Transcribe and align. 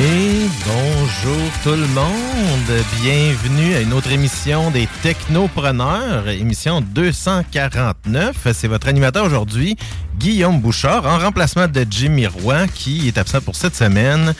Bonjour 0.00 1.50
tout 1.62 1.76
le 1.78 1.86
monde, 1.88 2.84
bienvenue 3.02 3.74
à 3.74 3.80
une 3.82 3.92
autre 3.92 4.10
émission 4.10 4.70
des 4.70 4.88
Technopreneurs, 5.02 6.26
émission 6.28 6.80
249. 6.80 8.34
C'est 8.54 8.66
votre 8.66 8.88
animateur 8.88 9.26
aujourd'hui, 9.26 9.76
Guillaume 10.16 10.58
Bouchard, 10.58 11.04
en 11.04 11.18
remplacement 11.18 11.68
de 11.68 11.84
Jimmy 11.90 12.26
Roy, 12.26 12.66
qui 12.68 13.08
est 13.08 13.18
absent 13.18 13.42
pour 13.42 13.56
cette 13.56 13.76
semaine. 13.76 14.34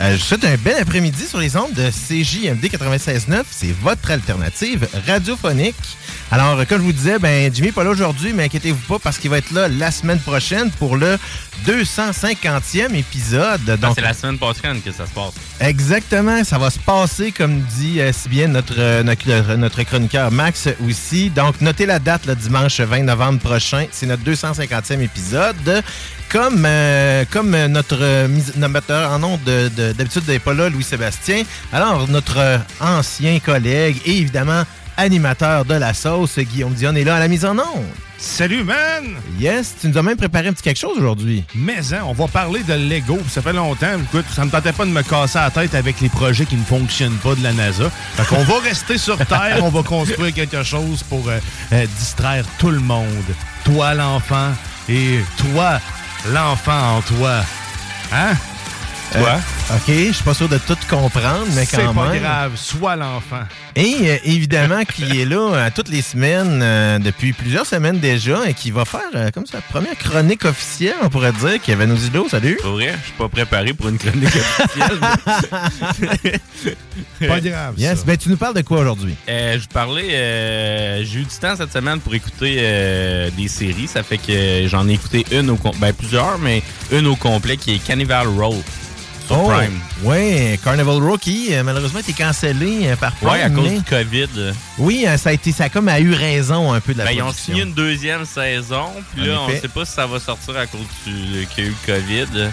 Euh, 0.00 0.10
je 0.10 0.16
vous 0.16 0.24
souhaite 0.24 0.44
un 0.44 0.56
bel 0.56 0.76
après-midi 0.82 1.24
sur 1.24 1.38
les 1.38 1.56
ondes 1.56 1.72
de 1.72 1.88
CJMD 1.88 2.64
96.9. 2.64 3.44
C'est 3.48 3.74
votre 3.80 4.10
alternative 4.10 4.88
radiophonique. 5.06 5.76
Alors, 6.32 6.66
comme 6.66 6.78
je 6.78 6.82
vous 6.84 6.92
disais, 6.92 7.18
ben 7.20 7.54
Jimmy 7.54 7.68
n'est 7.68 7.72
pas 7.72 7.84
là 7.84 7.90
aujourd'hui, 7.90 8.32
mais 8.32 8.44
inquiétez-vous 8.44 8.82
pas 8.88 8.98
parce 8.98 9.16
qu'il 9.18 9.30
va 9.30 9.38
être 9.38 9.52
là 9.52 9.68
la 9.68 9.92
semaine 9.92 10.18
prochaine 10.18 10.70
pour 10.72 10.96
le 10.96 11.18
250e 11.66 12.94
épisode. 12.94 13.60
Ah, 13.68 13.76
Donc, 13.76 13.92
c'est 13.94 14.00
la 14.02 14.12
semaine 14.12 14.36
prochaine 14.36 14.82
que 14.82 14.90
ça 14.90 15.06
se 15.06 15.12
passe. 15.12 15.34
Exactement, 15.60 16.42
ça 16.42 16.58
va 16.58 16.70
se 16.70 16.80
passer 16.80 17.30
comme 17.30 17.60
dit 17.78 18.00
euh, 18.00 18.12
si 18.12 18.28
bien 18.28 18.48
notre, 18.48 18.74
euh, 18.78 19.02
notre, 19.04 19.54
notre 19.54 19.82
chroniqueur 19.84 20.30
Max 20.32 20.68
aussi. 20.86 21.30
Donc 21.30 21.60
notez 21.60 21.86
la 21.86 21.98
date 22.00 22.26
le 22.26 22.34
dimanche 22.34 22.80
20 22.80 23.04
novembre 23.04 23.38
prochain, 23.38 23.86
c'est 23.92 24.06
notre 24.06 24.24
250e 24.24 25.00
épisode. 25.00 25.82
Comme, 26.28 26.64
euh, 26.66 27.24
comme 27.30 27.54
euh, 27.54 27.68
notre, 27.68 27.98
euh, 28.00 28.26
notre 28.56 28.92
en 28.94 29.18
nom 29.20 29.38
de, 29.46 29.68
de- 29.68 29.92
d'habitude 29.92 30.24
n'est 30.26 30.40
pas 30.40 30.54
là, 30.54 30.68
Louis-Sébastien. 30.68 31.44
Alors 31.72 32.08
notre 32.08 32.38
euh, 32.38 32.58
ancien 32.80 33.38
collègue 33.38 33.98
et 34.04 34.18
évidemment 34.18 34.64
animateur 34.96 35.64
de 35.64 35.74
la 35.74 35.94
sauce, 35.94 36.38
Guillaume 36.38 36.74
Dion 36.74 36.94
est 36.94 37.04
là 37.04 37.16
à 37.16 37.18
la 37.18 37.28
mise 37.28 37.44
en 37.44 37.58
onde. 37.58 37.84
Salut, 38.18 38.64
man! 38.64 39.16
Yes, 39.38 39.74
tu 39.80 39.88
nous 39.88 39.98
as 39.98 40.02
même 40.02 40.16
préparé 40.16 40.48
un 40.48 40.52
petit 40.52 40.62
quelque 40.62 40.78
chose 40.78 40.96
aujourd'hui. 40.96 41.44
Mais 41.54 41.92
hein, 41.92 42.00
on 42.06 42.14
va 42.14 42.26
parler 42.28 42.62
de 42.62 42.72
Lego. 42.72 43.18
Ça 43.28 43.42
fait 43.42 43.52
longtemps. 43.52 43.98
Écoute, 44.02 44.24
ça 44.34 44.44
me 44.44 44.50
tentait 44.50 44.72
pas 44.72 44.86
de 44.86 44.90
me 44.90 45.02
casser 45.02 45.38
la 45.38 45.50
tête 45.50 45.74
avec 45.74 46.00
les 46.00 46.08
projets 46.08 46.46
qui 46.46 46.56
ne 46.56 46.64
fonctionnent 46.64 47.18
pas 47.18 47.34
de 47.34 47.42
la 47.42 47.52
NASA. 47.52 47.90
Fait 47.90 48.26
qu'on 48.26 48.42
va 48.42 48.60
rester 48.60 48.96
sur 48.96 49.18
Terre, 49.18 49.58
on 49.62 49.68
va 49.68 49.82
construire 49.82 50.32
quelque 50.32 50.62
chose 50.62 51.02
pour 51.02 51.28
euh, 51.28 51.38
euh, 51.72 51.86
distraire 51.98 52.44
tout 52.58 52.70
le 52.70 52.80
monde. 52.80 53.06
Toi, 53.64 53.94
l'enfant, 53.94 54.52
et 54.88 55.20
toi, 55.36 55.78
l'enfant 56.32 56.96
en 56.96 57.02
toi. 57.02 57.44
Hein? 58.12 58.34
Toi? 59.12 59.28
Euh, 59.28 59.55
OK, 59.68 59.82
je 59.88 60.12
suis 60.12 60.22
pas 60.22 60.32
sûr 60.32 60.48
de 60.48 60.58
tout 60.58 60.76
comprendre, 60.88 61.44
mais 61.56 61.64
C'est 61.64 61.78
quand 61.82 61.92
pas 61.92 62.10
même. 62.12 62.22
grave, 62.22 62.52
sois 62.56 62.94
l'enfant. 62.94 63.40
Et 63.74 63.96
euh, 64.02 64.16
évidemment, 64.24 64.84
qui 64.84 65.20
est 65.20 65.24
là 65.24 65.54
euh, 65.54 65.70
toutes 65.74 65.88
les 65.88 66.02
semaines, 66.02 66.60
euh, 66.62 67.00
depuis 67.00 67.32
plusieurs 67.32 67.66
semaines 67.66 67.98
déjà, 67.98 68.48
et 68.48 68.54
qui 68.54 68.70
va 68.70 68.84
faire 68.84 69.00
euh, 69.16 69.30
comme 69.32 69.44
sa 69.44 69.60
première 69.60 69.98
chronique 69.98 70.44
officielle, 70.44 70.94
on 71.02 71.08
pourrait 71.08 71.32
dire, 71.32 71.60
Kevin 71.60 71.90
Ozido, 71.90 72.28
salut. 72.28 72.58
Pour 72.62 72.72
vrai, 72.74 72.94
je 73.00 73.04
suis 73.06 73.12
pas 73.18 73.28
préparé 73.28 73.72
pour 73.72 73.88
une 73.88 73.98
chronique 73.98 74.28
officielle. 74.36 75.00
Pas 77.26 77.40
grave. 77.40 77.74
Yes, 77.76 78.04
ben 78.04 78.16
tu 78.16 78.28
nous 78.28 78.36
parles 78.36 78.54
de 78.54 78.62
quoi 78.62 78.78
aujourd'hui? 78.80 79.16
Euh, 79.28 79.58
je 79.60 79.66
parlais, 79.66 80.14
euh, 80.14 81.04
j'ai 81.04 81.18
eu 81.20 81.24
du 81.24 81.36
temps 81.40 81.56
cette 81.56 81.72
semaine 81.72 81.98
pour 81.98 82.14
écouter 82.14 82.58
euh, 82.60 83.30
des 83.36 83.48
séries. 83.48 83.88
Ça 83.88 84.04
fait 84.04 84.18
que 84.18 84.68
j'en 84.68 84.88
ai 84.88 84.92
écouté 84.92 85.26
une 85.32 85.50
au 85.50 85.58
ben 85.80 85.92
plusieurs, 85.92 86.38
mais 86.38 86.62
une 86.92 87.08
au 87.08 87.16
complet 87.16 87.56
qui 87.56 87.74
est 87.74 87.78
Carnival 87.78 88.28
Row 88.28 88.62
sur 89.26 89.36
Oh, 89.38 89.48
Prime. 89.50 89.78
ouais, 90.04 90.58
Carnival 90.62 91.02
Rookie, 91.02 91.48
euh, 91.52 91.62
malheureusement, 91.62 92.00
été 92.00 92.12
cancellé 92.12 92.80
euh, 92.88 92.96
par 92.96 93.12
Prime. 93.16 93.28
Ouais, 93.30 93.42
à 93.42 93.50
cause 93.50 93.70
mais- 93.70 93.78
du 93.78 93.84
COVID. 93.84 94.28
Oui, 94.78 95.04
euh, 95.06 95.16
ça 95.18 95.30
a 95.30 95.32
été, 95.32 95.52
ça 95.52 95.64
a 95.64 95.68
comme 95.68 95.88
a 95.88 95.98
eu 96.00 96.12
raison 96.12 96.72
un 96.72 96.80
peu 96.80 96.92
de 96.92 96.98
la 96.98 97.04
Ben, 97.06 97.12
ils 97.12 97.22
ont 97.22 97.32
signé 97.32 97.62
une 97.62 97.72
deuxième 97.74 98.24
saison, 98.24 98.90
puis 99.14 99.26
là, 99.26 99.40
on 99.42 99.48
effet. 99.48 99.60
sait 99.62 99.68
pas 99.68 99.84
si 99.84 99.92
ça 99.92 100.06
va 100.06 100.20
sortir 100.20 100.56
à 100.56 100.66
cause 100.66 100.80
du- 101.06 101.46
qu'il 101.48 101.64
y 101.64 101.66
a 101.66 101.70
eu 101.70 101.74
le 101.86 101.92
COVID. 101.94 102.26
Ben, 102.32 102.52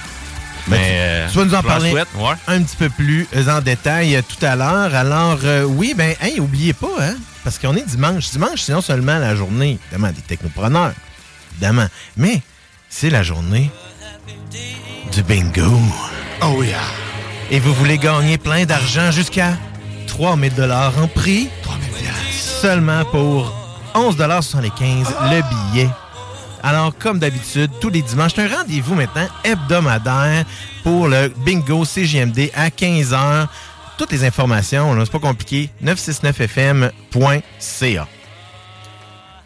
Mais 0.67 0.77
tu- 0.77 0.83
euh, 0.95 1.27
tu 1.29 1.37
vas 1.39 1.45
nous 1.45 1.55
en 1.55 1.61
parler 1.63 1.91
souhaite, 1.91 2.07
ouais. 2.15 2.35
un 2.47 2.63
petit 2.63 2.75
peu 2.77 2.89
plus 2.89 3.27
en 3.49 3.59
détail 3.59 4.21
tout 4.27 4.45
à 4.45 4.55
l'heure. 4.55 4.95
Alors, 4.95 5.39
euh, 5.43 5.63
oui, 5.63 5.93
ben, 5.95 6.15
hey, 6.21 6.39
oubliez 6.39 6.71
pas, 6.73 6.87
hein, 7.01 7.15
parce 7.43 7.59
qu'on 7.59 7.75
est 7.75 7.85
dimanche. 7.85 8.29
Dimanche, 8.31 8.61
c'est 8.61 8.71
non 8.71 8.79
seulement 8.81 9.19
la 9.19 9.35
journée, 9.35 9.77
évidemment, 9.91 10.13
des 10.13 10.21
technopreneurs, 10.21 10.93
évidemment, 11.51 11.87
mais 12.15 12.41
c'est 12.89 13.09
la 13.09 13.23
journée 13.23 13.69
du 15.15 15.23
bingo. 15.23 15.71
Oh 16.41 16.61
yeah! 16.63 16.77
Et 17.51 17.59
vous 17.59 17.73
voulez 17.73 17.97
gagner 17.97 18.37
plein 18.37 18.65
d'argent 18.65 19.11
jusqu'à 19.11 19.57
3000 20.07 20.53
dollars 20.55 20.93
en 21.01 21.07
prix? 21.07 21.49
3000 21.63 21.87
Seulement 22.31 23.03
pour 23.05 23.53
11,75 23.93 25.07
le 25.29 25.41
billet. 25.71 25.89
Alors, 26.63 26.97
comme 26.97 27.19
d'habitude, 27.19 27.69
tous 27.81 27.89
les 27.89 28.01
dimanches, 28.01 28.31
c'est 28.35 28.43
un 28.43 28.57
rendez-vous 28.57 28.95
maintenant 28.95 29.27
hebdomadaire 29.43 30.45
pour 30.83 31.07
le 31.07 31.31
bingo 31.45 31.85
CGMD 31.85 32.49
à 32.55 32.69
15h. 32.69 33.47
Toutes 33.97 34.11
les 34.11 34.23
informations, 34.23 34.95
c'est 35.03 35.11
pas 35.11 35.19
compliqué, 35.19 35.69
969fm.ca. 35.83 38.07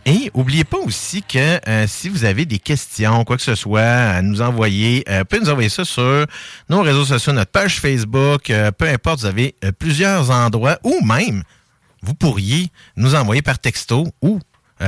Et 0.10 0.32
n'oubliez 0.34 0.64
pas 0.64 0.78
aussi 0.78 1.22
que 1.22 1.60
euh, 1.68 1.86
si 1.86 2.08
vous 2.08 2.24
avez 2.24 2.46
des 2.46 2.60
questions, 2.60 3.26
quoi 3.26 3.36
que 3.36 3.44
ce 3.44 3.56
soit, 3.56 3.82
à 3.82 4.22
nous 4.22 4.42
envoyer, 4.42 5.04
euh, 5.10 5.20
vous 5.20 5.26
pouvez 5.26 5.42
nous 5.42 5.50
envoyer 5.50 5.68
ça 5.68 5.84
sur 5.84 6.26
nos 6.70 6.82
réseaux 6.82 7.04
sociaux, 7.04 7.34
notre 7.34 7.52
page 7.52 7.82
Facebook, 7.82 8.50
euh, 8.50 8.72
peu 8.72 8.88
importe, 8.88 9.20
vous 9.20 9.26
avez 9.26 9.56
euh, 9.66 9.74
plusieurs 9.78 10.32
endroits, 10.32 10.80
ou 10.86 11.02
même, 11.04 11.44
vous 12.04 12.14
pourriez 12.14 12.70
nous 12.96 13.16
envoyer 13.16 13.42
par 13.42 13.60
texto 13.60 14.08
ou 14.22 14.40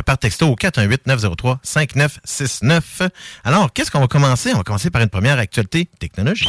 par 0.06 0.18
texto 0.19 0.48
au 0.48 0.56
418-903-5969. 0.56 3.10
Alors, 3.44 3.74
qu'est-ce 3.74 3.92
qu'on 3.92 4.00
va 4.00 4.07
commencer? 4.07 4.54
On 4.54 4.57
va 4.57 4.63
commencer 4.63 4.89
par 4.89 5.01
une 5.01 5.10
première 5.10 5.38
actualité 5.38 5.89
technologique. 6.00 6.48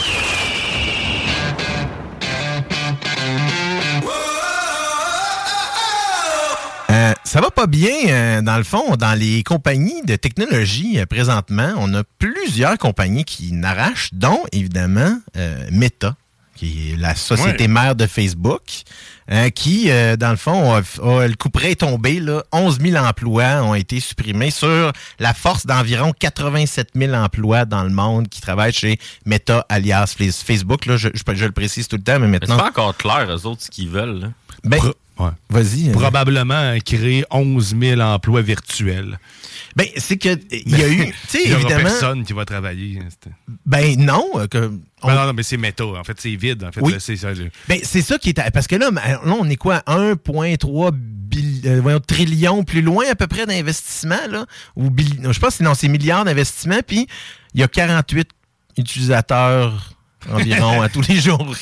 Ça 7.30 7.40
va 7.40 7.50
pas 7.52 7.66
bien, 7.68 7.92
euh, 8.08 8.42
dans 8.42 8.56
le 8.56 8.64
fond, 8.64 8.96
dans 8.96 9.16
les 9.16 9.42
compagnies 9.44 10.02
de 10.02 10.16
technologie 10.16 10.98
euh, 10.98 11.06
présentement. 11.06 11.72
On 11.76 11.94
a 11.94 12.02
plusieurs 12.18 12.76
compagnies 12.76 13.24
qui 13.24 13.52
n'arrachent, 13.52 14.10
dont 14.12 14.40
évidemment 14.50 15.16
euh, 15.36 15.64
Meta, 15.70 16.16
qui 16.56 16.90
est 16.92 16.96
la 16.96 17.14
société 17.14 17.64
Ouais. 17.64 17.68
mère 17.68 17.94
de 17.94 18.06
Facebook, 18.08 18.62
euh, 19.30 19.48
qui, 19.50 19.90
euh, 19.92 20.16
dans 20.16 20.30
le 20.30 20.36
fond, 20.36 20.74
a- 20.74 20.78
a- 20.78 21.28
le 21.28 21.34
coup 21.36 21.50
près 21.50 21.70
est 21.70 21.80
tombé. 21.80 22.18
Là, 22.18 22.42
11 22.50 22.80
000 22.80 22.96
emplois 23.02 23.62
ont 23.62 23.74
été 23.76 24.00
supprimés 24.00 24.50
sur 24.50 24.92
la 25.20 25.32
force 25.32 25.66
d'environ 25.66 26.12
87 26.18 26.88
000 26.96 27.12
emplois 27.14 27.64
dans 27.64 27.84
le 27.84 27.90
monde 27.90 28.28
qui 28.28 28.40
travaillent 28.40 28.72
chez 28.72 28.98
Meta, 29.24 29.64
alias 29.68 30.14
Face- 30.18 30.42
Facebook. 30.42 30.84
Là, 30.86 30.96
je, 30.96 31.08
je- 31.14 31.34
je 31.34 31.44
le 31.44 31.52
précise 31.52 31.86
tout 31.86 31.96
le 31.96 32.02
temps, 32.02 32.18
mais 32.18 32.26
Mais 32.26 32.38
c'est 32.42 32.48
maintenant... 32.48 32.56
pas 32.64 32.70
encore 32.70 32.96
clair, 32.96 33.28
eux 33.30 33.46
autres, 33.46 33.62
ce 33.62 33.70
qu'ils 33.70 33.88
veulent. 33.88 34.18
là. 34.20 34.28
Ben, 34.64 34.80
ouais. 35.20 35.30
vas-y. 35.50 35.88
euh, 35.88 35.92
Probablement 35.92 36.76
créer 36.84 37.24
11 37.30 37.76
000 37.80 38.00
emplois 38.00 38.42
virtuels. 38.42 39.18
Ben, 39.76 39.86
c'est 39.96 40.16
que 40.16 40.38
il 40.50 40.76
y 40.78 40.82
a 40.82 40.88
eu, 40.88 41.06
tu 41.06 41.14
sais, 41.28 41.40
Il 41.44 41.50
y 41.50 41.54
aura 41.54 41.60
évidemment. 41.62 41.82
personne 41.84 42.24
qui 42.24 42.32
va 42.32 42.44
travailler. 42.44 42.98
Ben 43.66 43.96
non, 43.98 44.24
euh, 44.36 44.46
que 44.48 44.58
on- 45.02 45.06
Ben 45.08 45.14
non, 45.14 45.26
non, 45.26 45.32
mais 45.32 45.42
c'est 45.44 45.56
méta. 45.56 45.84
En 45.84 46.02
fait, 46.04 46.20
c'est 46.20 46.34
vide. 46.34 46.64
En 46.64 46.72
fait, 46.72 46.80
Oui. 46.80 46.94
c'est 46.98 47.16
ça. 47.16 47.28
ben 47.68 47.78
c'est 47.82 48.02
ça 48.02 48.18
qui 48.18 48.30
est 48.30 48.50
parce 48.52 48.66
que 48.66 48.76
là, 48.76 48.90
là, 48.90 49.20
on 49.24 49.48
est 49.48 49.56
quoi 49.56 49.82
1.3 49.86 50.90
bill- 50.92 51.62
euh, 51.66 51.98
trillion 52.00 52.64
plus 52.64 52.82
loin 52.82 53.04
à 53.10 53.14
peu 53.14 53.26
près 53.28 53.46
d'investissement 53.46 54.18
là 54.28 54.46
ou 54.74 54.90
bill- 54.90 55.20
je 55.30 55.38
pense 55.38 55.50
que 55.50 55.54
c'est 55.58 55.64
non, 55.64 55.74
c'est 55.74 55.88
milliards 55.88 56.24
d'investissements 56.24 56.80
puis 56.84 57.06
il 57.54 57.60
y 57.60 57.62
a 57.62 57.68
48 57.68 58.28
utilisateurs 58.76 59.92
environ 60.32 60.82
à 60.82 60.88
tous 60.88 61.06
les 61.08 61.20
jours. 61.20 61.54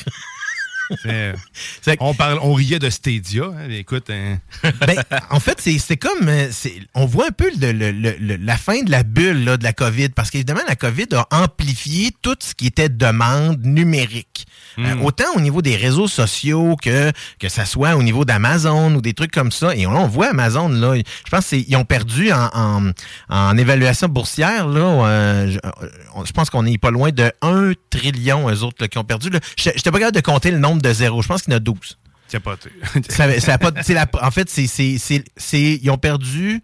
C'est- 1.03 1.33
on, 1.99 2.13
parle, 2.13 2.39
on 2.41 2.53
riait 2.53 2.79
de 2.79 2.89
Stadia. 2.89 3.43
hein, 3.45 3.69
Écoute, 3.69 4.09
hein, 4.09 4.37
Ben, 4.87 4.95
en 5.29 5.39
fait, 5.39 5.59
c'est 5.61 5.77
c'est 5.79 5.97
comme. 5.97 6.27
euh, 6.27 6.47
On 6.95 7.05
voit 7.05 7.27
un 7.27 7.31
peu 7.31 7.49
le- 7.59 7.71
le- 7.71 7.91
le- 7.91 8.15
le- 8.19 8.35
la 8.37 8.57
fin 8.57 8.81
de 8.83 8.91
la 8.91 9.03
bulle 9.03 9.43
là, 9.45 9.57
de 9.57 9.63
la 9.63 9.73
COVID, 9.73 10.09
parce 10.09 10.29
qu'évidemment, 10.31 10.61
la 10.67 10.75
COVID 10.75 11.07
a 11.13 11.27
amplifié 11.31 12.11
tout 12.21 12.35
ce 12.39 12.53
qui 12.55 12.67
était 12.67 12.89
demande 12.89 13.59
numérique. 13.63 14.45
Euh, 14.77 14.95
autant 15.03 15.25
au 15.35 15.41
niveau 15.41 15.61
des 15.61 15.75
réseaux 15.75 16.07
sociaux 16.07 16.77
que 16.81 17.11
que 17.39 17.49
ça 17.49 17.65
soit 17.65 17.95
au 17.97 18.03
niveau 18.03 18.23
d'Amazon 18.23 18.93
ou 18.95 19.01
des 19.01 19.13
trucs 19.13 19.31
comme 19.31 19.51
ça. 19.51 19.75
Et 19.75 19.85
on, 19.85 19.91
on 19.95 20.07
voit 20.07 20.27
Amazon, 20.29 20.69
là, 20.69 20.95
je 20.95 21.29
pense 21.29 21.47
qu'ils 21.47 21.75
ont 21.75 21.83
perdu 21.83 22.31
en, 22.31 22.49
en, 22.53 22.91
en 23.29 23.57
évaluation 23.57 24.07
boursière. 24.07 24.67
Là, 24.67 24.79
euh, 25.07 25.51
je, 25.51 25.57
euh, 25.57 26.23
je 26.25 26.31
pense 26.31 26.49
qu'on 26.49 26.65
est 26.65 26.77
pas 26.77 26.91
loin 26.91 27.09
de 27.11 27.29
1 27.41 27.73
trillion, 27.89 28.49
eux 28.49 28.63
autres, 28.63 28.77
là, 28.79 28.87
qui 28.87 28.97
ont 28.97 29.03
perdu. 29.03 29.29
Je 29.57 29.69
n'étais 29.69 29.91
pas 29.91 29.99
capable 29.99 30.15
de 30.15 30.21
compter 30.21 30.51
le 30.51 30.59
nombre 30.59 30.78
de 30.81 30.93
zéros. 30.93 31.21
Je 31.21 31.27
pense 31.27 31.43
qu'il 31.43 31.51
y 31.51 31.55
en 31.55 31.57
a 31.57 31.61
12. 31.61 31.97
capoté. 32.29 32.69
Ça, 33.09 33.39
ça 33.39 33.53
a 33.53 33.57
pas, 33.57 33.71
c'est 33.81 33.93
la- 33.93 34.07
en 34.21 34.31
fait, 34.31 34.49
c'est, 34.49 34.67
c'est, 34.67 34.97
c'est, 34.99 35.23
c'est- 35.37 35.79
ils 35.81 35.89
ont 35.89 35.97
perdu 35.97 36.61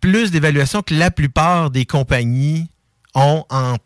plus 0.00 0.30
d'évaluation 0.30 0.82
que 0.82 0.94
la 0.94 1.10
plupart 1.10 1.70
des 1.70 1.84
compagnies 1.86 2.68
ont 3.14 3.44
en, 3.50 3.76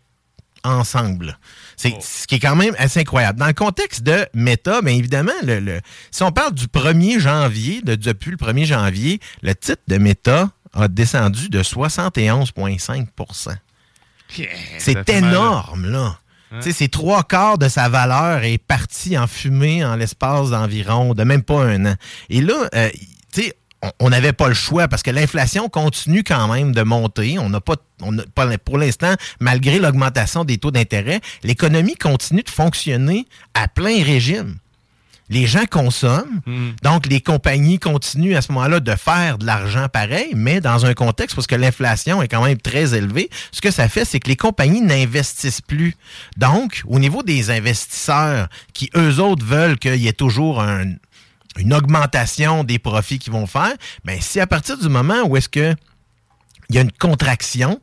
ensemble. 0.65 1.39
C'est 1.77 1.95
ce 2.01 2.27
qui 2.27 2.37
est 2.37 2.39
quand 2.41 2.57
même 2.57 2.75
assez 2.79 3.01
incroyable. 3.01 3.39
Dans 3.39 3.47
le 3.49 3.53
contexte 3.53 4.03
de 4.03 4.27
Meta, 4.35 4.81
bien 4.83 4.95
évidemment, 4.95 5.33
le, 5.43 5.59
le- 5.61 5.81
si 6.11 6.23
on 6.23 6.33
parle 6.33 6.55
du 6.55 6.67
1er 6.67 7.19
janvier, 7.21 7.83
de, 7.83 7.97
depuis 7.97 8.31
le 8.31 8.37
1er 8.37 8.65
janvier, 8.65 9.21
le 9.43 9.55
titre 9.55 9.83
de 9.89 9.99
Meta 9.99 10.51
a 10.73 10.89
descendu 10.89 11.49
de 11.49 11.63
71,5% 11.63 13.57
C'est 14.79 14.93
Ça 14.95 15.05
fait 15.05 15.21
mal, 15.21 15.33
là. 15.91 16.19
Sais, 16.61 16.73
c'est 16.73 16.89
trois 16.89 17.23
quarts 17.25 17.59
de 17.59 17.69
sa 17.69 17.89
valeur 17.89 18.45
est 18.45 18.59
parti 18.59 19.19
en 19.19 19.27
fumée 19.27 19.85
en 19.85 19.97
l'espace 19.97 20.51
d'environ, 20.51 21.15
de 21.15 21.25
même 21.25 21.43
pas 21.43 21.65
un 21.65 21.87
an. 21.87 21.95
Et 22.31 22.41
là, 22.41 22.69
euh, 22.75 22.89
tu 23.33 23.43
sais, 23.43 23.55
on- 24.01 24.11
n'avait 24.11 24.33
pas 24.33 24.49
le 24.49 24.55
choix 24.55 24.89
parce 24.89 25.03
que 25.03 25.11
l'inflation 25.11 25.69
continue 25.69 26.25
quand 26.25 26.53
même 26.53 26.73
de 26.73 26.83
monter. 26.83 27.39
On 27.39 27.49
n'a 27.51 27.61
pas, 27.61 27.75
on 28.03 28.17
pour 28.65 28.79
l'instant, 28.79 29.15
malgré 29.41 29.79
l'augmentation 29.79 30.45
des 30.45 30.59
taux 30.59 30.71
d'intérêt, 30.71 31.21
l'économie 31.43 31.97
continue 31.97 32.43
de 32.43 32.51
fonctionner 32.51 33.27
à 33.55 33.69
plein 33.69 34.03
régime. 34.03 34.57
Les 35.29 35.47
gens 35.47 35.65
consomment, 35.69 36.41
donc 36.85 37.07
les 37.07 37.21
compagnies 37.21 37.81
continuent 37.81 38.37
à 38.37 38.43
ce 38.43 38.53
moment-là 38.53 38.79
de 38.79 38.95
faire 38.95 39.39
de 39.39 39.47
l'argent 39.47 39.89
pareil, 39.89 40.33
mais 40.37 40.61
dans 40.61 40.87
un 40.87 40.95
contexte 40.95 41.35
parce 41.35 41.49
que 41.49 41.57
l'inflation 41.57 42.23
est 42.23 42.29
quand 42.29 42.45
même 42.45 42.59
très 42.59 42.95
élevée, 42.95 43.29
ce 43.51 43.61
que 43.61 43.73
ça 43.73 43.89
fait, 43.89 44.05
c'est 44.05 44.21
que 44.21 44.29
les 44.29 44.37
compagnies 44.37 44.83
n'investissent 44.83 45.61
plus. 45.61 45.97
Donc, 46.37 46.83
au 46.87 47.01
niveau 47.01 47.25
des 47.25 47.51
investisseurs 47.51 48.49
qui, 48.73 48.89
eux 48.97 49.19
autres, 49.19 49.45
veulent 49.45 49.79
qu'il 49.79 49.97
y 49.97 50.07
ait 50.07 50.13
toujours 50.13 50.61
un- 50.63 50.93
une 51.59 51.75
augmentation 51.75 52.63
des 52.63 52.79
profits 52.79 53.19
qu'ils 53.19 53.33
vont 53.33 53.47
faire, 53.47 53.73
ben 54.05 54.21
si 54.21 54.39
à 54.41 54.47
partir 54.47 54.79
du 54.79 54.89
moment 54.89 55.23
où 55.27 55.37
est-ce 55.37 55.49
que 55.49 55.75
il 56.69 56.77
y 56.77 56.79
a 56.79 56.83
une 56.83 56.93
contraction, 56.93 57.81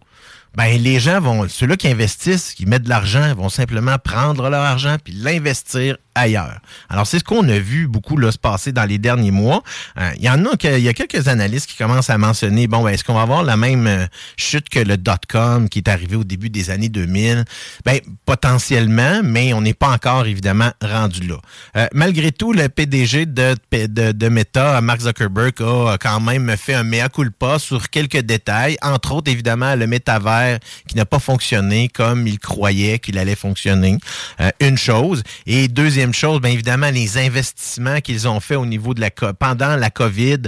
ben 0.55 0.79
les 0.79 0.99
gens 0.99 1.19
vont, 1.19 1.47
ceux-là 1.49 1.75
qui 1.77 1.87
investissent, 1.87 2.53
qui 2.53 2.65
mettent 2.67 2.83
de 2.83 2.89
l'argent, 2.89 3.33
vont 3.33 3.49
simplement 3.49 3.97
prendre 3.97 4.49
leur 4.49 4.61
argent 4.61 4.97
puis 5.03 5.13
l'investir 5.13 5.97
Alors 6.15 7.07
c'est 7.07 7.19
ce 7.19 7.24
qu'on 7.24 7.48
a 7.50 7.57
vu 7.60 7.88
beaucoup 7.88 8.18
là, 8.18 8.31
se 8.31 8.38
passer 8.38 8.71
dans 8.71 8.86
les 8.86 8.98
derniers 8.98 9.31
mois. 9.31 9.63
Euh, 10.00 10.12
Il 10.18 10.24
y 10.24 10.30
en 10.30 10.45
a, 10.45 10.56
que- 10.57 10.77
il 10.77 10.83
y 10.83 10.89
a 10.89 10.94
quelques 10.94 11.27
analystes 11.27 11.69
qui 11.69 11.77
commencent 11.77 12.10
à 12.10 12.18
mentionner, 12.18 12.68
bon, 12.68 12.83
ben, 12.83 12.92
est-ce 12.92 13.04
qu'on 13.04 13.15
va 13.15 13.21
avoir 13.24 13.44
la 13.44 13.57
même 13.57 13.88
euh, 13.88 14.06
chute 14.38 14.69
que 14.69 14.80
le 14.80 14.98
dot-com 14.98 15.69
qui 15.69 15.80
est 15.80 15.88
arrivé 15.88 16.15
au 16.15 16.24
début 16.24 16.50
des 16.50 16.69
années 16.69 16.89
2000? 16.89 17.45
Ben 17.86 18.00
potentiellement, 18.25 19.21
mais 19.24 19.54
on 19.54 19.62
n'est 19.62 19.74
pas 19.74 19.89
encore 19.89 20.25
évidemment 20.25 20.71
rendu 20.83 21.21
là. 21.27 21.38
Euh, 21.77 21.88
malgré 21.94 22.31
tout, 22.31 22.54
le 22.54 22.68
PDG 22.69 23.25
de, 23.25 23.56
de, 23.71 24.12
de 24.12 24.30
Meta, 24.30 24.80
Mark 24.81 25.01
Zuckerberg, 25.01 25.54
a 25.62 25.98
quand 26.00 26.19
même 26.19 26.56
fait 26.57 26.74
un 26.74 26.83
mea 26.83 27.10
culpa 27.10 27.57
sur 27.60 27.89
quelques 27.89 28.19
détails, 28.21 28.77
entre 28.81 29.13
autres 29.13 29.31
évidemment 29.31 29.75
le 29.75 29.88
métavers 29.88 30.60
qui 30.88 30.95
n'a 30.95 31.06
pas 31.06 31.19
fonctionné 31.19 31.89
comme 31.89 32.27
il 32.27 32.38
croyait 32.39 33.00
qu'il 33.00 33.18
allait 33.18 33.36
fonctionner. 33.36 33.98
Une 34.60 34.77
chose. 34.77 35.24
Et 35.45 35.68
deuxième 35.68 36.02
chose, 36.11 36.41
bien 36.41 36.50
évidemment, 36.51 36.89
les 36.89 37.17
investissements 37.19 38.01
qu'ils 38.01 38.27
ont 38.27 38.39
fait 38.39 38.55
au 38.55 38.65
niveau 38.65 38.94
de 38.95 39.00
la 39.01 39.11
pendant 39.11 39.75
la 39.77 39.89
COVID 39.91 40.39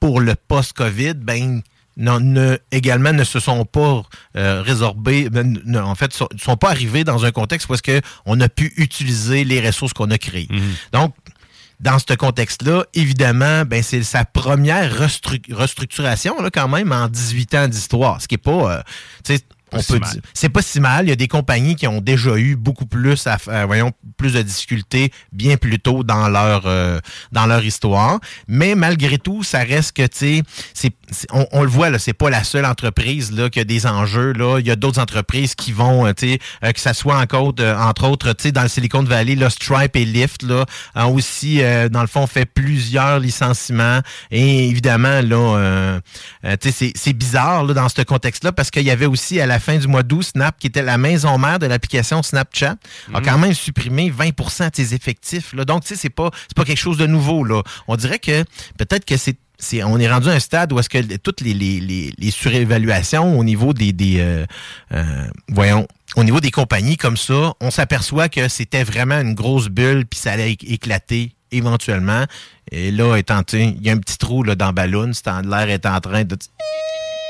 pour 0.00 0.20
le 0.20 0.34
post-COVID, 0.36 1.14
ben 1.14 1.60
non, 1.96 2.20
ne, 2.20 2.56
également 2.70 3.12
ne 3.12 3.24
se 3.24 3.40
sont 3.40 3.64
pas 3.64 4.02
euh, 4.36 4.62
résorbés, 4.62 5.28
ben, 5.30 5.58
ne- 5.64 5.80
en 5.80 5.96
fait, 5.96 6.16
ne 6.32 6.38
sont 6.38 6.56
pas 6.56 6.70
arrivés 6.70 7.02
dans 7.02 7.24
un 7.24 7.32
contexte 7.32 7.68
où 7.68 7.74
est-ce 7.74 7.82
que 7.82 8.00
on 8.24 8.40
a 8.40 8.48
pu 8.48 8.72
utiliser 8.76 9.42
les 9.42 9.60
ressources 9.66 9.92
qu'on 9.92 10.08
a 10.12 10.16
créées. 10.18 10.46
Donc, 10.92 11.12
dans 11.80 11.98
ce 11.98 12.14
contexte-là, 12.14 12.84
évidemment, 12.94 13.64
ben 13.64 13.82
c'est 13.82 14.02
sa 14.04 14.24
première 14.24 14.92
restru- 15.00 15.42
restructuration 15.52 16.40
là, 16.40 16.50
quand 16.50 16.68
même 16.68 16.92
en 16.92 17.08
18 17.08 17.54
ans 17.56 17.68
d'histoire, 17.68 18.22
ce 18.22 18.28
qui 18.28 18.36
est 18.36 18.38
pas, 18.38 18.84
euh, 19.28 19.36
on 19.72 19.82
peut 19.82 19.98
dire, 19.98 20.20
c'est 20.34 20.48
pas 20.48 20.62
si 20.62 20.80
mal. 20.80 21.06
Il 21.06 21.08
y 21.10 21.12
a 21.12 21.16
des 21.16 21.28
compagnies 21.28 21.76
qui 21.76 21.86
ont 21.86 22.00
déjà 22.00 22.36
eu 22.36 22.56
beaucoup 22.56 22.86
plus, 22.86 23.26
à, 23.26 23.38
euh, 23.48 23.64
voyons, 23.66 23.92
plus 24.16 24.32
de 24.34 24.42
difficultés 24.42 25.12
bien 25.32 25.56
plus 25.56 25.78
tôt 25.78 26.04
dans 26.04 26.28
leur 26.28 26.62
euh, 26.66 27.00
dans 27.32 27.46
leur 27.46 27.64
histoire. 27.64 28.18
Mais 28.46 28.74
malgré 28.74 29.18
tout, 29.18 29.42
ça 29.42 29.60
reste 29.60 29.92
que 29.96 30.06
tu 30.06 30.42
sais, 30.74 30.90
on, 31.32 31.46
on 31.52 31.62
le 31.62 31.68
voit 31.68 31.90
là, 31.90 31.98
c'est 31.98 32.12
pas 32.12 32.30
la 32.30 32.44
seule 32.44 32.66
entreprise 32.66 33.32
là 33.32 33.50
qui 33.50 33.60
a 33.60 33.64
des 33.64 33.86
enjeux 33.86 34.32
là. 34.32 34.58
Il 34.58 34.66
y 34.66 34.70
a 34.70 34.76
d'autres 34.76 35.00
entreprises 35.00 35.54
qui 35.54 35.72
vont, 35.72 36.06
euh, 36.06 36.12
tu 36.12 36.32
sais, 36.32 36.38
euh, 36.64 36.72
que 36.72 36.80
ça 36.80 36.94
soit 36.94 37.18
encore, 37.18 37.54
euh, 37.60 37.76
entre 37.76 38.06
autres, 38.06 38.32
tu 38.32 38.44
sais, 38.44 38.52
dans 38.52 38.62
le 38.62 38.68
Silicon 38.68 39.02
Valley, 39.02 39.34
là, 39.34 39.50
Stripe 39.50 39.96
et 39.96 40.04
Lyft 40.04 40.42
là, 40.42 40.66
ont 40.94 41.14
aussi, 41.14 41.62
euh, 41.62 41.88
dans 41.88 42.00
le 42.00 42.06
fond, 42.06 42.26
fait 42.26 42.46
plusieurs 42.46 43.18
licenciements. 43.18 44.00
Et 44.30 44.68
évidemment 44.68 45.20
là, 45.22 46.00
tu 46.42 46.48
sais, 46.62 46.72
c'est, 46.72 46.92
c'est 46.94 47.12
bizarre 47.12 47.64
là 47.64 47.74
dans 47.74 47.88
ce 47.88 48.02
contexte-là 48.02 48.52
parce 48.52 48.70
qu'il 48.70 48.82
y 48.82 48.90
avait 48.90 49.06
aussi 49.06 49.40
à 49.40 49.46
la 49.46 49.57
fin 49.60 49.76
du 49.78 49.86
mois 49.86 50.02
d'août 50.02 50.22
Snap 50.22 50.58
qui 50.58 50.66
était 50.66 50.82
la 50.82 50.98
maison 50.98 51.38
mère 51.38 51.58
de 51.58 51.66
l'application 51.66 52.22
Snapchat 52.22 52.76
a 53.14 53.20
quand 53.20 53.38
même 53.38 53.54
supprimé 53.54 54.10
20% 54.10 54.70
de 54.70 54.76
ses 54.76 54.94
effectifs. 54.94 55.52
Là. 55.52 55.64
Donc, 55.64 55.82
tu 55.82 55.88
sais, 55.88 55.96
c'est 55.96 56.10
pas, 56.10 56.30
c'est 56.48 56.56
pas 56.56 56.64
quelque 56.64 56.78
chose 56.78 56.96
de 56.98 57.06
nouveau. 57.06 57.44
Là. 57.44 57.62
On 57.88 57.96
dirait 57.96 58.18
que 58.18 58.44
peut-être 58.78 59.04
que 59.04 59.16
c'est 59.16 59.36
c'est, 59.60 59.82
on 59.82 59.98
est 59.98 60.08
rendu 60.08 60.28
à 60.28 60.34
un 60.34 60.38
stade 60.38 60.72
où 60.72 60.78
est-ce 60.78 60.88
que 60.88 61.16
toutes 61.16 61.40
les, 61.40 61.52
les, 61.52 61.80
les, 61.80 62.12
les 62.16 62.30
surévaluations 62.30 63.36
au 63.36 63.42
niveau 63.42 63.72
des, 63.72 63.92
des 63.92 64.20
euh, 64.20 64.46
euh, 64.94 65.26
voyons, 65.48 65.88
au 66.14 66.22
niveau 66.22 66.38
des 66.38 66.52
compagnies 66.52 66.96
comme 66.96 67.16
ça, 67.16 67.54
on 67.60 67.72
s'aperçoit 67.72 68.28
que 68.28 68.46
c'était 68.46 68.84
vraiment 68.84 69.18
une 69.20 69.34
grosse 69.34 69.66
bulle 69.68 70.06
puis 70.06 70.20
ça 70.20 70.30
allait 70.30 70.52
éc- 70.52 70.64
éclater 70.72 71.32
éventuellement. 71.50 72.24
Et 72.70 72.92
là, 72.92 73.16
étant, 73.16 73.42
il 73.52 73.82
y 73.84 73.90
a 73.90 73.94
un 73.94 73.98
petit 73.98 74.18
trou 74.18 74.44
là, 74.44 74.54
dans 74.54 74.68
en- 74.68 75.40
l'air 75.40 75.68
est 75.70 75.86
en 75.86 76.00
train 76.00 76.22
de 76.22 76.36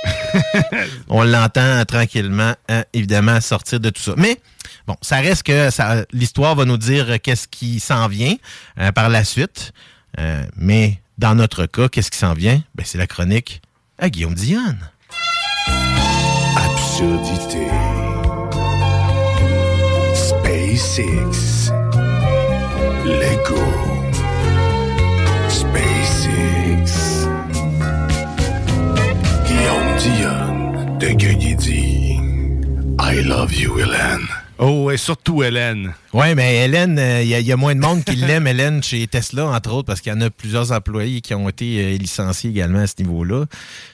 on 1.09 1.23
l'entend 1.23 1.85
tranquillement, 1.85 2.55
hein, 2.69 2.85
évidemment, 2.93 3.40
sortir 3.40 3.81
de 3.81 3.90
tout 3.90 4.02
ça. 4.02 4.14
Mais 4.17 4.40
bon, 4.87 4.97
ça 5.00 5.17
reste 5.17 5.45
que 5.45 5.71
l'histoire 6.12 6.55
va 6.55 6.64
nous 6.64 6.76
dire 6.76 7.21
qu'est-ce 7.23 7.49
qui 7.49 7.81
s'en 7.81 8.09
vient 8.09 8.35
euh, 8.78 8.93
par 8.93 9.09
la 9.09 9.25
suite. 9.25 9.73
Euh, 10.19 10.45
mais 10.57 11.00
dans 11.19 11.35
notre 11.35 11.67
cas, 11.67 11.88
qu'est-ce 11.88 12.11
qui 12.11 12.19
s'en 12.19 12.35
vient? 12.35 12.62
Ben, 12.75 12.85
c'est 12.87 12.99
la 12.99 13.07
chronique 13.07 13.62
à 13.99 14.11
Guillaume 14.11 14.35
Dionne. 14.35 14.90
Absurdité. 16.57 17.67
SpaceX. 20.14 21.73
Lego. 23.05 23.88
De 31.00 31.14
dit 31.55 32.19
I 33.00 33.23
love 33.23 33.55
you, 33.55 33.78
Hélène. 33.78 34.26
Oh, 34.59 34.90
et 34.90 34.97
surtout 34.97 35.45
Hélène. 35.45 35.95
Oui, 36.12 36.35
mais 36.35 36.64
Hélène, 36.64 37.00
il 37.23 37.28
y, 37.28 37.52
a 37.52 37.57
moins 37.57 37.76
de 37.76 37.81
monde 37.81 38.02
qui 38.02 38.17
l'aime, 38.17 38.47
Hélène, 38.49 38.83
chez 38.83 39.07
Tesla, 39.07 39.47
entre 39.47 39.73
autres, 39.73 39.87
parce 39.87 40.00
qu'il 40.00 40.12
y 40.12 40.17
en 40.17 40.21
a 40.21 40.31
plusieurs 40.31 40.73
employés 40.73 41.21
qui 41.21 41.35
ont 41.35 41.49
été 41.49 41.95
euh, 41.95 41.99
licenciés 41.99 42.50
également 42.50 42.81
à 42.81 42.88
ce 42.88 42.95
niveau-là. 42.99 43.45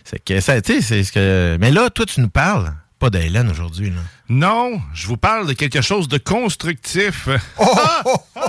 C'est 0.04 0.24
que 0.24 0.40
ça, 0.40 0.62
tu 0.62 0.76
sais, 0.76 0.80
c'est 0.80 1.04
ce 1.04 1.12
que. 1.12 1.58
Mais 1.60 1.70
là, 1.72 1.90
toi, 1.90 2.06
tu 2.06 2.22
nous 2.22 2.30
parles 2.30 2.72
pas 2.98 3.10
d'Hélène 3.10 3.50
aujourd'hui, 3.50 3.90
là. 3.90 4.00
Non, 4.30 4.80
je 4.94 5.06
vous 5.06 5.18
parle 5.18 5.46
de 5.46 5.52
quelque 5.52 5.82
chose 5.82 6.08
de 6.08 6.16
constructif. 6.16 7.28
Oh, 7.58 7.66
oh, 8.06 8.16
oh, 8.36 8.40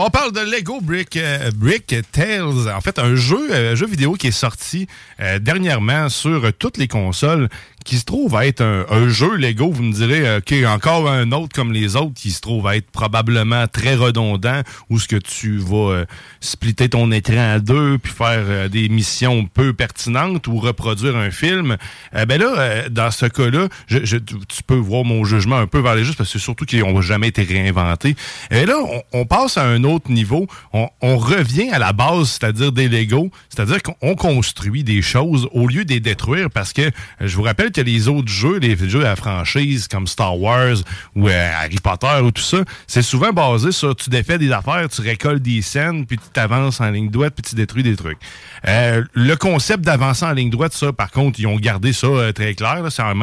On 0.00 0.10
parle 0.10 0.30
de 0.30 0.38
Lego 0.38 0.80
Brick, 0.80 1.16
euh, 1.16 1.50
Brick 1.52 1.92
Tales. 2.12 2.72
En 2.72 2.80
fait, 2.80 3.00
un 3.00 3.16
jeu, 3.16 3.48
euh, 3.50 3.74
vidéo 3.74 4.12
qui 4.12 4.28
est 4.28 4.30
sorti 4.30 4.86
euh, 5.18 5.40
dernièrement 5.40 6.08
sur 6.08 6.52
toutes 6.56 6.76
les 6.76 6.86
consoles 6.86 7.48
qui 7.88 7.96
se 7.96 8.04
trouve 8.04 8.36
à 8.36 8.46
être 8.46 8.60
un, 8.60 9.08
jeu 9.08 9.36
Lego, 9.36 9.70
vous 9.72 9.82
me 9.82 9.94
direz, 9.94 10.36
OK, 10.36 10.52
encore 10.66 11.08
un 11.08 11.32
autre 11.32 11.54
comme 11.54 11.72
les 11.72 11.96
autres 11.96 12.12
qui 12.12 12.32
se 12.32 12.42
trouve 12.42 12.66
à 12.66 12.76
être 12.76 12.90
probablement 12.90 13.66
très 13.66 13.94
redondant, 13.94 14.60
où 14.90 14.98
ce 14.98 15.08
que 15.08 15.16
tu 15.16 15.56
vas 15.56 16.04
splitter 16.40 16.90
ton 16.90 17.10
écran 17.10 17.54
à 17.54 17.58
deux, 17.60 17.96
puis 17.96 18.12
faire 18.12 18.68
des 18.68 18.90
missions 18.90 19.46
peu 19.46 19.72
pertinentes 19.72 20.48
ou 20.48 20.58
reproduire 20.58 21.16
un 21.16 21.30
film. 21.30 21.78
ben 22.12 22.38
là, 22.38 22.90
dans 22.90 23.10
ce 23.10 23.24
cas-là, 23.24 23.68
je, 23.86 24.18
tu 24.18 24.62
peux 24.66 24.74
voir 24.74 25.04
mon 25.04 25.24
jugement 25.24 25.56
un 25.56 25.66
peu 25.66 25.78
vers 25.78 25.94
les 25.94 26.04
justes, 26.04 26.18
parce 26.18 26.30
que 26.30 26.38
surtout 26.38 26.66
qu'ils 26.66 26.80
n'ont 26.80 27.00
jamais 27.00 27.28
été 27.28 27.42
réinventés. 27.42 28.16
Et 28.50 28.66
là, 28.66 28.76
on, 28.78 29.20
on 29.20 29.24
passe 29.24 29.56
à 29.56 29.64
un 29.64 29.82
autre 29.84 30.10
niveau. 30.10 30.46
On, 30.74 31.16
revient 31.16 31.70
à 31.70 31.78
la 31.78 31.94
base, 31.94 32.32
c'est-à-dire 32.32 32.70
des 32.70 32.88
Lego, 32.88 33.30
c'est-à-dire 33.48 33.82
qu'on 33.82 34.14
construit 34.14 34.84
des 34.84 35.00
choses 35.00 35.48
au 35.52 35.66
lieu 35.66 35.86
de 35.86 35.92
les 35.94 36.00
détruire 36.00 36.50
parce 36.50 36.74
que 36.74 36.90
je 37.20 37.34
vous 37.34 37.42
rappelle 37.42 37.72
les 37.80 38.08
autres 38.08 38.28
jeux, 38.28 38.58
les 38.58 38.76
jeux 38.76 39.04
à 39.04 39.10
la 39.10 39.16
franchise 39.16 39.88
comme 39.88 40.06
Star 40.06 40.38
Wars 40.38 40.76
ou 41.14 41.28
euh, 41.28 41.50
Harry 41.62 41.78
Potter 41.82 42.20
ou 42.22 42.30
tout 42.30 42.42
ça, 42.42 42.58
c'est 42.86 43.02
souvent 43.02 43.32
basé 43.32 43.72
sur 43.72 43.94
tu 43.96 44.10
défais 44.10 44.38
des 44.38 44.52
affaires, 44.52 44.88
tu 44.88 45.00
récoltes 45.00 45.42
des 45.42 45.62
scènes, 45.62 46.06
puis 46.06 46.18
tu 46.18 46.28
t'avances 46.32 46.80
en 46.80 46.90
ligne 46.90 47.10
droite, 47.10 47.34
puis 47.34 47.48
tu 47.48 47.54
détruis 47.54 47.82
des 47.82 47.96
trucs. 47.96 48.18
Euh, 48.66 49.04
le 49.12 49.34
concept 49.36 49.84
d'avancer 49.84 50.24
en 50.24 50.32
ligne 50.32 50.50
droite, 50.50 50.72
ça, 50.72 50.92
par 50.92 51.10
contre, 51.10 51.40
ils 51.40 51.46
ont 51.46 51.56
gardé 51.56 51.92
ça 51.92 52.06
euh, 52.06 52.32
très 52.32 52.54
clair. 52.54 52.84
C'est 52.90 53.02
le, 53.02 53.14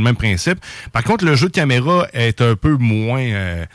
même 0.00 0.16
principe. 0.16 0.58
Par 0.92 1.04
contre, 1.04 1.24
le 1.24 1.34
jeu 1.36 1.48
de 1.48 1.52
caméra 1.52 2.06
est 2.12 2.40
un 2.40 2.56
peu 2.56 2.76
moins 2.76 3.66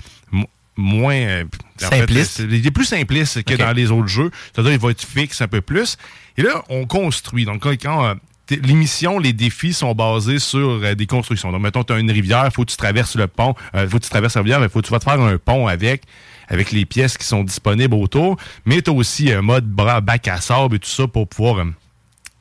moins. 0.81 1.15
Euh, 1.15 1.43
simpliste. 1.77 2.39
il 2.39 2.65
est 2.65 2.71
plus 2.71 2.85
simpliste 2.85 3.43
que 3.43 3.55
dans 3.55 3.71
les 3.71 3.91
autres 3.91 4.07
jeux. 4.07 4.31
C'est-à-dire, 4.53 4.73
il 4.73 4.79
va 4.79 4.91
être 4.91 5.03
fixe 5.03 5.41
un 5.41 5.47
peu 5.47 5.61
plus. 5.61 5.97
Et 6.37 6.41
là, 6.43 6.63
on 6.69 6.85
construit. 6.85 7.45
Donc, 7.45 7.65
quand. 7.81 8.15
Euh, 8.51 8.55
l'émission, 8.63 9.19
les 9.19 9.33
défis 9.33 9.73
sont 9.73 9.93
basés 9.93 10.39
sur 10.39 10.81
euh, 10.83 10.95
des 10.95 11.07
constructions. 11.07 11.51
Donc, 11.51 11.61
mettons, 11.61 11.83
tu 11.83 11.93
as 11.93 11.99
une 11.99 12.11
rivière, 12.11 12.43
il 12.45 12.51
faut 12.51 12.63
que 12.63 12.71
tu 12.71 12.77
traverses 12.77 13.15
le 13.15 13.27
pont, 13.27 13.55
il 13.73 13.87
faut 13.87 13.97
que 13.97 14.03
tu 14.03 14.09
traverses 14.09 14.35
la 14.35 14.41
rivière, 14.41 14.59
mais 14.59 14.69
faut 14.69 14.81
que 14.81 14.87
tu 14.87 14.91
vas 14.91 14.99
te 14.99 15.03
faire 15.03 15.19
un 15.19 15.37
pont 15.37 15.67
avec, 15.67 16.03
avec 16.47 16.71
les 16.71 16.85
pièces 16.85 17.17
qui 17.17 17.25
sont 17.25 17.43
disponibles 17.43 17.95
autour. 17.95 18.37
Mais 18.65 18.81
tu 18.81 18.89
as 18.89 18.93
aussi 18.93 19.31
un 19.31 19.41
mode 19.41 19.65
bras, 19.65 20.01
bac 20.01 20.27
à 20.27 20.41
sable 20.41 20.75
et 20.75 20.79
tout 20.79 20.89
ça 20.89 21.07
pour 21.07 21.27
pouvoir 21.27 21.65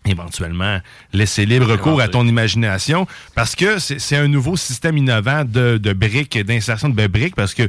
éventuellement 0.07 0.81
laisser 1.13 1.45
libre 1.45 1.77
cours 1.77 2.01
à 2.01 2.09
ton 2.09 2.27
imagination 2.27 3.07
parce 3.35 3.55
que 3.55 3.79
c'est 3.79 4.17
un 4.17 4.29
nouveau 4.29 4.57
système 4.57 4.97
innovant 4.97 5.45
de, 5.45 5.77
de 5.77 5.93
briques, 5.93 6.39
d'insertion 6.39 6.89
de 6.89 7.07
briques 7.07 7.37
parce 7.37 7.53
que 7.53 7.69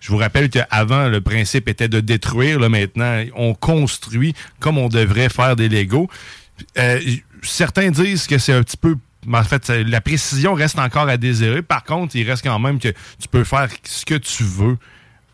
je 0.00 0.12
vous 0.12 0.18
rappelle 0.18 0.50
qu'avant, 0.50 1.08
le 1.08 1.20
principe 1.20 1.68
était 1.68 1.88
de 1.88 2.00
détruire. 2.00 2.60
Là, 2.60 2.68
maintenant, 2.68 3.24
on 3.34 3.54
construit 3.54 4.34
comme 4.60 4.78
on 4.78 4.88
devrait 4.88 5.28
faire 5.28 5.56
des 5.56 5.68
Legos. 5.68 6.08
Euh, 6.78 7.00
certains 7.42 7.90
disent 7.90 8.26
que 8.26 8.38
c'est 8.38 8.52
un 8.52 8.62
petit 8.62 8.76
peu 8.76 8.96
en 9.32 9.42
fait, 9.42 9.68
la 9.70 10.00
précision 10.00 10.54
reste 10.54 10.78
encore 10.78 11.08
à 11.08 11.16
désirer. 11.16 11.62
Par 11.62 11.82
contre, 11.82 12.14
il 12.14 12.28
reste 12.28 12.44
quand 12.44 12.58
même 12.58 12.78
que 12.78 12.90
tu 13.20 13.28
peux 13.28 13.44
faire 13.44 13.68
ce 13.82 14.04
que 14.04 14.14
tu 14.14 14.44
veux 14.44 14.78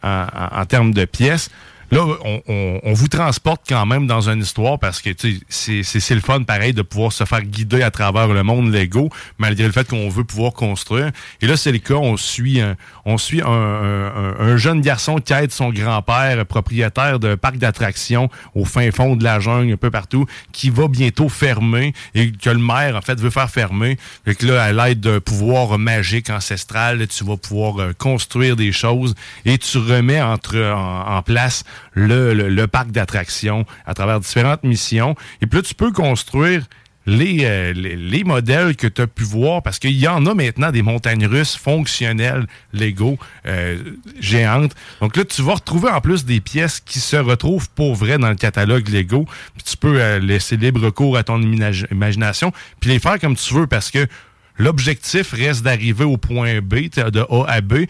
en 0.02 0.64
termes 0.66 0.92
de 0.92 1.04
pièces. 1.04 1.50
Là, 1.92 2.06
on, 2.48 2.92
vous 2.94 3.08
transporte 3.08 3.64
quand 3.68 3.84
même 3.84 4.06
dans 4.06 4.30
une 4.30 4.40
histoire 4.40 4.78
parce 4.78 5.02
que 5.02 5.10
c'est 5.50 6.14
le 6.14 6.20
fun 6.22 6.42
pareil 6.42 6.72
de 6.72 6.80
pouvoir 6.80 7.12
se 7.12 7.24
faire 7.24 7.42
guider 7.42 7.82
à 7.82 7.90
travers 7.90 8.28
le 8.28 8.42
monde 8.42 8.72
Lego, 8.72 9.10
malgré 9.36 9.66
le 9.66 9.72
fait 9.72 9.86
qu'on 9.86 10.08
veut 10.08 10.24
pouvoir 10.24 10.54
construire. 10.54 11.10
Et 11.42 11.46
là, 11.46 11.58
c'est 11.58 11.70
le 11.70 11.80
cas, 11.80 11.96
on 11.96 12.16
suit 12.16 12.62
un, 12.62 12.76
on 13.04 13.18
suit 13.18 13.42
un, 13.42 14.56
jeune 14.56 14.80
garçon 14.80 15.16
qui 15.16 15.34
aide 15.34 15.52
son 15.52 15.68
grand-père, 15.68 16.46
propriétaire 16.46 17.18
d'un 17.18 17.36
parc 17.36 17.58
d'attractions 17.58 18.30
au 18.54 18.64
fin 18.64 18.90
fond 18.90 19.14
de 19.14 19.22
la 19.22 19.38
jungle, 19.38 19.74
un 19.74 19.76
peu 19.76 19.90
partout, 19.90 20.24
qui 20.50 20.70
va 20.70 20.88
bientôt 20.88 21.28
fermer 21.28 21.92
et 22.14 22.32
que 22.32 22.48
le 22.48 22.58
maire, 22.58 22.96
en 22.96 23.02
fait, 23.02 23.20
veut 23.20 23.28
faire 23.28 23.50
fermer. 23.50 23.98
Et 24.26 24.34
que 24.34 24.46
là, 24.46 24.62
à 24.62 24.72
l'aide 24.72 25.00
d'un 25.00 25.20
pouvoir 25.20 25.78
magique 25.78 26.30
ancestral, 26.30 27.06
tu 27.06 27.22
vas 27.24 27.36
pouvoir 27.36 27.78
euh, 27.78 27.92
construire 27.92 28.56
des 28.56 28.72
choses 28.72 29.14
et 29.44 29.58
tu 29.58 29.76
remets 29.76 30.22
entre, 30.22 30.56
en 30.56 31.20
place 31.20 31.64
le, 31.94 32.66
parc 32.66 32.90
d'attractions 32.90 33.66
à 33.86 33.94
travers 33.94 34.20
différentes 34.20 34.64
missions. 34.64 35.14
Et 35.40 35.46
puis 35.46 35.58
là, 35.58 35.62
tu 35.62 35.74
peux 35.74 35.92
construire 35.92 36.66
les, 37.06 37.38
euh, 37.42 37.72
les, 37.72 38.24
modèles 38.24 38.76
que 38.76 38.86
tu 38.86 39.02
as 39.02 39.06
pu 39.06 39.24
voir, 39.24 39.62
parce 39.62 39.78
qu'il 39.78 39.98
y 39.98 40.06
en 40.06 40.24
a 40.26 40.34
maintenant 40.34 40.70
des 40.70 40.82
montagnes 40.82 41.26
russes 41.26 41.56
fonctionnelles, 41.56 42.46
Lego, 42.72 43.18
euh, 43.46 43.78
géantes. 44.20 44.74
Donc 45.00 45.16
là, 45.16 45.24
tu 45.24 45.42
vas 45.42 45.54
retrouver 45.54 45.90
en 45.90 46.00
plus 46.00 46.24
des 46.24 46.40
pièces 46.40 46.80
qui 46.80 47.00
se 47.00 47.16
retrouvent 47.16 47.68
pour 47.70 47.94
vrai 47.94 48.18
dans 48.18 48.28
le 48.28 48.36
catalogue 48.36 48.88
Lego. 48.88 49.26
Puis 49.54 49.64
tu 49.64 49.76
peux 49.76 50.00
euh, 50.00 50.20
laisser 50.20 50.56
libre 50.56 50.90
cours 50.90 51.16
à 51.16 51.24
ton 51.24 51.42
imagination, 51.42 52.52
puis 52.80 52.90
les 52.90 53.00
faire 53.00 53.18
comme 53.18 53.34
tu 53.34 53.52
veux, 53.54 53.66
parce 53.66 53.90
que 53.90 54.06
l'objectif 54.58 55.32
reste 55.32 55.64
d'arriver 55.64 56.04
au 56.04 56.16
point 56.16 56.60
B, 56.60 56.88
de 56.88 57.20
A 57.20 57.44
à 57.48 57.60
B. 57.60 57.86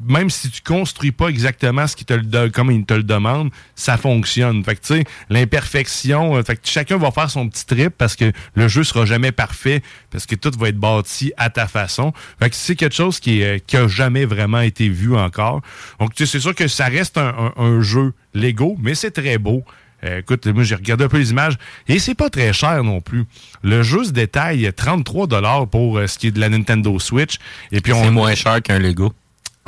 même 0.00 0.30
si 0.30 0.50
tu 0.50 0.62
construis 0.62 1.10
pas 1.10 1.28
exactement 1.28 1.86
ce 1.86 1.96
qu'il 1.96 2.06
te 2.06 2.14
le 2.14 2.48
comme 2.50 2.70
il 2.70 2.84
te 2.84 2.94
le 2.94 3.02
demande, 3.02 3.50
ça 3.74 3.96
fonctionne. 3.96 4.62
Fait 4.62 4.76
que 4.76 4.80
tu 4.80 4.94
sais, 4.94 5.04
l'imperfection, 5.28 6.36
euh, 6.36 6.42
fait 6.42 6.56
que 6.56 6.68
chacun 6.68 6.98
va 6.98 7.10
faire 7.10 7.30
son 7.30 7.48
petit 7.48 7.66
trip 7.66 7.94
parce 7.98 8.14
que 8.14 8.32
le 8.54 8.68
jeu 8.68 8.84
sera 8.84 9.06
jamais 9.06 9.32
parfait 9.32 9.82
parce 10.10 10.26
que 10.26 10.36
tout 10.36 10.52
va 10.58 10.68
être 10.68 10.78
bâti 10.78 11.32
à 11.36 11.50
ta 11.50 11.66
façon. 11.66 12.12
Fait 12.40 12.50
que 12.50 12.56
c'est 12.56 12.76
quelque 12.76 12.94
chose 12.94 13.18
qui 13.18 13.42
est, 13.42 13.64
qui 13.66 13.76
a 13.76 13.88
jamais 13.88 14.24
vraiment 14.24 14.60
été 14.60 14.88
vu 14.88 15.16
encore. 15.16 15.62
Donc 15.98 16.14
tu 16.14 16.24
sais, 16.24 16.32
c'est 16.32 16.40
sûr 16.40 16.54
que 16.54 16.68
ça 16.68 16.86
reste 16.86 17.18
un, 17.18 17.80
jeu 17.80 18.12
Lego, 18.34 18.76
mais 18.80 18.94
c'est 18.94 19.10
très 19.10 19.38
beau. 19.38 19.64
Euh, 20.04 20.20
écoute, 20.20 20.46
moi 20.46 20.62
j'ai 20.62 20.76
regardé 20.76 21.04
un 21.04 21.08
peu 21.08 21.18
les 21.18 21.32
images 21.32 21.56
et 21.88 21.98
c'est 21.98 22.14
pas 22.14 22.30
très 22.30 22.52
cher 22.52 22.84
non 22.84 23.00
plus. 23.00 23.24
Le 23.62 23.82
jeu 23.82 24.04
se 24.04 24.12
détaille 24.12 24.70
33 24.72 25.26
dollars 25.26 25.66
pour 25.66 25.98
euh, 25.98 26.06
ce 26.06 26.18
qui 26.18 26.28
est 26.28 26.30
de 26.30 26.38
la 26.38 26.48
Nintendo 26.48 26.96
Switch 27.00 27.38
et 27.72 27.80
puis 27.80 27.92
on 27.92 28.04
c'est 28.04 28.10
moins 28.10 28.36
cher 28.36 28.62
qu'un 28.62 28.78
Lego. 28.78 29.12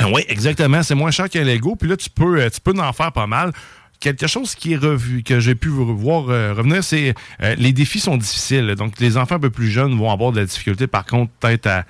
Ah 0.00 0.08
oui, 0.12 0.24
exactement. 0.28 0.82
C'est 0.82 0.94
moins 0.94 1.10
cher 1.10 1.28
qu'un 1.28 1.44
Lego. 1.44 1.76
Puis 1.76 1.88
là, 1.88 1.96
tu 1.96 2.08
peux, 2.08 2.40
euh, 2.40 2.48
tu 2.50 2.60
peux 2.60 2.72
en 2.78 2.92
faire 2.92 3.12
pas 3.12 3.26
mal 3.26 3.52
quelque 4.00 4.26
chose 4.26 4.54
qui 4.54 4.72
est 4.72 4.78
revu, 4.78 5.22
que 5.22 5.40
j'ai 5.40 5.54
pu 5.54 5.68
voir 5.68 6.30
euh, 6.30 6.54
revenir, 6.54 6.82
c'est 6.82 7.14
euh, 7.42 7.54
les 7.58 7.74
défis 7.74 8.00
sont 8.00 8.16
difficiles. 8.16 8.74
Donc, 8.74 8.98
les 8.98 9.18
enfants 9.18 9.34
un 9.34 9.40
peu 9.40 9.50
plus 9.50 9.68
jeunes 9.70 9.94
vont 9.94 10.10
avoir 10.10 10.32
de 10.32 10.40
la 10.40 10.46
difficulté, 10.46 10.86
par 10.86 11.04
contre, 11.04 11.30
peut-être 11.38 11.66
à, 11.66 11.84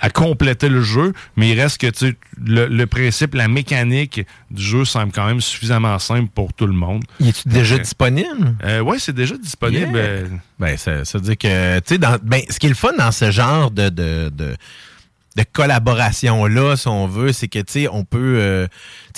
à, 0.00 0.10
compléter 0.10 0.68
le 0.68 0.82
jeu, 0.82 1.12
mais 1.34 1.50
il 1.50 1.60
reste 1.60 1.80
que 1.80 1.88
tu 1.88 2.16
le, 2.44 2.68
le, 2.68 2.86
principe, 2.86 3.34
la 3.34 3.48
mécanique 3.48 4.24
du 4.52 4.62
jeu 4.62 4.84
semble 4.84 5.10
quand 5.10 5.26
même 5.26 5.40
suffisamment 5.40 5.98
simple 5.98 6.30
pour 6.32 6.52
tout 6.52 6.68
le 6.68 6.74
monde. 6.74 7.02
Il 7.18 7.30
est 7.30 7.48
déjà 7.48 7.76
disponible? 7.76 8.54
oui, 8.84 9.00
c'est 9.00 9.14
déjà 9.14 9.36
disponible. 9.36 10.00
Ben, 10.60 10.76
ça, 10.76 11.04
ça 11.04 11.18
veut 11.18 11.24
dire 11.24 11.38
que, 11.38 11.80
tu 11.80 11.94
sais, 11.94 11.98
ben, 11.98 12.40
ce 12.48 12.60
qui 12.60 12.66
est 12.66 12.70
le 12.70 12.76
fun 12.76 12.92
dans 12.96 13.10
ce 13.10 13.32
genre 13.32 13.72
de, 13.72 13.88
de, 13.88 14.30
de 14.32 14.56
de 15.36 15.44
collaboration 15.50 16.46
là 16.46 16.76
si 16.76 16.88
on 16.88 17.06
veut 17.06 17.32
c'est 17.32 17.48
que 17.48 17.58
tu 17.58 17.72
sais 17.72 17.88
on 17.88 18.04
peut 18.04 18.38
euh, 18.40 18.66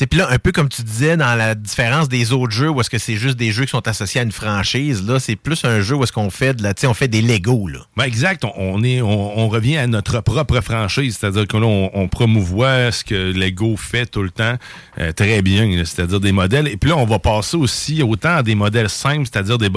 puis 0.02 0.18
là, 0.18 0.28
un 0.30 0.38
peu 0.38 0.52
comme 0.52 0.68
tu 0.68 0.82
disais, 0.82 1.16
dans 1.16 1.34
la 1.36 1.54
différence 1.54 2.08
des 2.08 2.32
autres 2.32 2.52
jeux, 2.52 2.68
où 2.68 2.80
est-ce 2.80 2.90
que 2.90 2.98
c'est 2.98 3.14
juste 3.14 3.36
des 3.36 3.52
jeux 3.52 3.64
qui 3.64 3.70
sont 3.70 3.86
associés 3.86 4.20
à 4.20 4.24
une 4.24 4.32
franchise, 4.32 5.06
là, 5.06 5.20
c'est 5.20 5.36
plus 5.36 5.64
un 5.64 5.80
jeu 5.80 5.94
où 5.94 6.02
est-ce 6.02 6.12
qu'on 6.12 6.30
fait 6.30 6.54
de 6.54 6.62
la, 6.62 6.74
on 6.84 6.94
fait 6.94 7.08
des 7.08 7.22
Lego, 7.22 7.68
là. 7.68 7.78
Ben 7.96 8.04
exact. 8.04 8.44
On, 8.56 8.82
est, 8.82 9.00
on, 9.00 9.48
revient 9.48 9.76
à 9.76 9.86
notre 9.86 10.20
propre 10.20 10.60
franchise. 10.60 11.18
C'est-à-dire 11.20 11.46
que 11.46 11.56
là, 11.56 11.66
on, 11.66 12.08
promouvoit 12.08 12.90
ce 12.92 13.04
que 13.04 13.32
Lego 13.32 13.76
fait 13.76 14.06
tout 14.06 14.22
le 14.22 14.30
temps 14.30 14.56
euh, 14.98 15.12
très 15.12 15.42
bien, 15.42 15.84
c'est-à-dire 15.84 16.20
des 16.20 16.32
modèles. 16.32 16.68
Et 16.68 16.76
puis 16.76 16.90
là, 16.90 16.96
on 16.96 17.04
va 17.04 17.18
passer 17.18 17.56
aussi 17.56 18.02
autant 18.02 18.36
à 18.36 18.42
des 18.42 18.54
modèles 18.54 18.88
simples, 18.88 19.28
c'est-à-dire 19.30 19.58
des, 19.58 19.70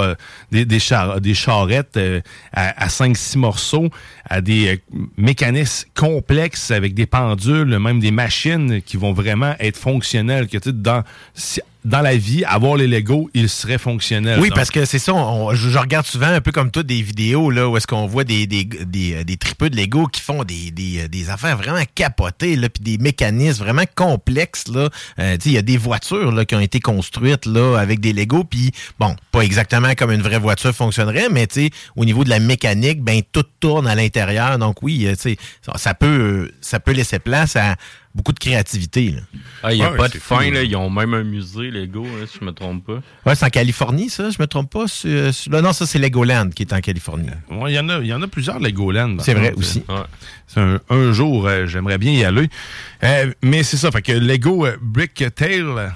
des, 0.51 0.65
des, 0.65 0.79
des 1.21 1.33
charrettes 1.33 1.97
euh, 1.97 2.21
à, 2.53 2.83
à 2.83 2.87
5-6 2.87 3.37
morceaux, 3.37 3.89
à 4.29 4.41
des 4.41 4.75
euh, 4.75 4.97
mécanismes 5.17 5.87
avec 6.71 6.93
des 6.93 7.05
pendules, 7.05 7.79
même 7.79 7.99
des 7.99 8.11
machines 8.11 8.81
qui 8.81 8.97
vont 8.97 9.13
vraiment 9.13 9.55
être 9.59 9.77
fonctionnelles 9.77 10.47
que 10.47 10.57
tu 10.57 10.73
dans 10.73 11.03
dans 11.87 12.01
la 12.01 12.17
vie, 12.17 12.43
avoir 12.43 12.75
les 12.75 12.85
Lego, 12.85 13.29
il 13.33 13.47
serait 13.47 13.77
fonctionnel. 13.77 14.39
Oui, 14.41 14.49
Donc, 14.49 14.57
parce 14.57 14.71
que 14.71 14.83
c'est 14.85 14.99
ça, 14.99 15.13
on- 15.13 15.53
je, 15.55 15.69
je 15.69 15.77
regarde 15.77 16.05
souvent 16.05 16.27
un 16.27 16.41
peu 16.41 16.51
comme 16.51 16.69
toi 16.69 16.83
des 16.83 17.01
vidéos 17.01 17.49
là, 17.49 17.69
où 17.69 17.77
est-ce 17.77 17.87
qu'on 17.87 18.05
voit 18.07 18.25
des, 18.25 18.45
des, 18.45 18.65
des, 18.65 19.13
euh, 19.15 19.23
des 19.23 19.37
tripeux 19.37 19.69
de 19.69 19.77
Lego 19.77 20.05
qui 20.07 20.19
font 20.21 20.43
des, 20.43 20.71
des, 20.71 21.03
euh, 21.03 21.07
des 21.07 21.29
affaires 21.29 21.55
vraiment 21.57 21.81
capotées, 21.95 22.57
là, 22.57 22.67
puis 22.67 22.83
des 22.83 22.97
mécanismes 23.01 23.63
vraiment 23.63 23.85
complexes. 23.95 24.67
là. 24.67 24.89
Euh, 25.19 25.37
tu 25.37 25.43
sais, 25.43 25.49
Il 25.49 25.53
y 25.53 25.57
a 25.57 25.61
des 25.61 25.77
voitures 25.77 26.31
là, 26.33 26.43
qui 26.45 26.55
ont 26.55 26.59
été 26.59 26.79
construites 26.81 27.45
là, 27.45 27.77
avec 27.77 28.01
des 28.01 28.11
Lego, 28.11 28.43
puis 28.43 28.71
bon, 28.99 29.15
pas 29.31 29.41
exactement 29.41 29.93
comme 29.95 30.11
une 30.11 30.21
vraie 30.21 30.39
voiture 30.39 30.73
fonctionnerait, 30.75 31.29
mais 31.31 31.47
tu 31.47 31.67
sais, 31.67 31.69
au 31.95 32.03
niveau 32.03 32.23
de 32.25 32.29
la 32.29 32.39
mécanique, 32.39 33.01
ben 33.01 33.21
tout 33.31 33.43
tourne 33.61 33.87
à 33.87 33.95
l'intérieur. 33.95 34.57
Donc 34.59 34.83
oui, 34.83 35.05
euh, 35.07 35.15
tu 35.15 35.21
sais, 35.21 35.37
ça, 35.65 35.73
ça 35.77 35.93
peut, 35.93 36.51
ça 36.59 36.79
peut 36.81 36.91
laisser 36.91 37.19
place 37.19 37.55
à 37.55 37.75
beaucoup 38.17 38.33
de 38.33 38.39
créativité. 38.39 39.11
là. 39.11 39.21
Ah, 39.63 39.73
il 39.73 39.77
n'y 39.79 39.83
a 39.85 39.91
Ouais, 39.91 39.97
pas 39.97 40.09
de 40.09 40.17
fin, 40.17 40.43
cool. 40.43 40.53
là. 40.55 40.63
Ils 40.63 40.75
ont 40.75 40.89
même 40.89 41.13
un 41.13 41.23
musée, 41.23 41.71
Lego, 41.71 42.03
hein, 42.05 42.25
si 42.29 42.39
je 42.41 42.45
me 42.45 42.51
trompe 42.51 42.85
pas. 42.85 43.01
Ouais, 43.25 43.35
c'est 43.35 43.45
en 43.45 43.49
Californie, 43.49 44.09
ça, 44.09 44.29
je 44.29 44.37
me 44.41 44.47
trompe 44.47 44.69
pas. 44.71 44.87
sur- 44.87 45.33
sur- 45.33 45.51
là, 45.51 45.61
non, 45.61 45.71
ça, 45.71 45.85
c'est 45.85 45.99
Legoland 45.99 46.49
qui 46.49 46.63
est 46.63 46.73
en 46.73 46.81
Californie. 46.81 47.29
ouais, 47.51 47.71
il 47.71 47.75
y 47.75 47.79
en 47.79 47.87
a, 47.89 47.99
il 47.99 48.07
y 48.07 48.13
en 48.13 48.21
a 48.21 48.27
plusieurs 48.27 48.59
Legoland. 48.59 49.17
C'est 49.19 49.33
vrai 49.35 49.53
aussi. 49.55 49.83
Ouais. 49.87 49.95
Un, 50.57 50.79
un 50.89 51.11
jour, 51.11 51.47
euh, 51.47 51.65
j'aimerais 51.67 51.97
bien 51.97 52.11
y 52.11 52.23
aller. 52.23 52.49
Euh, 53.03 53.31
mais 53.43 53.63
c'est 53.63 53.77
ça, 53.77 53.91
fait 53.91 54.01
que 54.01 54.11
Lego 54.13 54.65
euh, 54.65 54.75
Brick 54.81 55.23
Tail, 55.35 55.61
euh, 55.61 55.87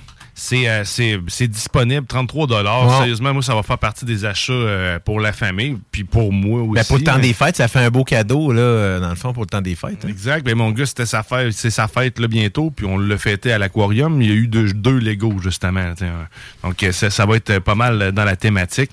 c'est 0.43 0.67
euh, 0.67 0.83
c'est- 0.85 1.19
c'est 1.27 1.47
disponible, 1.47 2.07
33 2.07 2.47
Wow. 2.47 2.97
Sérieusement, 2.97 3.31
moi, 3.33 3.43
ça 3.43 3.53
va 3.53 3.61
faire 3.61 3.77
partie 3.77 4.05
des 4.05 4.25
achats 4.25 4.51
euh, 4.53 4.97
pour 4.99 5.19
la 5.19 5.33
famille, 5.33 5.77
puis 5.91 6.03
pour 6.03 6.33
moi 6.33 6.61
aussi. 6.63 6.73
Ben, 6.73 6.83
pour 6.85 6.97
le 6.97 7.03
temps 7.03 7.13
hein. 7.13 7.19
des 7.19 7.33
fêtes, 7.33 7.57
ça 7.57 7.67
fait 7.67 7.79
un 7.79 7.91
beau 7.91 8.03
cadeau, 8.03 8.51
là, 8.51 8.61
euh, 8.61 8.99
dans 8.99 9.09
le 9.09 9.15
fond, 9.15 9.33
pour 9.33 9.43
le 9.43 9.47
temps 9.49 9.61
des 9.61 9.75
fêtes. 9.75 10.03
hein. 10.03 10.07
Exact. 10.07 10.43
Ben, 10.43 10.55
mon 10.55 10.71
gars, 10.71 10.87
c'était 10.87 11.05
sa 11.05 11.21
fête, 11.21 11.51
c'est 11.53 11.69
sa 11.69 11.87
fête 11.87 12.17
là, 12.19 12.27
bientôt, 12.27 12.71
puis 12.71 12.87
on 12.87 12.97
l'a 12.97 13.17
fêté 13.19 13.51
à 13.53 13.59
l'aquarium. 13.59 14.19
Il 14.21 14.29
y 14.29 14.31
a 14.31 14.35
eu 14.35 14.47
deux, 14.47 14.73
deux 14.73 14.97
Lego, 14.97 15.35
justement. 15.39 15.79
hein. 16.01 16.27
Donc, 16.63 16.81
euh, 16.81 16.91
ça, 16.91 17.11
ça 17.11 17.25
va 17.27 17.35
être 17.35 17.59
pas 17.59 17.75
mal 17.75 18.01
euh, 18.01 18.11
dans 18.11 18.25
la 18.25 18.35
thématique. 18.35 18.91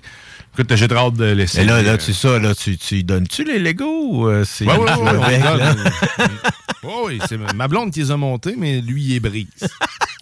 Écoute, 0.54 0.74
j'ai 0.76 0.88
très 0.88 0.98
hâte 0.98 1.14
de 1.14 1.24
laisser. 1.32 1.60
Et 1.60 1.64
là, 1.64 1.80
là, 1.82 1.96
tu 1.96 2.12
ça, 2.12 2.38
là, 2.38 2.54
tu, 2.54 2.76
tu 2.76 3.02
donnes-tu 3.04 3.44
les 3.44 3.58
Lego 3.58 4.28
euh, 4.28 4.44
c'est 4.44 4.66
Ouais, 4.66 4.76
ouais? 4.76 4.84
Ouais, 4.92 5.40
oui, 7.06 7.18
c'est 7.28 7.38
ma 7.54 7.68
blonde 7.68 7.90
qui 7.92 8.00
les 8.00 8.10
a 8.10 8.16
montés, 8.16 8.54
mais 8.58 8.80
lui, 8.80 9.02
il 9.02 9.14
est 9.16 9.20
brise. 9.20 9.46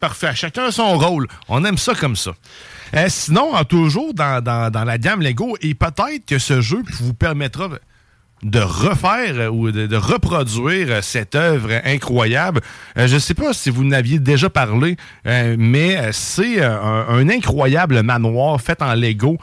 Parfait. 0.00 0.32
Chacun 0.34 0.70
son 0.70 0.98
rôle. 0.98 1.26
On 1.48 1.64
aime 1.64 1.78
ça 1.78 1.94
comme 1.94 2.16
ça. 2.16 2.32
Euh, 2.94 3.06
sinon, 3.08 3.52
toujours 3.64 4.14
dans, 4.14 4.42
dans- 4.42 4.84
la 4.84 4.98
gamme 4.98 5.22
Lego, 5.22 5.56
et 5.60 5.74
peut-être 5.74 6.26
que 6.26 6.38
ce 6.38 6.60
jeu 6.60 6.82
vous 7.00 7.14
permettra 7.14 7.68
de 8.42 8.60
refaire 8.60 9.34
euh, 9.38 9.48
ou 9.48 9.70
de, 9.72 9.96
reproduire 9.96 10.88
euh, 10.90 11.00
cette 11.02 11.34
œuvre 11.34 11.70
incroyable. 11.84 12.60
Je 12.94 13.14
ne 13.14 13.18
sais 13.18 13.32
pas 13.32 13.54
si 13.54 13.70
vous 13.70 13.84
n'aviez 13.84 14.18
déjà 14.18 14.50
parlé, 14.50 14.96
mais 15.24 16.12
c'est 16.12 16.62
un, 16.62 17.28
incroyable 17.28 18.02
manoir 18.02 18.60
fait 18.60 18.82
en 18.82 18.94
Lego. 18.94 19.38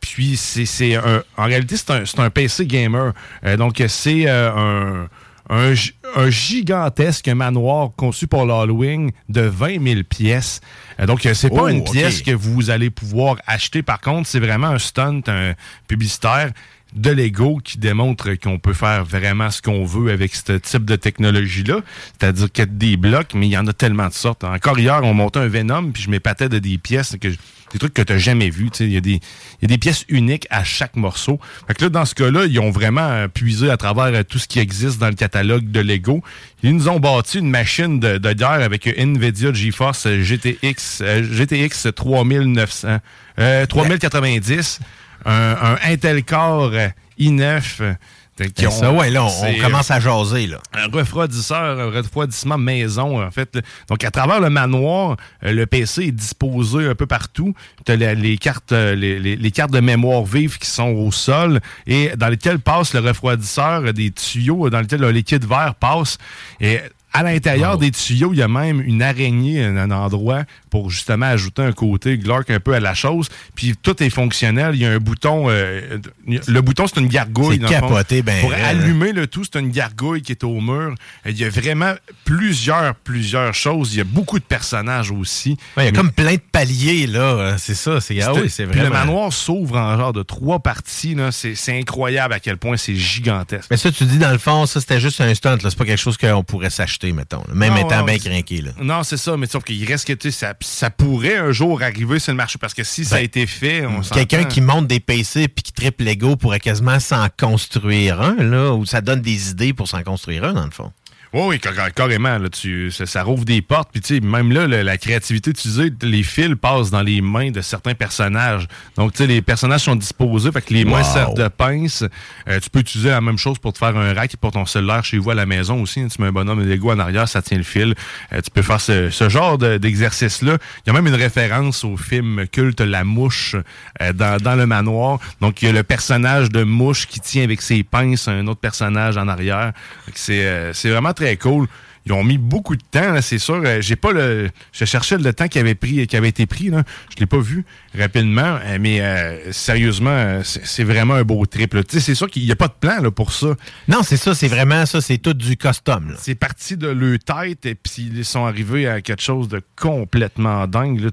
Puis 0.00 0.36
c'est 0.36 0.98
en 0.98 1.44
réalité 1.44 1.76
c'est 1.76 2.18
un, 2.18 2.30
PC 2.30 2.66
gamer. 2.66 3.12
Donc 3.56 3.82
c'est 3.88 4.28
un 4.28 5.08
un, 5.48 5.74
un 6.16 6.30
gigantesque 6.30 7.28
manoir 7.28 7.90
conçu 7.96 8.26
pour 8.26 8.44
l'Halloween 8.46 9.10
de 9.28 9.42
20 9.42 9.82
000 9.82 10.00
pièces. 10.08 10.60
Euh, 11.00 11.06
donc, 11.06 11.24
euh, 11.26 11.34
c'est 11.34 11.50
pas 11.50 11.62
Oh, 11.64 11.68
une 11.68 11.84
pièce 11.84 12.22
que 12.22 12.32
vous 12.32 12.70
allez 12.70 12.90
pouvoir 12.90 13.36
acheter. 13.46 13.82
Par 13.82 14.00
contre, 14.00 14.28
c'est 14.28 14.40
vraiment 14.40 14.68
un 14.68 14.78
stunt 14.78 15.20
un 15.28 15.54
publicitaire 15.88 16.50
de 16.94 17.10
Lego 17.10 17.58
qui 17.62 17.78
démontre 17.78 18.34
qu'on 18.34 18.58
peut 18.58 18.72
faire 18.72 19.04
vraiment 19.04 19.50
ce 19.50 19.60
qu'on 19.60 19.84
veut 19.84 20.10
avec 20.12 20.34
ce 20.34 20.52
type 20.52 20.84
de 20.84 20.96
technologie-là. 20.96 21.80
C'est-à-dire 22.18 22.50
qu'il 22.50 22.62
y 22.62 22.68
a 22.68 22.70
des 22.70 22.96
blocs, 22.96 23.34
mais 23.34 23.46
il 23.48 23.50
y 23.50 23.58
en 23.58 23.66
a 23.66 23.72
tellement 23.72 24.06
de 24.08 24.12
sortes. 24.14 24.44
Encore 24.44 24.78
hier, 24.78 25.00
on 25.02 25.12
montait 25.12 25.40
un 25.40 25.48
Venom, 25.48 25.90
puis 25.90 26.02
je 26.02 26.10
m'épatais 26.10 26.48
de 26.48 26.58
des 26.58 26.78
pièces, 26.78 27.16
que 27.20 27.30
je- 27.30 27.36
des 27.76 27.78
trucs 27.78 27.94
que 27.94 28.02
tu 28.02 28.12
n'as 28.12 28.18
jamais 28.18 28.48
vus. 28.48 28.70
Il 28.80 28.92
y, 28.92 28.96
a 28.96 29.00
des- 29.00 29.78
pièces 29.78 30.04
uniques 30.08 30.46
à 30.48 30.64
chaque 30.64 30.96
morceau. 30.96 31.38
Fait 31.66 31.74
que 31.74 31.84
là, 31.84 31.90
dans 31.90 32.04
ce 32.06 32.14
cas-là, 32.14 32.46
ils 32.46 32.58
ont 32.58 32.70
vraiment 32.70 33.02
euh, 33.06 33.28
puisé 33.28 33.70
à 33.70 33.76
travers 33.76 34.06
euh, 34.06 34.22
tout 34.22 34.38
ce 34.38 34.48
qui 34.48 34.58
existe 34.58 34.98
dans 34.98 35.08
le 35.08 35.14
catalogue 35.14 35.70
de 35.70 35.80
Lego. 35.80 36.22
Ils 36.62 36.74
nous 36.74 36.88
ont 36.88 36.98
bâti 36.98 37.38
une 37.38 37.50
machine 37.50 38.00
de, 38.00 38.16
de 38.16 38.32
guerre 38.32 38.62
avec 38.62 38.86
NVIDIA 38.86 39.52
GeForce 39.52 40.08
GTX, 40.08 41.00
euh, 41.02 41.22
GTX 41.22 41.92
3900, 41.94 42.98
euh, 43.38 43.66
3090, 43.66 44.80
un, 45.26 45.32
un 45.32 45.76
Intel 45.84 46.24
Core 46.24 46.70
euh, 46.72 46.88
i9. 47.20 47.96
Euh, 48.40 48.44
qui 48.54 48.64
Ben, 48.64 48.70
ça, 48.70 48.92
ouais, 48.92 49.10
là, 49.10 49.24
on, 49.24 49.26
on 49.26 49.30
c'est, 49.30 49.58
commence 49.58 49.90
à 49.90 50.00
jaser, 50.00 50.46
là. 50.46 50.58
un 50.74 50.88
refroidisseur, 50.88 51.80
un 51.80 51.90
refroidissement 51.90 52.58
maison, 52.58 53.22
en 53.24 53.30
fait. 53.30 53.54
là. 53.54 53.62
Donc, 53.88 54.04
à 54.04 54.10
travers 54.10 54.40
le 54.40 54.50
manoir, 54.50 55.16
euh, 55.44 55.52
le 55.52 55.66
PC 55.66 56.04
est 56.04 56.12
disposé 56.12 56.86
un 56.86 56.94
peu 56.94 57.06
partout. 57.06 57.54
Tu 57.84 57.92
as 57.92 58.14
les, 58.14 58.38
cartes, 58.38 58.72
euh, 58.72 58.94
les, 58.94 59.18
les- 59.18 59.36
les 59.36 59.50
cartes 59.50 59.72
de 59.72 59.80
mémoire 59.80 60.24
vive 60.24 60.58
qui 60.58 60.68
sont 60.68 60.88
au 60.90 61.10
sol 61.12 61.60
et 61.86 62.10
dans 62.16 62.28
lesquelles 62.28 62.58
passe 62.60 62.94
le 62.94 63.00
refroidisseur, 63.00 63.82
euh, 63.86 63.92
des 63.92 64.10
tuyaux 64.10 64.68
dans 64.70 64.80
lesquels 64.80 65.00
le 65.00 65.10
liquide 65.10 65.44
vert 65.46 65.74
passe. 65.74 66.18
Et 66.60 66.80
à 67.12 67.22
l'intérieur 67.22 67.78
des 67.78 67.90
tuyaux, 67.90 68.34
il 68.34 68.38
y 68.40 68.42
a 68.42 68.48
même 68.48 68.82
une 68.82 69.00
araignée, 69.00 69.64
un 69.64 69.90
endroit 69.90 70.42
pour 70.76 70.90
justement 70.90 71.24
ajouter 71.26 71.62
un 71.62 71.72
côté 71.72 72.18
glauque 72.18 72.50
un 72.50 72.60
peu 72.60 72.74
à 72.74 72.80
la 72.80 72.92
chose. 72.92 73.28
Puis 73.54 73.74
tout 73.82 74.02
est 74.02 74.10
fonctionnel. 74.10 74.74
Il 74.74 74.82
y 74.82 74.84
a 74.86 74.90
un 74.90 74.98
bouton. 74.98 75.46
euh, 75.48 75.96
le 76.26 76.60
bouton, 76.60 76.86
c'est 76.86 77.00
une 77.00 77.06
gargouille. 77.08 77.56
Le 77.56 77.66
fond. 77.66 77.72
capoté, 77.72 78.20
ben 78.20 78.40
Pour 78.42 78.50
raide. 78.50 78.62
allumer 78.64 79.12
le 79.12 79.26
tout, 79.26 79.42
c'est 79.44 79.58
une 79.58 79.70
gargouille 79.70 80.20
qui 80.20 80.32
est 80.32 80.44
au 80.44 80.60
mur. 80.60 80.94
Il 81.24 81.38
y 81.38 81.44
a 81.44 81.48
vraiment 81.48 81.94
plusieurs, 82.26 82.94
plusieurs 82.96 83.54
choses. 83.54 83.94
Il 83.94 83.98
y 83.98 84.00
a 84.00 84.04
beaucoup 84.04 84.38
de 84.38 84.44
personnages 84.44 85.10
aussi. 85.10 85.56
Ouais, 85.78 85.84
il 85.84 85.86
y 85.86 85.88
a 85.88 85.92
comme 85.92 86.12
plein 86.12 86.34
de 86.34 86.40
paliers, 86.52 87.06
là. 87.06 87.20
euh, 87.20 87.54
C'est 87.58 87.74
ça. 87.74 87.98
C'est 88.02 88.20
ah 88.20 88.34
oui, 88.34 88.50
c'est 88.50 88.64
vraiment. 88.64 88.84
Le 88.84 88.90
manoir 88.90 89.32
s'ouvre 89.32 89.76
en 89.78 89.96
genre 89.96 90.12
de 90.12 90.22
trois 90.22 90.58
parties. 90.58 91.16
C'est 91.30 91.78
incroyable 91.78 92.34
à 92.34 92.40
quel 92.40 92.58
point 92.58 92.76
c'est 92.76 92.96
gigantesque. 92.96 93.68
Mais 93.70 93.76
ça, 93.78 93.90
tu 93.90 94.04
dis, 94.04 94.18
dans 94.18 94.32
le 94.32 94.38
fond, 94.38 94.66
ça, 94.66 94.80
c'était 94.80 95.00
juste 95.00 95.20
un 95.22 95.32
stunt. 95.34 95.56
C'est 95.62 95.74
pas 95.78 95.84
quelque 95.86 95.96
chose 95.98 96.18
qu'on 96.18 96.44
pourrait 96.44 96.70
s'acheter, 96.70 97.12
mettons. 97.12 97.42
là. 97.48 97.54
Même 97.54 97.72
Non, 97.74 97.86
étant 97.86 98.02
bien 98.04 98.18
craqué, 98.18 98.60
là. 98.60 98.72
Non, 98.82 99.02
c'est 99.04 99.16
ça, 99.16 99.36
mais 99.36 99.46
sauf 99.46 99.64
qu'il 99.64 99.82
reste 99.86 100.06
que 100.06 100.12
tu 100.12 100.30
sais, 100.30 100.46
ça, 100.66 100.90
pourrait 100.90 101.36
un 101.36 101.52
jour 101.52 101.82
arriver 101.82 102.18
sur 102.18 102.32
le 102.32 102.36
marché 102.36 102.58
parce 102.58 102.74
que 102.74 102.84
si 102.84 103.04
ça 103.04 103.16
a 103.16 103.18
Ben, 103.18 103.24
été 103.24 103.46
fait, 103.46 103.86
on 103.86 104.00
Quelqu'un 104.02 104.44
qui 104.44 104.60
monte 104.60 104.86
des 104.86 105.00
PC 105.00 105.48
puis 105.48 105.62
qui 105.62 105.72
triple 105.72 106.04
Lego 106.04 106.36
pourrait 106.36 106.60
quasiment 106.60 107.00
s'en 107.00 107.26
construire 107.38 108.20
un, 108.20 108.36
là, 108.36 108.72
ou 108.72 108.84
ça 108.84 109.00
donne 109.00 109.20
des 109.20 109.50
idées 109.50 109.72
pour 109.72 109.88
s'en 109.88 110.02
construire 110.02 110.44
un, 110.44 110.52
dans 110.52 110.64
le 110.64 110.70
fond. 110.70 110.92
Oui, 111.32 111.42
oui, 111.48 111.60
car- 111.60 111.92
carrément. 111.94 112.38
Là, 112.38 112.48
tu, 112.48 112.90
ça, 112.90 113.04
ça 113.06 113.22
rouvre 113.22 113.44
des 113.44 113.60
portes. 113.62 113.90
Puis, 113.92 114.00
tu 114.00 114.14
sais, 114.16 114.20
même 114.20 114.52
là, 114.52 114.66
la 114.66 114.96
créativité 114.98 115.50
utilisée, 115.50 115.92
les 116.02 116.22
fils 116.22 116.54
passent 116.60 116.90
dans 116.90 117.02
les 117.02 117.20
mains 117.20 117.50
de 117.50 117.60
certains 117.60 117.94
personnages. 117.94 118.66
Donc, 118.96 119.12
tu 119.12 119.18
sais, 119.18 119.26
les 119.26 119.42
personnages 119.42 119.82
sont 119.82 119.96
disposés. 119.96 120.50
Fait 120.52 120.62
que 120.62 120.72
les 120.72 120.84
mains 120.84 121.02
Wow. 121.02 121.12
servent 121.12 121.34
de 121.34 121.48
pince. 121.48 122.04
Euh, 122.48 122.60
tu 122.60 122.70
peux 122.70 122.78
utiliser 122.80 123.10
la 123.10 123.20
même 123.20 123.38
chose 123.38 123.58
pour 123.58 123.72
te 123.72 123.78
faire 123.78 123.96
un 123.96 124.14
rack 124.14 124.36
pour 124.36 124.52
ton 124.52 124.64
cellulaire 124.66 125.04
chez 125.04 125.18
vous 125.18 125.30
à 125.30 125.34
la 125.34 125.46
maison 125.46 125.82
aussi. 125.82 126.00
hein. 126.00 126.08
Tu 126.14 126.22
mets 126.22 126.28
un 126.28 126.32
bonhomme 126.32 126.62
de 126.64 126.68
Lego 126.68 126.90
en 126.92 126.98
arrière, 126.98 127.28
ça 127.28 127.42
tient 127.42 127.58
le 127.58 127.64
fil. 127.64 127.94
Euh, 128.32 128.40
tu 128.40 128.50
peux 128.50 128.62
faire 128.62 128.80
ce, 128.80 129.10
ce 129.10 129.28
genre 129.28 129.58
de- 129.58 129.76
d'exercice-là. 129.78 130.56
Il 130.86 130.88
y 130.88 130.90
a 130.90 130.92
même 131.00 131.06
une 131.06 131.20
référence 131.20 131.84
au 131.84 131.96
film 131.96 132.46
culte 132.50 132.80
La 132.80 133.04
Mouche 133.04 133.56
euh, 134.00 134.12
dans, 134.12 134.38
dans 134.40 134.54
le 134.54 134.66
manoir. 134.66 135.18
Donc, 135.40 135.60
il 135.62 135.66
y 135.66 135.68
a 135.68 135.72
le 135.72 135.82
personnage 135.82 136.50
de 136.50 136.62
Mouche 136.62 137.06
qui 137.06 137.20
tient 137.20 137.42
avec 137.44 137.60
ses 137.62 137.82
pinces 137.82 138.28
un 138.28 138.46
autre 138.46 138.60
personnage 138.60 139.16
en 139.16 139.28
arrière. 139.28 139.72
C'est 140.14 140.90
vraiment 140.90 141.12
très 141.16 141.36
cool. 141.36 141.66
Ils 142.06 142.12
ont 142.12 142.22
mis 142.24 142.38
beaucoup 142.38 142.76
de 142.76 142.82
temps, 142.90 143.12
là, 143.12 143.20
c'est 143.20 143.38
sûr. 143.38 143.60
Euh, 143.64 143.80
J'ai 143.80 143.96
pas 143.96 144.12
le. 144.12 144.48
Je 144.72 144.84
cherchais 144.84 145.18
le 145.18 145.32
temps 145.32 145.48
qui 145.48 145.58
avait 145.58 145.74
pris, 145.74 146.06
qui 146.06 146.16
avait 146.16 146.28
été 146.28 146.46
pris. 146.46 146.70
Là. 146.70 146.84
Je 147.14 147.20
l'ai 147.20 147.26
pas 147.26 147.38
vu 147.40 147.64
rapidement, 147.98 148.58
euh, 148.64 148.78
mais 148.80 149.00
euh, 149.00 149.50
sérieusement, 149.52 150.40
c'est 150.44 150.84
vraiment 150.84 151.14
un 151.14 151.22
beau 151.24 151.44
trip. 151.46 151.74
là. 151.74 151.82
Tu 151.82 151.96
sais, 151.96 152.00
C'est 152.00 152.14
sûr 152.14 152.30
qu'il 152.30 152.44
n'y 152.44 152.52
a 152.52 152.56
pas 152.56 152.68
de 152.68 152.74
plan 152.78 153.00
là, 153.02 153.10
pour 153.10 153.32
ça. 153.32 153.48
Non, 153.88 154.02
c'est 154.02 154.16
ça, 154.16 154.34
c'est 154.34 154.48
vraiment 154.48 154.86
ça, 154.86 155.00
c'est 155.00 155.18
tout 155.18 155.34
du 155.34 155.56
custom. 155.56 156.14
C'est 156.18 156.34
parti 156.36 156.76
de 156.76 156.88
leur 156.88 157.18
tête 157.18 157.66
et 157.66 157.74
puis 157.74 158.10
ils 158.14 158.24
sont 158.24 158.46
arrivés 158.46 158.86
à 158.88 159.00
quelque 159.00 159.22
chose 159.22 159.48
de 159.48 159.60
complètement 160.00 160.66
dingue. 160.66 161.00
Là. 161.00 161.10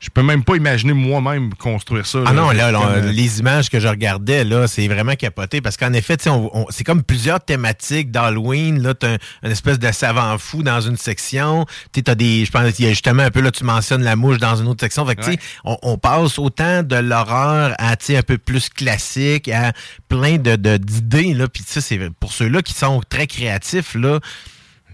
Je 0.00 0.10
peux 0.10 0.22
même 0.22 0.42
pas 0.44 0.56
imaginer 0.56 0.92
moi-même 0.92 1.54
construire 1.54 2.06
ça. 2.06 2.20
Ah 2.26 2.32
non, 2.32 2.50
là, 2.50 2.72
Comme, 2.72 2.82
euh, 2.88 3.12
les 3.12 3.38
images 3.40 3.70
que 3.70 3.78
je 3.80 3.86
regardais, 3.88 4.44
là, 4.44 4.66
c'est 4.66 4.86
vraiment 4.88 5.14
capoté 5.14 5.60
parce 5.60 5.76
qu'en 5.76 5.92
effet, 5.92 6.16
on- 6.28 6.50
on- 6.52 6.66
c'est 6.70 6.84
comme 6.84 7.02
plusieurs 7.02 7.40
thématiques 7.44 8.10
d'Halloween. 8.10 8.82
Là, 8.82 8.94
t'as 8.94 9.14
un, 9.14 9.18
une 9.44 9.50
espèce 9.52 9.78
de 9.78 9.90
savant 10.14 10.38
fou 10.38 10.62
dans 10.62 10.80
une 10.80 10.96
section. 10.96 11.66
Tu 11.92 12.02
as 12.06 12.14
des, 12.14 12.44
je 12.44 12.50
pense, 12.50 12.78
il 12.78 12.84
y 12.84 12.88
a 12.88 12.90
justement 12.90 13.22
un 13.22 13.30
peu, 13.30 13.40
là, 13.40 13.50
tu 13.50 13.64
mentionnes 13.64 14.02
la 14.02 14.16
mouche 14.16 14.38
dans 14.38 14.56
une 14.56 14.68
autre 14.68 14.80
section. 14.80 15.06
Fait 15.06 15.16
que, 15.16 15.22
Ouais. 15.26 15.38
on, 15.64 15.76
on 15.82 15.98
passe 15.98 16.38
autant 16.38 16.82
de 16.82 16.96
l'horreur 16.96 17.74
à, 17.78 17.92
un 17.92 18.22
peu 18.22 18.38
plus 18.38 18.68
classique, 18.68 19.48
à 19.48 19.72
plein 20.08 20.36
de, 20.36 20.56
de- 20.56 20.76
d'idées, 20.76 21.34
là. 21.34 21.48
Puis 21.48 21.62
c'est 21.66 22.10
pour 22.20 22.32
ceux-là 22.32 22.62
qui 22.62 22.74
sont 22.74 23.00
très 23.08 23.26
créatifs, 23.26 23.94
là, 23.94 24.20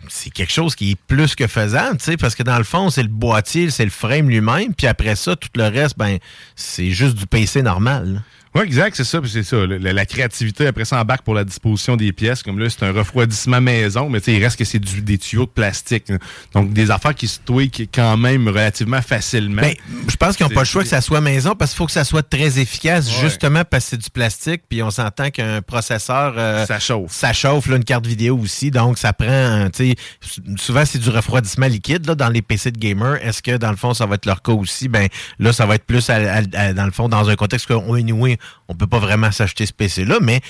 c'est 0.08 0.30
quelque 0.30 0.52
chose 0.52 0.74
qui 0.74 0.92
est 0.92 0.98
plus 1.06 1.34
que 1.34 1.46
faisable, 1.46 1.98
tu 1.98 2.04
sais, 2.04 2.16
parce 2.16 2.34
que 2.34 2.42
dans 2.42 2.56
le 2.58 2.64
fond, 2.64 2.88
c'est 2.90 3.02
le 3.02 3.08
boîtier, 3.08 3.70
c'est 3.70 3.84
le 3.84 3.90
frame 3.90 4.28
lui-même, 4.28 4.72
puis 4.74 4.86
après 4.86 5.16
ça, 5.16 5.36
tout 5.36 5.48
le 5.56 5.64
reste, 5.64 5.98
ben, 5.98 6.18
c'est 6.56 6.90
juste 6.90 7.16
du 7.16 7.26
PC 7.26 7.62
normal. 7.62 8.14
là. 8.14 8.20
Oui, 8.54 8.62
exact, 8.62 8.96
c'est 8.96 9.04
ça. 9.04 9.20
C'est 9.26 9.42
ça. 9.42 9.56
La, 9.66 9.92
la 9.92 10.06
créativité, 10.06 10.66
après 10.66 10.84
ça, 10.84 11.00
embarque 11.00 11.22
pour 11.22 11.34
la 11.34 11.44
disposition 11.44 11.96
des 11.96 12.12
pièces. 12.12 12.42
Comme 12.42 12.58
là, 12.58 12.68
c'est 12.70 12.82
un 12.84 12.92
refroidissement 12.92 13.60
maison, 13.60 14.08
mais 14.08 14.20
tu 14.20 14.26
sais, 14.26 14.34
il 14.38 14.42
reste 14.42 14.58
que 14.58 14.64
c'est 14.64 14.78
du- 14.78 15.02
des 15.02 15.18
tuyaux 15.18 15.44
de 15.44 15.50
plastique. 15.50 16.12
Donc, 16.54 16.72
des 16.72 16.90
affaires 16.90 17.14
qui 17.14 17.28
se 17.28 17.38
tweakent 17.44 17.88
quand 17.94 18.16
même 18.16 18.48
relativement 18.48 19.02
facilement. 19.02 19.62
Ben, 19.62 19.74
je 20.08 20.16
pense 20.16 20.36
qu'ils 20.36 20.46
n'ont 20.46 20.54
pas 20.54 20.60
le 20.62 20.66
choix 20.66 20.82
que 20.82 20.88
ça 20.88 21.00
soit 21.00 21.20
maison 21.20 21.54
parce 21.54 21.72
qu'il 21.72 21.78
faut 21.78 21.86
que 21.86 21.92
ça 21.92 22.04
soit 22.04 22.22
très 22.28 22.58
efficace, 22.58 23.06
Ouais. 23.08 23.28
justement 23.28 23.62
parce 23.64 23.84
que 23.84 23.90
c'est 23.90 23.96
du 24.02 24.10
plastique. 24.10 24.62
Puis 24.68 24.82
on 24.82 24.90
s'entend 24.90 25.30
qu'un 25.30 25.60
processeur. 25.62 26.34
euh, 26.38 26.64
ça 26.66 26.78
chauffe. 26.80 27.12
ça 27.12 27.32
chauffe, 27.32 27.66
là, 27.66 27.76
une 27.76 27.84
carte 27.84 28.06
vidéo 28.06 28.38
aussi. 28.38 28.70
Donc, 28.70 28.98
ça 28.98 29.12
prend, 29.12 29.26
euh, 29.28 29.66
tu 29.68 29.90
sais, 29.90 29.96
s- 30.22 30.40
souvent, 30.56 30.84
c'est 30.84 30.98
du 30.98 31.10
refroidissement 31.10 31.66
liquide 31.66 32.06
là, 32.06 32.14
dans 32.14 32.28
les 32.28 32.40
PC 32.42 32.70
de 32.70 32.78
gamer. 32.78 33.16
Est-ce 33.22 33.42
que, 33.42 33.56
dans 33.56 33.70
le 33.70 33.76
fond, 33.76 33.92
ça 33.94 34.06
va 34.06 34.14
être 34.14 34.26
leur 34.26 34.40
cas 34.42 34.52
aussi? 34.52 34.88
Ben, 34.88 35.08
là, 35.38 35.52
ça 35.52 35.66
va 35.66 35.74
être 35.74 35.84
plus, 35.84 36.08
à- 36.10 36.14
à- 36.16 36.42
à- 36.54 36.72
dans 36.72 36.84
le 36.86 36.90
fond, 36.92 37.08
dans 37.08 37.28
un 37.28 37.36
contexte 37.36 37.66
qu'on 37.66 37.94
anyway, 37.94 38.37
on 38.68 38.74
peut 38.74 38.86
pas 38.86 38.98
vraiment 38.98 39.30
s'acheter 39.30 39.66
ce 39.66 39.72
PC-là, 39.72 40.18
mais 40.20 40.40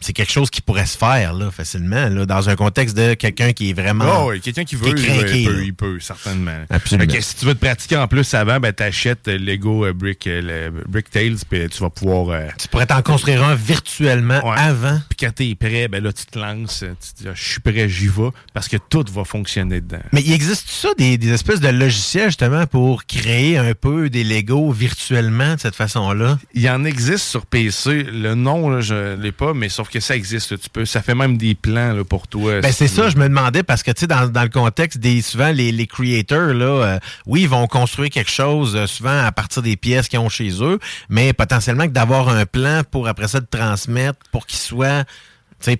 c'est 0.00 0.12
quelque 0.12 0.32
chose 0.32 0.50
qui 0.50 0.60
pourrait 0.60 0.86
se 0.86 0.96
faire 0.98 1.32
là, 1.32 1.50
facilement, 1.50 2.08
là, 2.08 2.26
dans 2.26 2.48
un 2.50 2.56
contexte 2.56 2.96
de 2.96 3.14
quelqu'un 3.14 3.52
qui 3.52 3.70
est 3.70 3.72
vraiment. 3.72 4.26
Oh, 4.26 4.30
oui, 4.30 4.40
quelqu'un 4.40 4.64
qui 4.64 4.76
veut, 4.76 4.92
qui 4.92 5.06
il, 5.42 5.46
peut, 5.48 5.64
il 5.64 5.74
peut, 5.74 6.00
certainement. 6.00 6.52
Absolument. 6.70 7.10
Fait 7.10 7.18
que 7.18 7.24
si 7.24 7.36
tu 7.36 7.44
veux 7.46 7.54
te 7.54 7.64
pratiquer 7.64 7.96
en 7.96 8.06
plus 8.08 8.32
avant, 8.34 8.60
ben 8.60 8.72
t'achètes 8.72 9.26
Lego 9.28 9.86
euh, 9.86 9.92
Brick, 9.92 10.26
euh, 10.26 10.70
le 10.70 10.84
Brick 10.88 11.10
Tales, 11.10 11.36
puis 11.48 11.68
tu 11.68 11.80
vas 11.80 11.90
pouvoir. 11.90 12.28
euh, 12.30 12.48
Tu 12.58 12.68
pourrais 12.68 12.86
t'en 12.86 13.02
construire 13.02 13.42
un 13.44 13.54
virtuellement 13.54 14.44
Ouais. 14.46 14.56
avant. 14.58 15.00
Puis 15.08 15.16
quand 15.26 15.34
t'es 15.34 15.54
prêt, 15.54 15.88
ben 15.88 16.02
là, 16.02 16.12
tu 16.12 16.26
te 16.26 16.38
lances, 16.38 16.80
tu 16.80 17.12
te 17.14 17.22
dis, 17.22 17.28
Ah, 17.28 17.32
je 17.34 17.42
suis 17.52 17.60
prêt, 17.60 17.88
j'y 17.88 18.08
vais, 18.08 18.28
parce 18.52 18.68
que 18.68 18.76
tout 18.76 19.04
va 19.12 19.24
fonctionner 19.24 19.80
dedans. 19.80 20.02
Mais 20.12 20.20
il 20.22 20.32
existe 20.32 20.68
ça, 20.68 20.88
des, 20.98 21.16
des 21.18 21.30
espèces 21.32 21.60
de 21.60 21.68
logiciels 21.68 22.26
justement 22.28 22.66
pour 22.66 23.06
créer 23.06 23.56
un 23.58 23.74
peu 23.74 24.10
des 24.10 24.24
Lego 24.24 24.70
virtuellement 24.72 25.54
de 25.54 25.60
cette 25.60 25.74
façon-là? 25.74 26.38
Il 26.54 26.62
y 26.62 26.70
en 26.70 26.84
existe 26.84 27.24
sur 27.26 27.46
PC. 27.46 28.02
Le 28.04 28.34
nom, 28.34 28.68
là, 28.68 28.80
je 28.80 29.16
l'ai 29.20 29.32
pas, 29.32 29.54
mais 29.54 29.68
sauf 29.86 29.92
que 29.92 30.00
ça 30.00 30.16
existe. 30.16 30.50
là. 30.50 30.58
Tu 30.58 30.68
peux, 30.68 30.84
ça 30.84 31.02
fait 31.02 31.14
même 31.14 31.36
des 31.36 31.54
plans 31.54 31.92
là, 31.92 32.04
pour 32.04 32.28
toi. 32.28 32.60
Ben, 32.60 32.72
c'est 32.72 32.88
ça, 32.88 33.08
je 33.08 33.16
me 33.16 33.28
demandais 33.28 33.62
parce 33.62 33.82
que 33.82 33.90
tu 33.90 34.00
sais, 34.00 34.06
dans, 34.06 34.28
dans 34.28 34.42
le 34.42 34.48
contexte 34.48 34.98
des 34.98 35.22
souvent 35.22 35.50
les, 35.50 35.72
les 35.72 35.86
creators, 35.86 36.54
là, 36.54 36.66
euh, 36.66 36.98
oui, 37.26 37.42
ils 37.42 37.48
vont 37.48 37.66
construire 37.66 38.10
quelque 38.10 38.30
chose 38.30 38.76
euh, 38.76 38.86
souvent 38.86 39.24
à 39.24 39.32
partir 39.32 39.62
des 39.62 39.76
pièces 39.76 40.08
qu'ils 40.08 40.18
ont 40.18 40.28
chez 40.28 40.62
eux, 40.62 40.78
mais 41.08 41.32
potentiellement 41.32 41.84
que 41.84 41.92
d'avoir 41.92 42.28
un 42.28 42.46
plan 42.46 42.82
pour 42.90 43.08
après 43.08 43.28
ça 43.28 43.40
de 43.40 43.46
transmettre 43.46 44.18
pour 44.32 44.46
qu'il 44.46 44.58
soit 44.58 45.04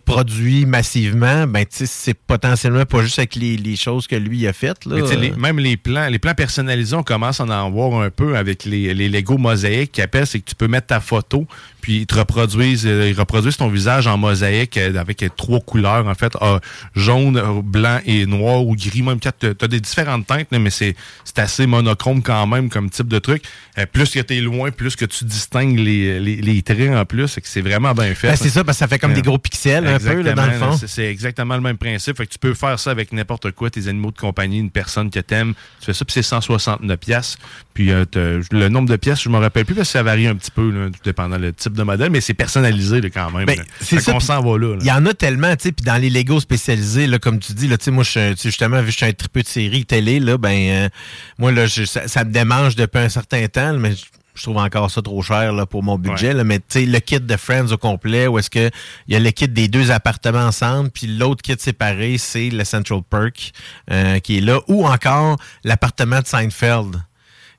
produit 0.04 0.66
massivement, 0.66 1.46
ben 1.46 1.64
c'est 1.70 2.14
potentiellement 2.14 2.84
pas 2.86 3.02
juste 3.02 3.18
avec 3.18 3.36
les, 3.36 3.56
les 3.56 3.76
choses 3.76 4.06
que 4.06 4.16
lui 4.16 4.46
a 4.46 4.52
faites. 4.52 4.84
Là. 4.84 4.96
Mais 4.96 5.16
les- 5.16 5.30
même 5.32 5.58
les 5.58 5.76
plans, 5.76 6.08
les 6.08 6.18
plans 6.18 6.34
personnalisés, 6.34 6.96
on 6.96 7.02
commence 7.02 7.40
à 7.40 7.44
en 7.44 7.70
voir 7.70 8.00
un 8.00 8.10
peu 8.10 8.36
avec 8.36 8.64
les, 8.64 8.94
les 8.94 9.08
Lego 9.08 9.38
mosaïques 9.38 9.92
qui 9.92 10.02
appellent, 10.02 10.26
c'est 10.26 10.40
que 10.40 10.48
tu 10.48 10.54
peux 10.54 10.66
mettre 10.66 10.88
ta 10.88 11.00
photo, 11.00 11.46
puis 11.82 11.98
ils 11.98 12.06
te 12.06 12.16
reproduisent, 12.16 12.86
euh, 12.86 13.08
ils 13.10 13.18
reproduisent 13.18 13.58
ton 13.58 13.68
visage 13.68 14.06
en 14.06 14.16
mosaïque 14.16 14.76
euh, 14.78 14.96
avec 14.96 15.22
euh, 15.22 15.28
trois 15.36 15.60
couleurs, 15.60 16.06
en 16.06 16.14
fait, 16.14 16.32
euh, 16.42 16.58
jaune, 16.94 17.40
blanc 17.62 18.00
et 18.06 18.26
noir 18.26 18.66
ou 18.66 18.74
gris. 18.74 19.02
Même 19.02 19.20
tu 19.20 19.28
as 19.28 19.68
des 19.68 19.80
différentes 19.80 20.26
teintes, 20.26 20.48
mais 20.50 20.70
c'est 20.70 20.96
assez 21.36 21.66
monochrome 21.66 22.22
quand 22.22 22.46
même 22.46 22.70
comme 22.70 22.88
type 22.90 23.08
de 23.08 23.18
truc. 23.18 23.44
Euh, 23.78 23.84
plus 23.86 24.10
que 24.10 24.20
tu 24.20 24.36
es 24.36 24.40
loin, 24.40 24.70
plus 24.70 24.96
que 24.96 25.04
tu 25.04 25.24
distingues 25.26 25.78
les, 25.78 26.62
traits 26.62 26.90
en 26.90 27.04
plus, 27.04 27.28
c'est 27.28 27.40
que 27.40 27.48
c'est 27.48 27.60
vraiment 27.60 27.92
bien 27.92 28.14
fait. 28.14 28.28
Ben, 28.28 28.36
c'est 28.36 28.48
ça, 28.48 28.64
parce 28.64 28.78
que 28.78 28.80
ça 28.80 28.88
fait 28.88 28.98
comme 28.98 29.12
des 29.12 29.22
gros 29.22 29.38
pixels 29.38 29.65
un 29.74 29.98
peu, 29.98 30.22
là, 30.22 30.32
dans 30.34 30.46
le 30.46 30.52
fond. 30.52 30.86
c'est- 30.86 31.10
exactement 31.10 31.54
le 31.54 31.60
même 31.60 31.78
principe. 31.78 32.16
Fait 32.16 32.26
que 32.26 32.32
tu 32.32 32.38
peux 32.38 32.54
faire 32.54 32.78
ça 32.78 32.90
avec 32.90 33.12
n'importe 33.12 33.50
quoi, 33.52 33.70
tes 33.70 33.88
animaux 33.88 34.10
de 34.10 34.18
compagnie, 34.18 34.58
une 34.58 34.70
personne 34.70 35.10
que 35.10 35.20
t'aimes. 35.20 35.54
Tu 35.80 35.86
fais 35.86 35.92
ça, 35.94 36.04
puis 36.04 36.12
c'est 36.14 36.22
169 36.22 36.98
pièces. 36.98 37.36
Puis 37.74 37.90
euh, 37.90 38.04
le 38.50 38.68
nombre 38.68 38.88
de 38.88 38.96
pièces, 38.96 39.22
je 39.22 39.28
me 39.28 39.38
rappelle 39.38 39.64
plus 39.64 39.74
parce 39.74 39.88
que 39.88 39.92
ça 39.92 40.02
varie 40.02 40.26
un 40.26 40.34
petit 40.34 40.50
peu, 40.50 40.70
là, 40.70 40.86
tout 40.90 41.00
dépendant 41.04 41.38
le 41.38 41.52
type 41.52 41.74
de 41.74 41.82
modèle, 41.82 42.10
mais 42.10 42.20
c'est 42.20 42.34
personnalisé 42.34 43.00
là, 43.00 43.10
quand 43.10 43.30
même. 43.30 43.46
Ben, 43.46 43.62
c'est 43.80 44.00
ça, 44.00 44.12
puis 44.14 44.24
s'en 44.24 44.40
va 44.42 44.58
là. 44.58 44.76
Il 44.80 44.86
y 44.86 44.92
en 44.92 45.04
a 45.06 45.12
tellement, 45.14 45.54
tu 45.56 45.64
sais, 45.64 45.72
puis 45.72 45.84
dans 45.84 46.00
les 46.00 46.10
Lego 46.10 46.40
spécialisés, 46.40 47.06
là, 47.06 47.18
comme 47.18 47.38
tu 47.38 47.52
dis, 47.52 47.68
là, 47.68 47.76
tu 47.78 47.84
sais, 47.84 47.90
moi, 47.90 48.04
je 48.04 48.34
justement, 48.42 48.78
vu 48.80 48.86
que 48.86 48.90
je 48.92 48.96
suis 48.96 49.06
un 49.06 49.12
tripeux 49.12 49.42
de 49.42 49.46
série 49.48 49.84
télé, 49.84 50.20
là, 50.20 50.38
ben, 50.38 50.48
euh, 50.54 50.88
moi, 51.38 51.52
là, 51.52 51.66
je- 51.66 51.84
ça, 51.84 52.08
ça 52.08 52.24
me 52.24 52.30
démange 52.30 52.76
depuis 52.76 52.98
un 53.00 53.08
certain 53.08 53.46
temps, 53.48 53.74
mais 53.74 53.92
je, 54.36 54.42
trouve 54.42 54.58
encore 54.58 54.90
ça 54.90 55.02
trop 55.02 55.22
cher 55.22 55.52
là, 55.52 55.66
pour 55.66 55.82
mon 55.82 55.98
budget. 55.98 56.32
là, 56.32 56.44
mais 56.44 56.58
tu 56.58 56.64
sais, 56.68 56.86
le 56.86 56.98
kit 57.00 57.20
de 57.20 57.36
Friends 57.36 57.72
au 57.72 57.78
complet, 57.78 58.26
où 58.26 58.38
est-ce 58.38 58.50
que 58.50 58.70
il 59.08 59.14
y 59.14 59.16
a 59.16 59.20
le 59.20 59.30
kit 59.30 59.48
des 59.48 59.68
deux 59.68 59.90
appartements 59.90 60.46
ensemble, 60.46 60.90
puis 60.90 61.06
l'autre 61.06 61.42
kit 61.42 61.56
séparé, 61.58 62.18
c'est 62.18 62.50
le 62.50 62.64
Central 62.64 63.00
Perk 63.08 63.52
euh, 63.90 64.18
qui 64.20 64.38
est 64.38 64.40
là, 64.40 64.60
ou 64.68 64.86
encore 64.86 65.36
l'appartement 65.64 66.20
de 66.20 66.26
Seinfeld 66.26 66.96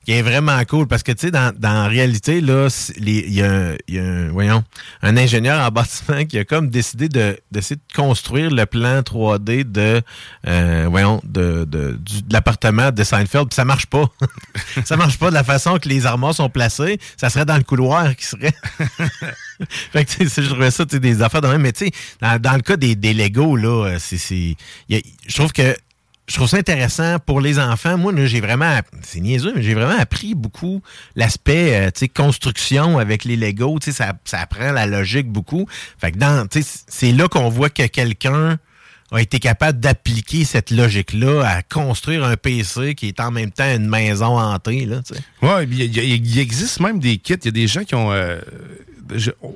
qui 0.04 0.12
est 0.12 0.22
vraiment 0.22 0.62
cool. 0.64 0.86
Parce 0.86 1.02
que 1.02 1.12
tu 1.12 1.26
sais 1.26 1.30
dans, 1.30 1.54
dans 1.56 1.72
la 1.72 1.88
réalité 1.88 2.40
là 2.40 2.68
il 2.98 3.32
y 3.32 3.42
a, 3.42 3.74
y 3.88 3.98
a 3.98 4.02
un, 4.02 4.28
voyons 4.30 4.64
un 5.02 5.16
ingénieur 5.16 5.60
en 5.60 5.70
bâtiment 5.70 6.24
qui 6.24 6.38
a 6.38 6.44
comme 6.44 6.70
décidé 6.70 7.08
de 7.08 7.38
d'essayer 7.50 7.76
de 7.76 7.94
construire 7.94 8.50
le 8.50 8.66
plan 8.66 9.00
3D 9.00 9.70
de 9.70 10.02
euh, 10.46 10.86
voyons 10.90 11.20
de 11.24 11.64
de, 11.64 11.98
de 11.98 12.32
l'appartement 12.32 12.90
de 12.90 13.04
Seinfeld. 13.04 13.48
Puis 13.48 13.56
ça 13.56 13.64
marche 13.64 13.86
pas. 13.86 14.04
Ça 14.84 14.96
marche 14.96 15.18
pas 15.18 15.28
de 15.28 15.34
la 15.34 15.44
façon 15.44 15.78
que 15.78 15.88
les 15.88 16.06
armoires 16.06 16.34
sont 16.34 16.48
placées. 16.48 16.98
Ça 17.16 17.30
serait 17.30 17.44
dans 17.44 17.56
le 17.56 17.62
couloir 17.62 18.14
qui 18.16 18.24
serait. 18.24 18.52
Fait 19.92 20.04
que, 20.04 20.10
tu 20.10 20.28
sais, 20.28 20.42
je 20.42 20.48
trouvais 20.48 20.70
ça, 20.70 20.86
tu 20.86 21.00
des 21.00 21.22
affaires 21.22 21.40
de 21.40 21.48
même. 21.48 21.62
Mais, 21.62 21.72
tu 21.72 21.86
sais, 21.86 21.90
dans, 22.20 22.40
dans 22.40 22.54
le 22.54 22.62
cas 22.62 22.76
des, 22.76 22.94
des 22.94 23.14
Lego, 23.14 23.56
là, 23.56 23.86
euh, 23.86 23.96
c'est, 23.98 24.18
c'est, 24.18 24.56
je 24.88 25.34
trouve 25.34 25.52
que, 25.52 25.74
je 26.28 26.34
trouve 26.34 26.48
ça 26.48 26.58
intéressant 26.58 27.18
pour 27.18 27.40
les 27.40 27.58
enfants. 27.58 27.96
Moi, 27.96 28.12
j'ai 28.26 28.40
vraiment, 28.40 28.78
c'est 29.02 29.20
niaiseux, 29.20 29.52
mais 29.56 29.62
j'ai 29.62 29.74
vraiment 29.74 29.98
appris 29.98 30.34
beaucoup 30.34 30.82
l'aspect, 31.16 31.74
euh, 31.74 31.86
tu 31.86 32.00
sais, 32.00 32.08
construction 32.08 32.98
avec 32.98 33.24
les 33.24 33.36
Lego. 33.36 33.78
Tu 33.80 33.86
sais, 33.90 33.96
ça, 33.96 34.12
ça 34.24 34.40
apprend 34.40 34.72
la 34.72 34.86
logique 34.86 35.28
beaucoup. 35.28 35.66
Fait 35.98 36.12
que 36.12 36.18
dans, 36.18 36.46
tu 36.46 36.62
sais, 36.62 36.80
c'est 36.86 37.12
là 37.12 37.28
qu'on 37.28 37.48
voit 37.48 37.70
que 37.70 37.86
quelqu'un 37.86 38.58
a 39.10 39.22
été 39.22 39.38
capable 39.38 39.80
d'appliquer 39.80 40.44
cette 40.44 40.70
logique-là 40.70 41.42
à 41.42 41.62
construire 41.62 42.24
un 42.24 42.36
PC 42.36 42.94
qui 42.94 43.08
est 43.08 43.20
en 43.20 43.30
même 43.30 43.50
temps 43.50 43.64
une 43.74 43.88
maison 43.88 44.38
hantée, 44.38 44.84
là, 44.84 45.00
tu 45.02 45.14
sais. 45.14 45.20
Ouais, 45.40 45.64
il, 45.64 45.96
il 45.96 46.38
existe 46.38 46.80
même 46.80 46.98
des 46.98 47.16
kits. 47.16 47.34
Il 47.40 47.44
y 47.46 47.48
a 47.48 47.52
des 47.52 47.66
gens 47.66 47.84
qui 47.84 47.94
ont. 47.94 48.12
euh, 48.12 48.38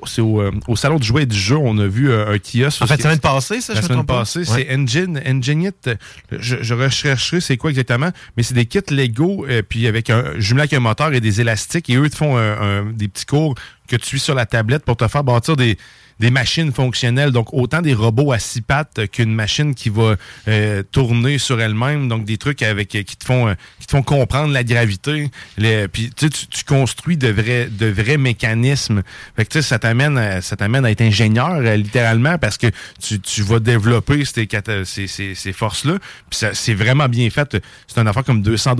c'est 0.05 0.21
au, 0.21 0.41
euh, 0.41 0.51
au 0.67 0.75
salon 0.75 0.97
de 0.97 1.03
jouets 1.03 1.23
et 1.23 1.25
du 1.25 1.37
jeu, 1.37 1.55
on 1.57 1.77
a 1.77 1.85
vu 1.87 2.09
euh, 2.11 2.33
un 2.33 2.39
kiosque. 2.39 2.81
En 2.81 2.87
fait, 2.87 3.01
semaine 3.01 3.19
passée, 3.19 3.61
ça, 3.61 3.73
La 3.73 3.79
je 3.81 3.83
me 3.83 3.87
semaine 3.87 3.97
trompe 3.99 4.07
pas? 4.07 4.19
passée, 4.19 4.39
Ouais. 4.39 4.45
c'est 4.69 4.75
Engine, 4.75 5.21
Enginite. 5.27 5.89
Je, 6.31 6.57
je 6.61 6.73
rechercherai 6.73 7.41
c'est 7.41 7.57
quoi 7.57 7.69
exactement, 7.69 8.09
mais 8.37 8.43
c'est 8.43 8.53
des 8.53 8.65
kits 8.65 8.79
Lego, 8.89 9.45
euh, 9.47 9.61
puis 9.67 9.87
avec 9.87 10.09
un 10.09 10.39
jumelé 10.39 10.61
avec 10.63 10.73
un 10.73 10.79
moteur 10.79 11.13
et 11.13 11.21
des 11.21 11.41
élastiques, 11.41 11.89
et 11.89 11.95
eux 11.95 12.09
te 12.09 12.15
font 12.15 12.37
un- 12.37 12.61
un- 12.61 12.85
des 12.91 13.07
petits 13.07 13.25
cours 13.25 13.55
que 13.87 13.95
tu 13.95 14.05
suis 14.07 14.19
sur 14.19 14.33
la 14.35 14.45
tablette 14.45 14.83
pour 14.85 14.95
te 14.97 15.07
faire 15.07 15.23
bâtir 15.23 15.55
des, 15.55 15.77
des 16.19 16.29
machines 16.29 16.71
fonctionnelles. 16.71 17.31
Donc, 17.31 17.53
autant 17.53 17.81
des 17.81 17.93
robots 17.93 18.31
à 18.31 18.39
six 18.39 18.61
pattes 18.61 19.07
qu'une 19.11 19.33
machine 19.33 19.75
qui 19.75 19.89
va 19.89 20.15
euh, 20.47 20.83
tourner 20.91 21.37
sur 21.37 21.59
elle-même. 21.61 22.07
Donc, 22.07 22.25
des 22.25 22.37
trucs 22.37 22.61
avec 22.61 22.95
euh, 22.95 23.03
qui 23.03 23.17
te 23.17 23.25
font 23.25 23.47
euh, 23.47 23.53
qui 23.79 23.87
te 23.87 23.91
font 23.91 24.03
comprendre 24.03 24.53
la 24.53 24.63
gravité. 24.63 25.29
Les- 25.57 25.87
puis, 25.87 26.11
tu, 26.15 26.29
tu, 26.29 26.63
construis 26.63 27.17
de 27.17 27.29
vrais, 27.29 27.67
de 27.67 27.87
vrais 27.87 28.17
mécanismes. 28.17 29.03
Fait 29.35 29.45
que, 29.45 29.61
ça 29.61 29.79
t'amène, 29.79 30.41
ça 30.41 30.55
t'amène 30.55 30.85
à 30.85 30.91
être 30.91 31.01
ingénieur, 31.01 31.55
euh, 31.55 31.75
littéralement, 31.75 32.37
parce 32.37 32.57
que 32.57 32.67
tu, 33.01 33.19
tu 33.19 33.41
vas 33.41 33.59
développer 33.59 34.23
ces, 34.25 34.47
ces, 34.85 35.07
ces, 35.07 35.35
ces 35.35 35.53
forces-là. 35.53 35.97
Puis, 36.29 36.41
c'est 36.53 36.73
vraiment 36.73 37.07
bien 37.09 37.29
fait. 37.29 37.57
C'est 37.87 37.99
une 37.99 38.07
affaire 38.07 38.23
comme 38.23 38.41
200 38.41 38.75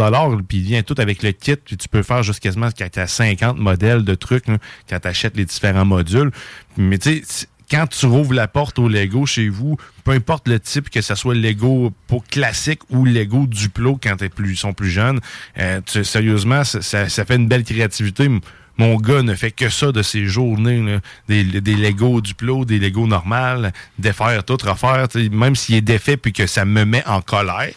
puis 0.47 0.57
il 0.57 0.63
vient 0.63 0.83
tout 0.83 0.95
avec 0.97 1.23
le 1.23 1.31
kit. 1.31 1.55
Puis, 1.55 1.77
tu 1.77 1.87
peux 1.87 2.03
faire 2.03 2.23
juste 2.23 2.39
quasiment 2.39 2.69
à 2.97 3.07
50 3.07 3.57
modèles 3.57 4.03
de 4.03 4.15
trucs 4.15 4.47
là, 4.47 4.57
quand 4.89 4.99
tu 4.99 5.07
achètes 5.07 5.37
les 5.37 5.45
différents 5.45 5.85
modules. 5.85 6.31
Mais, 6.77 6.97
tu 6.97 7.23
sais, 7.25 7.47
quand 7.71 7.87
tu 7.87 8.05
rouvres 8.05 8.33
la 8.33 8.47
porte 8.47 8.77
au 8.77 8.87
Lego 8.87 9.25
chez 9.25 9.49
vous, 9.49 9.77
peu 10.03 10.11
importe 10.11 10.47
le 10.47 10.59
type, 10.59 10.89
que 10.89 11.01
ce 11.01 11.15
soit 11.15 11.33
Lego 11.33 11.91
pour 12.07 12.25
classique 12.25 12.81
ou 12.89 13.05
Lego 13.05 13.47
Duplo 13.47 13.99
quand 14.01 14.17
ils 14.21 14.57
sont 14.57 14.73
plus 14.73 14.89
jeunes, 14.91 15.19
euh, 15.57 15.81
tu- 15.85 16.03
sérieusement, 16.03 16.63
ça, 16.63 17.07
fait 17.07 17.35
une 17.35 17.47
belle 17.47 17.63
créativité. 17.63 18.29
Mon 18.77 18.95
gars 18.97 19.21
ne 19.21 19.35
fait 19.35 19.51
que 19.51 19.69
ça 19.69 19.91
de 19.91 20.01
ses 20.01 20.25
journées, 20.25 20.81
là. 20.81 20.99
des, 21.27 21.43
des 21.43 21.75
Lego 21.75 22.21
Duplo, 22.21 22.65
des 22.65 22.79
Lego 22.79 23.07
normales, 23.07 23.71
défaire 23.99 24.43
tout, 24.43 24.57
refaire, 24.63 25.07
même 25.31 25.55
s'il 25.55 25.75
est 25.75 25.81
défait 25.81 26.17
puis 26.17 26.33
que 26.33 26.47
ça 26.47 26.65
me 26.65 26.83
met 26.83 27.03
en 27.07 27.21
colère. 27.21 27.73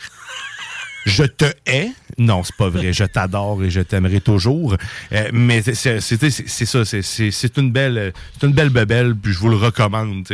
Je 1.06 1.22
te 1.24 1.46
hais. 1.66 1.90
Non, 2.18 2.42
c'est 2.42 2.54
pas 2.56 2.68
vrai. 2.68 2.92
Je 2.92 3.04
t'adore 3.04 3.62
et 3.64 3.70
je 3.70 3.80
t'aimerai 3.80 4.20
toujours. 4.20 4.76
Euh, 5.12 5.30
mais 5.32 5.62
c'est- 5.62 5.74
ça. 5.74 6.00
c'est- 6.00 7.56
une 7.58 7.70
belle, 7.72 8.12
c'est 8.38 8.46
une 8.46 8.52
belle 8.52 8.70
bebelle. 8.70 9.14
Puis 9.14 9.32
je 9.32 9.38
vous 9.38 9.48
le 9.48 9.56
recommande. 9.56 10.26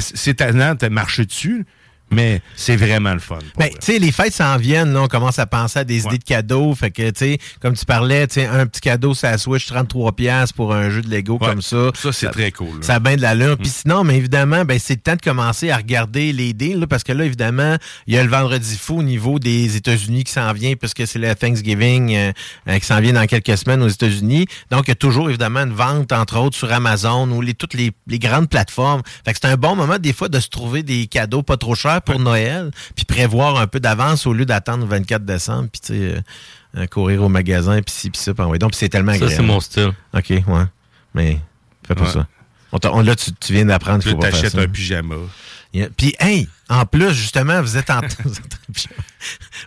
C'est 0.00 0.34
tannant 0.34 0.74
de 0.76 0.88
marcher 0.88 1.26
dessus. 1.26 1.66
Mais 2.12 2.42
c'est 2.54 2.76
vraiment 2.76 3.12
le 3.12 3.18
fun. 3.18 3.38
Ben, 3.58 3.68
tu 3.70 3.76
sais, 3.80 3.98
les 3.98 4.12
fêtes 4.12 4.34
s'en 4.34 4.56
viennent, 4.56 4.92
là, 4.92 5.02
on 5.02 5.08
commence 5.08 5.38
à 5.38 5.46
penser 5.46 5.80
à 5.80 5.84
des 5.84 6.04
idées 6.04 6.18
de 6.18 6.24
cadeaux. 6.24 6.74
Fait 6.74 6.90
que, 6.90 7.10
tu 7.10 7.18
sais, 7.18 7.38
comme 7.60 7.74
tu 7.74 7.84
parlais, 7.84 8.26
tu 8.26 8.34
sais, 8.34 8.46
un 8.46 8.66
petit 8.66 8.80
cadeau, 8.80 9.14
ça 9.14 9.38
Switch 9.38 9.70
33$ 9.70 10.52
pour 10.52 10.74
un 10.74 10.90
jeu 10.90 11.02
de 11.02 11.08
Lego 11.08 11.38
comme 11.38 11.62
ça. 11.62 11.90
Ça, 11.94 12.12
c'est 12.12 12.30
très 12.30 12.52
cool. 12.52 12.66
là. 12.66 12.82
Ça 12.82 12.94
a 12.96 12.98
bien 12.98 13.16
de 13.16 13.22
l'allure. 13.22 13.56
Puis 13.56 13.68
sinon, 13.68 14.04
mais 14.04 14.16
évidemment, 14.16 14.64
ben, 14.64 14.78
c'est 14.78 14.94
le 14.94 15.00
temps 15.00 15.16
de 15.16 15.20
commencer 15.20 15.70
à 15.70 15.76
regarder 15.76 16.32
les 16.32 16.52
deals, 16.52 16.80
là, 16.80 16.86
parce 16.86 17.02
que 17.02 17.12
là, 17.12 17.24
évidemment, 17.24 17.76
il 18.06 18.14
y 18.14 18.18
a 18.18 18.22
le 18.22 18.30
vendredi 18.30 18.76
fou 18.76 18.98
au 18.98 19.02
niveau 19.02 19.38
des 19.38 19.76
États-Unis 19.76 20.24
qui 20.24 20.32
s'en 20.32 20.52
vient, 20.52 20.74
puisque 20.74 21.06
c'est 21.06 21.18
le 21.18 21.34
Thanksgiving 21.34 22.14
euh, 22.14 22.32
euh, 22.68 22.78
qui 22.78 22.86
s'en 22.86 23.00
vient 23.00 23.12
dans 23.12 23.26
quelques 23.26 23.56
semaines 23.56 23.82
aux 23.82 23.88
États-Unis. 23.88 24.46
Donc, 24.70 24.84
il 24.86 24.90
y 24.90 24.92
a 24.92 24.96
toujours, 24.96 25.28
évidemment, 25.28 25.60
une 25.60 25.72
vente, 25.72 26.12
entre 26.12 26.38
autres, 26.38 26.56
sur 26.56 26.72
Amazon 26.72 27.30
ou 27.30 27.40
les, 27.40 27.54
toutes 27.54 27.74
les, 27.74 27.92
les 28.06 28.18
grandes 28.18 28.48
plateformes. 28.48 29.02
Fait 29.24 29.32
que 29.32 29.38
c'est 29.42 29.48
un 29.48 29.56
bon 29.56 29.76
moment, 29.76 29.98
des 29.98 30.12
fois, 30.12 30.28
de 30.28 30.40
se 30.40 30.48
trouver 30.48 30.82
des 30.82 31.06
cadeaux 31.06 31.42
pas 31.42 31.56
trop 31.56 31.74
chers 31.74 32.01
pour 32.04 32.18
Noël, 32.18 32.70
puis 32.94 33.04
prévoir 33.04 33.56
un 33.58 33.66
peu 33.66 33.80
d'avance 33.80 34.26
au 34.26 34.32
lieu 34.32 34.44
d'attendre 34.46 34.84
le 34.84 34.90
24 34.90 35.24
décembre, 35.24 35.68
puis, 35.72 35.80
tu 35.80 35.86
sais, 35.94 36.00
euh, 36.16 36.20
euh, 36.78 36.86
courir 36.86 37.22
au 37.22 37.28
magasin, 37.28 37.80
puis 37.82 37.94
ci, 37.94 38.10
puis 38.10 38.20
ça. 38.20 38.32
puis. 38.34 38.58
Donc, 38.58 38.74
c'est 38.74 38.88
tellement 38.88 39.12
Ça, 39.12 39.16
agréable. 39.24 39.36
c'est 39.36 39.42
mon 39.46 39.60
style. 39.60 39.92
OK, 40.14 40.30
ouais. 40.30 40.64
Mais 41.14 41.38
fais 41.86 41.94
pas 41.94 42.04
Ouais. 42.04 42.10
ça. 42.12 42.26
On 42.72 42.78
t'a- 42.78 42.92
on- 42.92 43.02
là, 43.02 43.14
tu, 43.14 43.30
tu 43.32 43.52
viens 43.52 43.66
d'apprendre 43.66 44.02
qu'il 44.02 44.12
faut 44.12 44.18
pas 44.18 44.30
faire 44.30 44.36
t'achètes 44.40 44.52
ça. 44.54 44.60
un 44.62 44.68
pyjama. 44.68 45.16
Yeah. 45.74 45.88
Puis, 45.96 46.14
hey, 46.20 46.48
en 46.70 46.84
plus, 46.86 47.12
justement, 47.12 47.60
vous 47.62 47.76
êtes 47.76 47.90
en, 47.90 48.00
vous 48.24 48.32
êtes 48.36 48.54
en- 48.54 48.90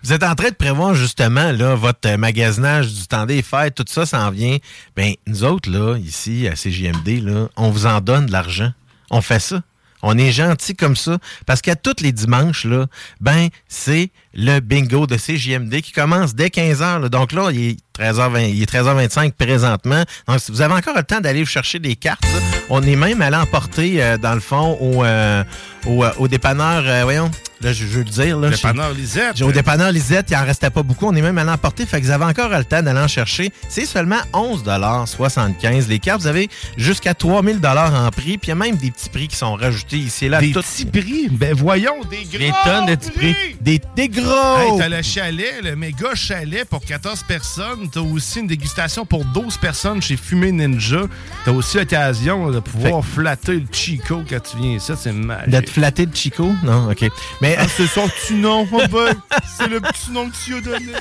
vous 0.03 0.13
êtes 0.13 0.23
en 0.23 0.33
train 0.35 0.49
de 0.49 0.55
prévoir, 0.55 0.93
justement, 0.95 1.51
là, 1.51 1.75
votre 1.75 2.07
euh, 2.09 2.17
magasinage 2.17 2.91
du 2.93 3.05
temps 3.07 3.25
des 3.27 3.41
fêtes, 3.43 3.75
tout 3.75 3.85
ça 3.87 4.05
s'en 4.07 4.29
vient. 4.31 4.57
Ben, 4.95 5.13
nous 5.27 5.43
autres, 5.43 5.69
là, 5.69 5.97
ici, 5.97 6.47
à 6.47 6.55
CJMD, 6.55 7.21
là, 7.23 7.47
on 7.55 7.69
vous 7.69 7.85
en 7.85 8.01
donne 8.01 8.25
de 8.27 8.31
l'argent. 8.31 8.71
On 9.11 9.21
fait 9.21 9.39
ça. 9.39 9.61
On 10.07 10.19
est 10.19 10.31
gentil 10.31 10.75
comme 10.75 10.95
ça. 10.95 11.17
Parce 11.47 11.63
qu'à 11.63 11.75
tous 11.75 12.03
les 12.03 12.11
dimanches, 12.11 12.65
là, 12.65 12.85
ben, 13.21 13.49
c'est 13.67 14.11
le 14.35 14.59
bingo 14.59 15.07
de 15.07 15.15
CJMD 15.15 15.81
qui 15.81 15.91
commence 15.91 16.35
dès 16.35 16.47
15h. 16.47 17.01
là. 17.01 17.09
Donc 17.09 17.31
là, 17.31 17.49
il 17.51 17.69
est 17.71 17.77
13h20, 17.99 18.49
il 18.53 18.61
est 18.61 18.69
13h25 18.71 19.31
présentement. 19.33 20.03
Donc, 20.27 20.39
si 20.39 20.51
vous 20.51 20.61
avez 20.61 20.73
encore 20.73 20.95
le 20.95 21.03
temps 21.03 21.21
d'aller 21.21 21.41
vous 21.43 21.49
chercher 21.49 21.79
des 21.79 21.95
cartes. 21.95 22.23
là. 22.23 22.39
On 22.69 22.81
est 22.83 22.95
même 22.95 23.21
allé 23.21 23.37
emporter, 23.37 24.03
euh, 24.03 24.17
dans 24.17 24.33
le 24.33 24.39
fond, 24.41 24.77
au, 24.81 25.03
euh, 25.05 25.43
au, 25.85 26.03
euh, 26.03 26.11
au 26.17 26.27
dépanneur, 26.27 26.83
euh, 26.85 27.03
voyons, 27.03 27.29
là, 27.61 27.71
je, 27.71 27.81
je 27.85 27.85
veux 27.85 28.03
le 28.03 28.09
dire. 28.09 28.37
Là, 28.39 28.49
Dépanneur 28.49 28.91
Lisette. 28.93 29.41
Au 29.41 29.51
dépanneur 29.51 29.91
Lisette, 29.91 30.27
il 30.31 30.35
en 30.35 30.43
restait 30.43 30.69
pas 30.71 30.83
beaucoup. 30.83 31.05
On 31.07 31.15
est 31.15 31.21
même 31.21 31.37
allé 31.37 31.51
emporter. 31.51 31.85
Fait 31.85 32.01
que 32.01 32.05
vous 32.05 32.11
avez 32.11 32.25
encore 32.25 32.49
le 32.49 32.65
temps 32.65 32.81
d'aller 32.81 32.99
en 32.99 33.07
chercher. 33.07 33.51
C'est 33.69 33.85
seulement 33.85 34.19
11,75 34.33 35.87
Les 35.87 35.99
cartes, 35.99 36.21
vous 36.21 36.27
avez 36.27 36.49
jusqu'à 36.77 37.13
3000 37.13 37.59
en 37.65 38.09
prix. 38.11 38.37
Puis 38.37 38.47
il 38.47 38.49
y 38.49 38.51
a 38.51 38.55
même 38.55 38.75
des 38.75 38.91
petits 38.91 39.09
prix 39.09 39.27
qui 39.27 39.35
sont 39.37 39.53
rajoutés 39.55 39.97
ici 39.99 40.25
et 40.25 40.29
là. 40.29 40.41
Des 40.41 40.51
Tout- 40.51 40.61
petits 40.61 40.85
prix? 40.85 41.27
Ben 41.31 41.53
voyons, 41.53 42.01
des 42.09 42.23
gros 42.23 42.37
Des 42.39 42.51
tonnes 42.65 42.85
de 42.87 42.95
petits 42.95 43.11
prix. 43.11 43.35
Des, 43.61 43.81
des 43.95 44.09
gros! 44.09 44.24
Hey, 44.27 44.71
t'as 44.79 44.89
le 44.89 45.01
chalet, 45.03 45.61
le 45.63 45.75
méga 45.75 46.15
chalet 46.15 46.67
pour 46.67 46.83
14 46.83 47.23
personnes. 47.23 47.89
T'as 47.91 47.99
aussi 47.99 48.39
une 48.39 48.47
dégustation 48.47 49.05
pour 49.05 49.23
12 49.25 49.57
personnes 49.57 50.01
chez 50.01 50.17
Fumé 50.17 50.51
Ninja. 50.51 51.01
T'as 51.43 51.51
aussi 51.51 51.77
l'occasion 51.77 52.49
de 52.49 52.59
pouvoir 52.59 53.05
flatter 53.05 53.53
le 53.59 53.67
Chico 53.71 54.23
quand 54.27 54.39
tu 54.41 54.57
viens 54.57 54.77
ici. 54.77 54.91
C'est 54.97 55.11
magique. 55.11 55.49
D'être 55.49 55.69
flatté 55.69 56.05
de 56.07 56.15
Chico? 56.15 56.51
Non, 56.63 56.89
OK. 56.89 57.05
Mais, 57.41 57.55
Ah, 57.59 57.67
c'est 57.67 57.87
son 57.87 58.07
petit 58.07 58.33
nom, 58.33 58.65
mon 58.71 58.85
boy. 58.87 59.11
C'est 59.57 59.67
le 59.67 59.79
petit 59.79 60.11
nom 60.11 60.29
que 60.29 60.35
tu 60.43 60.55
as 60.55 60.61
donné. 60.61 60.93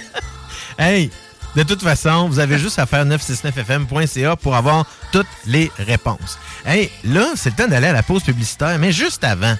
hey, 0.79 1.11
de 1.57 1.63
toute 1.63 1.83
façon, 1.83 2.29
vous 2.29 2.39
avez 2.41 2.59
juste 2.59 2.79
à 2.79 2.85
faire 2.87 3.07
969fm.ca 3.07 4.37
pour 4.37 4.55
avoir 4.55 4.85
toutes 5.13 5.27
les 5.47 5.71
réponses. 5.79 6.39
Hey, 6.67 6.91
là, 7.05 7.29
c'est 7.37 7.51
le 7.51 7.57
temps 7.57 7.69
d'aller 7.69 7.87
à 7.87 7.93
la 7.93 8.03
pause 8.03 8.23
publicitaire, 8.23 8.79
mais 8.79 8.93
juste 8.93 9.25
avant, 9.25 9.57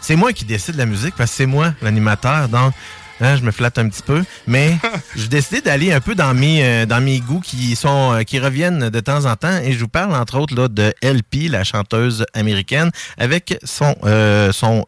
c'est 0.00 0.16
moi 0.16 0.32
qui 0.32 0.44
décide 0.44 0.74
de 0.74 0.78
la 0.78 0.86
musique 0.86 1.14
parce 1.16 1.30
que 1.30 1.36
c'est 1.36 1.46
moi 1.46 1.72
l'animateur, 1.82 2.48
donc 2.48 2.72
hein, 3.20 3.36
je 3.36 3.42
me 3.42 3.50
flatte 3.50 3.78
un 3.78 3.88
petit 3.88 4.02
peu. 4.02 4.24
Mais 4.46 4.76
j'ai 5.16 5.28
décidé 5.28 5.60
d'aller 5.60 5.92
un 5.92 6.00
peu 6.00 6.14
dans 6.14 6.34
mes, 6.34 6.64
euh, 6.64 6.86
dans 6.86 7.00
mes 7.00 7.20
goûts 7.20 7.40
qui 7.40 7.76
sont 7.76 8.12
euh, 8.12 8.22
qui 8.22 8.38
reviennent 8.38 8.90
de 8.90 9.00
temps 9.00 9.24
en 9.24 9.36
temps 9.36 9.58
et 9.62 9.72
je 9.72 9.80
vous 9.80 9.88
parle 9.88 10.14
entre 10.14 10.38
autres 10.38 10.54
là, 10.54 10.68
de 10.68 10.92
LP, 11.02 11.50
la 11.50 11.64
chanteuse 11.64 12.24
américaine, 12.34 12.90
avec 13.18 13.58
son, 13.64 13.94
euh, 14.04 14.52
son 14.52 14.86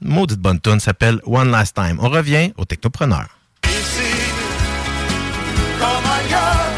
maudite 0.00 0.38
bonne 0.38 0.60
tune 0.60 0.80
s'appelle 0.80 1.20
One 1.24 1.50
Last 1.50 1.74
Time. 1.74 1.98
On 2.00 2.08
revient 2.08 2.52
au 2.56 2.64
Technopreneur. 2.64 3.26
comme 5.78 6.10
ailleurs. 6.10 6.70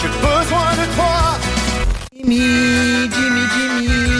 J'ai 0.00 0.08
besoin 0.08 0.72
de 0.72 0.94
toi. 0.94 1.38
Jimmy, 2.14 2.36
Jimmy, 2.36 3.42
Jimmy, 3.54 3.88
Jimmy, 3.88 4.13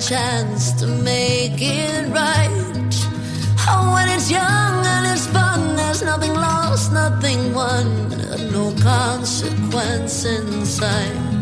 chance 0.00 0.72
to 0.72 0.86
make 0.86 1.60
it 1.60 2.08
right. 2.08 2.48
Oh, 3.68 3.92
when 3.92 4.08
it's 4.08 4.30
young 4.30 4.86
and 4.86 5.06
it's 5.12 5.26
fun, 5.26 5.76
there's 5.76 6.02
nothing 6.02 6.32
lost, 6.32 6.92
nothing 6.92 7.52
won, 7.52 8.08
no 8.50 8.74
consequence 8.80 10.24
inside. 10.24 11.39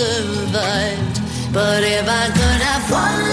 Survived. 0.00 1.16
But 1.52 1.82
if 1.82 2.06
I 2.08 2.26
could 2.38 2.60
have 2.68 2.84
one 2.90 3.29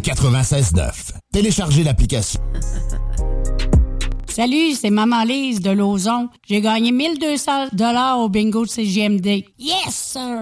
96.9. 0.00 1.12
Téléchargez 1.32 1.84
l'application. 1.84 2.40
Salut, 4.28 4.74
c'est 4.74 4.90
Maman 4.90 5.24
Lise 5.24 5.60
de 5.60 5.70
Lauson. 5.70 6.28
J'ai 6.48 6.60
gagné 6.60 6.92
1200 6.92 7.68
dollars 7.72 8.20
au 8.20 8.28
bingo 8.28 8.64
de 8.64 8.70
CGMD. 8.70 9.44
Yes, 9.58 9.90
sir! 9.90 10.40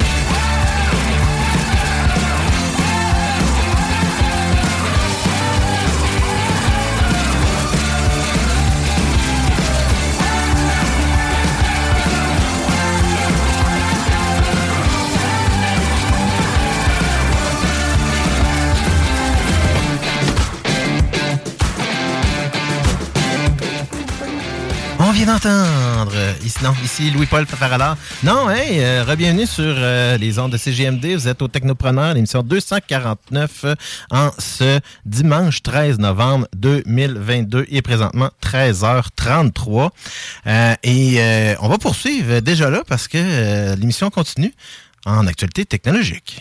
D'entendre, 25.24 26.12
ici, 26.44 26.58
non, 26.62 26.74
ici 26.84 27.10
Louis-Paul 27.10 27.46
Fafarala. 27.46 27.96
Non, 28.22 28.48
hey, 28.50 28.80
euh, 28.80 29.04
re-bienvenue 29.04 29.46
sur 29.46 29.64
euh, 29.64 30.16
les 30.16 30.38
ondes 30.38 30.52
de 30.52 30.56
CGMD. 30.56 31.14
Vous 31.14 31.26
êtes 31.26 31.42
au 31.42 31.48
Technopreneur, 31.48 32.14
l'émission 32.14 32.42
249 32.42 33.64
euh, 33.64 33.74
en 34.10 34.30
ce 34.38 34.80
dimanche 35.04 35.62
13 35.62 35.98
novembre 35.98 36.46
2022 36.54 37.66
et 37.68 37.82
présentement 37.82 38.30
13h33. 38.44 39.90
Euh, 40.46 40.74
et 40.82 41.16
euh, 41.18 41.54
on 41.60 41.68
va 41.68 41.78
poursuivre 41.78 42.40
déjà 42.40 42.70
là 42.70 42.82
parce 42.86 43.08
que 43.08 43.18
euh, 43.18 43.76
l'émission 43.76 44.10
continue 44.10 44.52
en 45.04 45.26
actualité 45.26 45.64
technologique. 45.64 46.40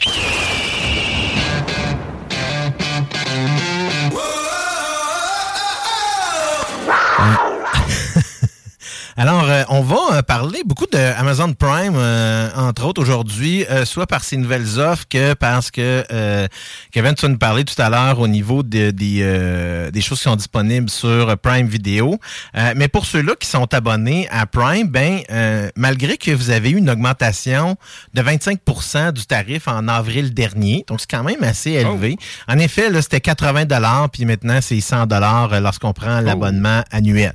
Alors, 9.20 9.46
euh, 9.50 9.64
on 9.70 9.82
va 9.82 9.98
euh, 10.14 10.22
parler 10.22 10.62
beaucoup 10.64 10.86
de 10.86 10.98
Amazon 11.18 11.52
Prime, 11.54 11.96
euh, 11.96 12.50
entre 12.56 12.86
autres 12.86 13.02
aujourd'hui, 13.02 13.66
euh, 13.66 13.84
soit 13.84 14.06
par 14.06 14.24
ses 14.24 14.38
nouvelles 14.38 14.78
offres 14.80 15.06
que 15.10 15.34
parce 15.34 15.72
que 15.72 16.04
euh, 16.12 16.48
Kevin, 16.92 17.16
tu 17.16 17.28
nous 17.28 17.40
parlais 17.40 17.64
tout 17.64 17.82
à 17.82 17.90
l'heure 17.90 18.20
au 18.20 18.28
niveau 18.28 18.62
de- 18.62 18.94
euh, 19.02 19.90
des 19.90 20.02
choses 20.02 20.20
qui 20.20 20.26
sont 20.26 20.36
disponibles 20.36 20.92
sur 20.92 21.36
Prime 21.40 21.66
Video. 21.68 22.20
Euh, 22.56 22.74
mais 22.76 22.88
pour 22.90 23.08
ceux-là 23.08 23.34
qui 23.40 23.48
sont 23.48 23.74
abonnés 23.74 24.28
à 24.30 24.46
Prime, 24.46 24.88
ben 24.88 25.22
euh, 25.32 25.70
malgré 25.76 26.18
que 26.18 26.30
vous 26.30 26.52
avez 26.52 26.70
eu 26.70 26.78
une 26.78 26.90
augmentation 26.92 27.76
de 28.14 28.22
25% 28.22 29.14
du 29.14 29.26
tarif 29.26 29.68
en 29.68 29.88
avril 29.88 30.32
dernier, 30.36 30.86
donc 30.88 31.00
c'est 31.02 31.10
quand 31.10 31.24
même 31.24 31.42
assez 31.44 31.72
élevé. 31.72 32.18
En 32.48 32.60
effet, 32.60 32.92
là, 32.92 33.02
c'était 33.02 33.22
80 33.22 33.66
dollars, 33.66 34.12
puis 34.12 34.26
maintenant 34.26 34.60
c'est 34.62 34.80
100 34.80 35.08
dollars 35.08 35.60
lorsqu'on 35.60 35.92
prend 35.94 36.22
l'abonnement 36.22 36.84
annuel. 36.92 37.34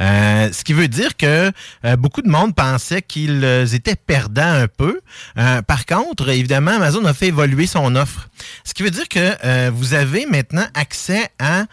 Euh, 0.00 0.48
ce 0.52 0.64
qui 0.64 0.72
veut 0.72 0.88
dire 0.88 1.16
que 1.20 1.52
euh, 1.84 1.96
beaucoup 1.96 2.22
de 2.22 2.30
monde 2.30 2.54
pensait 2.54 3.02
qu'ils 3.02 3.44
euh, 3.44 3.66
étaient 3.66 3.96
perdants 3.96 4.42
un 4.42 4.68
peu. 4.68 5.00
Euh, 5.36 5.60
par 5.62 5.84
contre, 5.84 6.30
évidemment, 6.30 6.72
Amazon 6.72 7.04
a 7.04 7.12
fait 7.12 7.28
évoluer 7.28 7.66
son 7.66 7.94
offre. 7.94 8.28
Ce 8.64 8.72
qui 8.72 8.82
veut 8.82 8.90
dire 8.90 9.08
que 9.08 9.70
vous 9.70 9.94
avez 9.94 10.26
maintenant 10.26 10.66
accès 10.74 11.28
à 11.38 11.64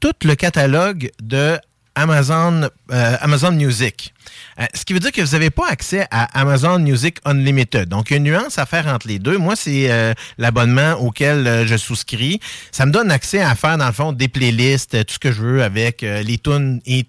tout 0.00 0.12
le 0.24 0.34
catalogue 0.34 1.10
de 1.20 1.58
Amazon, 1.94 2.68
Amazon 2.90 3.50
Music. 3.50 4.14
Ce 4.74 4.84
qui 4.84 4.92
veut 4.92 5.00
dire 5.00 5.10
que 5.10 5.20
vous 5.20 5.32
n'avez 5.32 5.50
pas 5.50 5.68
accès 5.68 6.06
à 6.12 6.40
Amazon 6.40 6.78
Music 6.78 7.18
Unlimited. 7.24 7.88
Donc, 7.88 8.10
il 8.10 8.12
y 8.12 8.14
a 8.14 8.16
une 8.18 8.24
nuance 8.24 8.58
à 8.58 8.66
faire 8.66 8.86
entre 8.86 9.08
les 9.08 9.18
deux. 9.18 9.38
Moi, 9.38 9.56
c'est 9.56 10.14
l'abonnement 10.38 10.92
auquel 10.94 11.66
je 11.66 11.76
souscris. 11.76 12.40
Ça 12.70 12.86
me 12.86 12.92
donne 12.92 13.10
accès 13.10 13.40
à 13.40 13.54
faire, 13.56 13.78
dans 13.78 13.86
le 13.86 13.92
fond, 13.92 14.12
des 14.12 14.28
playlists, 14.28 15.04
tout 15.06 15.14
ce 15.14 15.18
que 15.18 15.32
je 15.32 15.42
veux 15.42 15.62
avec 15.64 16.02
les 16.02 16.38
tunes 16.38 16.80
et 16.86 17.06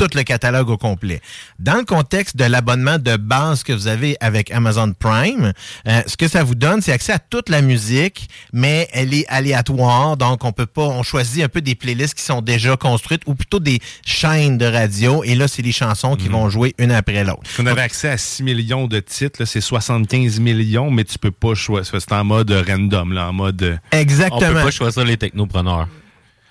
tout 0.00 0.16
le 0.16 0.22
catalogue 0.22 0.70
au 0.70 0.78
complet. 0.78 1.20
Dans 1.58 1.74
le 1.76 1.84
contexte 1.84 2.34
de 2.36 2.44
l'abonnement 2.44 2.98
de 2.98 3.16
base 3.18 3.62
que 3.62 3.72
vous 3.74 3.86
avez 3.86 4.16
avec 4.20 4.50
Amazon 4.50 4.94
Prime, 4.98 5.52
euh, 5.86 6.02
ce 6.06 6.16
que 6.16 6.26
ça 6.26 6.42
vous 6.42 6.54
donne, 6.54 6.80
c'est 6.80 6.92
accès 6.92 7.12
à 7.12 7.18
toute 7.18 7.50
la 7.50 7.60
musique, 7.60 8.28
mais 8.54 8.88
elle 8.92 9.12
est 9.12 9.26
aléatoire, 9.28 10.16
donc 10.16 10.44
on 10.44 10.52
peut 10.52 10.64
pas, 10.64 10.84
on 10.86 11.02
choisit 11.02 11.44
un 11.44 11.48
peu 11.48 11.60
des 11.60 11.74
playlists 11.74 12.14
qui 12.14 12.22
sont 12.24 12.40
déjà 12.40 12.78
construites 12.78 13.20
ou 13.26 13.34
plutôt 13.34 13.60
des 13.60 13.78
chaînes 14.06 14.56
de 14.56 14.64
radio, 14.64 15.22
et 15.22 15.34
là 15.34 15.48
c'est 15.48 15.60
les 15.62 15.72
chansons 15.72 16.16
qui 16.16 16.28
vont 16.28 16.48
jouer 16.48 16.74
une 16.78 16.92
après 16.92 17.22
l'autre. 17.24 17.42
On 17.58 17.66
avait 17.66 17.82
accès 17.82 18.08
à 18.08 18.16
6 18.16 18.42
millions 18.42 18.86
de 18.86 19.00
titres, 19.00 19.44
c'est 19.44 19.60
75 19.60 20.40
millions, 20.40 20.90
mais 20.90 21.04
tu 21.04 21.18
peux 21.18 21.30
pas 21.30 21.54
choisir. 21.54 22.00
C'est 22.00 22.12
en 22.12 22.24
mode 22.24 22.50
random, 22.50 23.12
là, 23.12 23.28
en 23.28 23.32
mode. 23.34 23.62
euh, 23.62 23.76
Exactement. 23.92 24.40
On 24.50 24.54
peut 24.54 24.62
pas 24.62 24.70
choisir 24.70 25.04
les 25.04 25.18
technopreneurs. 25.18 25.88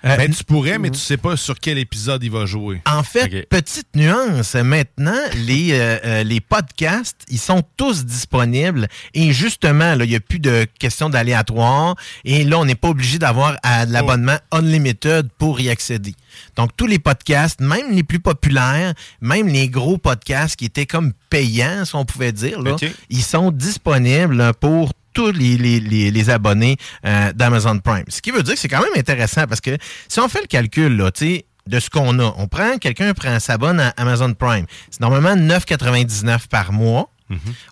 Euh, 0.04 0.16
Ben, 0.16 0.32
tu 0.32 0.44
pourrais, 0.44 0.78
mais 0.78 0.90
tu 0.90 0.98
sais 0.98 1.18
pas 1.18 1.36
sur 1.36 1.60
quel 1.60 1.76
épisode 1.76 2.24
il 2.24 2.30
va 2.30 2.46
jouer. 2.46 2.80
En 2.86 3.02
fait, 3.02 3.46
petite 3.50 3.88
nuance, 3.94 4.54
maintenant, 4.54 5.20
les, 5.34 5.72
euh, 5.72 5.98
euh, 6.04 6.22
les 6.22 6.40
podcasts, 6.40 7.22
ils 7.28 7.38
sont 7.38 7.62
tous 7.76 8.06
disponibles. 8.06 8.88
Et 9.12 9.32
justement, 9.32 9.94
là, 9.94 10.04
il 10.04 10.08
n'y 10.08 10.16
a 10.16 10.20
plus 10.20 10.38
de 10.38 10.66
question 10.78 11.10
d'aléatoire. 11.10 11.96
Et 12.24 12.44
là, 12.44 12.58
on 12.58 12.64
n'est 12.64 12.74
pas 12.74 12.88
obligé 12.88 13.18
d'avoir 13.18 13.56
à 13.62 13.84
l'abonnement 13.84 14.38
Unlimited 14.52 15.28
pour 15.38 15.60
y 15.60 15.68
accéder. 15.68 16.14
Donc, 16.56 16.70
tous 16.76 16.86
les 16.86 16.98
podcasts, 16.98 17.60
même 17.60 17.90
les 17.92 18.02
plus 18.02 18.20
populaires, 18.20 18.94
même 19.20 19.48
les 19.48 19.68
gros 19.68 19.98
podcasts 19.98 20.56
qui 20.56 20.64
étaient 20.64 20.86
comme 20.86 21.12
payants, 21.28 21.84
si 21.84 21.94
on 21.94 22.06
pouvait 22.06 22.32
dire, 22.32 22.62
là, 22.62 22.76
ils 23.10 23.22
sont 23.22 23.50
disponibles 23.50 24.52
pour 24.60 24.92
tous 25.12 25.32
les, 25.32 25.56
les, 25.56 25.80
les, 25.80 26.10
les 26.10 26.30
abonnés 26.30 26.76
euh, 27.06 27.32
d'Amazon 27.32 27.78
Prime. 27.78 28.04
Ce 28.08 28.20
qui 28.20 28.30
veut 28.30 28.42
dire 28.42 28.54
que 28.54 28.60
c'est 28.60 28.68
quand 28.68 28.82
même 28.82 28.96
intéressant 28.96 29.46
parce 29.46 29.60
que 29.60 29.76
si 30.08 30.20
on 30.20 30.28
fait 30.28 30.40
le 30.42 30.46
calcul, 30.46 30.96
là, 30.96 31.10
tu 31.10 31.26
sais, 31.26 31.46
de 31.66 31.78
ce 31.80 31.90
qu'on 31.90 32.18
a, 32.18 32.34
on 32.36 32.48
prend, 32.48 32.78
quelqu'un 32.78 33.12
prend, 33.14 33.38
s'abonne 33.38 33.80
à 33.80 33.90
Amazon 33.90 34.34
Prime. 34.34 34.66
C'est 34.90 35.00
normalement 35.00 35.36
9,99 35.36 36.48
par 36.48 36.72
mois. 36.72 37.10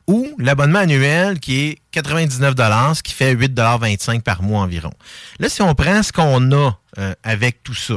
Ou 0.07 0.37
l'abonnement 0.38 0.79
annuel 0.79 1.40
qui 1.40 1.61
est 1.61 1.79
99 1.90 2.55
ce 2.94 3.03
qui 3.03 3.12
fait 3.12 3.35
8,25 3.35 4.20
par 4.20 4.40
mois 4.40 4.62
environ. 4.62 4.92
Là, 5.40 5.48
si 5.48 5.62
on 5.62 5.74
prend 5.74 6.01
ce 6.05 6.12
qu'on 6.12 6.53
a 6.53 6.79
euh, 6.98 7.12
avec 7.24 7.64
tout 7.64 7.74
ça, 7.74 7.94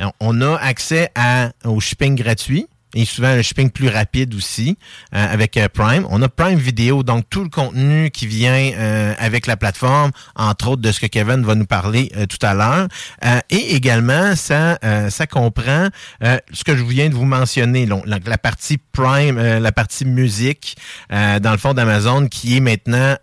euh, 0.00 0.06
on 0.18 0.40
a 0.40 0.56
accès 0.56 1.10
à, 1.14 1.52
au 1.64 1.78
shipping 1.78 2.16
gratuit, 2.16 2.66
et 2.94 3.04
souvent 3.04 3.34
le 3.34 3.42
shipping 3.42 3.70
plus 3.70 3.88
rapide 3.88 4.34
aussi 4.34 4.76
euh, 5.14 5.32
avec 5.32 5.56
euh, 5.56 5.68
Prime. 5.68 6.06
On 6.10 6.22
a 6.22 6.28
Prime 6.28 6.58
Vidéo, 6.58 7.02
donc 7.02 7.24
tout 7.28 7.42
le 7.42 7.48
contenu 7.48 8.10
qui 8.10 8.26
vient 8.26 8.72
euh, 8.76 9.14
avec 9.18 9.46
la 9.46 9.56
plateforme, 9.56 10.12
entre 10.34 10.68
autres 10.68 10.82
de 10.82 10.92
ce 10.92 11.00
que 11.00 11.06
Kevin 11.06 11.42
va 11.42 11.54
nous 11.54 11.66
parler 11.66 12.10
euh, 12.16 12.26
tout 12.26 12.44
à 12.44 12.54
l'heure. 12.54 12.88
Euh, 13.24 13.40
et 13.50 13.74
également, 13.74 14.34
ça, 14.36 14.78
ça 15.10 15.26
comprend 15.26 15.88
ce 16.20 16.64
que 16.64 16.76
je 16.76 16.82
viens 16.82 17.08
de 17.08 17.14
vous 17.14 17.24
mentionner, 17.24 17.86
donc, 17.86 18.04
la, 18.06 18.18
la 18.24 18.38
partie 18.38 18.78
Prime, 18.92 19.38
la 19.38 19.72
partie 19.72 20.04
musique, 20.04 20.76
dans 21.10 21.52
le 21.52 21.58
fond 21.58 21.74
d'Amazon, 21.74 22.28
qui 22.28 22.56
est 22.56 22.60
maintenant 22.60 23.16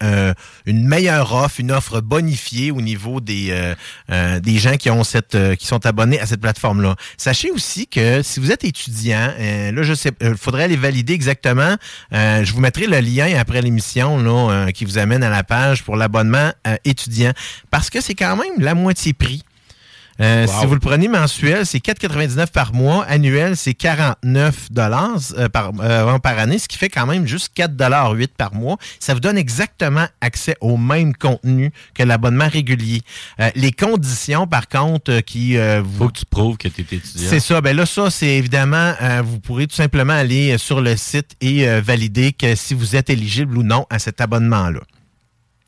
une 0.66 0.88
meilleure 0.88 1.34
offre, 1.34 1.60
une 1.60 1.72
offre 1.72 2.02
bonifiée 2.02 2.72
au 2.72 2.82
niveau 2.82 3.22
des, 3.22 3.74
des 4.10 4.58
gens 4.58 4.78
qui 4.78 4.90
ont 4.90 5.04
cette, 5.04 5.38
qui 5.56 5.66
sont 5.66 5.86
abonnés 5.86 6.20
à 6.20 6.26
cette 6.26 6.42
plateforme-là. 6.42 6.96
Sachez 7.18 7.52
aussi 7.52 7.88
que 7.88 8.22
si 8.22 8.40
vous 8.40 8.52
êtes 8.52 8.64
étudiant, 8.64 9.34
euh, 9.64 9.72
là, 9.72 9.84
je 9.84 9.94
sais, 9.94 10.12
il 10.22 10.36
faudrait 10.36 10.64
aller 10.64 10.76
valider 10.76 11.14
exactement. 11.14 11.76
Euh, 12.14 12.44
je 12.44 12.54
vous 12.54 12.62
mettrai 12.62 12.88
le 12.88 13.00
lien 13.00 13.38
après 13.38 13.62
l'émission 13.62 14.18
là, 14.18 14.52
euh, 14.52 14.72
qui 14.72 14.86
vous 14.86 14.98
amène 14.98 15.24
à 15.24 15.30
la 15.30 15.44
page 15.44 15.84
pour 15.84 15.96
l'abonnement 15.96 16.52
euh, 16.68 16.76
étudiant, 16.86 17.32
parce 17.72 17.90
que 17.90 18.02
c'est 18.02 18.16
quand 18.16 18.36
même 18.36 18.60
la 18.60 18.76
moitié 18.76 19.14
prix. 19.14 19.44
Euh, 20.22 20.46
Si 20.48 20.66
vous 20.66 20.74
le 20.74 20.80
prenez 20.80 21.08
mensuel, 21.08 21.66
c'est 21.66 21.80
4,99 21.80 22.52
par 22.52 22.74
mois. 22.74 23.04
Annuel, 23.06 23.58
c'est 23.58 23.74
49 23.74 24.72
dollars 24.72 25.20
par, 25.52 25.72
euh, 25.80 26.20
par 26.20 26.38
année, 26.40 26.60
ce 26.60 26.68
qui 26.68 26.78
fait 26.78 26.90
quand 26.90 27.06
même 27.06 27.26
juste 27.28 27.52
4,8 27.56 28.28
par 28.38 28.54
mois. 28.54 28.78
Ça 29.00 29.14
vous 29.14 29.20
donne 29.20 29.38
exactement 29.38 30.06
accès 30.22 30.56
au 30.62 30.78
même 30.78 31.16
contenu 31.16 31.72
que 31.94 32.04
l'abonnement 32.04 32.48
régulier. 32.48 33.02
Euh, 33.40 33.50
les 33.56 33.72
conditions, 33.72 34.48
par 34.48 34.68
contre, 34.68 35.12
euh, 35.12 35.22
qui 35.22 35.58
euh, 35.58 35.82
vous... 35.84 36.06
Faut 36.06 36.10
que 36.10 36.20
tu 36.20 36.26
prouves 36.26 36.58
que 36.58 36.68
tu 36.68 36.82
es 36.82 36.84
étudiant. 36.98 37.30
C'est 37.30 37.40
ça. 37.40 37.62
Ben 37.62 37.76
là, 37.76 37.86
ça, 37.86 38.10
c'est 38.10 38.36
évidemment, 38.38 38.94
euh, 39.02 39.22
vous 39.24 39.40
pourrez 39.40 39.68
tout 39.68 39.76
simplement 39.76 40.14
aller 40.14 40.52
euh, 40.54 40.58
sur 40.58 40.82
le 40.82 40.96
site 40.96 41.32
et 41.42 41.68
euh, 41.68 41.82
valider 41.84 42.34
que 42.34 42.56
si 42.56 42.74
vous 42.74 42.96
êtes 42.96 43.10
éligible 43.10 43.58
ou 43.58 43.64
non 43.64 43.86
à 43.90 44.00
cet 44.00 44.22
abonnement-là. 44.22 44.80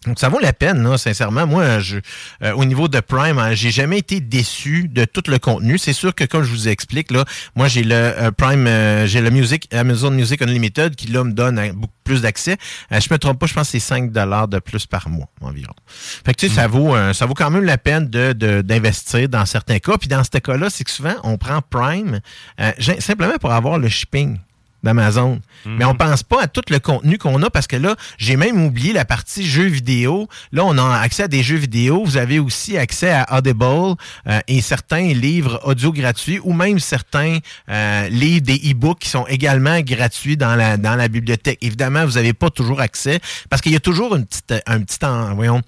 Donc, 0.06 0.20
ça 0.20 0.30
vaut 0.30 0.40
la 0.40 0.54
peine, 0.54 0.84
là, 0.84 0.98
sincèrement. 0.98 1.48
Moi, 1.48 1.80
je, 1.80 1.98
euh, 2.44 2.54
au 2.54 2.66
niveau 2.66 2.88
de 2.88 3.00
Prime, 3.00 3.38
hein, 3.40 3.54
j'ai 3.54 3.72
jamais 3.72 3.98
été 4.00 4.20
déçu 4.20 4.88
de 4.88 5.06
tout 5.06 5.24
le 5.28 5.40
contenu. 5.40 5.78
C'est 5.78 5.94
sûr 5.94 6.14
que, 6.14 6.24
comme 6.24 6.44
je 6.44 6.52
vous 6.52 6.68
explique, 6.68 7.12
là, 7.12 7.26
moi, 7.56 7.68
j'ai 7.68 7.84
le 7.84 7.96
euh, 7.96 8.32
Prime, 8.32 8.68
euh, 8.68 9.06
j'ai 9.08 9.22
le 9.22 9.30
Music, 9.30 9.68
Amazon 9.74 10.12
Music 10.12 10.42
Unlimited 10.42 10.96
qui, 10.96 11.08
là, 11.08 11.24
me 11.24 11.32
donne 11.32 11.60
euh, 11.60 11.74
beaucoup 11.74 11.94
plus 12.04 12.22
d'accès. 12.22 12.58
Euh, 12.92 13.00
je 13.00 13.08
me 13.12 13.18
trompe 13.18 13.40
pas, 13.40 13.48
je 13.48 13.54
pense 13.54 13.68
que 13.68 13.72
c'est 13.72 13.80
5 13.80 14.12
de 14.12 14.60
plus 14.60 14.86
par 14.86 15.10
mois, 15.10 15.28
environ. 15.42 15.74
Fait 15.88 16.34
que, 16.34 16.40
tu 16.40 16.50
sais, 16.50 16.56
ça 16.56 16.68
vaut, 16.68 16.96
ça 17.14 17.26
vaut 17.26 17.34
quand 17.34 17.50
même 17.50 17.64
la 17.66 17.78
peine 17.78 18.08
de, 18.10 18.34
de- 18.34 18.62
d'investir 18.62 19.28
dans 19.30 19.46
certains 19.46 19.80
cas. 19.80 19.98
Puis 19.98 20.08
dans 20.08 20.24
ce 20.24 20.38
cas-là, 20.38 20.70
c'est 20.70 20.84
que 20.84 20.92
souvent, 20.92 21.16
on 21.24 21.38
prend 21.38 21.62
Prime 21.62 22.20
euh, 22.60 22.72
simplement 23.00 23.38
pour 23.40 23.52
avoir 23.52 23.78
le 23.78 23.90
shipping 23.90 24.38
d'Amazon. 24.86 25.42
Mais 25.66 25.84
on 25.84 25.96
pense 25.96 26.24
pas 26.24 26.44
à 26.44 26.48
tout 26.48 26.62
le 26.70 26.80
contenu 26.80 27.18
qu'on 27.18 27.42
a 27.42 27.50
parce 27.50 27.66
que 27.68 27.76
là, 27.76 27.96
j'ai 28.18 28.38
même 28.38 28.64
oublié 28.64 28.94
la 28.94 29.04
partie 29.04 29.46
jeux 29.46 29.66
vidéo. 29.66 30.30
Là, 30.52 30.64
on 30.64 30.78
a 30.78 30.98
accès 31.00 31.24
à 31.24 31.28
des 31.28 31.42
jeux 31.44 31.58
vidéo. 31.58 32.04
Vous 32.06 32.18
avez 32.18 32.38
aussi 32.40 32.78
accès 32.78 33.10
à 33.12 33.26
Audible 33.38 33.96
euh, 34.28 34.40
et 34.48 34.62
certains 34.62 35.08
livres 35.14 35.60
audio 35.66 35.92
gratuits 35.92 36.40
ou 36.44 36.54
même 36.54 36.80
certains 36.80 37.40
euh, 37.70 38.08
livres, 38.10 38.46
des 38.46 38.58
e-books 38.72 39.00
qui 39.00 39.10
sont 39.10 39.26
également 39.28 39.82
gratuits 39.82 40.38
dans 40.38 40.56
la, 40.56 40.78
dans 40.78 40.96
la 40.96 41.08
bibliothèque. 41.08 41.58
Évidemment, 41.62 42.06
vous 42.06 42.14
n'avez 42.14 42.34
pas 42.34 42.52
toujours 42.52 42.80
accès 42.80 43.20
parce 43.50 43.62
qu'il 43.62 43.72
y 43.72 43.76
a 43.76 43.80
toujours 43.80 44.16
une 44.16 44.26
petite, 44.26 44.54
un 44.68 44.82
petit, 44.82 45.04
en- 45.04 45.34
voyons, 45.34 45.62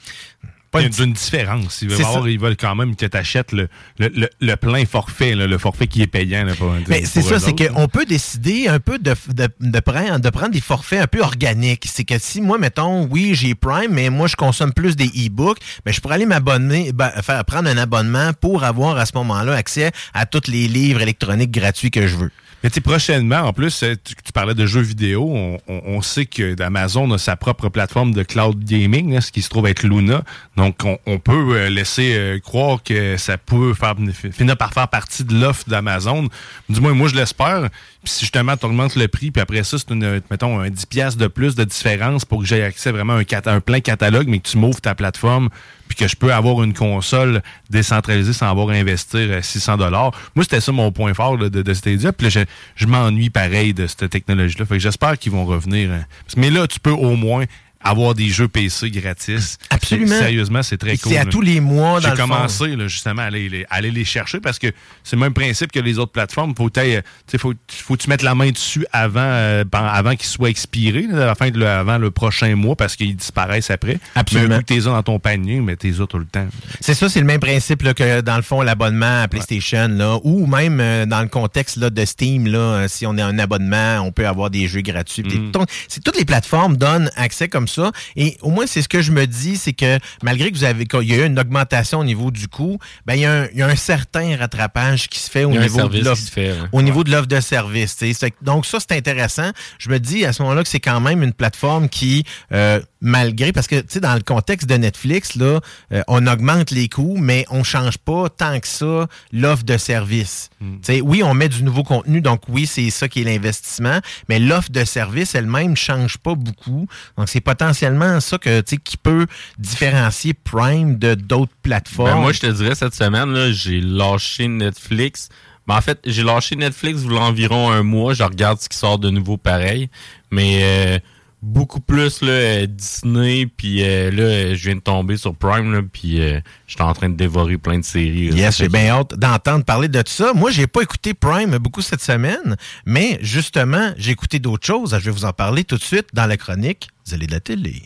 pas 0.78 0.82
Il 0.82 0.84
y 0.84 0.86
a 0.86 0.88
une 0.88 0.94
petite- 0.94 1.06
une 1.06 1.14
différence. 1.14 1.82
Ils 1.82 1.90
veulent, 1.90 1.98
C'est 1.98 2.04
avoir- 2.06 2.24
ça. 2.24 2.30
ils 2.30 2.40
veulent 2.40 2.58
quand 2.58 2.76
même 2.76 2.96
que 2.96 3.06
tu 3.06 3.18
achètes 3.18 3.52
le, 3.52 3.68
le, 4.00 4.08
le- 4.10 4.30
le 4.40 4.56
plein 4.56 4.86
forfait, 4.86 5.36
là, 5.36 5.48
le 5.48 5.58
forfait 5.58 5.88
qui 5.88 6.02
est 6.02 6.08
payant. 6.08 6.44
Là, 6.46 6.54
pour, 6.56 6.74
Mais 6.88 7.04
c'est 7.06 7.22
ça, 7.22 7.40
c'est 7.40 7.54
qu'on 7.56 7.88
peut 7.88 8.06
décider 8.06 8.68
un 8.68 8.80
peu 8.80 9.00
de, 9.00 9.14
de, 9.34 9.48
de 9.60 9.80
prendre, 9.80 10.20
de 10.20 10.30
prendre 10.30 10.52
des 10.52 10.62
forfaits 10.62 11.02
un 11.02 11.08
peu 11.08 11.22
organiques. 11.22 11.86
C'est 11.92 12.04
que 12.04 12.18
si 12.20 12.42
moi, 12.42 12.58
mettons, 12.58 13.06
oui, 13.12 13.34
j'ai 13.34 13.56
Prime, 13.56 13.92
mais 13.92 14.10
moi, 14.10 14.28
je 14.28 14.36
consomme 14.36 14.74
plus 14.74 14.96
des 14.96 15.08
e-books, 15.08 15.58
ben, 15.86 15.94
je 15.94 16.00
pourrais 16.02 16.16
aller 16.16 16.26
m'abonner, 16.26 16.92
ben, 16.94 17.10
faire 17.22 17.44
prendre 17.46 17.70
un 17.70 17.78
abonnement 17.78 18.32
pour 18.40 18.64
avoir 18.64 18.98
à 18.98 19.06
ce 19.06 19.12
moment-là 19.16 19.54
accès 19.56 19.92
à 20.14 20.26
tous 20.26 20.48
les 20.50 20.68
livres 20.68 21.02
électroniques 21.02 21.52
gratuits 21.52 21.92
que 21.92 22.08
je 22.08 22.16
veux. 22.16 22.32
Mais 22.68 22.72
tu 22.72 22.82
prochainement, 22.82 23.43
en 23.43 23.53
plus, 23.53 23.82
euh, 23.84 23.95
tu, 24.03 24.34
parlais 24.34 24.53
de 24.53 24.65
jeux 24.65 24.82
vidéo. 24.82 25.57
On, 25.70 26.01
sait 26.01 26.26
que 26.26 26.61
Amazon 26.61 27.09
a 27.13 27.18
sa 27.18 27.38
propre 27.38 27.70
plateforme 27.70 28.13
de 28.13 28.24
cloud 28.24 28.61
gaming, 28.61 29.13
là, 29.13 29.22
ce 29.22 29.32
qui 29.32 29.41
se 29.41 29.47
trouve 29.47 29.68
être 29.68 29.84
Luna. 29.84 30.26
Donc, 30.57 30.84
on, 30.84 31.18
peut 31.18 31.55
euh, 31.55 31.70
laisser 31.70 32.13
euh, 32.18 32.39
croire 32.39 32.84
que 32.84 33.15
ça 33.15 33.38
peut 33.38 33.74
faire, 33.74 33.95
finir 34.34 34.57
par 34.57 34.74
faire 34.74 34.89
partie 34.89 35.24
de 35.24 35.34
l'offre 35.39 35.63
d'Amazon. 35.70 36.28
Du 36.68 36.82
moins, 36.82 36.93
moi, 36.93 37.07
je 37.07 37.15
l'espère. 37.15 37.70
Puis 38.03 38.11
si 38.11 38.20
justement, 38.26 38.57
tu 38.57 38.65
augmentes 38.65 38.97
le 38.97 39.07
prix, 39.07 39.32
puis 39.32 39.41
après 39.41 39.63
ça, 39.63 39.78
c'est 39.78 39.93
une, 39.93 40.22
mettons, 40.30 40.59
un 40.59 40.70
10 40.70 40.88
piastres 40.88 41.20
de 41.20 41.28
plus 41.28 41.55
de 41.55 41.63
différence 41.63 42.26
pour 42.26 42.41
que 42.41 42.45
j'aie 42.45 42.63
accès 42.63 42.91
vraiment 42.91 43.13
à 43.13 43.20
un, 43.20 43.55
un 43.55 43.61
plein 43.61 43.80
catalogue, 43.80 44.28
mais 44.28 44.39
que 44.39 44.49
tu 44.49 44.57
m'ouvres 44.57 44.82
ta 44.82 44.93
plateforme, 44.93 45.47
puis 45.88 45.98
que 45.98 46.08
je 46.08 46.16
peux 46.16 46.34
avoir 46.34 46.64
une 46.64 46.74
console 46.74 47.42
décentralisée 47.70 48.34
sans 48.34 48.50
avoir 48.50 48.70
à 48.70 48.74
investir 48.74 49.20
euh, 49.22 49.42
600 49.42 49.78
dollars. 49.78 50.12
Moi, 50.36 50.44
c'était 50.44 50.62
ça 50.62 50.72
mon 50.72 50.92
point 50.92 51.14
fort 51.14 51.38
de, 51.38 51.50
de 51.50 51.74
Stadia. 51.74 52.12
Puis 52.14 52.26
là, 52.26 52.30
je, 52.30 52.40
je 52.76 52.86
m'ennuie 52.88 53.30
pareil 53.30 53.74
de 53.74 53.88
cette 53.88 54.10
technologie-là. 54.10 54.66
Fait 54.66 54.76
que 54.76 54.80
j'espère 54.80 55.18
qu'ils 55.18 55.32
vont 55.32 55.46
revenir. 55.46 55.92
hein. 55.92 56.06
Mais 56.36 56.50
là, 56.50 56.68
tu 56.68 56.80
peux 56.80 56.92
au 56.92 57.16
moins 57.16 57.46
avoir 57.90 58.14
des 58.16 58.28
jeux 58.30 58.48
PC 58.48 58.90
gratis. 58.92 59.58
Absolument. 59.70 60.18
Sérieusement, 60.18 60.64
c'est 60.64 60.78
très 60.78 60.98
cool. 60.98 61.12
c'est 61.12 61.18
à 61.18 61.24
là. 61.24 61.30
tous 61.32 61.42
les 61.42 61.60
mois, 61.60 62.00
J'ai 62.00 62.12
commencé 62.12 62.76
là, 62.76 62.88
justement 62.88 63.22
à 63.22 63.26
aller, 63.26 63.50
les- 63.50 63.66
aller 63.70 63.92
les 63.92 64.06
chercher 64.06 64.40
parce 64.40 64.60
que 64.60 64.68
c'est 65.04 65.16
le 65.16 65.22
même 65.22 65.34
principe 65.34 65.72
que 65.72 65.80
les 65.80 65.98
autres 66.00 66.12
plateformes. 66.12 66.54
Faut, 66.56 66.70
que 66.70 66.80
sais, 66.82 67.38
faut, 67.38 67.54
faut 67.70 67.98
tu 67.98 68.10
mettes 68.10 68.24
la 68.24 68.36
main 68.36 68.50
dessus 68.52 68.86
avant, 68.92 69.20
euh, 69.22 69.64
avant 69.72 70.16
qu'ils 70.16 70.28
soient 70.28 70.50
expirés, 70.50 71.08
là, 71.10 71.24
à 71.24 71.26
la 71.28 71.36
fin 71.36 71.50
de 71.50 71.60
le- 71.60 71.68
avant 71.68 71.98
le 71.98 72.12
prochain 72.12 72.56
mois 72.56 72.76
parce 72.76 72.96
qu'ils 72.96 73.16
disparaissent 73.16 73.72
après. 73.72 74.00
Absolument. 74.16 74.58
Mais 74.58 74.64
t'es 74.64 74.80
dans 74.82 75.02
ton 75.04 75.20
panier, 75.20 75.60
mais 75.62 75.76
t'es 75.76 75.92
tout 75.92 76.18
le 76.20 76.26
temps. 76.26 76.48
C'est 76.82 76.94
ça, 76.94 77.10
c'est 77.10 77.20
le 77.20 77.26
même 77.26 77.40
principe 77.40 77.82
là, 77.84 77.94
que 77.94 78.22
dans 78.22 78.36
le 78.36 78.42
fond 78.42 78.62
l'abonnement 78.62 79.22
à 79.24 79.28
PlayStation 79.28 79.88
là, 79.88 80.18
ou 80.24 80.46
même 80.46 80.80
euh, 80.80 81.06
dans 81.06 81.22
le 81.22 81.28
contexte 81.28 81.78
là, 81.78 81.90
de 81.90 82.06
Steam 82.06 82.48
là, 82.48 82.58
euh, 82.60 82.88
si 82.88 83.06
on 83.06 83.18
a 83.18 83.26
un 83.26 83.40
abonnement, 83.40 84.00
on 84.02 84.12
peut 84.12 84.28
avoir 84.28 84.50
des 84.50 84.68
jeux 84.68 84.82
gratuits. 84.82 85.24
Mm. 85.24 85.52
c'est 85.88 86.04
toutes 86.04 86.18
les 86.18 86.26
plateformes 86.26 86.78
donnent 86.78 87.10
accès 87.16 87.48
comme 87.48 87.68
ça. 87.68 87.77
Et 88.16 88.38
au 88.42 88.50
moins 88.52 88.66
c'est 88.68 88.82
ce 88.82 88.90
que 88.90 89.02
je 89.02 89.12
me 89.12 89.26
dis, 89.28 89.58
c'est 89.58 89.74
que 89.74 90.00
malgré 90.24 90.52
que 90.52 90.58
vous 90.58 90.64
avez 90.64 90.86
qu'il 90.86 91.04
y 91.04 91.14
a 91.14 91.18
eu 91.18 91.26
une 91.28 91.40
augmentation 91.40 92.00
au 92.00 92.04
niveau 92.04 92.32
du 92.32 92.48
coût, 92.48 92.78
ben 93.06 93.16
il 93.16 93.22
y, 93.22 93.26
a 93.26 93.32
un- 93.44 93.48
il 93.54 93.60
y 93.60 93.62
a 93.62 93.68
un 93.68 93.76
certain 93.76 94.36
rattrapage 94.38 95.08
qui 95.10 95.20
se 95.20 95.30
fait 95.30 95.44
au 95.46 95.52
niveau 95.64 95.78
de 95.90 95.98
l'offre 96.06 96.22
ouais. 96.64 96.70
au 96.72 96.82
niveau 96.82 97.04
de 97.04 97.12
l'offre 97.12 97.28
de 97.28 97.40
service. 97.40 97.98
Donc 98.42 98.66
ça, 98.66 98.78
c'est 98.80 98.96
intéressant. 98.98 99.52
Je 99.80 99.90
me 99.90 100.00
dis 100.00 100.26
à 100.26 100.34
ce 100.34 100.42
moment-là 100.44 100.64
que 100.64 100.70
c'est 100.70 100.80
quand 100.80 101.00
même 101.00 101.24
une 101.24 101.34
plateforme 101.34 101.90
qui, 101.90 102.24
euh, 102.52 102.80
malgré, 103.02 103.52
parce 103.52 103.68
que 103.68 103.76
tu 103.76 103.86
sais, 103.89 104.00
dans 104.00 104.16
le 104.16 104.22
contexte 104.22 104.68
de 104.68 104.76
Netflix, 104.76 105.36
là, 105.36 105.60
euh, 105.91 106.02
on 106.08 106.26
augmente 106.28 106.72
les 106.72 106.89
coûts, 106.89 107.18
mais 107.18 107.45
on 107.50 107.64
change 107.64 107.98
pas 107.98 108.30
tant 108.30 108.60
que 108.60 108.68
ça 108.68 109.08
l'offre 109.32 109.64
de 109.64 109.78
service. 109.78 110.50
Tu 110.60 110.68
sais, 110.82 111.02
Oui, 111.02 111.22
on 111.24 111.34
met 111.34 111.50
du 111.50 111.64
nouveau 111.64 111.84
contenu, 111.84 112.22
donc 112.22 112.41
oui, 112.48 112.66
c'est 112.66 112.89
ça 112.89 113.08
qui 113.08 113.22
est 113.22 113.24
l'investissement, 113.24 114.00
mais 114.30 114.39
l'offre 114.39 114.72
de 114.72 114.84
service 114.84 115.36
elle-même 115.36 115.76
change 115.76 116.18
pas 116.18 116.36
beaucoup. 116.36 116.88
Donc 117.18 117.30
c'est 117.30 117.41
potentiellement 117.41 118.20
ça 118.20 118.38
que, 118.38 118.62
tu 118.62 118.76
sais, 118.76 118.82
qui 118.82 118.98
peut 118.98 119.28
différencier 119.60 120.34
Prime 120.34 120.98
de 120.98 121.14
d'autres 121.14 121.54
plateformes. 121.62 122.12
Ben, 122.12 122.22
moi, 122.22 122.32
je 122.32 122.39
te 122.39 122.48
dirais, 122.48 122.76
cette 122.76 122.93
semaine, 122.95 123.32
là, 123.32 123.52
j'ai 123.52 123.82
lâché 123.82 124.48
Netflix. 124.48 125.30
Ben, 125.68 125.76
en 125.76 125.82
fait, 125.82 126.00
j'ai 126.06 126.24
lâché 126.24 126.56
Netflix 126.56 127.02
a 127.10 127.16
environ 127.16 127.70
un 127.70 127.84
mois. 127.84 128.14
Je 128.14 128.24
regarde 128.24 128.60
ce 128.60 128.70
qui 128.70 128.78
sort 128.78 129.00
de 129.00 129.10
nouveau 129.10 129.38
pareil. 129.38 129.89
Mais 130.32 130.62
euh, 130.64 131.00
beaucoup 131.48 131.80
plus 131.80 132.22
là, 132.22 132.32
euh, 132.32 132.66
Disney. 132.68 133.48
Puis 133.48 133.84
euh, 133.84 134.12
là, 134.12 134.54
je 134.54 134.66
viens 134.66 134.76
de 134.76 134.82
tomber 134.82 135.18
sur 135.18 135.34
Prime. 135.34 135.74
Là, 135.74 135.82
puis 135.82 136.22
euh, 136.22 136.39
j'étais 136.68 136.84
en 136.84 136.93
train 136.93 137.10
de 137.10 137.16
dévorer 137.16 137.58
plein 137.58 137.80
de 137.80 137.86
séries. 137.86 138.30
là. 138.30 138.38
Yes, 138.38 138.58
j'ai 138.58 138.70
bien 138.70 138.89
hâte 138.89 139.16
d'entendre 139.16 139.64
parler 139.64 139.88
de 139.88 140.02
tout 140.02 140.12
ça. 140.12 140.34
Moi, 140.34 140.52
j'ai 140.52 140.68
pas 140.68 140.82
écouté 140.82 141.14
Prime 141.14 141.58
beaucoup 141.58 141.82
cette 141.82 142.02
semaine, 142.02 142.58
mais 142.86 143.18
justement, 143.22 143.93
j'ai 143.98 144.12
écouté 144.12 144.39
d'autres 144.39 144.68
choses. 144.68 144.91
Je 145.00 145.06
vais 145.06 145.12
vous 145.12 145.26
en 145.26 145.34
parler 145.34 145.64
tout 145.64 145.78
de 145.78 145.84
suite 145.84 146.08
dans 146.14 146.26
la 146.26 146.38
chronique. 146.38 146.89
Vous 147.06 147.14
allez 147.14 147.28
de 147.28 147.32
la 147.32 147.39
télé. 147.39 147.84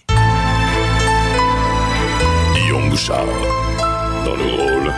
Guillaume 2.55 2.89
Bouchard, 2.89 3.25
dans 4.25 4.35
le 4.35 4.43
rôle 4.43 4.93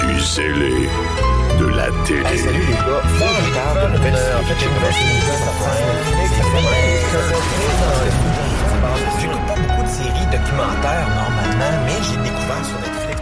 du 0.00 0.20
zélé 0.20 0.88
de 1.60 1.66
la 1.76 1.86
télé. 2.06 2.38
salut 2.38 2.58
les 2.60 2.72
gars, 2.72 3.02
faut 3.04 3.24
que 3.24 3.44
je 3.44 3.54
parle 3.54 3.92
de 3.92 3.96
nouvelles 3.96 4.16
séries. 4.16 4.40
En 4.40 4.44
fait, 4.44 4.54
j'ai 4.60 4.66
une 4.66 4.74
nouvelle 4.74 4.92
série 4.92 6.30
J'écoute 9.20 9.46
pas 9.46 9.54
beaucoup 9.54 9.82
de 9.82 9.88
séries 9.88 10.26
documentaires 10.32 11.08
normalement, 11.14 11.84
mais 11.84 11.92
j'ai 12.02 12.16
découvert 12.22 12.64
sur 12.64 12.78
Netflix. 12.80 13.20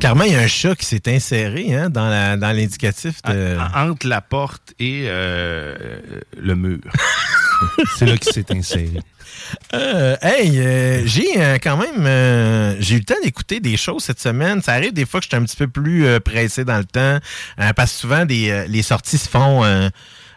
Clairement, 0.00 0.24
il 0.24 0.32
y 0.32 0.36
a 0.36 0.40
un 0.40 0.46
chat 0.48 0.74
qui 0.74 0.84
s'est 0.86 1.14
inséré 1.14 1.74
hein, 1.74 1.88
dans 1.88 2.08
la- 2.08 2.36
dans 2.36 2.48
l'indicatif 2.48 3.22
de... 3.22 3.56
Entre 3.74 4.06
la 4.08 4.20
porte 4.20 4.74
et 4.80 5.04
euh, 5.06 5.74
le 6.40 6.54
mur. 6.56 6.80
c'est 7.98 8.06
là 8.06 8.16
qu'il 8.16 8.32
s'est 8.32 8.46
inséré. 8.50 9.00
Euh, 9.74 10.16
hey, 10.22 10.58
euh, 10.58 11.02
j'ai 11.06 11.34
euh, 11.36 11.58
quand 11.62 11.76
même 11.76 12.06
euh, 12.06 12.76
j'ai 12.80 12.96
eu 12.96 12.98
le 12.98 13.04
temps 13.04 13.20
d'écouter 13.22 13.60
des 13.60 13.76
choses 13.76 14.04
cette 14.04 14.20
semaine. 14.20 14.62
Ça 14.62 14.72
arrive 14.72 14.92
des 14.92 15.04
fois 15.04 15.20
que 15.20 15.24
je 15.24 15.28
suis 15.28 15.36
un 15.36 15.44
petit 15.44 15.56
peu 15.56 15.68
plus 15.68 16.06
pressé 16.20 16.64
dans 16.64 16.78
le 16.78 16.84
temps 16.84 17.18
parce 17.76 17.92
que 17.92 17.98
souvent 17.98 18.24
des, 18.24 18.66
les 18.68 18.82
sorties 18.82 19.18
se 19.18 19.28
font 19.28 19.62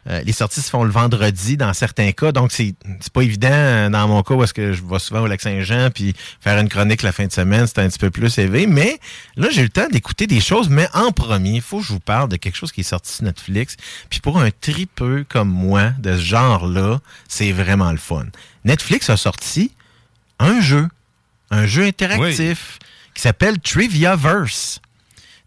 euh, 0.08 0.22
les 0.24 0.34
sorties 0.34 0.62
se 0.62 0.70
font 0.70 0.84
le 0.84 0.91
vendredi 0.91 1.58
dans 1.58 1.74
certains 1.74 2.12
cas, 2.12 2.32
donc 2.32 2.51
c'est 2.51 2.76
c'est 2.99 3.12
pas 3.12 3.22
évident 3.22 3.49
euh, 3.51 3.89
dans 3.89 4.08
mon 4.08 4.22
cas 4.22 4.36
parce 4.38 4.53
que 4.53 4.74
je 4.74 4.84
vais 4.84 4.99
souvent 4.99 5.22
au 5.22 5.28
Lac-Saint-Jean 5.28 5.89
puis 5.89 6.14
faire 6.39 6.60
une 6.60 6.70
chronique 6.70 7.01
la 7.01 7.12
fin 7.12 7.26
de 7.26 7.32
semaine, 7.32 7.66
c'est 7.66 7.80
un 7.80 7.88
petit 7.88 7.97
peu 7.97 8.12
plus 8.12 8.38
élevé. 8.38 8.68
Mais 8.68 8.99
là, 9.36 9.47
j'ai 9.51 9.62
eu 9.62 9.66
le 9.66 9.70
temps 9.70 9.88
d'écouter 9.91 10.28
des 10.28 10.41
choses, 10.41 10.70
mais 10.70 10.88
en 10.93 11.12
premier, 11.12 11.56
il 11.56 11.62
faut 11.62 11.80
que 11.80 11.86
je 11.86 11.93
vous 11.93 11.99
parle 11.99 12.30
de 12.30 12.36
quelque 12.36 12.56
chose 12.56 12.72
qui 12.72 12.82
est 12.82 12.84
sorti 12.84 13.14
sur 13.14 13.26
Netflix. 13.26 13.78
Puis 14.10 14.20
pour 14.20 14.39
un 14.39 14.49
tripeux 14.51 15.26
comme 15.28 15.49
moi 15.49 15.91
de 15.99 16.14
ce 16.14 16.22
genre-là, 16.22 16.99
c'est 17.28 17.51
vraiment 17.51 17.91
le 17.91 17.97
fun. 17.97 18.26
Netflix 18.64 19.10
a 19.10 19.18
sorti 19.18 19.72
un 20.39 20.62
jeu, 20.62 20.88
un 21.49 21.66
jeu 21.66 21.84
interactif 21.84 22.80
qui 23.16 23.22
s'appelle 23.22 23.60
Triviaverse. 23.60 24.82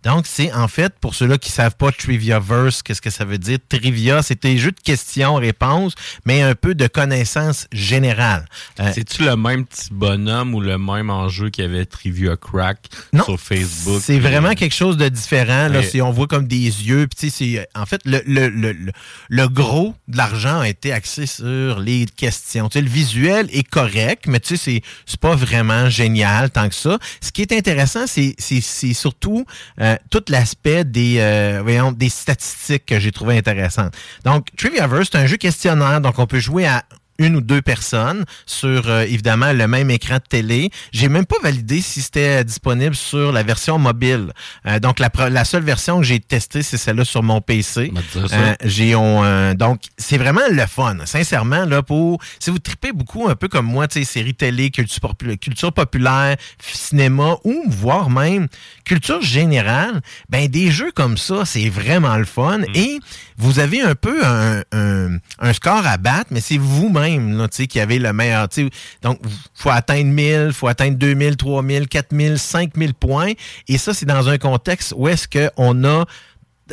Donc, 0.04 0.26
c'est 0.26 0.52
en 0.52 0.68
fait, 0.68 0.94
pour 1.00 1.14
ceux-là 1.14 1.38
qui 1.38 1.50
savent 1.50 1.76
pas 1.76 1.90
Triviaverse, 1.92 2.82
qu'est-ce 2.82 3.00
que 3.02 3.10
ça 3.10 3.24
veut 3.24 3.38
dire? 3.38 3.58
Trivia, 3.68 4.22
c'est 4.22 4.42
des 4.42 4.56
jeux 4.58 4.70
de 4.72 4.80
questions-réponses, 4.80 5.94
mais 6.24 6.42
un 6.42 6.54
peu 6.54 6.74
de 6.74 6.86
connaissances 6.86 7.66
générales. 7.72 8.46
Euh, 8.80 8.90
C'est-tu 8.94 9.24
le 9.24 9.36
même 9.36 9.66
petit 9.66 9.88
bonhomme 9.90 10.54
ou 10.54 10.60
le 10.60 10.78
même 10.78 11.10
enjeu 11.10 11.50
qu'il 11.50 11.64
y 11.64 11.66
avait 11.68 11.84
Trivia 11.84 12.36
Crack 12.36 12.78
Non, 13.12 13.24
sur 13.24 13.40
Facebook? 13.40 14.00
C'est 14.04 14.18
vraiment 14.18 14.54
quelque 14.54 14.74
chose 14.74 14.96
de 14.96 15.08
différent. 15.08 15.68
Là, 15.68 15.78
Ouais. 15.80 15.84
Si 15.88 16.02
on 16.02 16.10
voit 16.10 16.26
comme 16.26 16.46
des 16.48 16.56
yeux. 16.56 17.06
Puis, 17.06 17.30
tu 17.30 17.30
sais, 17.30 17.36
c'est- 17.56 17.68
en 17.78 17.86
fait, 17.86 18.00
le, 18.04 18.20
le, 18.26 18.48
le, 18.48 18.72
le- 18.72 18.92
le 19.28 19.48
gros 19.48 19.94
de 20.08 20.16
l'argent 20.16 20.60
a 20.60 20.68
été 20.68 20.92
axé 20.92 21.26
sur 21.26 21.78
les 21.80 22.06
questions. 22.16 22.68
Le 22.74 22.80
visuel 22.82 23.48
est 23.52 23.66
correct, 23.68 24.24
mais 24.26 24.40
tu 24.40 24.56
sais, 24.56 24.56
c'est- 24.56 24.82
c'est 25.06 25.20
pas 25.20 25.34
vraiment 25.34 25.88
génial 25.88 26.50
tant 26.50 26.68
que 26.68 26.74
ça. 26.74 26.98
Ce 27.20 27.30
qui 27.32 27.42
est 27.42 27.52
intéressant, 27.52 28.06
c'est 28.06 28.34
c'est- 28.38 28.60
c'est 28.60 28.92
surtout 28.94 29.44
euh, 29.80 29.87
tout 30.10 30.24
l'aspect 30.28 30.84
des, 30.84 31.16
euh, 31.18 31.60
voyons, 31.62 31.92
des 31.92 32.08
statistiques 32.08 32.86
que 32.86 32.98
j'ai 32.98 33.12
trouvé 33.12 33.38
intéressantes. 33.38 33.94
Donc, 34.24 34.48
Triviaverse, 34.56 35.08
c'est 35.12 35.18
un 35.18 35.26
jeu 35.26 35.36
questionnaire. 35.36 36.00
Donc, 36.00 36.18
on 36.18 36.26
peut 36.26 36.40
jouer 36.40 36.66
à 36.66 36.84
une 37.18 37.36
ou 37.36 37.40
deux 37.40 37.62
personnes 37.62 38.24
sur 38.46 38.88
euh, 38.88 39.02
évidemment 39.02 39.52
le 39.52 39.66
même 39.66 39.90
écran 39.90 40.16
de 40.16 40.22
télé. 40.28 40.70
J'ai 40.92 41.08
même 41.08 41.26
pas 41.26 41.36
validé 41.42 41.80
si 41.80 42.00
c'était 42.00 42.44
disponible 42.44 42.94
sur 42.94 43.32
la 43.32 43.42
version 43.42 43.78
mobile. 43.78 44.32
Euh, 44.66 44.78
donc 44.78 45.00
la, 45.00 45.44
seule 45.44 45.64
version 45.64 45.98
que 45.98 46.04
j'ai 46.04 46.20
testée, 46.20 46.62
c'est 46.62 46.76
celle-là 46.76 47.04
sur 47.04 47.22
mon 47.22 47.40
PC. 47.40 47.92
Euh, 48.16 48.54
j'ai 48.64 48.94
euh, 48.94 49.54
donc 49.54 49.80
c'est 49.96 50.18
vraiment 50.18 50.42
le 50.50 50.66
fun. 50.66 50.96
Sincèrement 51.04 51.64
là 51.64 51.82
pour 51.82 52.20
si 52.38 52.50
vous 52.50 52.58
tripez 52.58 52.92
beaucoup 52.92 53.28
un 53.28 53.34
peu 53.34 53.48
comme 53.48 53.66
moi, 53.66 53.88
tu 53.88 53.98
sais 53.98 54.04
séries 54.04 54.34
télé, 54.34 54.70
culture, 54.70 55.00
popu- 55.00 55.36
culture 55.38 55.72
populaire, 55.72 56.36
cinéma 56.62 57.36
ou 57.42 57.64
voire 57.66 58.10
même 58.10 58.46
culture 58.88 59.22
générale, 59.22 60.00
ben 60.28 60.48
des 60.48 60.70
jeux 60.72 60.90
comme 60.92 61.16
ça, 61.16 61.44
c'est 61.44 61.68
vraiment 61.68 62.16
le 62.16 62.24
fun. 62.24 62.60
Et 62.74 62.98
vous 63.36 63.60
avez 63.60 63.80
un 63.82 63.94
peu 63.94 64.24
un, 64.26 64.62
un- 64.72 65.18
un 65.38 65.52
score 65.52 65.86
à 65.86 65.96
battre, 65.98 66.28
mais 66.32 66.40
c'est 66.40 66.58
vous-même 66.58 67.36
là, 67.38 67.46
tu 67.48 67.58
sais 67.58 67.66
qui 67.68 67.78
avez 67.78 67.98
le 68.00 68.12
meilleur, 68.12 68.48
tu 68.48 68.64
sais. 68.64 68.70
Donc 69.02 69.20
faut 69.54 69.70
atteindre 69.70 70.06
1000, 70.10 70.50
faut 70.52 70.66
atteindre 70.68 70.96
2000, 70.98 71.36
3000, 71.36 71.86
4000, 71.88 72.38
5000 72.38 72.94
points. 72.94 73.32
Et 73.68 73.78
ça 73.78 73.94
c'est 73.94 74.06
dans 74.06 74.28
un 74.28 74.38
contexte 74.38 74.92
où 74.96 75.06
est-ce 75.06 75.28
que 75.28 75.50
on 75.56 75.84
a 75.84 76.04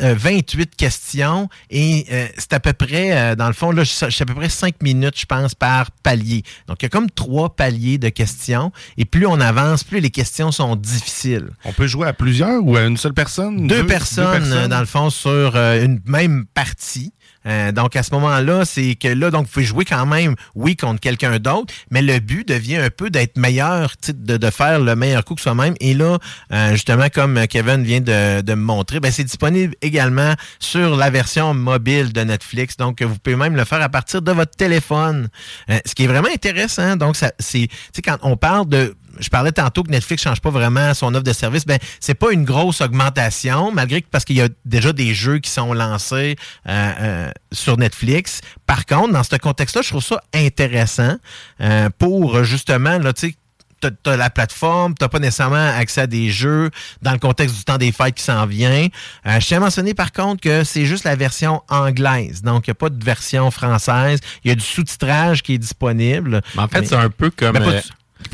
euh, 0.00 0.14
28 0.16 0.76
questions 0.76 1.48
et 1.70 2.06
euh, 2.10 2.26
c'est 2.36 2.52
à 2.52 2.60
peu 2.60 2.72
près, 2.72 3.16
euh, 3.16 3.34
dans 3.34 3.46
le 3.46 3.52
fond, 3.52 3.70
là, 3.70 3.84
c'est 3.84 4.06
à 4.06 4.26
peu 4.26 4.34
près 4.34 4.48
5 4.48 4.82
minutes, 4.82 5.18
je 5.18 5.26
pense, 5.26 5.54
par 5.54 5.90
palier. 5.90 6.42
Donc, 6.68 6.82
il 6.82 6.84
y 6.84 6.86
a 6.86 6.88
comme 6.88 7.10
trois 7.10 7.54
paliers 7.54 7.98
de 7.98 8.08
questions 8.08 8.72
et 8.96 9.04
plus 9.04 9.26
on 9.26 9.40
avance, 9.40 9.84
plus 9.84 10.00
les 10.00 10.10
questions 10.10 10.52
sont 10.52 10.76
difficiles. 10.76 11.48
On 11.64 11.72
peut 11.72 11.86
jouer 11.86 12.08
à 12.08 12.12
plusieurs 12.12 12.64
ou 12.64 12.76
à 12.76 12.82
une 12.82 12.96
seule 12.96 13.14
personne? 13.14 13.66
Deux, 13.66 13.86
personnes, 13.86 14.52
euh, 14.52 14.68
dans 14.68 14.80
le 14.80 14.86
fond, 14.86 15.10
sur 15.10 15.56
euh, 15.56 15.84
une 15.84 16.00
même 16.06 16.44
partie. 16.54 17.12
Euh, 17.46 17.72
donc, 17.72 17.96
à 17.96 18.02
ce 18.02 18.12
moment-là, 18.14 18.64
c'est 18.64 18.94
que 18.94 19.08
là, 19.08 19.30
donc, 19.30 19.46
vous 19.46 19.52
pouvez 19.52 19.66
jouer 19.66 19.84
quand 19.84 20.06
même, 20.06 20.34
oui, 20.54 20.76
contre 20.76 21.00
quelqu'un 21.00 21.38
d'autre, 21.38 21.72
mais 21.90 22.02
le 22.02 22.18
but 22.18 22.46
devient 22.46 22.76
un 22.76 22.90
peu 22.90 23.10
d'être 23.10 23.36
meilleur, 23.36 23.94
de, 24.08 24.36
de 24.36 24.50
faire 24.50 24.80
le 24.80 24.96
meilleur 24.96 25.24
coup 25.24 25.34
que 25.34 25.40
soi-même. 25.40 25.74
Et 25.80 25.94
là, 25.94 26.18
euh, 26.52 26.72
justement, 26.72 27.08
comme 27.12 27.46
Kevin 27.48 27.82
vient 27.82 28.00
de, 28.00 28.42
me 28.42 28.54
montrer, 28.54 29.00
ben, 29.00 29.12
c'est 29.12 29.24
disponible 29.24 29.74
également 29.82 30.34
sur 30.58 30.96
la 30.96 31.10
version 31.10 31.54
mobile 31.54 32.12
de 32.12 32.20
Netflix. 32.22 32.76
Donc, 32.76 33.02
vous 33.02 33.18
pouvez 33.18 33.36
même 33.36 33.56
le 33.56 33.64
faire 33.64 33.82
à 33.82 33.88
partir 33.88 34.22
de 34.22 34.32
votre 34.32 34.56
téléphone. 34.56 35.28
Euh, 35.70 35.78
ce 35.84 35.94
qui 35.94 36.04
est 36.04 36.08
vraiment 36.08 36.28
intéressant. 36.32 36.96
Donc, 36.96 37.16
c'est, 37.38 37.68
quand 38.04 38.18
on 38.22 38.36
parle 38.36 38.68
de 38.68 38.94
je 39.18 39.28
parlais 39.28 39.52
tantôt 39.52 39.82
que 39.82 39.90
Netflix 39.90 40.22
change 40.22 40.40
pas 40.40 40.50
vraiment 40.50 40.94
son 40.94 41.14
offre 41.14 41.24
de 41.24 41.32
service. 41.32 41.66
Ben, 41.66 41.78
c'est 42.00 42.14
pas 42.14 42.32
une 42.32 42.44
grosse 42.44 42.80
augmentation, 42.80 43.72
malgré 43.72 44.02
que 44.02 44.08
parce 44.10 44.24
qu'il 44.24 44.36
y 44.36 44.42
a 44.42 44.48
déjà 44.64 44.92
des 44.92 45.14
jeux 45.14 45.38
qui 45.38 45.50
sont 45.50 45.72
lancés 45.72 46.36
euh, 46.68 46.92
euh, 47.00 47.30
sur 47.52 47.76
Netflix. 47.76 48.40
Par 48.66 48.86
contre, 48.86 49.12
dans 49.12 49.22
ce 49.22 49.36
contexte-là, 49.36 49.82
je 49.82 49.90
trouve 49.90 50.04
ça 50.04 50.22
intéressant 50.34 51.16
euh, 51.60 51.88
pour 51.98 52.44
justement, 52.44 52.98
là, 52.98 53.12
tu 53.12 53.28
sais, 53.28 53.36
t'as 53.80 54.16
la 54.16 54.30
plateforme, 54.30 54.94
t'as 54.94 55.08
pas 55.08 55.18
nécessairement 55.18 55.70
accès 55.76 56.02
à 56.02 56.06
des 56.06 56.30
jeux 56.30 56.70
dans 57.02 57.12
le 57.12 57.18
contexte 57.18 57.56
du 57.56 57.64
temps 57.64 57.78
des 57.78 57.92
fêtes 57.92 58.14
qui 58.14 58.22
s'en 58.22 58.46
vient. 58.46 58.88
Euh, 59.26 59.40
je 59.40 59.46
tiens 59.46 59.58
à 59.58 59.60
mentionner 59.60 59.94
par 59.94 60.12
contre 60.12 60.40
que 60.40 60.64
c'est 60.64 60.86
juste 60.86 61.04
la 61.04 61.16
version 61.16 61.62
anglaise, 61.68 62.42
donc 62.42 62.66
il 62.66 62.70
n'y 62.70 62.72
a 62.72 62.74
pas 62.74 62.90
de 62.90 63.04
version 63.04 63.50
française. 63.50 64.20
Il 64.44 64.48
y 64.48 64.52
a 64.52 64.54
du 64.54 64.64
sous-titrage 64.64 65.42
qui 65.42 65.54
est 65.54 65.58
disponible. 65.58 66.42
Mais 66.54 66.62
en 66.62 66.68
fait, 66.68 66.86
c'est 66.86 66.94
un 66.94 67.10
peu 67.10 67.30
comme. 67.30 67.54
Pas 67.54 67.60
euh, 67.60 67.80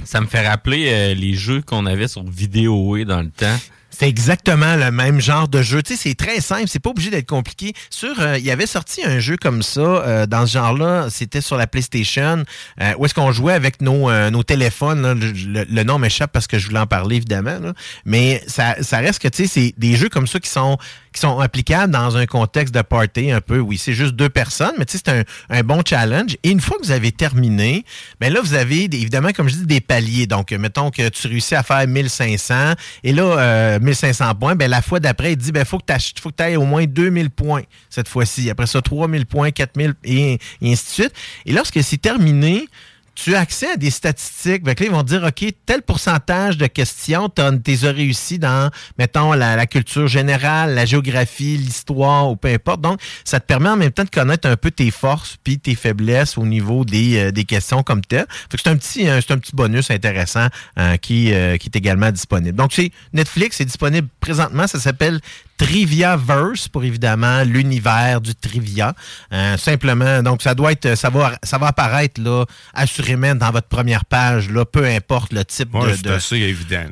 ça 0.05 0.21
me 0.21 0.27
fait 0.27 0.47
rappeler 0.47 0.89
euh, 0.91 1.15
les 1.15 1.35
jeux 1.35 1.63
qu'on 1.63 1.87
avait 1.87 2.09
sur 2.09 2.23
Vidéo 2.25 3.05
dans 3.05 3.23
le 3.23 3.31
temps. 3.31 3.59
C'est 3.95 4.09
exactement 4.09 4.75
le 4.77 4.91
même 4.91 5.21
genre 5.21 5.49
de 5.49 5.61
jeu. 5.61 5.83
Tu 5.83 5.95
sais, 5.95 6.09
c'est 6.09 6.15
très 6.15 6.41
simple, 6.41 6.65
c'est 6.67 6.79
pas 6.79 6.89
obligé 6.91 7.11
d'être 7.11 7.29
compliqué. 7.29 7.75
Sur, 7.91 8.19
euh, 8.21 8.39
il 8.39 8.45
y 8.45 8.51
avait 8.51 8.67
sorti 8.67 9.05
un 9.05 9.19
jeu 9.19 9.37
comme 9.37 9.63
ça 9.63 9.81
euh, 9.81 10.27
dans 10.27 10.47
ce 10.47 10.53
genre-là. 10.55 11.09
C'était 11.11 11.43
sur 11.43 11.59
la 11.59 11.67
PlayStation, 11.67 12.43
euh, 12.81 12.95
où 12.99 13.05
est-ce 13.05 13.13
qu'on 13.13 13.33
jouait 13.33 13.53
avec 13.53 13.83
nos, 13.83 14.09
euh, 14.09 14.31
nos 14.31 14.43
téléphones. 14.43 15.03
là. 15.03 15.13
Le, 15.15 15.31
le- 15.33 15.67
le 15.69 15.83
nom 15.85 15.99
m'échappe 15.99 16.33
parce 16.33 16.47
que 16.47 16.59
je 16.59 16.69
voulais 16.69 16.81
en 16.81 16.87
parler 16.87 17.17
évidemment. 17.17 17.59
là. 17.61 17.75
Mais 18.07 18.43
ça, 18.47 18.77
ça 18.81 18.97
reste 18.99 19.21
que 19.21 19.29
tu 19.29 19.47
sais, 19.47 19.47
c'est 19.47 19.75
des 19.77 19.95
jeux 19.95 20.09
comme 20.09 20.27
ça 20.27 20.41
qui 20.41 20.49
sont 20.49 20.79
qui 21.13 21.21
sont 21.21 21.39
applicables 21.39 21.93
dans 21.93 22.17
un 22.17 22.27
contexte 22.27 22.75
de 22.75 22.83
party 22.83 23.31
un 23.31 23.41
peu. 23.41 23.59
Oui, 23.59 23.79
c'est 23.79 23.93
juste 23.93 24.15
deux 24.15 24.29
personnes, 24.29 24.75
mais 24.79 24.85
tu 24.85 24.97
sais, 24.97 25.03
c'est 25.05 25.13
un, 25.13 25.23
un 25.51 25.63
bon 25.63 25.83
challenge. 25.87 26.37
Et 26.43 26.51
une 26.51 26.61
fois 26.61 26.79
que 26.79 26.85
vous 26.85 26.91
avez 26.91 27.13
terminé, 27.13 27.85
ben 28.21 28.33
là, 28.33 28.41
vous 28.41 28.55
avez 28.55 28.85
évidemment, 28.85 29.33
comme 29.33 29.49
je 29.49 29.57
dis, 29.57 29.67
des 29.67 29.81
paliers. 29.81 30.27
Donc, 30.27 30.53
euh, 30.53 30.59
mettons 30.59 30.91
que 30.91 31.09
tu 31.09 31.29
réussis 31.29 31.55
à 31.55 31.63
faire 31.63 31.87
1500 31.87 32.73
et 33.05 33.13
là, 33.13 33.23
euh, 33.23 33.81
1500 33.81 34.35
points, 34.35 34.55
ben 34.55 34.71
la 34.71 34.83
fois 34.83 35.01
d'après, 35.01 35.33
il 35.33 35.37
dit, 35.37 35.53
ben 35.53 35.65
faut 35.65 35.79
que 35.79 35.85
tu 35.85 36.43
ailles 36.43 36.57
au 36.57 36.65
moins 36.65 36.85
2000 36.85 37.31
points 37.31 37.63
cette 37.91 38.09
fois-ci. 38.09 38.49
Après 38.51 38.67
ça, 38.67 38.81
3000 38.81 39.27
points, 39.27 39.51
4000 39.51 39.95
et, 40.05 40.39
et 40.61 40.73
ainsi 40.73 40.85
de 40.85 40.91
suite. 40.91 41.13
Et 41.47 41.53
lorsque 41.53 41.83
c'est 41.83 42.01
terminé, 42.01 42.67
tu 43.15 43.35
as 43.35 43.41
accès 43.41 43.73
à 43.73 43.77
des 43.77 43.91
statistiques. 43.91 44.65
Fait 44.65 44.75
que 44.75 44.85
là, 44.85 44.91
ils 44.91 44.95
vont 44.95 45.03
dire, 45.03 45.23
OK, 45.25 45.45
tel 45.67 45.83
pourcentage 45.83 46.57
de 46.57 46.67
questions, 46.67 47.29
tu 47.29 47.43
as 47.43 47.91
réussi 47.91 48.39
dans, 48.39 48.71
mettons, 48.99 49.33
la, 49.33 49.67
culture 49.67 50.07
générale, 50.07 50.75
la 50.75 50.85
géographie, 50.85 51.57
l'histoire 51.57 52.31
ou 52.31 52.37
peu 52.37 52.49
importe. 52.49 52.81
Donc, 52.81 53.01
ça 53.25 53.41
te 53.41 53.47
permet 53.47 53.69
en 53.69 53.77
même 53.77 53.91
temps 53.91 54.05
de 54.05 54.11
connaître 54.11 54.49
un 54.49 54.57
peu 54.57 54.71
tes 54.71 54.91
forces 54.91 55.37
puis 55.43 55.59
tes 55.59 55.75
faiblesses 55.75 56.39
au 56.39 56.47
niveau 56.47 56.85
des, 56.85 57.19
euh, 57.19 57.43
questions 57.43 57.83
comme 57.83 58.03
tel. 58.03 58.27
Fait 58.51 58.57
que 58.57 58.63
c'est 58.63 58.71
un 58.71 58.77
petit, 58.77 59.09
euh, 59.09 59.21
c'est 59.21 59.33
un 59.33 59.39
petit 59.39 59.55
bonus 59.55 59.91
intéressant 59.91 60.47
euh, 60.79 60.97
qui, 60.97 61.27
qui 61.27 61.33
est 61.33 61.77
également 61.77 62.11
disponible. 62.11 62.57
Donc, 62.57 62.73
c'est 62.73 62.93
Netflix, 63.13 63.57
c'est 63.57 63.65
disponible 63.65 64.09
présentement. 64.21 64.67
Ça 64.67 64.79
s'appelle 64.79 65.21
Triviaverse 65.63 66.69
pour 66.69 66.85
évidemment 66.85 67.43
l'univers 67.45 68.21
du 68.21 68.35
trivia. 68.35 68.95
Euh, 69.33 69.57
simplement, 69.57 70.23
donc 70.23 70.43
ça 70.43 70.55
doit 70.55 70.73
être, 70.73 70.95
ça 70.97 71.11
va, 71.11 71.39
ça 71.43 71.59
va 71.59 71.69
apparaître 71.69 72.21
là 72.21 72.45
assurément 72.75 73.35
dans 73.35 73.51
votre 73.51 73.69
première 73.69 74.05
page 74.05 74.51
là, 74.51 74.65
peu 74.65 74.85
importe 74.87 75.33
le 75.33 75.45
type 75.45 75.75
Ouais, 75.75 75.97
de, 75.99 76.11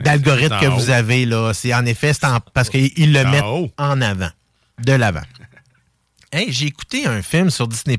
d'algorithme 0.03 0.59
que 0.61 0.67
vous 0.67 0.91
avez 0.91 1.27
là. 1.27 1.53
C'est 1.55 1.75
en 1.75 1.85
effet, 1.87 2.13
en- 2.25 2.41
parce 2.55 2.71
qu'ils 2.71 3.13
le 3.13 3.25
mettent 3.25 3.43
haut. 3.45 3.71
en 3.79 4.01
avant, 4.01 4.31
de 4.83 4.93
l'avant. 4.93 5.23
Hey, 6.33 6.53
j'ai 6.53 6.67
écouté 6.67 7.07
un 7.09 7.23
film 7.23 7.51
sur 7.51 7.67
Disney+. 7.67 7.99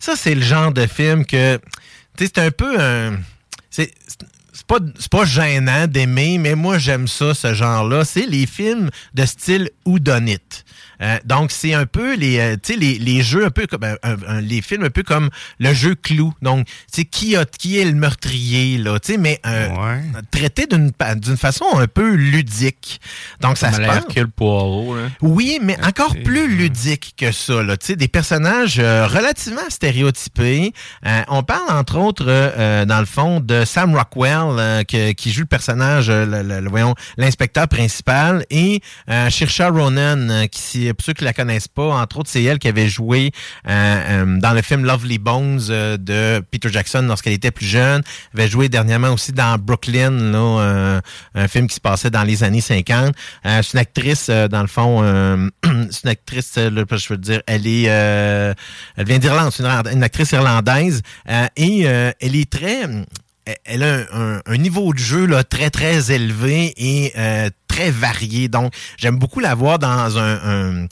Ça, 0.00 0.14
c'est 0.16 0.34
le 0.34 0.40
genre 0.40 0.72
de 0.72 0.86
film 0.86 1.26
que, 1.26 1.56
tu 2.16 2.24
sais, 2.24 2.32
c'est 2.34 2.40
un 2.40 2.50
peu 2.50 2.80
un... 2.80 3.18
C'est 3.68 3.92
pas, 4.72 4.78
pas 5.10 5.24
gênant 5.26 5.86
d'aimer, 5.86 6.38
mais 6.38 6.54
moi, 6.54 6.78
j'aime 6.78 7.06
ça, 7.06 7.34
ce 7.34 7.52
genre-là. 7.52 8.04
C'est 8.04 8.26
les 8.26 8.46
films 8.46 8.88
de 9.12 9.26
style 9.26 9.70
Houdonite. 9.84 10.64
Euh, 11.02 11.18
donc, 11.24 11.50
c'est 11.50 11.74
un 11.74 11.86
peu 11.86 12.14
les, 12.14 12.38
euh, 12.38 12.56
tu 12.62 12.74
sais, 12.74 12.78
les, 12.78 12.98
les 12.98 13.22
jeux 13.22 13.44
un 13.44 13.50
peu 13.50 13.66
comme, 13.66 13.84
un- 13.84 13.96
un- 14.02 14.16
un- 14.28 14.40
les 14.40 14.62
films 14.62 14.84
un 14.84 14.90
peu 14.90 15.02
comme 15.02 15.30
le 15.58 15.74
jeu 15.74 15.94
Clou. 15.94 16.32
Donc, 16.42 16.66
tu 16.66 16.72
sais, 16.92 17.04
qui, 17.04 17.36
a, 17.36 17.44
qui 17.44 17.78
est 17.78 17.84
le 17.84 17.92
meurtrier, 17.94 18.78
là, 18.78 18.98
tu 19.00 19.12
sais, 19.12 19.18
mais 19.18 19.40
euh, 19.46 19.68
traité 20.30 20.66
d'une 20.66 20.92
façon 21.36 21.64
un 21.76 21.86
peu 21.86 22.14
ludique. 22.14 23.00
Donc, 23.40 23.58
ça 23.58 23.72
se 23.72 23.80
passe. 23.88 24.04
Poirot, 24.36 24.96
là. 24.96 25.02
Oui, 25.20 25.58
mais 25.62 25.76
encore 25.84 26.14
plus 26.24 26.48
ludique 26.56 27.14
que 27.16 27.32
ça. 27.32 27.62
Là. 27.62 27.76
Tu 27.76 27.86
sais, 27.86 27.96
Des 27.96 28.08
personnages 28.08 28.78
euh, 28.78 29.06
relativement 29.06 29.68
stéréotypés. 29.68 30.72
Euh, 31.06 31.22
on 31.28 31.42
parle 31.42 31.70
entre 31.70 31.98
autres, 31.98 32.24
dans 32.84 33.00
le 33.00 33.06
fond, 33.06 33.40
de 33.40 33.64
Sam 33.64 33.94
Rockwell, 33.94 34.32
euh, 34.58 34.82
que- 34.84 35.12
qui 35.12 35.32
joue 35.32 35.40
le 35.40 35.46
personnage, 35.46 36.08
le, 36.10 36.24
le- 36.42 36.60
le- 36.60 36.68
voyons, 36.68 36.94
l'inspecteur 37.16 37.68
principal, 37.68 38.44
et 38.50 38.80
euh, 39.10 39.30
Saoirse 39.30 39.60
Ronan, 39.72 40.46
qui, 40.50 40.91
pour 40.92 41.04
ceux 41.04 41.12
qui 41.12 41.24
la 41.24 41.32
connaissent 41.32 41.68
pas, 41.68 41.94
entre 41.94 42.18
autres, 42.18 42.30
c'est 42.30 42.42
elle 42.42 42.58
qui 42.58 42.68
avait 42.68 42.88
joué 42.88 43.32
euh, 43.68 44.24
euh, 44.24 44.40
dans 44.40 44.52
le 44.52 44.62
film 44.62 44.84
Lovely 44.84 45.18
Bones 45.18 45.60
euh, 45.70 45.96
de 45.96 46.44
Peter 46.50 46.68
Jackson 46.70 47.02
lorsqu'elle 47.02 47.32
était 47.32 47.50
plus 47.50 47.66
jeune. 47.66 48.02
Elle 48.34 48.40
avait 48.40 48.50
joué 48.50 48.68
dernièrement 48.68 49.10
aussi 49.10 49.32
dans 49.32 49.58
Brooklyn, 49.58 50.10
là, 50.10 50.38
euh, 50.38 51.00
un 51.34 51.48
film 51.48 51.66
qui 51.66 51.74
se 51.74 51.80
passait 51.80 52.10
dans 52.10 52.22
les 52.22 52.44
années 52.44 52.60
50. 52.60 53.14
Euh, 53.46 53.62
c'est 53.62 53.72
une 53.74 53.80
actrice, 53.80 54.28
dans 54.28 54.62
le 54.62 54.66
fond, 54.66 55.02
c'est 55.90 56.04
une 56.04 56.10
actrice, 56.10 56.56
là, 56.56 56.84
je 56.90 57.08
veux 57.08 57.18
dire, 57.18 57.42
elle 57.46 57.66
est, 57.66 57.84
elle 57.84 59.06
vient 59.06 59.18
d'Irlande, 59.18 59.52
c'est 59.52 59.62
une, 59.62 59.92
une 59.92 60.02
actrice 60.02 60.32
irlandaise, 60.32 61.02
et 61.56 61.82
elle 61.82 62.36
est 62.36 62.50
très, 62.50 62.86
elle- 63.64 63.82
a 63.82 63.94
un, 63.94 64.36
un- 64.36 64.40
un 64.46 64.56
niveau 64.56 64.92
de 64.92 64.98
jeu 64.98 65.26
là, 65.26 65.44
très, 65.44 65.70
très 65.70 66.12
élevé 66.12 66.72
et 66.76 67.12
euh, 67.16 67.50
très 67.68 67.90
varié. 67.90 68.48
Donc, 68.48 68.72
j'aime 68.98 69.18
beaucoup 69.18 69.40
la 69.40 69.54
voir 69.54 69.78
dans 69.78 70.18
un, 70.18 70.86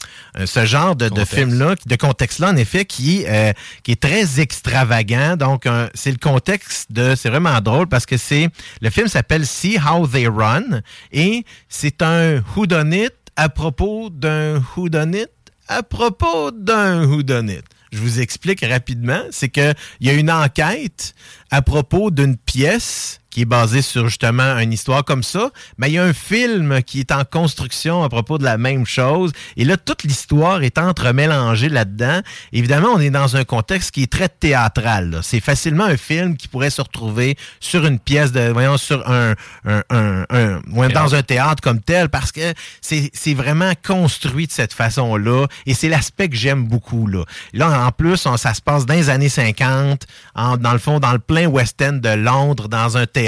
ce 0.45 0.65
genre 0.65 0.95
de, 0.95 1.05
de 1.05 1.09
Contexte. 1.09 1.35
film-là, 1.35 1.75
de 1.85 1.95
contexte-là, 1.95 2.49
en 2.49 2.55
effet, 2.55 2.85
qui, 2.85 3.23
euh, 3.27 3.53
qui 3.83 3.91
est 3.91 4.01
très 4.01 4.39
extravagant. 4.39 5.37
Donc, 5.37 5.67
c'est 5.93 6.11
le 6.11 6.17
contexte 6.17 6.91
de... 6.91 7.13
C'est 7.15 7.29
vraiment 7.29 7.61
drôle 7.61 7.87
parce 7.87 8.05
que 8.05 8.17
c'est... 8.17 8.49
Le 8.81 8.89
film 8.89 9.07
s'appelle 9.07 9.45
See 9.45 9.77
How 9.77 10.07
They 10.07 10.27
Run 10.27 10.81
et 11.11 11.45
c'est 11.69 12.01
un 12.01 12.41
whodunit 12.55 13.09
à 13.35 13.49
propos 13.49 14.09
d'un 14.09 14.61
whodunit 14.75 15.27
à 15.67 15.83
propos 15.83 16.51
d'un 16.51 17.05
whodunit. 17.05 17.61
Je 17.91 17.99
vous 17.99 18.19
explique 18.19 18.61
rapidement. 18.61 19.21
C'est 19.31 19.49
que 19.49 19.73
il 19.99 20.07
y 20.07 20.09
a 20.09 20.13
une 20.13 20.31
enquête 20.31 21.13
à 21.49 21.61
propos 21.61 22.11
d'une 22.11 22.37
pièce 22.37 23.20
qui 23.31 23.41
est 23.41 23.45
basé 23.45 23.81
sur 23.81 24.07
justement 24.07 24.57
une 24.59 24.71
histoire 24.73 25.03
comme 25.03 25.23
ça. 25.23 25.49
Mais 25.77 25.89
il 25.89 25.93
y 25.93 25.97
a 25.97 26.03
un 26.03 26.13
film 26.13 26.83
qui 26.83 26.99
est 26.99 27.11
en 27.11 27.23
construction 27.23 28.03
à 28.03 28.09
propos 28.09 28.37
de 28.37 28.43
la 28.43 28.57
même 28.59 28.85
chose. 28.85 29.31
Et 29.57 29.65
là, 29.65 29.77
toute 29.77 30.03
l'histoire 30.03 30.61
est 30.63 30.77
entremélangée 30.77 31.69
là-dedans. 31.69 32.19
Évidemment, 32.53 32.89
on 32.93 32.99
est 32.99 33.09
dans 33.09 33.35
un 33.37 33.43
contexte 33.45 33.91
qui 33.91 34.03
est 34.03 34.11
très 34.11 34.29
théâtral. 34.29 35.19
C'est 35.23 35.39
facilement 35.39 35.85
un 35.85 35.97
film 35.97 36.35
qui 36.37 36.47
pourrait 36.47 36.69
se 36.69 36.81
retrouver 36.81 37.37
sur 37.59 37.85
une 37.85 37.99
pièce 37.99 38.31
de, 38.31 38.49
voyons, 38.51 38.77
sur 38.77 39.09
un, 39.09 39.33
un, 39.65 39.81
un- 39.89 40.25
un- 40.29 40.61
dans 40.93 41.15
un 41.15 41.23
théâtre 41.23 41.61
comme 41.63 41.79
tel, 41.79 42.09
parce 42.09 42.31
que 42.31 42.53
c'est 42.81 43.09
c'est 43.13 43.33
vraiment 43.33 43.71
construit 43.85 44.45
de 44.47 44.51
cette 44.51 44.73
façon-là. 44.73 45.47
Et 45.65 45.73
c'est 45.73 45.89
l'aspect 45.89 46.27
que 46.29 46.35
j'aime 46.35 46.65
beaucoup. 46.67 47.07
Là. 47.07 47.23
là, 47.53 47.85
en 47.87 47.91
plus, 47.91 48.25
on- 48.25 48.35
ça 48.37 48.53
se 48.53 48.61
passe 48.61 48.85
dans 48.85 48.93
les 48.93 49.09
années 49.09 49.29
50, 49.29 50.05
en- 50.35 50.57
dans 50.57 50.73
le 50.73 50.79
fond, 50.79 50.99
dans 50.99 51.13
le 51.13 51.19
plein 51.19 51.47
West 51.47 51.81
End 51.81 51.93
de 51.93 52.09
Londres, 52.09 52.67
dans 52.67 52.97
un 52.97 53.05
théâtre. 53.05 53.20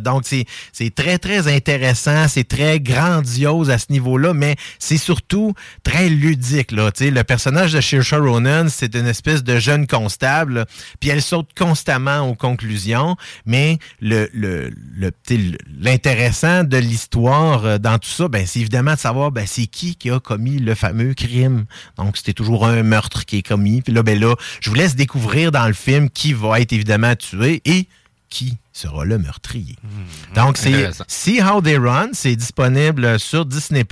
Donc, 0.00 0.24
c'est 0.24 0.94
très, 0.94 1.18
très 1.18 1.52
intéressant. 1.54 2.28
C'est 2.28 2.48
très 2.48 2.80
grandiose 2.80 3.70
à 3.70 3.78
ce 3.78 3.86
niveau-là, 3.90 4.34
mais 4.34 4.56
c'est 4.78 4.96
surtout 4.98 5.54
très 5.82 6.08
ludique. 6.08 6.72
Là. 6.72 6.90
Le 7.00 7.22
personnage 7.22 7.72
de 7.72 7.80
Saoirse 7.80 8.12
Ronan, 8.14 8.66
c'est 8.68 8.94
une 8.94 9.06
espèce 9.06 9.42
de 9.44 9.58
jeune 9.58 9.86
constable, 9.86 10.66
puis 11.00 11.10
elle 11.10 11.22
saute 11.22 11.50
constamment 11.56 12.20
aux 12.28 12.34
conclusions, 12.34 13.16
mais 13.46 13.78
le- 14.00 14.28
l'intéressant 15.80 16.64
de 16.64 16.76
l'histoire 16.76 17.64
euh, 17.64 17.78
dans 17.78 17.98
tout 17.98 18.08
ça, 18.08 18.28
ben, 18.28 18.46
c'est 18.46 18.60
évidemment 18.60 18.94
de 18.94 18.98
savoir 18.98 19.30
ben, 19.32 19.44
c'est 19.46 19.66
qui 19.66 19.96
qui 19.96 20.10
a 20.10 20.20
commis 20.20 20.58
le 20.58 20.74
fameux 20.74 21.14
crime. 21.14 21.64
Donc, 21.98 22.16
c'était 22.16 22.32
toujours 22.32 22.66
un 22.66 22.82
meurtre 22.82 23.24
qui 23.24 23.38
est 23.38 23.46
commis. 23.46 23.82
Puis 23.82 23.92
là, 23.92 24.02
ben 24.02 24.18
là, 24.18 24.34
je 24.60 24.70
vous 24.70 24.76
laisse 24.76 24.96
découvrir 24.96 25.52
dans 25.52 25.66
le 25.66 25.72
film 25.74 26.10
qui 26.10 26.32
va 26.32 26.60
être 26.60 26.72
évidemment 26.72 27.14
tué 27.16 27.62
et 27.64 27.88
qui 28.34 28.58
sera 28.72 29.04
le 29.04 29.16
meurtrier. 29.16 29.76
Donc, 30.34 30.56
c'est. 30.58 30.90
See 31.06 31.40
How 31.40 31.62
They 31.62 31.76
Run. 31.76 32.08
C'est 32.14 32.34
disponible 32.34 33.20
sur 33.20 33.46
Disney+. 33.46 33.84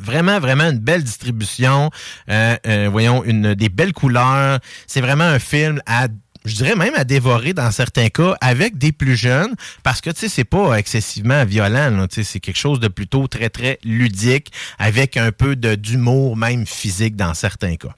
Vraiment, 0.00 0.38
vraiment 0.38 0.70
une 0.70 0.78
belle 0.78 1.02
distribution. 1.02 1.90
Euh, 2.30 2.56
euh, 2.68 2.88
voyons, 2.88 3.24
une, 3.24 3.54
des 3.54 3.68
belles 3.68 3.92
couleurs. 3.92 4.60
C'est 4.86 5.00
vraiment 5.00 5.24
un 5.24 5.40
film 5.40 5.82
à 5.86 6.06
je 6.44 6.54
dirais 6.54 6.76
même 6.76 6.94
à 6.94 7.02
dévorer 7.04 7.52
dans 7.52 7.70
certains 7.72 8.08
cas 8.08 8.36
avec 8.40 8.78
des 8.78 8.92
plus 8.92 9.16
jeunes 9.16 9.54
parce 9.82 10.00
que 10.00 10.08
tu 10.08 10.20
sais 10.20 10.28
c'est 10.28 10.44
pas 10.44 10.76
excessivement 10.76 11.44
violent 11.44 11.90
là, 11.90 12.06
tu 12.06 12.14
sais, 12.14 12.22
c'est 12.22 12.40
quelque 12.40 12.56
chose 12.56 12.80
de 12.80 12.88
plutôt 12.88 13.26
très 13.26 13.50
très 13.50 13.78
ludique 13.84 14.50
avec 14.78 15.18
un 15.18 15.30
peu 15.30 15.56
de 15.56 15.74
d'humour 15.74 16.36
même 16.38 16.64
physique 16.64 17.16
dans 17.16 17.34
certains 17.34 17.76
cas. 17.76 17.94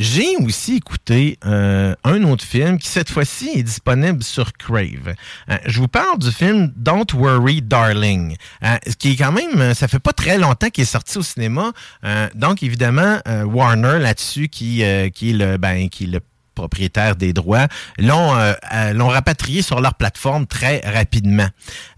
J'ai 0.00 0.36
aussi 0.38 0.76
écouté 0.76 1.38
euh, 1.46 1.94
un 2.02 2.24
autre 2.24 2.44
film 2.44 2.78
qui 2.78 2.88
cette 2.88 3.10
fois-ci 3.10 3.50
est 3.54 3.62
disponible 3.62 4.24
sur 4.24 4.52
Crave. 4.52 5.14
Euh, 5.48 5.56
je 5.66 5.80
vous 5.80 5.88
parle 5.88 6.18
du 6.18 6.32
film 6.32 6.72
Don't 6.76 7.06
Worry 7.14 7.62
Darling, 7.62 8.36
euh, 8.64 8.76
qui 8.98 9.12
est 9.12 9.16
quand 9.16 9.30
même, 9.30 9.60
euh, 9.60 9.74
ça 9.74 9.86
fait 9.86 10.00
pas 10.00 10.12
très 10.12 10.36
longtemps 10.36 10.68
qu'il 10.68 10.82
est 10.82 10.86
sorti 10.86 11.18
au 11.18 11.22
cinéma. 11.22 11.72
Donc 12.34 12.62
évidemment 12.62 13.18
Warner 13.44 13.98
là-dessus 13.98 14.48
qui 14.48 14.82
qui 15.14 15.32
le 15.32 15.56
ben 15.56 15.88
qui 15.88 16.04
est 16.04 16.08
le 16.08 16.20
propriétaire 16.54 17.16
des 17.16 17.32
droits, 17.32 17.68
l'ont 17.98 18.36
euh, 18.36 18.52
euh, 18.72 19.04
rapatrié 19.04 19.62
sur 19.62 19.80
leur 19.80 19.94
plateforme 19.94 20.46
très 20.46 20.80
rapidement. 20.80 21.48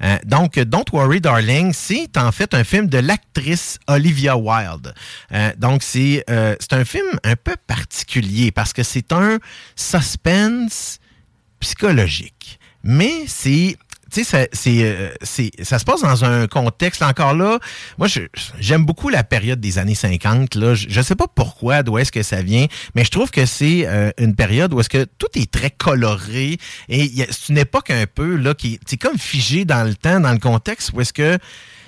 Euh, 0.03 0.19
donc, 0.25 0.59
Don't 0.59 0.85
Worry 0.93 1.21
Darling, 1.21 1.73
c'est 1.73 2.17
en 2.17 2.33
fait 2.33 2.55
un 2.55 2.65
film 2.65 2.89
de 2.89 2.99
l'actrice 2.99 3.79
Olivia 3.87 4.37
Wilde. 4.37 4.95
Euh, 5.33 5.53
donc, 5.57 5.83
c'est 5.83 6.25
euh, 6.29 6.55
c'est 6.61 6.75
un 6.75 6.85
film 6.85 7.07
un 7.25 7.37
peu 7.37 7.57
particulier 7.67 8.51
parce 8.51 8.73
que 8.73 8.83
c'est 8.83 9.13
un 9.13 9.39
suspense 9.77 10.99
psychologique. 11.61 12.59
Mais 12.83 13.25
c'est 13.27 13.77
tu 14.13 14.23
sais, 14.23 14.49
ça, 14.53 14.69
euh, 14.69 15.11
ça 15.63 15.79
se 15.79 15.85
passe 15.85 16.03
dans 16.03 16.25
un 16.25 16.47
contexte, 16.47 17.03
encore 17.03 17.35
là, 17.35 17.59
moi, 17.99 18.07
j'aime 18.59 18.85
beaucoup 18.85 19.09
la 19.09 19.25
période 19.25 19.61
des 19.61 19.79
années 19.79 19.95
50. 19.95 20.55
Là. 20.55 20.75
Je, 20.75 20.87
je 20.89 21.03
sais 21.03 21.17
pas 21.17 21.27
pourquoi, 21.33 21.83
d'où 21.83 21.99
est-ce 21.99 22.13
que 22.13 22.23
ça 22.23 22.43
vient, 22.43 22.67
mais 22.95 23.05
je 23.05 23.11
trouve 23.11 23.31
que 23.31 23.47
c'est 23.47 23.87
euh, 23.87 24.11
une 24.19 24.35
période 24.35 24.73
où 24.73 24.81
est-ce 24.81 24.89
que 24.89 25.05
tout 25.19 25.29
est 25.35 25.51
très 25.51 25.71
coloré 25.71 26.59
et 26.89 27.11
c'est 27.31 27.49
une 27.49 27.59
époque 27.59 27.91
un 27.91 28.07
peu, 28.07 28.37
là, 28.37 28.55
qui 28.55 28.79
c'est 28.87 28.97
comme 28.97 29.19
figé 29.19 29.65
dans 29.65 29.85
le 29.85 29.95
temps, 29.95 30.21
dans 30.21 30.33
le 30.33 30.39
contexte 30.39 30.93
où 30.93 31.01
est-ce 31.01 31.13
que 31.13 31.39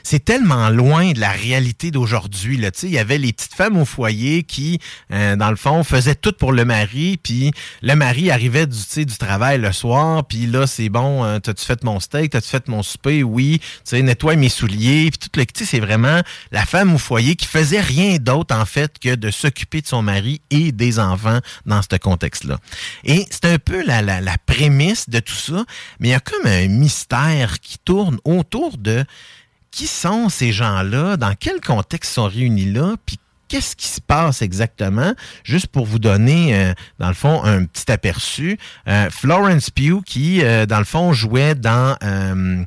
c'est 0.09 0.25
tellement 0.25 0.71
loin 0.71 1.13
de 1.13 1.21
la 1.21 1.33
réalité 1.33 1.91
d'aujourd'hui. 1.91 2.59
Il 2.83 2.89
y 2.89 2.99
avait 2.99 3.19
les 3.19 3.35
petites 3.35 3.53
femmes 3.53 3.77
au 3.77 3.85
foyer 3.85 4.43
qui, 4.43 4.81
euh, 5.13 5.37
dans 5.37 5.51
le 5.51 5.57
fond, 5.57 5.85
faisaient 5.85 6.15
tout 6.15 6.33
pour 6.33 6.53
le 6.53 6.65
mari, 6.65 7.19
puis 7.23 7.53
le 7.83 7.95
mari 7.95 8.31
arrivait 8.31 8.67
du, 8.67 9.05
du 9.05 9.19
travail 9.19 9.59
le 9.59 9.71
soir, 9.71 10.25
puis 10.27 10.47
là, 10.47 10.67
c'est 10.67 10.89
bon, 10.89 11.25
euh, 11.25 11.41
t'as-tu 11.41 11.63
fait 11.63 11.85
mon 11.85 12.01
steak, 12.01 12.31
t'as-tu 12.31 12.49
fait 12.49 12.69
mon 12.69 12.83
souper? 12.83 13.23
Oui, 13.23 13.61
tu 13.87 14.03
nettoie 14.03 14.37
mes 14.37 14.49
souliers, 14.49 15.11
puis 15.11 15.19
tout 15.19 15.39
le... 15.39 15.45
Sais, 15.55 15.67
c'est 15.67 15.81
vraiment 15.81 16.23
la 16.53 16.65
femme 16.65 16.95
au 16.95 16.99
foyer 16.99 17.37
qui 17.37 17.47
faisait 17.47 17.83
rien 17.83 18.17
d'autre, 18.17 18.57
en 18.57 18.65
fait, 18.65 18.99
que 18.99 19.15
de 19.15 19.31
s'occuper 19.31 19.83
de 19.83 19.89
son 19.89 20.01
mari 20.01 20.41
et 20.49 20.73
des 20.73 21.01
enfants 21.01 21.41
dans 21.67 21.83
ce 21.83 21.99
contexte-là. 21.99 22.57
Et 23.05 23.27
c'est 23.31 23.45
un 23.45 23.59
peu 23.59 23.85
la, 23.85 24.01
la, 24.01 24.23
la 24.23 24.37
prémisse 24.47 25.11
de 25.11 25.21
tout 25.21 25.35
ça, 25.35 25.67
mais 26.01 26.09
il 26.09 26.11
y 26.13 26.15
a 26.15 26.21
comme 26.21 26.47
un 26.47 26.67
mystère 26.69 27.61
qui 27.61 27.77
tourne 27.85 28.19
autour 28.25 28.79
de 28.79 29.05
qui 29.71 29.87
sont 29.87 30.29
ces 30.29 30.53
gens-là, 30.53 31.17
dans 31.17 31.35
quel 31.39 31.61
contexte 31.61 32.15
sont 32.15 32.27
réunis 32.27 32.73
là, 32.73 32.97
puis 33.07 33.19
qu'est-ce 33.49 33.75
qui 33.77 33.89
se 33.89 34.01
passe 34.01 34.43
exactement, 34.43 35.15
juste 35.45 35.67
pour 35.69 35.87
vous 35.87 35.99
donner, 35.99 36.55
euh, 36.55 36.73
dans 36.99 37.09
le 37.09 37.15
fond, 37.15 37.43
un 37.45 37.65
petit 37.65 37.91
aperçu. 37.91 38.59
Euh, 38.89 39.09
Florence 39.11 39.71
Pugh, 39.71 40.03
qui, 40.05 40.43
euh, 40.43 40.67
dans 40.67 40.79
le 40.79 40.85
fond, 40.85 41.13
jouait 41.13 41.55
dans, 41.55 41.97
euh, 42.05 42.63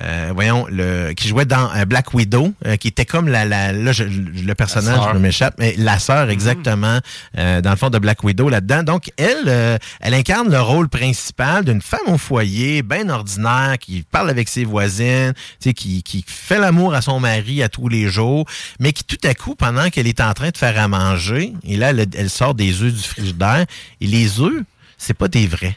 euh, 0.00 0.30
voyons, 0.34 0.66
le, 0.68 1.12
qui 1.14 1.28
jouait 1.28 1.44
dans 1.44 1.70
euh, 1.74 1.84
Black 1.84 2.12
Widow, 2.14 2.52
euh, 2.66 2.76
qui 2.76 2.88
était 2.88 3.04
comme 3.04 3.28
la, 3.28 3.44
la 3.44 3.72
là, 3.72 3.92
je- 3.92 4.04
le 4.04 4.54
personnage 4.54 4.98
me 5.14 5.18
m'échappe, 5.20 5.54
mais 5.58 5.74
la 5.78 5.98
sœur 5.98 6.28
exactement, 6.30 6.98
euh, 7.38 7.60
dans 7.60 7.70
le 7.70 7.76
fond 7.76 7.90
de 7.90 7.98
Black 7.98 8.22
Widow 8.24 8.48
là-dedans. 8.48 8.82
Donc, 8.82 9.10
elle, 9.16 9.44
euh, 9.46 9.78
elle 10.00 10.14
incarne 10.14 10.50
le 10.50 10.60
rôle 10.60 10.88
principal 10.88 11.64
d'une 11.64 11.82
femme 11.82 12.00
au 12.08 12.18
foyer, 12.18 12.82
bien 12.82 13.08
ordinaire, 13.08 13.76
qui 13.80 14.04
parle 14.10 14.30
avec 14.30 14.48
ses 14.48 14.64
voisines, 14.64 15.32
tu 15.34 15.68
sais, 15.68 15.74
qui, 15.74 16.02
qui 16.02 16.24
fait 16.26 16.58
l'amour 16.58 16.94
à 16.94 17.02
son 17.02 17.20
mari 17.20 17.62
à 17.62 17.68
tous 17.68 17.88
les 17.88 18.08
jours, 18.08 18.44
mais 18.80 18.92
qui 18.92 19.04
tout 19.04 19.16
à 19.24 19.34
coup, 19.34 19.54
pendant 19.54 19.88
qu'elle 19.90 20.06
est 20.06 20.15
en 20.22 20.34
train 20.34 20.50
de 20.50 20.56
faire 20.56 20.78
à 20.78 20.88
manger, 20.88 21.52
et 21.64 21.76
là, 21.76 21.90
elle, 21.90 22.06
elle 22.14 22.30
sort 22.30 22.54
des 22.54 22.82
œufs 22.82 22.92
du 22.92 23.02
frigidaire, 23.02 23.66
et 24.00 24.06
les 24.06 24.40
œufs, 24.40 24.62
c'est 24.98 25.14
pas 25.14 25.28
des 25.28 25.46
vrais. 25.46 25.76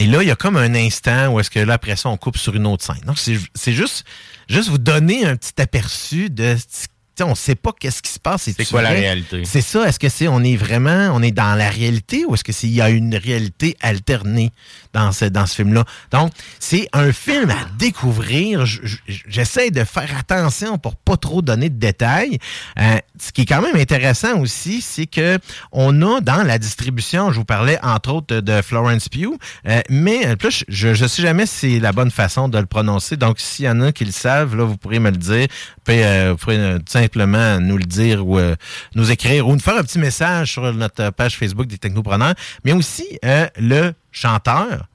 Et 0.00 0.06
là, 0.06 0.22
il 0.22 0.28
y 0.28 0.30
a 0.30 0.36
comme 0.36 0.56
un 0.56 0.74
instant 0.74 1.28
où 1.28 1.40
est-ce 1.40 1.50
que 1.50 1.60
là, 1.60 1.74
après 1.74 1.96
ça, 1.96 2.08
on 2.08 2.16
coupe 2.16 2.36
sur 2.36 2.54
une 2.54 2.66
autre 2.66 2.84
scène. 2.84 3.00
Donc, 3.06 3.18
c'est 3.18 3.72
juste, 3.72 4.04
juste 4.48 4.68
vous 4.68 4.78
donner 4.78 5.24
un 5.24 5.36
petit 5.36 5.60
aperçu 5.60 6.30
de... 6.30 6.56
sais, 6.56 6.88
on 7.22 7.34
sait 7.34 7.54
pas 7.54 7.70
qu'est-ce 7.78 8.02
qui 8.02 8.10
se 8.10 8.18
passe. 8.18 8.42
C'est 8.42 8.68
quoi 8.68 8.82
la 8.82 8.90
réalité? 8.90 9.44
C'est 9.44 9.60
ça. 9.60 9.86
Est-ce 9.86 9.98
que 9.98 10.08
c'est 10.08 10.26
on 10.26 10.42
est 10.42 10.56
vraiment 10.56 11.10
on 11.14 11.22
est 11.22 11.30
dans 11.30 11.54
la 11.54 11.70
réalité 11.70 12.24
ou 12.26 12.34
est-ce 12.34 12.44
que 12.44 12.52
c'est 12.52 12.66
il 12.66 12.74
y 12.74 12.80
a 12.80 12.90
une 12.90 13.14
réalité 13.14 13.76
alternée? 13.80 14.50
Dans 14.94 15.12
ce 15.12 15.26
dans 15.26 15.44
ce 15.46 15.56
film-là 15.56 15.84
Donc 16.10 16.32
c'est 16.60 16.88
un 16.92 17.12
film 17.12 17.50
à 17.50 17.64
découvrir. 17.78 18.64
Je- 18.64 18.80
je- 18.84 18.96
J'essaie 19.28 19.70
de 19.70 19.84
faire 19.84 20.10
attention 20.18 20.78
pour 20.78 20.96
pas 20.96 21.16
trop 21.16 21.42
donner 21.42 21.68
de 21.68 21.78
détails. 21.78 22.38
Euh, 22.78 22.96
ce 23.20 23.32
qui 23.32 23.42
est 23.42 23.46
quand 23.46 23.60
même 23.62 23.76
intéressant 23.76 24.38
aussi, 24.38 24.80
c'est 24.80 25.06
que 25.06 25.38
on 25.72 26.00
a 26.02 26.20
dans 26.20 26.42
la 26.42 26.58
distribution, 26.58 27.32
je 27.32 27.38
vous 27.38 27.44
parlais 27.44 27.78
entre 27.82 28.12
autres 28.12 28.40
de 28.40 28.62
Florence 28.62 29.08
Pugh, 29.08 29.36
euh, 29.68 29.80
mais 29.90 30.26
euh, 30.26 30.36
plus 30.36 30.64
je 30.68 30.94
je 30.94 31.06
sais 31.06 31.22
jamais 31.22 31.46
si 31.46 31.74
c'est 31.74 31.80
la 31.80 31.92
bonne 31.92 32.10
façon 32.10 32.48
de 32.48 32.58
le 32.58 32.66
prononcer. 32.66 33.16
Donc 33.16 33.40
s'il 33.40 33.64
y 33.64 33.68
en 33.68 33.80
a 33.80 33.92
qui 33.92 34.04
le 34.04 34.12
savent, 34.12 34.54
là 34.56 34.64
vous 34.64 34.76
pourrez 34.76 34.98
me 35.00 35.10
le 35.10 35.16
dire. 35.16 35.46
Puis, 35.84 36.02
euh, 36.02 36.30
vous 36.32 36.36
pourrez 36.38 36.56
euh, 36.58 36.78
simplement 36.88 37.60
nous 37.60 37.76
le 37.76 37.84
dire 37.84 38.26
ou 38.26 38.38
euh, 38.38 38.54
nous 38.94 39.10
écrire 39.10 39.46
ou 39.48 39.52
nous 39.52 39.58
faire 39.60 39.76
un 39.76 39.82
petit 39.82 39.98
message 39.98 40.52
sur 40.52 40.72
notre 40.72 41.10
page 41.10 41.36
Facebook 41.36 41.66
des 41.66 41.78
Technopreneurs. 41.78 42.34
Mais 42.64 42.72
aussi 42.72 43.18
le 43.58 43.92
chanteur. 44.14 44.88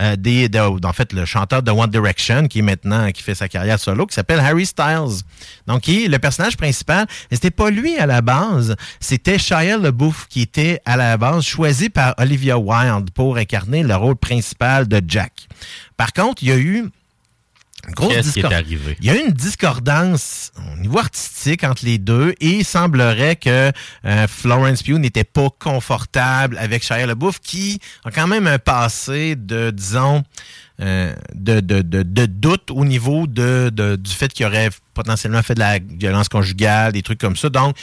euh, 0.00 0.78
en 0.84 0.92
fait, 0.92 1.12
le 1.12 1.26
chanteur 1.26 1.62
de 1.62 1.70
One 1.70 1.90
Direction, 1.90 2.48
qui 2.48 2.60
est 2.60 2.62
maintenant, 2.62 3.12
qui 3.12 3.22
fait 3.22 3.34
sa 3.34 3.48
carrière 3.48 3.78
solo, 3.78 4.06
qui 4.06 4.14
s'appelle 4.14 4.40
Harry 4.40 4.64
Styles. 4.64 5.22
Donc, 5.66 5.82
qui 5.82 6.08
le 6.08 6.18
personnage 6.18 6.56
principal. 6.56 7.06
Mais 7.30 7.36
c'était 7.36 7.50
pas 7.50 7.70
lui 7.70 7.96
à 7.98 8.06
la 8.06 8.22
base. 8.22 8.74
C'était 9.00 9.38
Shia 9.38 9.76
LaBeouf 9.76 10.26
qui 10.28 10.40
était 10.42 10.80
à 10.86 10.96
la 10.96 11.16
base 11.18 11.44
choisi 11.44 11.90
par 11.90 12.14
Olivia 12.18 12.58
Wilde 12.58 13.10
pour 13.10 13.36
incarner 13.36 13.82
le 13.82 13.94
rôle 13.94 14.16
principal 14.16 14.88
de 14.88 15.02
Jack. 15.06 15.48
Par 15.96 16.12
contre, 16.12 16.42
il 16.42 16.48
y 16.48 16.52
a 16.52 16.58
eu 16.58 16.88
Qu'est-ce 18.08 18.32
qui 18.32 18.40
est 18.40 18.42
discor- 18.44 18.54
arrivé? 18.54 18.96
il 19.00 19.06
y 19.06 19.10
a 19.10 19.16
eu 19.16 19.24
une 19.26 19.32
discordance 19.32 20.52
au 20.74 20.78
niveau 20.80 20.98
artistique 20.98 21.64
entre 21.64 21.84
les 21.84 21.98
deux 21.98 22.30
et 22.40 22.58
il 22.58 22.64
semblerait 22.64 23.36
que 23.36 23.72
euh, 24.04 24.26
Florence 24.28 24.82
Pugh 24.82 24.98
n'était 24.98 25.24
pas 25.24 25.48
confortable 25.58 26.56
avec 26.58 26.84
Shia 26.84 27.06
LaBeouf 27.06 27.40
qui 27.40 27.80
a 28.04 28.10
quand 28.10 28.26
même 28.28 28.46
un 28.46 28.58
passé 28.58 29.34
de, 29.36 29.70
disons, 29.70 30.22
euh, 30.80 31.12
de, 31.34 31.60
de, 31.60 31.82
de, 31.82 32.02
de 32.02 32.26
doute 32.26 32.70
au 32.70 32.84
niveau 32.84 33.26
de, 33.26 33.70
de- 33.72 33.96
du 33.96 34.10
fait 34.10 34.32
qu'il 34.32 34.46
aurait 34.46 34.70
potentiellement 34.94 35.42
fait 35.42 35.54
de 35.54 35.60
la 35.60 35.78
violence 35.78 36.28
conjugale, 36.28 36.92
des 36.92 37.02
trucs 37.02 37.18
comme 37.20 37.36
ça. 37.36 37.48
Donc, 37.48 37.76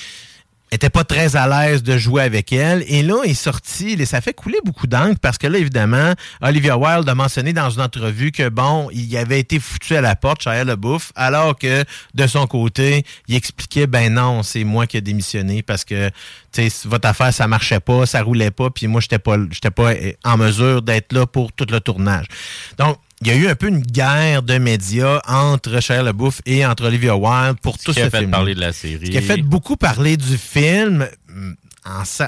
était 0.72 0.90
pas 0.90 1.04
très 1.04 1.36
à 1.36 1.48
l'aise 1.48 1.84
de 1.84 1.98
jouer 1.98 2.24
avec 2.24 2.54
elle. 2.54 2.84
Et 2.88 3.02
là, 3.02 3.22
il 3.26 3.32
est 3.32 3.34
sorti, 3.34 3.94
et 3.94 4.06
ça 4.06 4.22
fait 4.22 4.34
couler 4.34 4.60
beaucoup 4.64 4.88
d'encre 4.88 5.20
parce 5.20 5.38
que 5.38 5.48
là, 5.48 5.58
évidemment, 5.58 6.14
Olivia 6.42 6.78
Wilde 6.78 7.08
a 7.10 7.16
mentionné 7.16 7.54
dans 7.54 7.70
une 7.70 7.82
entrevue 7.82 8.32
que, 8.32 8.50
bon, 8.50 8.90
il 8.92 9.16
avait 9.18 9.40
été 9.40 9.60
foutu 9.60 9.96
à 9.96 10.02
la 10.02 10.16
porte, 10.16 10.44
Shia 10.44 10.64
LaBeouf, 10.64 11.12
alors 11.16 11.58
que, 11.58 11.84
de 12.14 12.28
son 12.28 12.48
côté, 12.48 13.04
il 13.28 13.36
expliquait, 13.36 13.88
ben 13.88 14.14
non, 14.14 14.44
c'est 14.44 14.64
moi 14.64 14.88
qui 14.88 14.98
ai 14.98 15.02
démissionné 15.02 15.64
parce 15.64 15.84
que, 15.84 16.10
tu 16.52 16.70
sais, 16.70 16.88
votre 16.88 17.08
affaire, 17.08 17.34
ça 17.34 17.48
marchait 17.48 17.80
pas, 17.80 18.06
ça 18.06 18.22
roulait 18.22 18.52
pas, 18.52 18.70
puis 18.70 18.88
moi, 18.88 19.02
j'étais 19.02 19.20
pas, 19.20 19.38
j'étais 19.52 19.72
pas 19.72 19.94
en 20.24 20.38
mesure 20.38 20.82
d'être 20.82 21.14
là 21.14 21.26
pour 21.26 21.52
tout 21.52 21.68
le 21.70 21.80
tournage. 21.80 22.26
Donc, 22.78 22.98
il 23.22 23.28
y 23.28 23.32
a 23.32 23.36
eu 23.36 23.48
un 23.48 23.56
peu 23.56 23.68
une 23.68 23.82
guerre 23.82 24.44
de 24.44 24.58
médias 24.58 25.22
entre 25.28 25.80
Shia 25.82 26.02
LaBeouf 26.04 26.42
et 26.46 26.66
entre 26.66 26.86
Olivia 26.88 27.16
Wilde 27.18 27.60
pour 27.62 27.78
tout 27.78 27.92
qui 27.92 28.00
ce 28.00 28.06
a 28.06 28.10
fait 28.10 28.20
film. 28.20 28.32
parler 28.32 28.56
de 28.56 28.62
la 28.62 28.72
série. 28.74 29.08
Ce 29.08 29.12
qui 29.12 29.18
a 29.18 29.22
fait 29.22 29.42
beaucoup 29.42 29.76
parler 29.76 30.16
du 30.18 30.38
film 30.38 31.06
mm, 31.28 31.52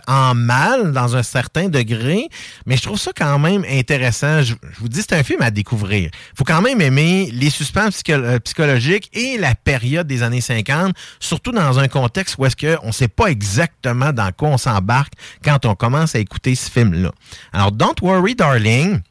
en, 0.08 0.34
mal, 0.34 0.92
dans 0.92 1.16
un 1.16 1.24
certain 1.24 1.70
degré, 1.70 2.28
mais 2.66 2.78
je 2.78 2.82
trouve 2.82 3.00
ça 3.00 3.12
quand 3.16 3.38
même 3.38 3.64
intéressant. 3.70 4.42
Je, 4.42 4.56
je 4.74 4.80
vous 4.80 4.90
dis, 4.90 5.02
c'est 5.02 5.14
un 5.14 5.24
film 5.24 5.42
à 5.42 5.52
découvrir. 5.52 6.10
Il 6.14 6.38
faut 6.38 6.44
quand 6.44 6.62
même 6.62 6.82
aimer 6.82 7.30
les 7.32 7.50
suspens 7.50 7.90
psycho- 7.90 8.14
euh, 8.14 8.40
psychologiques 8.40 9.10
et 9.14 9.38
la 9.38 9.54
période 9.56 10.08
des 10.08 10.24
années 10.24 10.42
50, 10.42 10.94
surtout 11.20 11.52
dans 11.52 11.80
un 11.80 11.88
contexte 11.88 12.36
où 12.38 12.46
est-ce 12.46 12.56
qu'on 12.56 12.88
ne 12.88 12.92
sait 12.92 13.08
pas 13.08 13.28
exactement 13.28 14.12
dans 14.14 14.32
quoi 14.32 14.50
on 14.50 14.58
s'embarque 14.58 15.14
quand 15.44 15.66
on 15.66 15.76
commence 15.76 16.16
à 16.16 16.20
écouter 16.20 16.56
ce 16.56 16.70
film-là. 16.72 17.12
Alors, 17.54 17.72
Don't 17.72 17.96
Worry 18.02 18.36
Darling, 18.36 19.02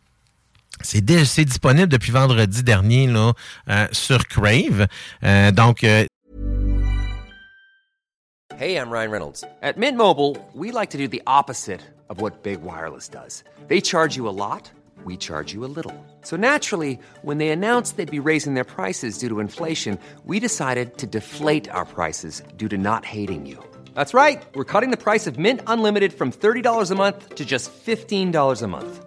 c'est 0.83 1.45
disponible 1.45 1.89
depuis 1.89 2.13
vendredi 2.13 2.63
dernier 2.63 3.07
là, 3.07 3.33
euh, 3.69 3.87
sur 3.93 4.27
Crave. 4.27 4.87
Euh, 5.25 5.51
donc, 5.51 5.85
euh, 5.85 6.05
Hey, 8.59 8.77
I'm 8.77 8.91
Ryan 8.91 9.11
Reynolds. 9.11 9.43
At 9.63 9.79
Mint 9.79 9.97
Mobile, 9.97 10.37
we 10.53 10.71
like 10.71 10.91
to 10.91 10.99
do 10.99 11.09
the 11.09 11.23
opposite 11.27 11.81
of 12.11 12.21
what 12.21 12.43
Big 12.43 12.61
Wireless 12.63 13.09
does. 13.09 13.43
They 13.69 13.81
charge 13.81 14.17
you 14.17 14.29
a 14.29 14.37
lot, 14.37 14.71
we 15.03 15.17
charge 15.17 15.55
you 15.55 15.65
a 15.65 15.71
little. 15.75 15.95
So 16.23 16.37
naturally, 16.37 16.99
when 17.23 17.39
they 17.39 17.49
announced 17.49 17.97
they'd 17.97 18.11
be 18.11 18.19
raising 18.19 18.53
their 18.53 18.65
prices 18.65 19.17
due 19.17 19.31
to 19.31 19.41
inflation, 19.41 19.99
we 20.27 20.41
decided 20.41 20.99
to 20.99 21.07
deflate 21.07 21.71
our 21.71 21.87
prices 21.87 22.43
due 22.59 22.69
to 22.69 22.77
not 22.77 23.07
hating 23.07 23.47
you. 23.47 23.57
That's 23.95 24.13
right. 24.13 24.43
We're 24.55 24.67
cutting 24.67 24.91
the 24.91 24.99
price 24.99 25.27
of 25.27 25.39
Mint 25.39 25.63
Unlimited 25.67 26.13
from 26.13 26.31
$30 26.31 26.91
a 26.91 26.95
month 26.95 27.37
to 27.37 27.47
just 27.47 27.73
$15 27.73 28.63
a 28.63 28.67
month. 28.67 29.07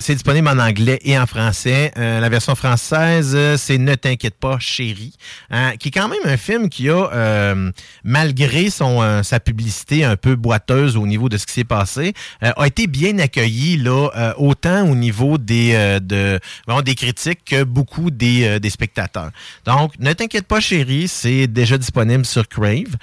C'est 0.00 0.14
disponible 0.14 0.46
en 0.46 0.60
anglais 0.60 1.00
et 1.02 1.18
en 1.18 1.26
français. 1.26 1.90
Euh, 1.98 2.20
la 2.20 2.28
version 2.28 2.54
française, 2.54 3.32
euh, 3.34 3.56
c'est 3.56 3.78
Ne 3.78 3.96
t'inquiète 3.96 4.36
pas, 4.38 4.56
chérie, 4.60 5.12
hein, 5.50 5.72
qui 5.76 5.88
est 5.88 5.90
quand 5.90 6.06
même 6.06 6.20
un 6.24 6.36
film 6.36 6.68
qui 6.68 6.88
a, 6.88 7.10
euh, 7.12 7.72
malgré 8.04 8.70
son 8.70 9.02
euh, 9.02 9.24
sa 9.24 9.40
publicité 9.40 10.04
un 10.04 10.14
peu 10.14 10.36
boiteuse 10.36 10.96
au 10.96 11.04
niveau 11.04 11.28
de 11.28 11.36
ce 11.36 11.46
qui 11.46 11.52
s'est 11.52 11.64
passé, 11.64 12.12
euh, 12.44 12.52
a 12.56 12.66
été 12.68 12.86
bien 12.86 13.18
accueilli 13.18 13.76
là, 13.76 14.34
autant 14.38 14.88
au 14.88 14.94
niveau 14.94 15.36
des 15.36 15.98
de 16.00 16.38
bon, 16.68 16.80
des 16.80 16.94
critiques 16.94 17.44
que 17.44 17.64
beaucoup 17.64 18.12
des, 18.12 18.60
des 18.60 18.70
spectateurs. 18.70 19.32
Donc, 19.64 19.98
Ne 19.98 20.12
t'inquiète 20.12 20.46
pas, 20.46 20.60
chérie, 20.60 21.08
c'est 21.08 21.48
déjà 21.48 21.76
disponible 21.76 22.24
sur 22.24 22.46
Crave. 22.46 22.96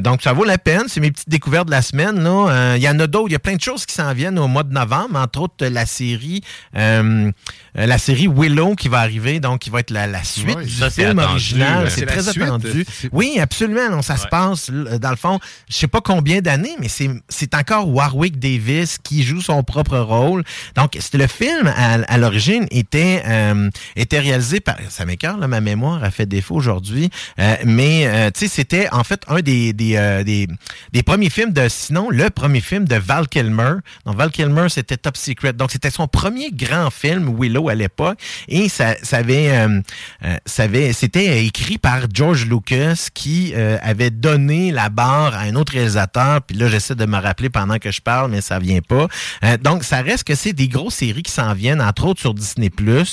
Donc, 0.00 0.22
ça 0.22 0.32
vaut 0.32 0.44
la 0.44 0.58
peine. 0.58 0.84
C'est 0.86 1.00
mes 1.00 1.10
petites 1.10 1.28
découvertes 1.28 1.66
de 1.66 1.72
la 1.72 1.82
semaine. 1.82 2.22
là. 2.22 2.76
Il 2.76 2.82
y 2.82 2.88
en 2.88 2.98
a 3.00 3.08
d'autres. 3.08 3.28
Il 3.28 3.32
y 3.32 3.36
a 3.36 3.40
plein 3.40 3.56
de 3.56 3.60
choses 3.60 3.84
qui 3.84 3.94
s'en 3.94 4.12
viennent 4.12 4.38
au 4.38 4.46
mois 4.46 4.62
de 4.62 4.72
novembre, 4.72 5.18
entre 5.18 5.40
autres 5.40 5.66
la 5.66 5.84
série 5.84 6.27
euh, 6.76 7.30
euh, 7.78 7.86
la 7.86 7.98
série 7.98 8.28
Willow 8.28 8.74
qui 8.74 8.88
va 8.88 9.00
arriver, 9.00 9.40
donc 9.40 9.60
qui 9.60 9.70
va 9.70 9.80
être 9.80 9.90
la, 9.90 10.06
la 10.06 10.24
suite 10.24 10.56
Ouais, 10.56 10.64
du 10.64 10.70
film 10.90 11.18
original. 11.18 11.90
C'est 11.90 12.06
très 12.06 12.22
suite. 12.22 12.42
attendu. 12.42 12.84
Oui, 13.12 13.38
absolument. 13.40 13.90
non, 13.90 14.02
ça 14.02 14.16
se 14.16 14.26
passe, 14.26 14.70
dans 14.70 15.10
le 15.10 15.16
fond, 15.16 15.38
je 15.68 15.74
sais 15.76 15.88
pas 15.88 16.00
combien 16.00 16.40
d'années, 16.40 16.76
mais 16.80 16.88
c'est 16.88 17.54
encore 17.54 17.88
Warwick 17.88 18.38
Davis 18.38 18.98
qui 19.02 19.22
joue 19.22 19.40
son 19.40 19.62
propre 19.62 19.98
rôle. 19.98 20.44
Donc, 20.74 20.96
le 21.12 21.26
film, 21.26 21.66
à, 21.76 21.94
à 21.94 22.18
l'origine, 22.18 22.66
était, 22.70 23.22
euh, 23.26 23.70
était 23.96 24.20
réalisé 24.20 24.60
par... 24.60 24.76
Ça 24.88 25.04
là, 25.04 25.48
ma 25.48 25.60
mémoire 25.60 26.02
a 26.04 26.10
fait 26.10 26.26
défaut 26.26 26.54
aujourd'hui. 26.54 27.10
Euh, 27.38 27.56
mais, 27.64 28.30
tu 28.32 28.40
sais, 28.40 28.48
c'était 28.48 28.88
en 28.92 29.04
fait 29.04 29.22
un 29.28 29.40
des, 29.40 29.72
des, 29.72 30.22
des, 30.24 30.48
des 30.92 31.02
premiers 31.02 31.30
films 31.30 31.52
de... 31.52 31.66
Sinon, 31.68 32.10
le 32.10 32.30
premier 32.30 32.60
film 32.60 32.86
de 32.86 32.96
Val 32.96 33.28
Kilmer. 33.28 33.74
Donc, 34.04 34.16
Val 34.16 34.30
Kilmer, 34.30 34.68
c'était 34.68 34.96
Top 34.96 35.16
Secret. 35.16 35.52
Donc, 35.52 35.70
c'était 35.70 35.90
son 35.90 36.08
premier 36.18 36.50
grand 36.50 36.90
film, 36.90 37.32
Willow, 37.38 37.68
à 37.68 37.76
l'époque. 37.76 38.18
Et 38.48 38.68
ça, 38.68 38.96
ça 39.04 39.18
avait... 39.18 39.50
euh, 39.50 39.80
euh, 40.24 40.36
ça 40.46 40.64
avait 40.64 40.92
c'était 40.92 41.44
écrit 41.44 41.78
par 41.78 42.00
George 42.12 42.44
Lucas 42.46 43.06
qui 43.14 43.52
euh, 43.54 43.78
avait 43.82 44.10
donné 44.10 44.72
la 44.72 44.88
barre 44.88 45.34
à 45.34 45.42
un 45.42 45.54
autre 45.54 45.74
réalisateur. 45.74 46.42
Puis 46.42 46.56
là, 46.56 46.66
j'essaie 46.66 46.96
de 46.96 47.06
me 47.06 47.18
rappeler 47.18 47.50
pendant 47.50 47.78
que 47.78 47.92
je 47.92 48.00
parle, 48.00 48.32
mais 48.32 48.40
ça 48.40 48.58
vient 48.58 48.80
pas. 48.80 49.06
Euh, 49.44 49.56
donc, 49.58 49.84
ça 49.84 50.02
reste 50.02 50.24
que 50.24 50.34
c'est 50.34 50.52
des 50.52 50.66
grosses 50.66 50.96
séries 50.96 51.22
qui 51.22 51.30
s'en 51.30 51.54
viennent, 51.54 51.80
entre 51.80 52.06
autres 52.06 52.20
sur 52.20 52.34
Disney+. 52.34 52.68
Que 52.68 53.04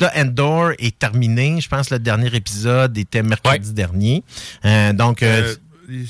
là, 0.00 0.12
Endor 0.16 0.72
est 0.78 0.98
terminé. 0.98 1.60
Je 1.60 1.68
pense 1.68 1.88
que 1.88 1.94
le 1.94 2.00
dernier 2.00 2.34
épisode 2.34 2.96
était 2.96 3.22
mercredi 3.22 3.74
dernier. 3.74 4.24
Euh, 4.64 4.94
donc... 4.94 5.22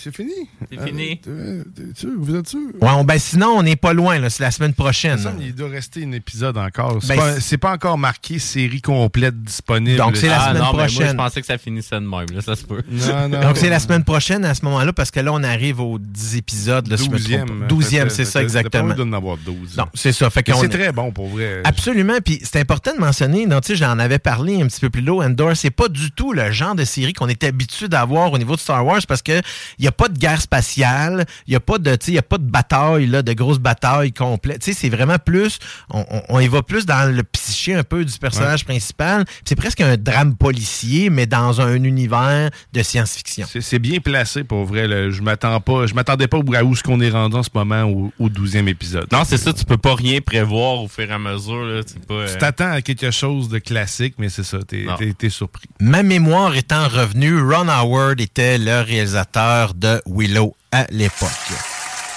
c'est 0.02 0.14
fini. 0.14 0.32
C'est 0.70 0.80
fini. 0.86 1.20
Euh, 1.28 1.62
t'es 1.74 1.82
sûr? 1.94 2.10
Vous 2.18 2.34
êtes 2.34 2.48
sûr? 2.48 2.60
ouais, 2.80 2.88
on- 2.90 3.04
ben 3.04 3.18
sinon, 3.18 3.48
on 3.56 3.62
n'est 3.62 3.76
pas 3.76 3.92
loin. 3.92 4.18
là. 4.18 4.30
C'est 4.30 4.42
la 4.42 4.50
semaine 4.50 4.74
prochaine. 4.74 5.18
Il 5.40 5.54
doit 5.54 5.68
rester 5.68 6.04
un 6.04 6.12
épisode 6.12 6.56
encore. 6.58 6.98
C'est 7.02 7.16
Ben, 7.16 7.38
pas, 7.40 7.58
pas 7.58 7.72
encore 7.72 7.98
marqué 7.98 8.38
série 8.38 8.80
complète 8.80 9.40
disponible. 9.42 9.96
Donc, 9.96 10.16
c'est 10.16 10.28
la 10.28 10.40
ah, 10.40 10.48
semaine 10.48 10.62
non, 10.62 10.68
mais 10.70 10.76
moi, 10.76 10.86
prochaine. 10.86 11.10
je 11.10 11.16
pensais 11.16 11.40
que 11.40 11.46
ça 11.46 11.58
finissait 11.58 11.96
de 11.96 12.00
même. 12.00 12.26
Là, 12.34 12.40
ça 12.40 12.56
se 12.56 12.64
peut. 12.64 12.82
Non, 12.90 13.28
non. 13.28 13.40
Donc, 13.40 13.56
c'est 13.56 13.68
la 13.68 13.78
semaine 13.80 14.04
prochaine 14.04 14.44
à 14.44 14.54
ce 14.54 14.64
moment-là, 14.64 14.92
parce 14.92 15.10
que 15.10 15.20
là, 15.20 15.32
on 15.32 15.42
arrive 15.42 15.80
aux 15.80 15.98
10 15.98 16.36
épisodes. 16.36 16.86
Là, 16.88 16.96
si 16.96 17.06
je 17.06 17.10
me 17.10 17.18
trompe 17.18 17.60
pas. 17.60 17.66
Douzième. 17.66 17.68
12e, 17.68 18.04
Fait- 18.04 18.10
c'est 18.10 18.24
fait- 18.24 18.30
ça, 18.30 18.42
exactement. 18.42 18.90
Avoir 19.14 19.36
12. 19.38 19.76
Non, 19.76 19.86
c'est 19.94 20.12
ça. 20.12 20.28
C'est 20.34 20.48
est- 20.48 20.68
très 20.68 20.92
bon 20.92 21.10
pour 21.12 21.28
vrai. 21.28 21.60
Absolument. 21.64 22.14
Puis 22.24 22.40
c'est 22.42 22.58
important 22.60 22.92
de 22.94 23.00
mentionner, 23.00 23.46
j'en 23.70 23.98
avais 23.98 24.18
parlé 24.18 24.60
un 24.62 24.66
petit 24.66 24.80
peu 24.80 24.90
plus 24.90 25.04
tôt, 25.04 25.22
Endor, 25.22 25.56
c'est 25.56 25.70
pas 25.70 25.88
du 25.88 26.10
tout 26.10 26.32
le 26.32 26.50
genre 26.50 26.74
de 26.74 26.84
série 26.84 27.12
qu'on 27.12 27.28
est 27.28 27.44
habitué 27.44 27.88
d'avoir 27.88 28.32
au 28.32 28.38
niveau 28.38 28.54
de 28.54 28.60
Star 28.60 28.84
Wars 28.84 29.00
parce 29.06 29.22
que 29.22 29.40
il 29.78 29.84
y 29.84 29.88
a 29.88 29.92
pas 29.92 30.08
de 30.08 30.18
guerre 30.18 30.40
spatiale, 30.40 31.24
il 31.46 31.52
y 31.52 31.56
a 31.56 31.60
pas 31.60 31.78
de, 31.78 31.94
tu 31.96 32.06
sais, 32.06 32.12
il 32.12 32.14
y 32.14 32.18
a 32.18 32.22
pas 32.22 32.38
de 32.38 32.44
bataille 32.50 33.06
là, 33.06 33.22
de 33.22 33.32
grosses 33.32 33.58
batailles 33.58 34.12
complètes. 34.12 34.62
Tu 34.62 34.72
sais, 34.72 34.78
c'est 34.80 34.88
vraiment 34.88 35.18
plus, 35.18 35.58
on, 35.90 36.04
on- 36.10 36.22
on 36.28 36.40
y 36.40 36.48
va 36.48 36.62
plus 36.62 36.86
dans 36.86 37.10
le 37.14 37.22
psyché 37.22 37.74
un 37.74 37.82
peu 37.84 38.04
du 38.04 38.18
personnage 38.18 38.64
principal. 38.64 39.24
C'est 39.44 39.56
presque 39.56 39.80
un 39.80 39.96
drame 39.96 40.34
policier, 40.36 41.10
mais 41.10 41.26
dans 41.26 41.60
un 41.60 41.82
univers 41.82 42.50
de 42.72 42.82
science-fiction. 42.82 43.46
C'est- 43.50 43.78
bien 43.78 43.98
placé 44.00 44.44
pour 44.44 44.64
vrai. 44.64 44.86
là. 44.88 45.10
Je 45.10 45.20
m'attends 45.20 45.60
pas. 45.60 45.86
Je 45.86 45.94
m'attendais 45.94 46.28
pas 46.28 46.38
à 46.56 46.62
où 46.64 46.74
ce 46.76 46.82
qu'on 46.82 47.00
est 47.00 47.10
rendu 47.10 47.36
en 47.36 47.42
ce 47.42 47.50
moment 47.54 47.82
au, 47.82 48.12
au 48.18 48.28
12e 48.28 48.68
épisode. 48.68 49.06
Non, 49.12 49.24
c'est 49.26 49.36
ça, 49.36 49.52
tu 49.52 49.64
peux 49.64 49.76
pas 49.76 49.94
rien 49.94 50.20
prévoir 50.20 50.80
au 50.82 50.88
fur 50.88 51.10
et 51.10 51.12
à 51.12 51.18
mesure. 51.18 51.62
Là, 51.64 51.82
Tu 51.84 51.94
euh, 52.10 52.26
t'attends 52.38 52.70
à 52.72 52.80
quelque 52.82 53.10
chose 53.10 53.48
de 53.48 53.58
classique, 53.58 54.14
mais 54.18 54.28
c'est 54.28 54.42
ça. 54.44 54.58
T'es 54.66 54.86
t'es 55.18 55.28
surpris. 55.28 55.68
Ma 55.80 56.02
mémoire 56.02 56.54
étant 56.56 56.88
revenue, 56.88 57.40
Ron 57.40 57.68
Howard 57.68 58.20
était 58.20 58.56
le 58.58 58.80
réalisateur 58.80 59.34
de 59.74 60.02
Willow 60.06 60.54
à 60.72 60.86
l'époque. 60.90 61.28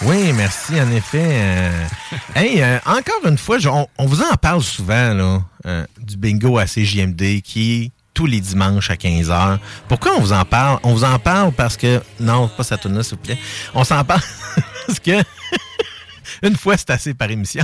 Oui, 0.04 0.32
merci, 0.34 0.80
en 0.80 0.92
effet. 0.92 1.24
euh, 1.24 1.86
hey, 2.36 2.62
euh, 2.62 2.78
encore 2.86 3.26
une 3.26 3.38
fois, 3.38 3.58
je- 3.60 3.70
on, 3.70 3.88
on 3.98 4.06
vous 4.06 4.22
en 4.22 4.36
parle 4.36 4.62
souvent, 4.62 5.14
là, 5.14 5.42
euh, 5.66 5.86
du 6.00 6.18
bingo 6.18 6.58
à 6.58 6.66
CJMD 6.66 7.42
qui 7.42 7.84
est 7.84 7.92
tous 8.14 8.26
les 8.26 8.42
dimanches 8.42 8.90
à 8.90 8.96
15h. 8.96 9.60
Pourquoi 9.88 10.14
on 10.18 10.22
vous 10.22 10.34
en 10.34 10.44
parle? 10.46 10.80
On 10.84 10.94
vous 10.94 11.04
en 11.04 11.20
parle 11.20 11.52
parce 11.52 11.78
que... 11.78 12.02
Non, 12.20 12.48
pas 12.48 12.64
ça 12.64 12.78
s'il 12.82 12.92
vous 12.92 13.18
plaît. 13.18 13.38
On 13.76 13.84
s'en 13.84 14.04
parle 14.04 14.22
parce 14.88 15.00
que... 15.00 15.24
une 16.44 16.56
fois, 16.58 16.78
c'est 16.78 16.90
assez 16.90 17.14
par 17.14 17.30
émission. 17.30 17.64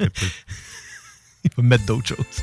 Il 0.00 1.50
faut 1.54 1.62
mettre 1.62 1.84
d'autres 1.86 2.08
choses. 2.08 2.42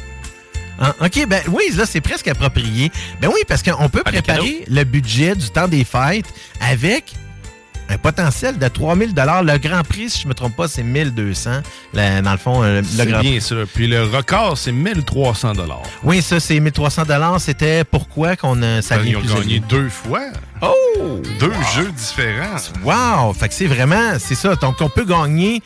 Ah, 0.79 0.93
OK, 1.01 1.25
ben 1.27 1.41
oui, 1.49 1.63
là, 1.75 1.85
c'est 1.85 2.01
presque 2.01 2.27
approprié. 2.27 2.91
Ben 3.21 3.27
oui, 3.29 3.41
parce 3.47 3.63
qu'on 3.63 3.87
peut 3.89 4.01
Ah, 4.05 4.11
préparer 4.11 4.65
le 4.69 4.83
budget 4.83 5.35
du 5.35 5.49
temps 5.49 5.67
des 5.67 5.83
fêtes 5.83 6.25
avec 6.59 7.13
un 7.87 7.97
potentiel 7.99 8.57
de 8.57 8.67
3000 8.67 9.13
Le 9.15 9.57
Grand 9.59 9.83
Prix, 9.83 10.09
si 10.09 10.19
je 10.21 10.23
ne 10.25 10.29
me 10.29 10.33
trompe 10.33 10.55
pas, 10.55 10.67
c'est 10.67 10.81
1200. 10.81 11.61
Le- 11.93 12.21
dans 12.21 12.31
le 12.31 12.37
fond, 12.37 12.63
euh, 12.63 12.81
le 12.81 12.83
C'est 12.87 13.05
Grand 13.05 13.19
bien 13.21 13.39
ça. 13.39 13.55
Puis 13.73 13.85
le 13.87 14.03
record, 14.05 14.57
c'est 14.57 14.71
1300 14.71 15.53
Oui, 16.03 16.21
ça, 16.23 16.39
c'est 16.39 16.59
1300 16.59 17.03
C'était 17.39 17.83
pourquoi 17.83 18.35
qu'on 18.35 18.61
a, 18.63 18.81
ça 18.81 18.95
Ils 18.97 19.15
vient 19.15 19.19
ont 19.19 19.39
gagné 19.39 19.59
deux 19.59 19.89
fois. 19.89 20.23
Oh! 20.61 21.21
Deux 21.39 21.53
jeux 21.75 21.91
différents. 21.91 22.55
Wow! 22.83 23.33
Fait 23.33 23.49
que 23.49 23.53
c'est 23.53 23.67
vraiment, 23.67 24.17
c'est 24.17 24.35
ça. 24.35 24.55
Donc, 24.55 24.77
on 24.81 24.89
peut 24.89 25.05
gagner 25.05 25.61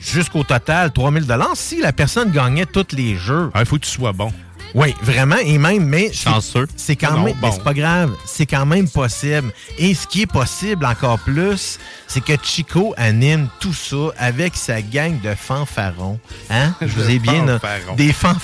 jusqu'au 0.00 0.42
total 0.42 0.90
3000 0.92 1.26
si 1.54 1.80
la 1.80 1.92
personne 1.92 2.30
gagnait 2.30 2.66
tous 2.66 2.86
les 2.96 3.16
jeux. 3.16 3.50
Il 3.58 3.66
faut 3.66 3.76
que 3.76 3.84
tu 3.84 3.90
sois 3.90 4.12
bon. 4.12 4.32
Oui, 4.72 4.94
vraiment. 5.02 5.36
Et 5.38 5.58
même, 5.58 5.84
mais. 5.84 6.08
c'est- 6.08 6.30
Chanceux. 6.30 6.68
C'est 6.76 6.94
quand 6.94 7.16
Non, 7.16 7.24
même. 7.24 7.34
bon. 7.40 7.50
c'est 7.50 7.62
pas 7.64 7.74
grave. 7.74 8.14
C'est 8.24 8.46
quand 8.46 8.66
même 8.66 8.88
possible. 8.88 9.52
Et 9.78 9.94
ce 9.94 10.06
qui 10.06 10.22
est 10.22 10.26
possible 10.30 10.86
encore 10.86 11.18
plus, 11.18 11.78
c'est 12.06 12.20
que 12.22 12.34
Chico 12.40 12.94
anime 12.96 13.48
tout 13.58 13.74
ça 13.74 14.10
avec 14.16 14.54
sa 14.56 14.80
gang 14.80 15.20
de 15.20 15.34
fanfarons. 15.34 16.20
Hein? 16.50 16.72
Je 16.80 16.86
vous 16.86 17.10
ai 17.10 17.18
bien. 17.18 17.46
fanfarons. 17.58 17.96
Des 17.96 18.12
fanfarons. 18.12 18.40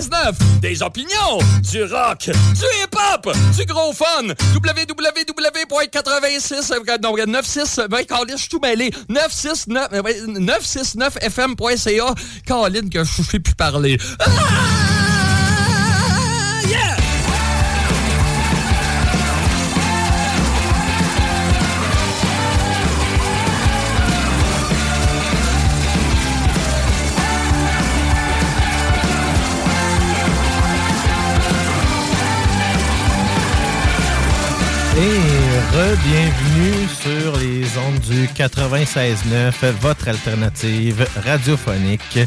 96.9. 0.00 0.60
Des 0.60 0.82
opinions, 0.82 1.38
du 1.70 1.82
rock, 1.84 2.30
du 2.30 2.64
hip-hop, 2.82 3.30
du 3.56 3.64
gros 3.66 3.92
fun. 3.92 4.28
www.86... 4.54 6.72
euh, 6.72 6.98
Non, 7.02 7.14
96... 7.14 7.82
Ben, 7.90 8.04
Colin, 8.06 8.32
je 8.32 8.36
suis 8.36 8.48
tout 8.48 8.60
mêlé. 8.60 8.90
969... 9.10 9.88
euh, 9.92 10.00
ouais, 10.02 10.18
969fm.ca. 10.22 12.14
Colin, 12.46 12.88
que 12.88 13.04
je 13.04 13.22
sais 13.22 13.40
plus 13.40 13.54
parler. 13.54 13.98
Ah! 14.20 14.99
Re-bienvenue 35.72 36.88
sur 36.88 37.36
les 37.38 37.78
ondes 37.78 38.00
du 38.00 38.26
96.9, 38.26 39.70
votre 39.80 40.08
alternative 40.08 41.06
radiophonique. 41.24 42.18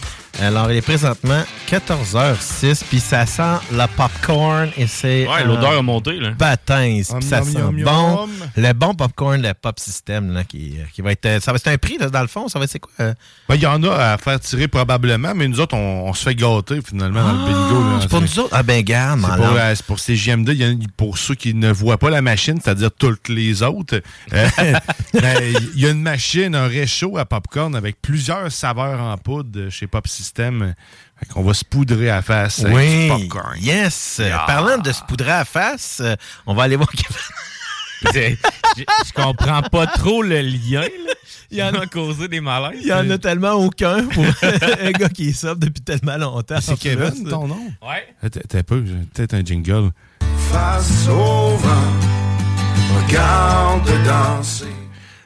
Alors, 0.42 0.72
il 0.72 0.78
est 0.78 0.82
présentement 0.82 1.44
14h06, 1.70 2.84
puis 2.90 3.00
ça 3.00 3.26
sent 3.26 3.60
la 3.72 3.88
popcorn 3.88 4.70
et 4.78 4.88
c'est... 4.88 5.28
Ouais, 5.28 5.44
l'odeur 5.46 5.78
a 5.78 5.82
monté, 5.84 6.14
là. 6.20 6.32
Baptême, 6.32 7.04
puis 7.04 7.24
ça 7.24 7.44
sent 7.44 7.60
bon. 7.84 8.28
Le 8.58 8.74
bon 8.74 8.94
popcorn, 8.96 9.42
le 9.42 9.54
pop 9.54 9.80
system, 9.80 10.34
là, 10.34 10.44
qui, 10.44 10.76
qui 10.94 11.02
va 11.04 11.12
être... 11.12 11.40
Ça 11.42 11.52
va 11.52 11.58
être 11.58 11.68
un 11.68 11.78
prix, 11.78 11.98
là, 12.00 12.10
dans 12.10 12.22
le 12.22 12.28
fond, 12.28 12.48
ça 12.48 12.58
va 12.58 12.66
être 12.66 12.72
c'est 12.72 12.80
quoi? 12.80 12.92
euh? 13.00 13.14
Ben, 13.48 13.56
Il 13.56 13.62
y 13.62 13.68
en 13.68 13.82
a 13.84 13.92
à 14.14 14.18
faire 14.18 14.40
tirer 14.40 14.68
probablement, 14.68 15.34
mais 15.36 15.48
nous 15.48 15.60
autres, 15.60 15.76
on, 15.76 16.08
on 16.10 16.14
se 16.14 16.24
fait 16.24 16.36
gâter 16.36 16.80
finalement 16.86 17.22
dans 17.24 17.34
le 17.34 17.38
bingo. 17.46 17.82
là. 17.82 17.92
Ah, 17.96 18.00
c'est 18.02 18.10
pour 18.10 18.22
nous 18.22 18.40
autres? 18.40 18.50
Ah 18.54 18.64
ben, 18.64 18.82
garde, 18.82 19.22
C'est 19.22 19.36
pour, 19.38 19.46
euh, 19.56 19.76
pour 19.88 20.00
CGMD. 20.00 20.50
Il 20.50 20.58
y 20.58 20.64
a- 20.66 20.74
pour 20.98 21.18
ceux 21.20 21.36
qui 21.36 21.54
ne 21.54 21.72
voient 21.72 21.98
pas 21.98 22.10
la 22.10 22.22
machine, 22.24 22.60
c'est-à-dire 22.62 22.90
toutes 22.92 23.30
les 23.30 23.62
autres, 23.62 24.02
euh, 24.34 24.48
ben, 25.14 25.44
il 25.76 25.80
y 25.80 25.86
a 25.86 25.92
une 25.92 26.02
machine, 26.02 26.56
un 26.56 26.68
réchaud 26.68 27.18
à 27.20 27.26
popcorn 27.26 27.76
avec 27.76 28.02
plusieurs 28.02 28.52
saveurs 28.52 29.00
en 29.00 29.16
poudre 29.18 29.70
chez 29.70 29.86
Pop 29.88 30.08
System. 30.08 30.22
Fait 31.19 31.26
qu'on 31.32 31.43
va 31.43 31.53
se 31.53 31.63
poudrer 31.65 32.09
à 32.09 32.21
face 32.21 32.63
avec 32.63 32.76
Oui, 32.76 33.03
du 33.03 33.28
popcorn. 33.28 33.57
yes. 33.59 34.21
Ah. 34.34 34.43
Parlant 34.47 34.78
de 34.78 34.91
se 34.91 35.01
poudrer 35.03 35.32
à 35.32 35.45
face, 35.45 35.99
euh, 36.03 36.15
on 36.45 36.53
va 36.53 36.63
aller 36.63 36.76
voir 36.76 36.89
Kevin. 36.89 37.17
je, 38.78 38.84
je 39.07 39.13
comprends 39.13 39.61
pas 39.61 39.88
trop 39.88 40.21
le 40.24 40.41
lien. 40.41 40.82
là. 40.82 41.13
Il 41.51 41.57
y 41.59 41.63
en 41.63 41.74
a 41.74 41.86
causé 41.86 42.28
des 42.28 42.41
malaises. 42.41 42.80
Il 42.82 42.88
y 42.88 42.93
en 42.93 43.07
a 43.11 43.17
tellement 43.19 43.51
aucun 43.53 44.05
pour 44.07 44.26
un 44.82 44.91
gars 44.91 45.09
qui 45.09 45.30
est 45.30 45.34
sobre 45.34 45.59
depuis 45.61 45.84
tellement 45.84 46.17
longtemps. 46.17 46.59
C'est 46.59 46.78
Kevin, 46.80 47.30
ton 47.30 47.47
nom? 47.47 47.71
Ouais. 47.82 48.07
Attends 48.24 48.39
un 48.57 48.63
peu, 48.63 48.82
peut-être 49.13 49.36
un 49.36 49.45
jingle. 49.45 49.91
Face 50.51 51.07
au 51.07 51.55
vent, 51.57 51.93
regarde 53.07 53.89
danser. 54.03 54.65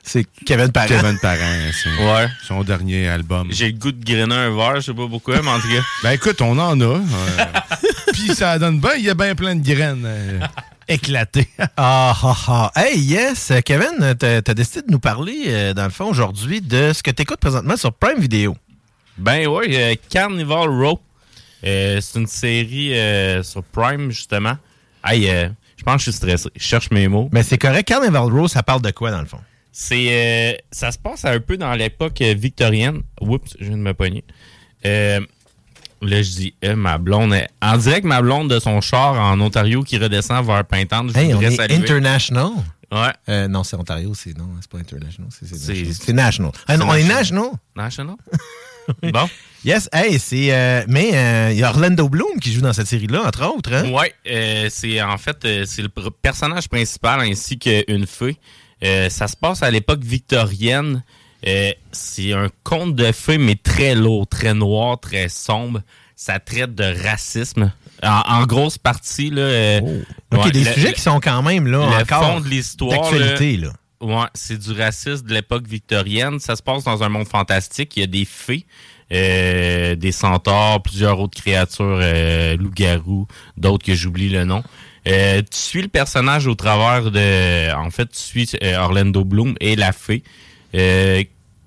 C'est 0.09 0.25
Kevin 0.45 0.71
Parent. 0.71 0.87
Kevin 0.87 1.17
Parent, 1.21 1.69
c'est 1.73 1.89
Ouais. 2.03 2.27
son 2.47 2.63
dernier 2.63 3.07
album. 3.09 3.49
J'ai 3.51 3.71
le 3.71 3.77
goût 3.77 3.91
de 3.91 4.03
grainer 4.03 4.33
un 4.35 4.55
verre, 4.55 4.77
je 4.77 4.81
sais 4.87 4.93
pas 4.93 5.07
pourquoi, 5.07 5.41
mais 5.41 5.49
en 5.49 5.59
tout 5.59 5.67
cas. 5.67 5.81
Ben 6.03 6.11
écoute, 6.11 6.41
on 6.41 6.57
en 6.57 6.79
a. 6.79 6.83
euh, 6.85 6.99
Puis 8.13 8.33
ça 8.33 8.57
donne 8.57 8.79
bien, 8.79 8.93
il 8.97 9.03
y 9.03 9.09
a 9.09 9.13
bien 9.13 9.35
plein 9.35 9.55
de 9.55 9.61
graines 9.67 10.03
euh, 10.05 10.39
éclatées. 10.87 11.49
Ah, 11.75 12.15
ah, 12.23 12.35
ah. 12.47 12.71
Hey, 12.75 12.99
yes. 12.99 13.51
euh, 13.51 13.59
Kevin, 13.61 14.15
t'as 14.17 14.37
as 14.37 14.53
décidé 14.53 14.81
de 14.87 14.91
nous 14.91 14.99
parler, 14.99 15.43
euh, 15.47 15.73
dans 15.73 15.83
le 15.83 15.89
fond, 15.91 16.05
aujourd'hui, 16.05 16.61
de 16.61 16.93
ce 16.93 17.03
que 17.03 17.11
tu 17.11 17.23
écoutes 17.23 17.39
présentement 17.41 17.75
sur 17.75 17.91
Prime 17.93 18.19
Video. 18.19 18.55
Ben 19.17 19.45
ouais, 19.47 19.67
euh, 19.71 19.95
Carnival 20.09 20.69
Row. 20.69 20.99
Euh, 21.65 21.99
c'est 22.01 22.19
une 22.19 22.27
série 22.27 22.97
euh, 22.97 23.43
sur 23.43 23.61
Prime, 23.63 24.09
justement. 24.11 24.55
Hey, 25.03 25.29
euh, 25.29 25.49
je 25.75 25.83
pense 25.83 25.95
que 25.95 25.99
je 25.99 26.03
suis 26.11 26.13
stressé. 26.13 26.49
Je 26.55 26.63
cherche 26.63 26.91
mes 26.91 27.07
mots. 27.07 27.29
Mais 27.33 27.43
c'est 27.43 27.57
correct. 27.57 27.87
Carnival 27.87 28.23
Row, 28.31 28.47
ça 28.47 28.63
parle 28.63 28.81
de 28.81 28.91
quoi, 28.91 29.11
dans 29.11 29.19
le 29.21 29.25
fond? 29.27 29.39
C'est, 29.79 30.07
euh, 30.09 30.53
ça 30.71 30.91
se 30.91 30.97
passe 30.97 31.23
un 31.23 31.39
peu 31.39 31.55
dans 31.55 31.71
l'époque 31.75 32.19
euh, 32.21 32.33
victorienne. 32.33 33.03
Oups, 33.21 33.55
je 33.59 33.65
viens 33.65 33.77
de 33.77 33.81
me 33.83 33.93
pogner. 33.93 34.23
Euh, 34.87 35.19
là, 36.01 36.21
je 36.23 36.29
dis, 36.31 36.55
euh, 36.65 36.75
ma 36.75 36.97
blonde. 36.97 37.31
est- 37.35 37.47
En 37.61 37.77
direct, 37.77 38.03
ma 38.03 38.19
blonde 38.23 38.49
de 38.49 38.57
son 38.59 38.81
char 38.81 39.13
en 39.13 39.39
Ontario 39.39 39.83
qui 39.83 39.99
redescend 39.99 40.43
vers 40.47 40.65
Pintante. 40.65 41.11
Je 41.13 41.19
Hey, 41.19 41.31
on 41.35 41.41
est 41.41 41.51
saluer. 41.55 41.75
international. 41.75 42.49
Ouais. 42.91 43.13
Euh, 43.29 43.47
non, 43.47 43.63
c'est 43.63 43.75
Ontario, 43.75 44.13
c'est 44.15 44.35
non, 44.35 44.49
c'est 44.61 44.71
pas 44.71 44.79
international, 44.79 45.29
c'est 45.31 46.13
national. 46.13 46.51
Ah, 46.67 46.75
non, 46.77 46.87
on 46.89 46.93
est 46.95 47.03
national. 47.03 47.51
National? 47.75 48.15
bon. 49.03 49.29
Yes, 49.63 49.89
hey, 49.93 50.17
c'est. 50.17 50.53
euh, 50.55 50.85
mais 50.87 51.11
euh, 51.13 51.49
il 51.51 51.59
y 51.59 51.63
a 51.63 51.69
Orlando 51.69 52.09
Bloom 52.09 52.39
qui 52.41 52.51
joue 52.51 52.61
dans 52.61 52.73
cette 52.73 52.87
série-là, 52.87 53.23
entre 53.27 53.45
autres. 53.45 53.73
Hein? 53.73 53.91
Euh, 54.27 54.67
c'est 54.71 54.99
en 55.03 55.17
fait 55.19 55.45
euh, 55.45 55.65
c'est 55.67 55.83
le 55.83 55.89
personnage 55.89 56.67
principal 56.67 57.19
ainsi 57.19 57.59
qu'une 57.59 58.07
fée. 58.07 58.37
Euh, 58.83 59.09
ça 59.09 59.27
se 59.27 59.35
passe 59.35 59.63
à 59.63 59.71
l'époque 59.71 60.03
victorienne. 60.03 61.03
Euh, 61.47 61.71
c'est 61.91 62.33
un 62.33 62.49
conte 62.63 62.95
de 62.95 63.11
fées, 63.11 63.37
mais 63.37 63.55
très 63.55 63.95
lourd, 63.95 64.27
très 64.27 64.53
noir, 64.53 64.99
très 64.99 65.29
sombre. 65.29 65.81
Ça 66.15 66.39
traite 66.39 66.73
de 66.75 66.83
racisme. 67.03 67.71
En, 68.03 68.21
en 68.25 68.45
grosse 68.45 68.77
partie, 68.77 69.29
là. 69.29 69.41
euh, 69.41 70.01
Ok, 70.33 70.45
ouais, 70.45 70.51
des 70.51 70.63
le- 70.63 70.71
sujets 70.73 70.87
le- 70.89 70.93
qui 70.93 71.01
sont 71.01 71.19
quand 71.19 71.41
même 71.43 71.67
là, 71.67 71.89
le 71.97 72.03
encore 72.03 72.23
fond 72.33 72.39
de 72.41 72.47
l'histoire. 72.47 72.91
là. 73.19 73.35
Ouais, 73.99 74.25
c'est 74.35 74.57
du 74.59 74.71
racisme 74.73 75.25
de 75.27 75.33
l'époque 75.33 75.67
victorienne. 75.67 76.39
Ça 76.39 76.55
se 76.55 76.61
passe 76.61 76.83
dans 76.83 77.01
un 77.03 77.09
monde 77.09 77.27
fantastique. 77.27 77.97
Il 77.97 78.01
y 78.01 78.03
a 78.03 78.07
des 78.07 78.25
fées, 78.25 78.65
euh, 79.11 79.95
des 79.95 80.11
centaures, 80.11 80.81
plusieurs 80.83 81.19
autres 81.19 81.39
créatures, 81.39 81.99
euh, 82.01 82.57
loups-garous, 82.57 83.27
d'autres 83.55 83.85
que 83.85 83.95
j'oublie 83.95 84.29
le 84.29 84.43
nom. 84.43 84.63
Euh, 85.07 85.41
tu 85.41 85.57
suis 85.57 85.81
le 85.81 85.87
personnage 85.87 86.47
au 86.47 86.55
travers 86.55 87.09
de... 87.11 87.73
En 87.75 87.89
fait, 87.91 88.07
tu 88.07 88.19
suis 88.19 88.49
euh, 88.61 88.77
Orlando 88.77 89.23
Bloom 89.23 89.55
et 89.61 89.75
la 89.75 89.91
fée, 89.93 90.23
euh, 90.75 91.23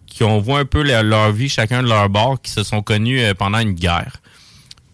qui 0.07 0.25
on 0.25 0.39
voit 0.41 0.59
un 0.61 0.65
peu 0.65 0.83
leur, 0.83 1.03
leur 1.03 1.33
vie, 1.33 1.49
chacun 1.49 1.83
de 1.83 1.89
leur 1.89 2.09
bord, 2.11 2.41
qui 2.43 2.51
se 2.51 2.63
sont 2.63 2.83
connus 2.83 3.21
pendant 3.39 3.59
une 3.59 3.73
guerre. 3.73 4.17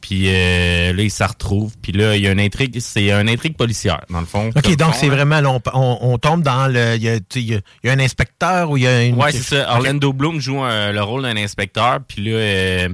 Puis 0.00 0.26
euh, 0.28 0.92
là, 0.92 1.02
ils 1.02 1.10
se 1.10 1.24
retrouvent. 1.24 1.74
Puis 1.82 1.90
là, 1.90 2.14
il 2.14 2.22
y 2.22 2.28
a 2.28 2.30
une 2.30 2.38
intrigue, 2.38 2.78
c'est 2.78 3.10
une 3.10 3.28
intrigue 3.28 3.56
policière, 3.56 4.02
dans 4.08 4.20
le 4.20 4.26
fond. 4.26 4.50
OK, 4.54 4.76
donc 4.76 4.94
c'est 4.94 5.08
là. 5.08 5.14
vraiment, 5.16 5.40
là, 5.40 5.50
on, 5.50 5.60
on- 5.74 5.98
on 6.12 6.18
tombe 6.18 6.42
dans 6.42 6.68
le. 6.72 6.94
Il 6.94 7.02
y 7.02 7.08
a, 7.08 7.18
il 7.34 7.60
y 7.82 7.90
un 7.90 7.98
inspecteur 7.98 8.70
ou 8.70 8.76
il 8.76 8.84
y 8.84 8.86
a 8.86 9.02
une. 9.02 9.16
Ouais, 9.16 9.32
c'est 9.32 9.42
ça. 9.56 9.72
Orlando 9.74 10.12
Bloom 10.12 10.38
joue 10.38 10.60
un- 10.62 10.92
le 10.92 11.02
rôle 11.02 11.22
d'un 11.22 11.36
inspecteur. 11.36 11.98
Puis 12.06 12.22
là, 12.22 12.36
euh, 12.36 12.88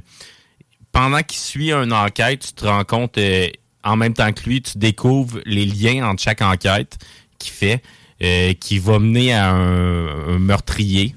pendant 0.91 1.23
qu'il 1.23 1.39
suit 1.39 1.71
une 1.71 1.93
enquête, 1.93 2.47
tu 2.47 2.53
te 2.55 2.65
rends 2.65 2.85
compte, 2.85 3.19
euh, 3.19 3.49
en 3.85 3.97
même 3.97 4.14
temps 4.14 4.33
que 4.33 4.45
lui, 4.49 4.62
tu 4.62 4.78
découvres 4.78 5.39
les 5.45 5.64
liens 5.66 6.07
entre 6.09 6.22
chaque 6.22 6.43
enquête 6.43 6.99
qu'il 7.39 7.53
fait, 7.53 7.83
euh, 8.22 8.53
qui 8.55 8.78
va 8.78 8.99
mener 8.99 9.35
à 9.35 9.51
un, 9.51 10.35
un 10.35 10.39
meurtrier 10.39 11.14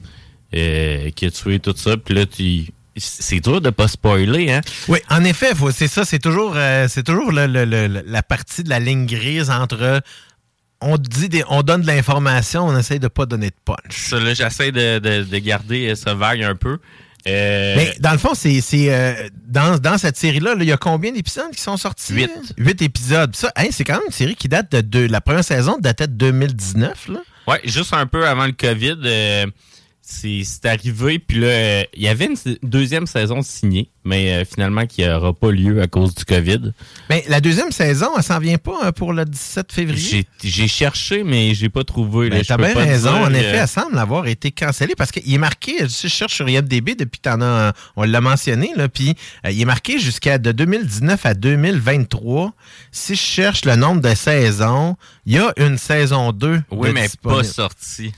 euh, 0.56 1.10
qui 1.12 1.26
a 1.26 1.32
tué 1.32 1.60
tout 1.60 1.76
ça. 1.76 1.98
Puis 1.98 2.14
là, 2.16 2.26
tu... 2.26 2.66
C'est 2.98 3.42
dur 3.42 3.60
de 3.60 3.70
pas 3.72 3.90
spoiler, 3.90 4.52
hein? 4.54 4.62
Oui, 4.88 5.00
en 5.10 5.24
effet, 5.26 5.52
c'est 5.74 5.90
ça, 5.90 6.06
c'est 6.06 6.18
toujours, 6.20 6.54
euh, 6.56 6.88
c'est 6.90 7.04
toujours 7.04 7.32
le- 7.34 7.46
le- 7.46 7.66
le- 7.66 8.04
la 8.06 8.24
partie 8.24 8.64
de 8.64 8.70
la 8.70 8.80
ligne 8.80 9.06
grise 9.06 9.50
entre 9.50 10.02
on 10.82 10.98
dit 10.98 11.28
des, 11.28 11.44
on 11.50 11.62
donne 11.62 11.82
de 11.82 11.88
l'information, 11.88 12.66
on 12.66 12.78
essaye 12.78 13.00
de 13.00 13.08
pas 13.10 13.26
donner 13.26 13.50
de 13.50 13.56
punch. 13.66 13.78
Ça, 13.90 14.20
là, 14.20 14.34
j'essaie 14.34 14.72
de, 14.72 15.00
de- 15.00 15.24
de 15.24 15.38
garder 15.40 15.94
ça 15.96 16.14
vague 16.14 16.42
un 16.44 16.56
peu. 16.56 16.78
Euh, 17.28 17.74
Mais 17.76 17.96
dans 18.00 18.12
le 18.12 18.18
fond, 18.20 18.34
c'est 18.36 18.62
c'est, 18.62 18.94
euh, 18.94 19.14
dans, 19.48 19.80
dans 19.80 19.98
cette 19.98 20.16
série-là, 20.18 20.54
là, 20.56 20.64
il 20.64 20.68
y 20.70 20.72
a 20.72 20.78
combien 20.78 21.12
d'épisodes 21.12 21.52
qui 21.52 21.62
sont 21.62 21.76
sortis? 21.78 22.14
Huit. 22.14 22.30
Huit 22.58 22.82
épisodes. 22.84 23.36
Ça, 23.36 23.52
hein, 23.56 23.66
c'est 23.72 23.84
quand 23.84 23.94
même 23.96 24.04
une 24.08 24.12
série 24.14 24.36
qui 24.36 24.48
date 24.48 24.72
de, 24.72 24.82
de- 24.82 25.08
la 25.12 25.22
première 25.22 25.44
saison 25.44 25.78
datait 25.80 26.08
de 26.08 26.14
2019. 26.14 27.08
Là. 27.10 27.20
Ouais, 27.48 27.62
juste 27.64 27.94
un 27.94 28.06
peu 28.06 28.28
avant 28.28 28.46
le 28.46 28.52
COVID, 28.52 28.98
euh, 29.04 29.46
c'est 30.08 30.66
arrivé. 30.66 31.18
Puis 31.18 31.40
là, 31.40 31.48
euh, 31.48 31.84
il 31.96 32.04
y 32.04 32.08
avait 32.08 32.26
une 32.26 32.36
deuxième 32.62 33.08
saison 33.08 33.42
signée, 33.42 33.90
mais 34.04 34.34
euh, 34.34 34.46
finalement 34.46 34.86
qui 34.86 35.04
n'aura 35.04 35.34
pas 35.34 35.50
lieu 35.50 35.82
à 35.82 35.88
cause 35.88 36.14
du 36.14 36.24
COVID. 36.26 36.74
Mais 37.10 37.26
la 37.28 37.42
deuxième 37.42 37.72
saison, 37.72 38.10
elle 38.16 38.24
s'en 38.24 38.38
vient 38.38 38.60
pas 38.60 38.78
hein, 38.84 38.92
pour 38.92 39.14
le 39.14 39.26
17 39.26 39.72
février. 39.72 40.28
J'ai 40.44 40.68
cherché, 40.68 41.24
mais 41.24 41.56
j'ai 41.56 41.70
pas 41.70 41.84
trouvé. 41.84 42.30
là. 42.30 42.38
Ben, 42.38 42.46
T'as 42.46 42.58
bien 42.58 42.74
pas 42.74 42.84
raison. 42.84 43.12
dire, 43.14 43.22
en 43.22 43.34
euh, 43.34 43.38
effet, 43.38 43.58
elle 43.58 43.68
semble 43.68 43.98
avoir 43.98 44.28
été 44.28 44.52
cancellée 44.52 44.94
parce 44.96 45.12
qu'il 45.12 45.34
est 45.34 45.40
marqué, 45.40 45.90
si 45.90 46.08
je 46.08 46.14
cherche 46.14 46.36
sur 46.36 46.48
IMDB 46.48 46.96
depuis 46.96 47.18
que 47.20 47.28
t'en 47.28 47.42
as, 47.42 47.74
on 47.96 48.04
l'a 48.04 48.22
mentionné, 48.22 48.74
là, 48.76 48.88
puis 48.88 49.16
euh, 49.44 49.50
il 49.50 49.60
est 49.60 49.66
marqué 49.66 49.98
jusqu'à 49.98 50.38
de 50.38 50.52
2019 50.52 51.26
à 51.26 51.34
2023. 51.34 52.54
Si 52.92 53.16
je 53.16 53.20
cherche 53.22 53.66
le 53.66 53.76
nombre 53.76 54.02
de 54.02 54.14
saisons, 54.14 54.98
il 55.26 55.34
y 55.34 55.40
a 55.40 55.52
une 55.58 55.80
saison 55.80 56.32
2. 56.32 56.62
Oui, 56.70 56.90
mais 56.94 57.08
disponible. 57.08 57.42
pas 57.42 57.48
sortie. 57.48 58.12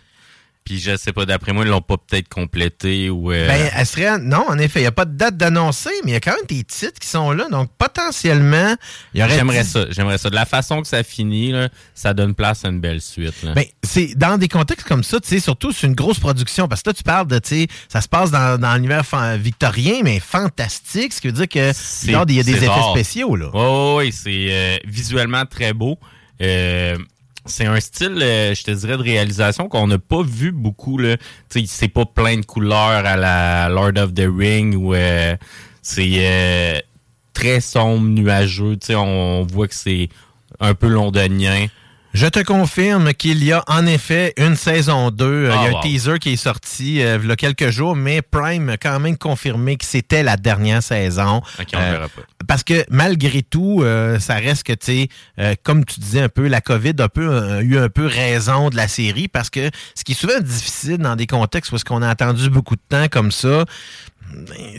Puis 0.67 0.79
je 0.81 0.97
sais 0.97 1.13
pas, 1.13 1.25
d'après 1.25 1.53
moi, 1.53 1.63
ils 1.63 1.69
l'ont 1.69 1.79
pas 1.81 1.95
peut-être 1.95 2.27
complété 2.27 3.09
ou. 3.09 3.31
euh, 3.31 3.47
Ben, 3.47 3.71
elle 3.73 3.85
serait. 3.85 4.19
Non, 4.19 4.43
en 4.49 4.57
effet, 4.59 4.79
il 4.79 4.83
n'y 4.83 4.87
a 4.87 4.91
pas 4.91 5.05
de 5.05 5.15
date 5.15 5.37
d'annoncer, 5.37 5.91
mais 6.03 6.11
il 6.11 6.13
y 6.13 6.17
a 6.17 6.19
quand 6.19 6.35
même 6.35 6.45
des 6.49 6.65
titres 6.65 6.99
qui 6.99 7.07
sont 7.07 7.31
là. 7.31 7.47
Donc, 7.49 7.69
potentiellement, 7.77 8.75
il 9.13 9.21
y 9.21 9.23
aurait. 9.23 9.35
J'aimerais 9.35 9.63
ça, 9.63 9.85
j'aimerais 9.91 10.17
ça. 10.17 10.29
De 10.29 10.35
la 10.35 10.45
façon 10.45 10.81
que 10.81 10.87
ça 10.89 11.03
finit, 11.03 11.53
là, 11.53 11.69
ça 11.95 12.13
donne 12.13 12.35
place 12.35 12.65
à 12.65 12.67
une 12.67 12.81
belle 12.81 12.99
suite. 12.99 13.43
là. 13.43 13.53
Ben, 13.53 13.63
c'est 13.81 14.13
dans 14.17 14.37
des 14.37 14.49
contextes 14.49 14.85
comme 14.85 15.03
ça, 15.05 15.21
tu 15.21 15.29
sais, 15.29 15.39
surtout 15.39 15.71
c'est 15.71 15.87
une 15.87 15.95
grosse 15.95 16.19
production 16.19 16.67
parce 16.67 16.81
que 16.81 16.89
là 16.89 16.93
tu 16.93 17.03
parles 17.03 17.27
de, 17.27 17.39
tu 17.39 17.49
sais, 17.49 17.67
ça 17.87 18.01
se 18.01 18.09
passe 18.09 18.29
dans, 18.29 18.59
dans 18.59 18.73
l'univers 18.75 19.03
victorien, 19.37 20.01
mais 20.03 20.19
fantastique, 20.19 21.13
ce 21.13 21.21
qui 21.21 21.27
veut 21.27 21.33
dire 21.33 21.47
que 21.47 21.71
il 22.03 22.11
y 22.11 22.15
a 22.15 22.25
des 22.25 22.49
effets 22.49 22.67
rare. 22.67 22.91
spéciaux 22.91 23.37
là. 23.37 23.49
Oui, 23.53 24.07
oui, 24.07 24.11
c'est 24.11 24.47
euh, 24.49 24.77
visuellement 24.85 25.45
très 25.45 25.71
beau. 25.71 25.97
Euh, 26.41 26.97
c'est 27.47 27.65
un 27.65 27.79
style, 27.79 28.19
euh, 28.21 28.53
je 28.53 28.63
te 28.63 28.71
dirais, 28.71 28.97
de 28.97 29.03
réalisation 29.03 29.67
qu'on 29.67 29.87
n'a 29.87 29.99
pas 29.99 30.21
vu 30.23 30.51
beaucoup. 30.51 30.97
Là. 30.97 31.17
C'est 31.49 31.87
pas 31.87 32.05
plein 32.05 32.37
de 32.37 32.45
couleurs 32.45 33.05
à 33.05 33.15
la 33.15 33.69
Lord 33.69 33.97
of 33.97 34.13
the 34.13 34.27
Ring 34.27 34.75
ou 34.75 34.93
euh, 34.93 35.35
c'est 35.81 36.13
euh, 36.17 36.79
très 37.33 37.59
sombre, 37.59 38.07
nuageux. 38.07 38.77
On, 38.89 38.93
on 38.95 39.43
voit 39.43 39.67
que 39.67 39.75
c'est 39.75 40.09
un 40.59 40.73
peu 40.73 40.87
londonien. 40.87 41.67
Je 42.17 42.25
te 42.25 42.39
confirme 42.39 43.13
qu'il 43.13 43.43
y 43.43 43.51
a 43.51 43.63
en 43.67 43.85
effet 43.85 44.33
une 44.37 44.55
saison 44.55 45.11
2. 45.11 45.23
Euh, 45.23 45.51
Ah, 45.53 45.57
il 45.61 45.65
y 45.65 45.67
a 45.67 45.71
wow. 45.71 45.77
un 45.77 45.81
teaser 45.81 46.17
qui 46.17 46.33
est 46.33 46.35
sorti 46.35 46.99
euh, 47.03 47.19
il 47.21 47.29
y 47.29 47.31
a 47.31 47.35
quelques 47.35 47.69
jours, 47.69 47.95
mais 47.95 48.23
Prime 48.23 48.69
a 48.69 48.77
quand 48.77 48.99
même 48.99 49.17
confirmé 49.19 49.77
que 49.77 49.85
c'était 49.85 50.23
la 50.23 50.35
dernière 50.35 50.81
saison. 50.81 51.41
On 51.59 51.77
Euh, 51.77 51.91
verra 51.91 52.09
pas. 52.09 52.21
Parce 52.47 52.63
que 52.63 52.83
malgré 52.89 53.43
tout, 53.43 53.81
euh, 53.83 54.17
ça 54.17 54.33
reste 54.37 54.63
que, 54.63 54.73
tu 54.73 55.07
sais, 55.37 55.57
comme 55.61 55.85
tu 55.85 55.99
disais 55.99 56.21
un 56.21 56.29
peu, 56.29 56.47
la 56.47 56.59
COVID 56.59 56.93
a, 56.97 57.07
peu, 57.07 57.37
a 57.37 57.61
eu 57.61 57.77
un 57.77 57.89
peu 57.89 58.07
raison 58.07 58.71
de 58.71 58.75
la 58.77 58.87
série 58.87 59.27
parce 59.27 59.51
que 59.51 59.69
ce 59.93 60.03
qui 60.03 60.13
est 60.13 60.15
souvent 60.15 60.39
difficile 60.39 60.97
dans 60.97 61.15
des 61.15 61.27
contextes 61.27 61.71
où 61.71 61.75
est-ce 61.75 61.85
qu'on 61.85 62.01
a 62.01 62.09
attendu 62.09 62.49
beaucoup 62.49 62.75
de 62.77 62.81
temps 62.89 63.07
comme 63.11 63.31
ça, 63.31 63.65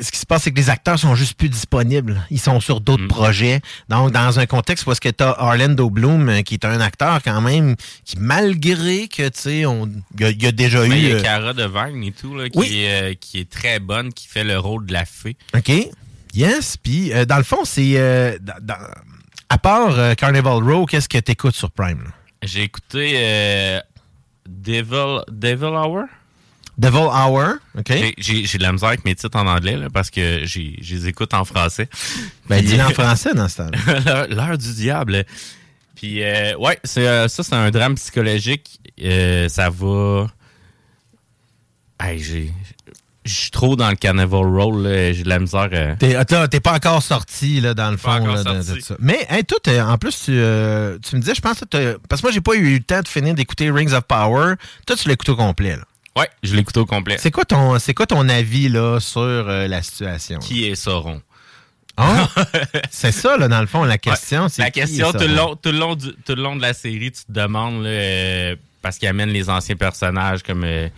ce 0.00 0.10
qui 0.10 0.18
se 0.18 0.26
passe, 0.26 0.42
c'est 0.44 0.50
que 0.52 0.56
les 0.56 0.70
acteurs 0.70 0.98
sont 0.98 1.14
juste 1.14 1.34
plus 1.34 1.48
disponibles. 1.48 2.22
Ils 2.30 2.40
sont 2.40 2.60
sur 2.60 2.80
d'autres 2.80 3.04
Mm. 3.04 3.08
projets. 3.08 3.60
Donc, 3.88 4.12
dans 4.12 4.38
un 4.38 4.46
contexte 4.46 4.86
où 4.86 4.92
est-ce 4.92 5.00
que 5.00 5.08
tu 5.08 5.24
as 5.24 5.40
Orlando 5.42 5.88
Bloom, 5.90 6.28
euh, 6.28 6.42
qui 6.42 6.54
est 6.54 6.64
un 6.64 6.80
acteur 6.80 7.20
quand 7.22 7.40
même, 7.40 7.74
qui 8.04 8.16
malgré 8.18 9.08
que, 9.08 9.28
tu 9.28 9.40
sais, 9.40 9.66
on- 9.66 9.86
il 10.16 10.20
y, 10.20 10.24
a- 10.24 10.30
il 10.30 10.42
y 10.42 10.46
a 10.46 10.52
déjà 10.52 10.80
Mais 10.86 11.00
eu... 11.00 11.02
il 11.04 11.08
y 11.08 11.12
a 11.12 11.16
euh, 11.16 11.22
Cara 11.22 11.52
Devine 11.54 12.02
et 12.04 12.12
tout, 12.12 12.36
là, 12.36 12.48
qui, 12.48 12.58
Oui. 12.58 12.78
est, 12.78 13.02
euh, 13.02 13.14
qui 13.14 13.38
est 13.40 13.48
très 13.50 13.78
bonne, 13.80 14.12
qui 14.12 14.26
fait 14.28 14.44
le 14.44 14.58
rôle 14.58 14.86
de 14.86 14.92
la 14.92 15.04
fée. 15.04 15.36
OK. 15.56 15.70
Yes. 16.34 16.76
Puis, 16.76 17.12
euh, 17.12 17.24
dans 17.24 17.38
le 17.38 17.42
fond, 17.44 17.64
c'est... 17.64 17.92
euh, 17.96 18.36
à 19.48 19.56
part 19.58 20.14
Carnival 20.16 20.62
Row, 20.62 20.84
qu'est-ce 20.84 21.08
que 21.08 21.18
tu 21.18 21.32
écoutes 21.32 21.56
sur 21.56 21.70
Prime? 21.70 22.04
J'ai 22.42 22.62
écouté 22.64 23.80
Devil, 24.46 25.20
Devil 25.30 25.64
Hour? 25.66 26.04
Devil 26.78 26.98
Hour, 27.12 27.54
OK? 27.76 27.92
J'ai- 28.18 28.58
de 28.58 28.62
la 28.62 28.72
misère 28.72 28.88
avec 28.88 29.04
mes 29.04 29.14
titres 29.14 29.36
en 29.36 29.46
anglais 29.46 29.76
là, 29.76 29.88
parce 29.92 30.10
que 30.10 30.46
je 30.46 30.60
les 30.94 31.08
écoute 31.08 31.34
en 31.34 31.44
français. 31.44 31.88
Ben, 32.48 32.64
dis-le 32.64 32.82
en 32.84 32.90
français 32.90 33.34
dans 33.34 33.48
ce 33.48 33.56
temps-là. 33.58 34.26
L'heure- 34.30 34.58
du 34.58 34.72
diable. 34.74 35.24
Puis, 35.96 36.22
euh, 36.22 36.56
ouais, 36.58 36.78
euh, 36.98 37.26
ça, 37.26 37.42
c'est 37.42 37.54
un 37.54 37.70
drame 37.72 37.96
psychologique. 37.96 38.80
Euh, 39.02 39.48
ça 39.48 39.68
va. 39.70 40.28
Hey, 42.00 42.20
j'ai. 42.20 42.52
Je 43.24 43.32
suis 43.34 43.50
trop 43.50 43.76
dans 43.76 43.90
le 43.90 43.96
carnival 43.96 44.46
roll, 44.46 44.84
j'ai 45.12 45.22
de 45.24 45.28
la 45.28 45.38
misère. 45.38 45.68
euh. 45.72 45.94
T'es 45.98 46.14
ah, 46.14 46.24
t'es 46.24 46.60
pas 46.60 46.72
encore 46.74 47.02
sorti, 47.02 47.60
là, 47.60 47.74
dans 47.74 47.90
le 47.90 47.98
fond, 47.98 48.24
là, 48.26 48.42
de, 48.42 48.80
ça. 48.80 48.94
Mais, 49.00 49.26
hein, 49.28 49.40
toi, 49.46 49.58
en 49.86 49.98
plus, 49.98 50.18
tu, 50.24 50.30
euh, 50.32 50.96
tu 51.06 51.14
me 51.16 51.20
disais, 51.20 51.34
je 51.34 51.40
pense 51.42 51.60
que 51.60 51.64
t'as- 51.66 51.98
Parce 52.08 52.22
que 52.22 52.26
moi, 52.28 52.32
j'ai 52.32 52.40
pas 52.40 52.54
eu 52.54 52.74
le 52.76 52.80
temps 52.82 53.02
de 53.02 53.08
finir 53.08 53.34
d'écouter 53.34 53.70
Rings 53.70 53.92
of 53.92 54.04
Power. 54.04 54.54
Toi, 54.86 54.96
tu 54.96 55.08
l'as 55.08 55.14
écouté 55.14 55.32
au 55.32 55.36
complet, 55.36 55.76
là. 55.76 55.82
Ouais, 56.18 56.28
je 56.42 56.54
l'écoute 56.56 56.76
au 56.76 56.86
complet. 56.86 57.16
C'est 57.18 57.30
quoi 57.30 57.44
ton, 57.44 57.78
c'est 57.78 57.94
quoi 57.94 58.06
ton 58.06 58.28
avis, 58.28 58.68
là, 58.68 58.98
sur 59.00 59.20
euh, 59.20 59.66
la 59.68 59.82
situation? 59.82 60.38
Qui 60.40 60.66
est 60.68 60.74
Sauron? 60.74 61.22
Ah, 61.96 62.28
c'est 62.90 63.12
ça, 63.12 63.36
là, 63.36 63.48
dans 63.48 63.60
le 63.60 63.66
fond, 63.66 63.84
la 63.84 63.98
question. 63.98 64.44
Ouais. 64.44 64.48
c'est 64.48 64.62
La 64.62 64.70
qui 64.70 64.80
question, 64.80 65.08
est 65.10 65.12
tout 65.12 65.18
le, 65.18 65.34
long, 65.34 65.56
tout, 65.56 65.72
le 65.72 65.78
long 65.78 65.94
du- 65.96 66.12
tout 66.24 66.34
le 66.34 66.42
long 66.42 66.54
de 66.56 66.62
la 66.62 66.72
série, 66.74 67.10
tu 67.10 67.24
te 67.24 67.32
demandes, 67.32 67.82
là, 67.82 67.88
euh, 67.88 68.56
parce 68.82 68.98
qu'il 68.98 69.08
amène 69.08 69.30
les 69.30 69.50
anciens 69.50 69.74
personnages, 69.76 70.42
comme 70.42 70.62
euh, 70.64 70.88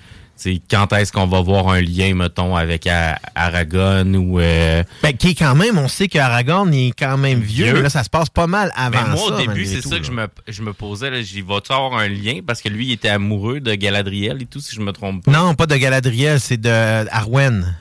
tu 0.40 0.54
sais, 0.54 0.62
quand 0.70 0.92
est-ce 0.94 1.12
qu'on 1.12 1.26
va 1.26 1.40
voir 1.40 1.68
un 1.68 1.80
lien, 1.80 2.14
mettons, 2.14 2.56
avec 2.56 2.86
A- 2.86 3.18
Aragorn 3.34 4.16
ou. 4.16 4.40
euh, 4.40 4.82
Ben, 5.02 5.12
qui 5.16 5.30
est 5.30 5.34
quand 5.34 5.54
même, 5.54 5.76
on 5.78 5.88
sait 5.88 6.08
qu'Aragorn 6.08 6.72
il 6.72 6.88
est 6.88 6.98
quand 6.98 7.18
même 7.18 7.40
vieux, 7.40 7.66
Vieux. 7.66 7.74
mais 7.74 7.82
là, 7.82 7.90
ça 7.90 8.02
se 8.04 8.10
passe 8.10 8.30
pas 8.30 8.46
mal 8.46 8.72
avant 8.74 9.02
Mais 9.02 9.08
moi, 9.10 9.28
ça. 9.28 9.34
au 9.34 9.36
début, 9.36 9.66
c'est 9.66 9.82
ça 9.82 9.96
là. 9.96 9.98
que 10.00 10.06
je 10.06 10.12
me, 10.12 10.26
je 10.48 10.62
me 10.62 10.72
posais. 10.72 11.22
J'y 11.22 11.42
vas-tu 11.42 11.72
avoir 11.72 11.94
un 11.98 12.08
lien? 12.08 12.40
Parce 12.46 12.62
que 12.62 12.68
lui, 12.68 12.86
il 12.86 12.92
était 12.92 13.08
amoureux 13.10 13.60
de 13.60 13.74
Galadriel 13.74 14.40
et 14.42 14.46
tout, 14.46 14.60
si 14.60 14.74
je 14.74 14.80
me 14.80 14.92
trompe 14.92 15.24
pas. 15.24 15.30
Non, 15.32 15.54
pas 15.54 15.66
de 15.66 15.76
Galadriel, 15.76 16.40
c'est 16.40 16.56
de 16.60 17.06
Arwen. 17.10 17.76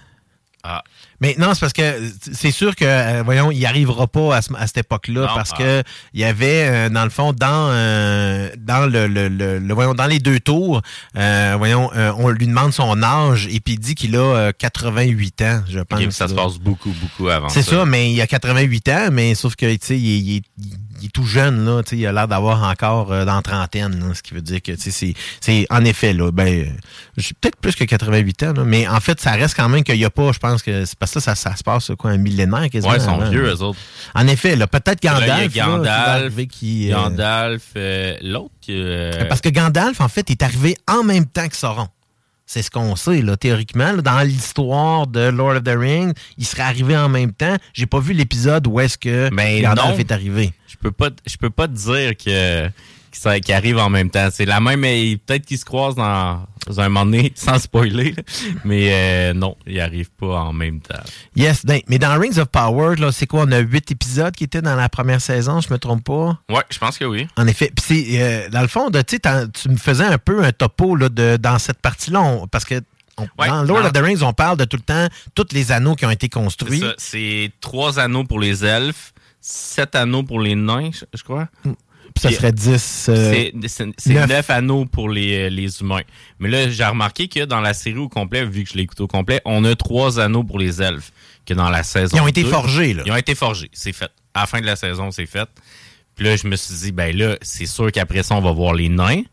Ah. 0.63 0.83
Mais 1.21 1.35
non, 1.37 1.53
c'est 1.53 1.59
parce 1.59 1.73
que 1.73 2.01
c'est 2.31 2.51
sûr 2.51 2.75
que, 2.75 2.85
euh, 2.85 3.21
voyons, 3.25 3.51
il 3.51 3.65
arrivera 3.65 4.07
pas 4.07 4.37
à, 4.37 4.41
ce- 4.41 4.53
à 4.55 4.67
cette 4.67 4.77
époque-là 4.79 5.29
parce 5.35 5.51
ah. 5.53 5.57
que 5.57 5.83
il 6.13 6.21
y 6.21 6.23
avait, 6.23 6.67
euh, 6.67 6.89
dans 6.89 7.03
le 7.03 7.09
fond, 7.09 7.33
dans 7.33 7.69
euh, 7.71 8.49
dans 8.57 8.89
le, 8.89 9.07
le, 9.07 9.27
le- 9.27 9.59
le- 9.59 9.73
voyons, 9.73 9.93
dans 9.93 10.05
les 10.07 10.19
deux 10.19 10.39
tours, 10.39 10.81
euh, 11.17 11.55
voyons, 11.57 11.91
euh, 11.95 12.11
on 12.17 12.29
lui 12.29 12.47
demande 12.47 12.71
son 12.73 13.03
âge 13.03 13.47
et 13.51 13.59
puis 13.59 13.73
il 13.73 13.79
dit 13.79 13.95
qu'il 13.95 14.15
a 14.15 14.19
euh, 14.19 14.51
88 14.57 15.41
ans, 15.41 15.61
je 15.69 15.79
pense. 15.79 15.99
Ok, 16.01 16.11
ça 16.11 16.27
se 16.27 16.35
là. 16.35 16.43
passe 16.43 16.57
beaucoup, 16.57 16.93
beaucoup 17.01 17.27
avant 17.29 17.49
C'est 17.49 17.63
ça, 17.63 17.85
mais 17.85 18.11
il 18.11 18.21
a 18.21 18.27
88 18.27 18.89
ans, 18.89 19.07
mais 19.11 19.35
sauf 19.35 19.55
que, 19.55 19.71
tu 19.75 19.79
sais, 19.81 19.97
il, 19.99 20.05
il 20.29 20.37
est- 20.37 20.43
il 21.01 21.05
est 21.05 21.09
tout 21.11 21.25
jeune, 21.25 21.65
là, 21.65 21.81
il 21.91 22.05
a 22.07 22.11
l'air 22.11 22.27
d'avoir 22.27 22.63
encore 22.63 23.11
euh, 23.11 23.25
dans 23.25 23.35
la 23.35 23.41
trentaine, 23.41 23.99
là, 23.99 24.13
ce 24.13 24.21
qui 24.21 24.33
veut 24.33 24.41
dire 24.41 24.61
que, 24.61 24.71
c'est- 24.77 25.13
c'est, 25.41 25.67
en 25.69 25.83
effet, 25.85 26.13
là, 26.13 26.31
ben, 26.31 26.47
euh, 26.47 26.65
j'ai 27.17 27.31
peut-être 27.39 27.57
plus 27.57 27.75
que 27.75 27.83
88 27.83 28.43
ans, 28.43 28.53
là, 28.53 28.63
mais 28.63 28.87
en 28.87 28.99
fait, 28.99 29.19
ça 29.19 29.31
reste 29.31 29.55
quand 29.55 29.69
même 29.69 29.83
qu'il 29.83 29.95
n'y 29.97 30.05
a 30.05 30.09
pas, 30.09 30.31
je 30.31 30.39
pense 30.39 30.61
que, 30.63 30.85
c'est 30.85 30.97
parce 30.97 31.13
que 31.13 31.19
ça, 31.19 31.35
ça 31.35 31.55
se 31.55 31.63
passe, 31.63 31.91
quoi, 31.97 32.11
un 32.11 32.17
millénaire 32.17 32.69
quasiment. 32.69 32.93
Ouais, 32.93 32.99
ils 32.99 33.03
sont 33.05 33.17
vieux, 33.29 33.45
eux 33.53 33.61
autres. 33.61 33.79
En 34.15 34.27
effet, 34.27 34.55
là, 34.55 34.67
peut-être 34.67 35.01
Gandalf, 35.01 35.55
là, 35.55 35.65
Gandalf, 35.65 36.47
qui, 36.47 36.91
euh, 36.91 36.95
Gandalf, 36.95 37.63
euh, 37.75 38.15
l'autre. 38.21 38.51
euh, 38.69 39.25
parce 39.27 39.41
que 39.41 39.49
Gandalf, 39.49 39.99
en 40.01 40.07
fait, 40.09 40.29
est 40.29 40.43
arrivé 40.43 40.75
en 40.87 41.03
même 41.03 41.25
temps 41.25 41.47
que 41.47 41.55
Sauron. 41.55 41.87
C'est 42.51 42.63
ce 42.63 42.71
qu'on 42.71 42.95
sait, 42.95 43.21
là, 43.21 43.37
théoriquement. 43.37 43.91
là, 43.91 44.01
dans 44.01 44.21
l'histoire 44.21 45.05
de 45.05 45.19
Lord 45.19 45.57
of 45.57 45.63
the 45.65 45.75
Rings, 45.77 46.13
il 46.35 46.47
serait 46.47 46.63
arrivé 46.63 46.97
en 46.97 47.07
même 47.07 47.31
temps. 47.31 47.55
J'ai 47.73 47.85
pas 47.85 47.99
vu 47.99 48.13
l'épisode 48.13 48.65
où 48.65 48.79
est-ce 48.79 48.97
que 48.97 49.29
Mais 49.31 49.61
Gandalf 49.61 49.91
non. 49.91 49.97
est 49.99 50.11
arrivé. 50.11 50.51
Je 50.67 50.75
peux 50.77 50.89
pas, 50.89 51.11
je 51.27 51.37
peux 51.37 51.51
pas 51.51 51.67
te 51.67 51.73
dire 51.73 52.17
que 52.17 52.67
qu'ils 53.11 53.53
arrivent 53.53 53.77
en 53.77 53.89
même 53.89 54.09
temps. 54.09 54.29
C'est 54.31 54.45
la 54.45 54.59
même, 54.59 54.79
mais 54.81 55.17
peut-être 55.25 55.45
qu'ils 55.45 55.57
se 55.57 55.65
croisent 55.65 55.95
dans, 55.95 56.45
dans 56.67 56.79
un 56.79 56.89
moment 56.89 57.05
donné, 57.05 57.31
sans 57.35 57.59
spoiler. 57.59 58.15
Mais 58.63 58.89
euh, 58.91 59.33
non, 59.33 59.55
ils 59.65 59.79
arrivent 59.79 60.11
pas 60.11 60.41
en 60.41 60.53
même 60.53 60.79
temps. 60.81 60.99
Yes, 61.35 61.65
ben, 61.65 61.79
mais 61.87 61.99
dans 61.99 62.17
Rings 62.19 62.37
of 62.39 62.47
Power, 62.47 62.95
là, 62.97 63.11
c'est 63.11 63.27
quoi? 63.27 63.43
On 63.47 63.51
a 63.51 63.59
huit 63.59 63.89
épisodes 63.91 64.35
qui 64.35 64.43
étaient 64.43 64.61
dans 64.61 64.75
la 64.75 64.89
première 64.89 65.21
saison, 65.21 65.59
je 65.61 65.71
me 65.73 65.77
trompe 65.79 66.03
pas? 66.03 66.39
Ouais, 66.49 66.63
je 66.69 66.77
pense 66.77 66.97
que 66.97 67.05
oui. 67.05 67.27
En 67.37 67.47
effet. 67.47 67.71
Puis 67.75 67.85
c'est, 67.85 68.21
euh, 68.21 68.49
dans 68.49 68.61
le 68.61 68.67
fond, 68.67 68.89
de, 68.89 69.01
tu 69.01 69.69
me 69.69 69.77
faisais 69.77 70.05
un 70.05 70.17
peu 70.17 70.43
un 70.43 70.51
topo 70.51 70.95
là, 70.95 71.09
de, 71.09 71.37
dans 71.37 71.59
cette 71.59 71.79
partie-là, 71.81 72.45
parce 72.51 72.65
que 72.65 72.75
on- 73.17 73.27
Ouais, 73.37 73.47
dans 73.49 73.63
Lord 73.63 73.85
of 73.85 73.91
the 73.91 73.97
Rings, 73.97 74.21
on 74.23 74.31
parle 74.31 74.57
de 74.57 74.63
tout 74.65 74.77
le 74.77 74.83
temps, 74.83 75.07
tous 75.35 75.47
les 75.51 75.71
anneaux 75.73 75.95
qui 75.95 76.05
ont 76.05 76.09
été 76.09 76.27
C'est 76.27 76.29
construits. 76.39 76.79
ça, 76.79 76.93
C'est 76.97 77.51
trois 77.59 77.99
anneaux 77.99 78.23
pour 78.23 78.39
les 78.39 78.63
elfes, 78.63 79.13
sept 79.41 79.95
anneaux 79.95 80.23
pour 80.23 80.39
les 80.39 80.55
nains, 80.55 80.91
je, 80.93 81.03
je 81.13 81.23
crois. 81.23 81.47
Puis 82.27 82.33
ça 82.33 82.39
serait 82.39 82.51
10. 82.51 83.05
euh, 83.09 83.31
C'est- 83.33 83.53
C'est 83.67 83.85
c'est 83.97 84.13
neuf. 84.13 84.29
neuf 84.29 84.49
anneaux 84.49 84.85
pour 84.85 85.09
les, 85.09 85.45
euh, 85.45 85.49
les 85.49 85.81
humains. 85.81 86.01
Mais 86.39 86.49
là, 86.49 86.69
j'ai 86.69 86.83
remarqué 86.85 87.27
que 87.27 87.45
dans 87.45 87.61
la 87.61 87.73
série 87.73 87.97
au 87.97 88.09
complet, 88.09 88.45
vu 88.45 88.63
que 88.63 88.69
je 88.71 88.75
l'ai 88.75 88.83
écouté 88.83 89.01
au 89.03 89.07
complet, 89.07 89.41
on 89.45 89.63
a 89.65 89.75
trois 89.75 90.19
anneaux 90.19 90.43
pour 90.43 90.59
les 90.59 90.81
elfes. 90.81 91.11
Que 91.45 91.53
dans 91.55 91.69
la 91.69 91.81
saison. 91.81 92.15
Ils 92.15 92.21
ont 92.21 92.27
été 92.27 92.43
2, 92.43 92.49
forgés, 92.49 92.93
là. 92.93 93.01
Ils 93.07 93.11
ont 93.11 93.15
été 93.15 93.33
forgés, 93.33 93.69
c'est 93.73 93.93
fait. 93.93 94.11
À 94.35 94.41
la 94.41 94.45
fin 94.45 94.61
de 94.61 94.65
la 94.67 94.75
saison, 94.75 95.09
c'est 95.09 95.25
fait. 95.25 95.49
Puis 96.15 96.23
là, 96.25 96.35
je 96.35 96.45
me 96.47 96.55
suis 96.55 96.75
dit, 96.75 96.91
ben 96.91 97.15
là, 97.17 97.37
c'est 97.41 97.65
sûr 97.65 97.91
qu'après 97.91 98.21
ça, 98.21 98.35
on 98.35 98.41
va 98.41 98.51
voir 98.51 98.73
les 98.73 98.87
nains. 98.89 99.23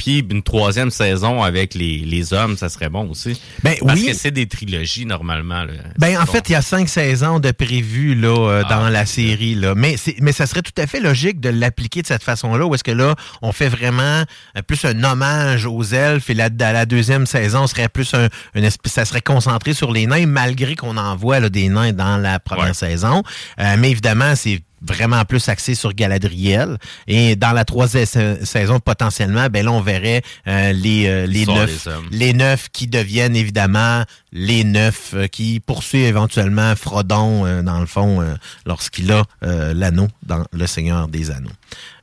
Puis 0.00 0.24
une 0.30 0.42
troisième 0.42 0.90
saison 0.90 1.42
avec 1.42 1.74
les, 1.74 1.98
les 1.98 2.32
hommes, 2.32 2.56
ça 2.56 2.70
serait 2.70 2.88
bon 2.88 3.10
aussi. 3.10 3.38
Ben 3.62 3.74
Parce 3.84 4.00
oui. 4.00 4.06
que 4.06 4.14
c'est 4.14 4.30
des 4.30 4.46
trilogies 4.48 5.04
normalement. 5.04 5.64
là. 5.64 5.72
Ben, 5.98 6.16
en 6.16 6.24
Bon. 6.24 6.32
fait, 6.32 6.48
il 6.48 6.52
y 6.52 6.54
a 6.54 6.62
cinq 6.62 6.88
saisons 6.88 7.38
de 7.38 7.50
prévues 7.50 8.14
là, 8.14 8.28
euh, 8.48 8.62
dans 8.70 8.88
la 8.88 9.04
série. 9.04 9.54
Là. 9.54 9.74
Mais, 9.74 9.96
mais 10.22 10.32
ça 10.32 10.46
serait 10.46 10.62
tout 10.62 10.72
à 10.78 10.86
fait 10.86 11.00
logique 11.00 11.38
de 11.38 11.50
l'appliquer 11.50 12.00
de 12.00 12.06
cette 12.06 12.22
façon-là, 12.22 12.64
où 12.64 12.74
est-ce 12.74 12.82
que 12.82 12.90
là, 12.92 13.14
on 13.42 13.52
fait 13.52 13.68
vraiment 13.68 14.24
euh, 14.56 14.62
plus 14.66 14.82
un 14.86 15.04
hommage 15.04 15.66
aux 15.66 15.82
elfes 15.82 16.30
et 16.30 16.34
la, 16.34 16.48
dans 16.48 16.72
la 16.72 16.86
deuxième 16.86 17.26
saison 17.26 17.66
serait 17.66 17.90
plus 17.90 18.14
un, 18.14 18.28
une 18.54 18.64
espèce, 18.64 18.92
ça 18.94 19.04
serait 19.04 19.20
concentré 19.20 19.74
sur 19.74 19.92
les 19.92 20.06
nains, 20.06 20.24
malgré 20.26 20.76
qu'on 20.76 20.96
envoie 20.96 21.40
là, 21.40 21.50
des 21.50 21.68
nains 21.68 21.92
dans 21.92 22.16
la 22.16 22.38
première 22.40 22.68
Ouais. 22.68 22.72
saison. 22.74 23.22
Euh, 23.60 23.76
mais 23.78 23.90
évidemment, 23.90 24.34
c'est 24.34 24.60
vraiment 24.82 25.24
plus 25.24 25.48
axé 25.48 25.74
sur 25.74 25.92
Galadriel. 25.92 26.78
Et 27.06 27.36
dans 27.36 27.52
la 27.52 27.64
troisième 27.64 28.06
sa- 28.06 28.44
saison, 28.44 28.80
potentiellement, 28.80 29.48
ben 29.50 29.64
là, 29.64 29.72
on 29.72 29.80
verrait 29.80 30.22
euh, 30.46 30.72
les, 30.72 31.06
euh, 31.06 31.26
les 31.26 31.44
neuf 31.46 31.86
les 32.10 32.32
neuf 32.32 32.68
qui 32.72 32.86
deviennent 32.86 33.36
évidemment 33.36 34.04
les 34.32 34.64
neuf 34.64 35.12
euh, 35.14 35.26
qui 35.26 35.60
poursuivent 35.60 36.06
éventuellement 36.06 36.74
Frodon, 36.76 37.44
euh, 37.44 37.62
dans 37.62 37.80
le 37.80 37.86
fond, 37.86 38.24
lorsqu'il 38.66 39.10
a 39.12 39.24
l'anneau 39.42 40.08
dans 40.24 40.44
Le 40.52 40.66
Seigneur 40.66 41.08
des 41.08 41.30
Anneaux. 41.30 41.50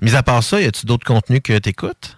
Mis 0.01 0.15
à 0.15 0.23
part 0.23 0.43
ça, 0.43 0.61
y 0.61 0.65
a-tu 0.65 0.85
d'autres 0.85 1.05
contenus 1.05 1.41
que 1.43 1.57
tu 1.57 1.69
écoutes? 1.69 2.17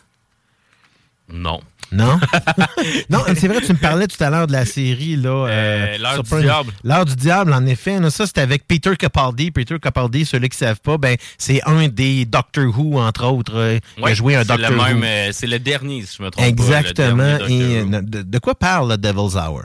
Non. 1.31 1.61
Non? 1.91 2.19
non, 3.09 3.23
c'est 3.35 3.47
vrai, 3.47 3.61
tu 3.61 3.71
me 3.73 3.77
parlais 3.77 4.05
tout 4.07 4.23
à 4.23 4.29
l'heure 4.29 4.45
de 4.47 4.51
la 4.51 4.65
série, 4.65 5.15
là. 5.15 5.47
Euh, 5.47 5.97
L'heure 5.97 6.23
sur 6.25 6.37
du 6.37 6.43
diable. 6.43 6.71
L'heure 6.83 7.05
du 7.05 7.15
diable, 7.15 7.51
en 7.53 7.65
effet. 7.65 7.99
là, 7.99 8.09
ça, 8.11 8.27
c'était 8.27 8.41
avec 8.41 8.67
Peter 8.67 8.95
Capaldi. 8.95 9.49
Peter 9.51 9.79
Capaldi, 9.79 10.25
ceux-là 10.25 10.47
qui 10.49 10.55
ne 10.55 10.67
savent 10.67 10.81
pas, 10.81 10.97
ben, 10.97 11.15
c'est 11.37 11.61
un 11.65 11.87
des 11.87 12.25
Doctor 12.25 12.65
Who, 12.77 12.99
entre 12.99 13.25
autres, 13.25 13.55
euh, 13.55 13.79
qui 13.97 14.03
a 14.03 14.13
joué 14.13 14.35
un 14.35 14.43
Doctor 14.45 14.69
le 14.71 14.77
même, 14.77 14.97
Who. 14.99 15.03
euh, 15.03 15.29
C'est 15.31 15.47
le 15.47 15.57
dernier, 15.59 16.03
si 16.05 16.17
je 16.19 16.23
me 16.23 16.29
trompe 16.29 16.45
Exactement. 16.45 17.37
pas. 17.39 17.49
Et 17.49 17.79
euh, 17.79 18.01
de, 18.01 18.21
de 18.21 18.39
quoi 18.39 18.53
parle 18.55 18.91
le 18.91 18.97
Devil's 18.97 19.35
Hour? 19.35 19.63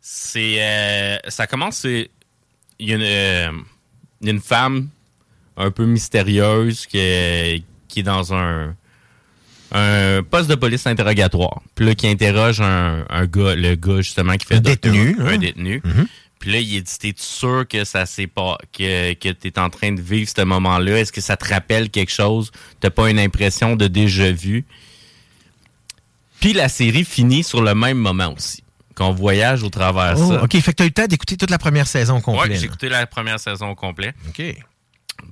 C'est 0.00 0.56
euh, 0.60 1.16
ça 1.28 1.46
commence 1.46 1.78
c'est 1.78 2.10
il 2.78 2.88
y 2.88 2.92
a 2.92 2.96
une, 2.96 3.02
euh, 3.02 3.50
il 4.22 4.28
une 4.30 4.40
femme 4.40 4.88
un 5.56 5.70
peu 5.72 5.84
mystérieuse 5.84 6.86
qui 6.86 6.98
est, 6.98 7.62
qui 7.88 8.00
est 8.00 8.04
dans 8.04 8.32
un 8.32 8.74
un 9.72 10.22
poste 10.22 10.48
de 10.48 10.54
police 10.54 10.86
interrogatoire. 10.86 11.60
Puis 11.74 11.84
là 11.86 11.94
qui 11.94 12.08
interroge 12.08 12.60
un, 12.60 13.04
un 13.10 13.26
gars 13.26 13.54
le 13.54 13.74
gars 13.74 13.98
justement 13.98 14.36
qui 14.36 14.46
fait 14.46 14.56
Un 14.56 14.60
détenu, 14.60 15.14
Who, 15.18 15.22
hein? 15.26 15.32
un 15.34 15.38
détenu. 15.38 15.80
Mhm. 15.84 16.06
Puis 16.38 16.52
là, 16.52 16.60
il 16.60 16.82
dit, 16.84 16.98
t'es 17.00 17.14
sûr 17.16 17.66
que 17.68 17.84
ça 17.84 18.06
s'est 18.06 18.28
pas, 18.28 18.58
que, 18.72 19.12
que 19.14 19.30
t'es 19.30 19.58
en 19.58 19.70
train 19.70 19.90
de 19.90 20.00
vivre 20.00 20.30
ce 20.34 20.42
moment-là? 20.42 20.98
Est-ce 21.00 21.10
que 21.10 21.20
ça 21.20 21.36
te 21.36 21.48
rappelle 21.52 21.90
quelque 21.90 22.12
chose? 22.12 22.52
T'as 22.78 22.90
pas 22.90 23.10
une 23.10 23.18
impression 23.18 23.74
de 23.74 23.88
déjà 23.88 24.30
vu? 24.30 24.64
Puis 26.40 26.52
la 26.52 26.68
série 26.68 27.04
finit 27.04 27.42
sur 27.42 27.60
le 27.60 27.74
même 27.74 27.98
moment 27.98 28.32
aussi. 28.36 28.62
Qu'on 28.94 29.12
voyage 29.12 29.64
au 29.64 29.68
travers 29.68 30.14
Oh, 30.16 30.28
ça. 30.28 30.44
OK, 30.44 30.52
fait 30.60 30.72
que 30.72 30.76
tu 30.76 30.82
as 30.82 30.86
eu 30.86 30.88
le 30.90 30.94
temps 30.94 31.06
d'écouter 31.06 31.36
toute 31.36 31.50
la 31.50 31.58
première 31.58 31.88
saison 31.88 32.20
complète. 32.20 32.50
Ouais, 32.52 32.56
j'ai 32.56 32.66
écouté 32.66 32.88
la 32.88 33.06
première 33.06 33.40
saison 33.40 33.70
au 33.70 33.74
complet. 33.74 34.14
OK. 34.28 34.42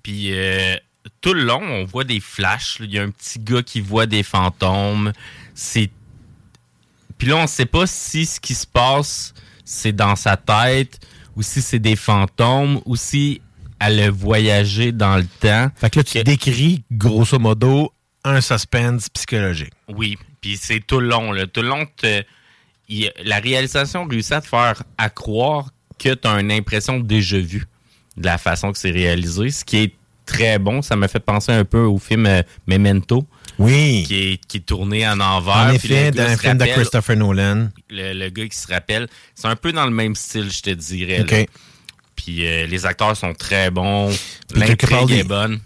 Puis 0.02 0.30
euh, 0.32 0.76
tout 1.20 1.34
le 1.34 1.42
long, 1.44 1.62
on 1.62 1.84
voit 1.84 2.04
des 2.04 2.20
flashs. 2.20 2.78
Il 2.80 2.92
y 2.92 2.98
a 2.98 3.02
un 3.02 3.10
petit 3.10 3.38
gars 3.38 3.62
qui 3.62 3.80
voit 3.80 4.06
des 4.06 4.22
fantômes. 4.22 5.12
C'est. 5.54 5.90
Puis 7.18 7.28
là, 7.28 7.36
on 7.36 7.46
sait 7.46 7.66
pas 7.66 7.86
si 7.86 8.26
ce 8.26 8.40
qui 8.40 8.54
se 8.54 8.66
passe, 8.66 9.32
c'est 9.64 9.92
dans 9.94 10.16
sa 10.16 10.36
tête, 10.36 11.00
ou 11.34 11.42
si 11.42 11.62
c'est 11.62 11.78
des 11.78 11.96
fantômes, 11.96 12.80
ou 12.84 12.96
si 12.96 13.40
elle 13.80 14.00
a 14.00 14.10
voyagé 14.10 14.92
dans 14.92 15.16
le 15.16 15.26
temps. 15.26 15.70
Fait 15.76 15.90
que 15.90 15.98
là, 16.00 16.04
tu 16.04 16.22
décris, 16.22 16.82
grosso 16.90 17.38
modo, 17.38 17.92
un 18.24 18.40
suspense 18.40 19.08
psychologique. 19.10 19.72
Oui, 19.88 20.16
puis 20.40 20.56
c'est 20.56 20.80
tout 20.80 21.00
le 21.00 21.08
long. 21.08 21.32
Là. 21.32 21.46
Tout 21.46 21.62
le 21.62 21.68
long, 21.68 21.86
il- 22.88 23.12
la 23.24 23.38
réalisation 23.38 24.06
réussit 24.06 24.32
à 24.32 24.40
te 24.40 24.46
faire 24.46 24.82
à 24.98 25.10
croire 25.10 25.70
que 25.98 26.14
tu 26.14 26.28
as 26.28 26.40
une 26.40 26.52
impression 26.52 27.00
déjà 27.00 27.38
vue 27.38 27.64
de 28.16 28.26
la 28.26 28.38
façon 28.38 28.72
que 28.72 28.78
c'est 28.78 28.90
réalisé, 28.90 29.50
ce 29.50 29.64
qui 29.64 29.76
est 29.78 29.94
très 30.26 30.58
bon. 30.58 30.82
Ça 30.82 30.96
m'a 30.96 31.08
fait 31.08 31.20
penser 31.20 31.52
un 31.52 31.64
peu 31.64 31.80
au 31.80 31.98
film 31.98 32.26
euh, 32.26 32.42
Memento. 32.66 33.26
Oui. 33.58 34.04
Qui 34.06 34.32
est, 34.32 34.46
qui 34.46 34.58
est 34.58 34.66
tourné 34.66 35.08
en 35.08 35.18
envers. 35.20 35.56
En 35.56 35.70
effet, 35.70 36.10
d'un 36.10 36.36
se 36.36 36.40
film 36.42 36.58
de 36.58 36.66
Christopher 36.66 37.16
Nolan. 37.16 37.68
Le, 37.88 38.12
le 38.12 38.28
gars 38.28 38.46
qui 38.46 38.56
se 38.58 38.66
rappelle, 38.70 39.08
c'est 39.34 39.46
un 39.48 39.56
peu 39.56 39.72
dans 39.72 39.86
le 39.86 39.90
même 39.92 40.14
style, 40.14 40.50
je 40.50 40.60
te 40.60 40.70
dirais. 40.70 41.20
OK. 41.22 41.30
là. 41.30 41.44
Puis 42.16 42.46
euh, 42.46 42.66
les 42.66 42.84
acteurs 42.84 43.16
sont 43.16 43.32
très 43.34 43.70
bons. 43.70 44.10
L'intrigue 44.54 45.10
est 45.12 45.24
bonne. 45.24 45.60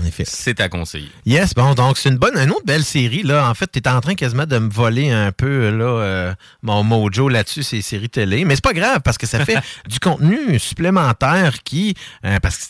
En 0.00 0.06
effet. 0.06 0.24
C'est 0.26 0.60
à 0.60 0.70
conseiller. 0.70 1.10
Yes, 1.26 1.52
bon, 1.54 1.74
donc 1.74 1.98
c'est 1.98 2.08
une 2.08 2.16
bonne, 2.16 2.36
une 2.38 2.50
autre 2.50 2.64
belle 2.64 2.84
série. 2.84 3.22
Là. 3.22 3.48
En 3.50 3.54
fait, 3.54 3.70
tu 3.70 3.78
es 3.78 3.88
en 3.88 4.00
train 4.00 4.14
quasiment 4.14 4.46
de 4.46 4.56
me 4.58 4.70
voler 4.70 5.10
un 5.10 5.30
peu 5.30 5.68
là, 5.68 5.84
euh, 5.84 6.34
mon 6.62 6.82
mojo 6.82 7.28
là-dessus, 7.28 7.62
ces 7.62 7.82
séries 7.82 8.08
télé. 8.08 8.46
Mais 8.46 8.54
c'est 8.54 8.64
pas 8.64 8.72
grave 8.72 9.00
parce 9.04 9.18
que 9.18 9.26
ça 9.26 9.44
fait 9.44 9.58
du 9.88 10.00
contenu 10.00 10.58
supplémentaire 10.58 11.62
qui. 11.64 11.94
euh, 12.24 12.38
parce 12.40 12.56
que. 12.58 12.64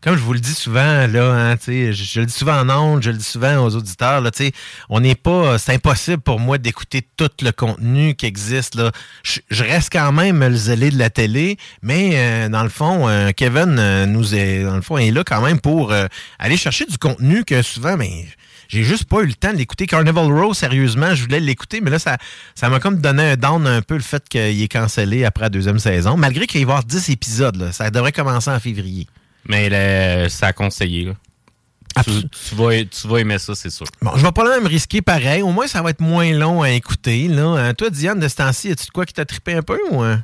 Euh, 0.00 0.10
Comme 0.10 0.16
je 0.16 0.22
vous 0.22 0.32
le 0.32 0.40
dis 0.40 0.54
souvent, 0.54 1.06
là, 1.06 1.52
hein, 1.52 1.56
je, 1.66 2.20
le 2.20 2.26
dis 2.26 2.32
souvent 2.32 2.60
en 2.60 2.70
ondes, 2.70 3.02
je 3.02 3.10
le 3.10 3.16
dis 3.16 3.24
souvent 3.24 3.58
aux 3.64 3.76
auditeurs, 3.76 4.20
là, 4.20 4.30
on 4.88 5.00
n'est 5.00 5.14
pas. 5.14 5.58
C'est 5.58 5.74
impossible 5.74 6.22
pour 6.22 6.40
moi 6.40 6.58
d'écouter 6.58 7.06
tout 7.16 7.30
le 7.42 7.52
contenu 7.52 8.14
qui 8.14 8.26
existe. 8.26 8.74
Là. 8.74 8.92
Je, 9.22 9.62
reste 9.62 9.90
quand 9.92 10.12
même 10.12 10.40
le 10.40 10.56
zélé 10.56 10.90
de 10.90 10.98
la 10.98 11.10
télé, 11.10 11.58
mais 11.82 12.12
euh, 12.14 12.48
dans 12.48 12.62
le 12.62 12.68
fond, 12.68 13.08
euh, 13.08 13.30
Kevin 13.36 13.78
euh, 13.78 14.06
nous 14.06 14.34
est, 14.34 14.64
dans 14.64 14.76
le 14.76 14.82
fond, 14.82 14.98
est 14.98 15.10
là 15.10 15.22
quand 15.24 15.40
même 15.40 15.60
pour 15.60 15.92
euh, 15.92 16.06
aller 16.38 16.56
chercher 16.56 16.86
du 16.86 16.98
contenu 16.98 17.44
que 17.44 17.62
souvent, 17.62 17.96
mais 17.96 18.26
j'ai 18.68 18.84
juste 18.84 19.04
pas 19.04 19.20
eu 19.20 19.26
le 19.26 19.34
temps 19.34 19.52
de 19.52 19.56
l'écouter. 19.56 19.86
Carnival 19.86 20.26
Row, 20.32 20.54
sérieusement, 20.54 21.14
je 21.14 21.22
voulais 21.22 21.40
l'écouter, 21.40 21.80
mais 21.80 21.90
là, 21.90 21.98
ça 21.98 22.16
ça 22.54 22.68
m'a 22.68 22.80
comme 22.80 23.00
donné 23.00 23.32
un 23.32 23.36
down 23.36 23.66
un 23.66 23.82
peu 23.82 23.94
le 23.94 24.02
fait 24.02 24.28
qu'il 24.28 24.62
est 24.62 24.72
cancellé 24.72 25.24
après 25.24 25.44
la 25.44 25.50
deuxième 25.50 25.78
saison, 25.78 26.16
malgré 26.16 26.46
qu'il 26.46 26.60
va 26.60 26.60
y 26.60 26.62
avoir 26.72 26.84
10 26.84 27.10
épisodes. 27.10 27.70
Ça 27.72 27.90
devrait 27.90 28.12
commencer 28.12 28.50
en 28.50 28.60
février. 28.60 29.06
Mais 29.48 29.68
là, 29.68 30.28
c'est 30.28 30.44
à 30.46 30.52
conseiller. 30.52 31.04
là. 31.06 31.12
Tu, 32.04 32.10
tu 32.28 32.54
vas, 32.54 32.84
tu 32.84 33.08
vas 33.08 33.18
aimer 33.18 33.38
ça, 33.38 33.54
c'est 33.54 33.68
sûr. 33.70 33.86
Bon, 34.00 34.12
je 34.16 34.22
vais 34.24 34.32
pas 34.32 34.48
même 34.48 34.66
risquer 34.66 35.02
pareil. 35.02 35.42
Au 35.42 35.50
moins, 35.50 35.66
ça 35.66 35.82
va 35.82 35.90
être 35.90 36.00
moins 36.00 36.30
long 36.32 36.62
à 36.62 36.70
écouter. 36.70 37.26
Là. 37.28 37.56
Euh, 37.56 37.72
toi, 37.72 37.90
Diane, 37.90 38.20
de 38.20 38.28
ce 38.28 38.36
temps-ci, 38.36 38.70
as-tu 38.70 38.86
de 38.86 38.90
quoi 38.90 39.04
qui 39.04 39.12
t'a 39.12 39.24
trippé 39.24 39.54
un 39.54 39.62
peu? 39.62 39.78
Ou, 39.90 40.02
euh? 40.04 40.16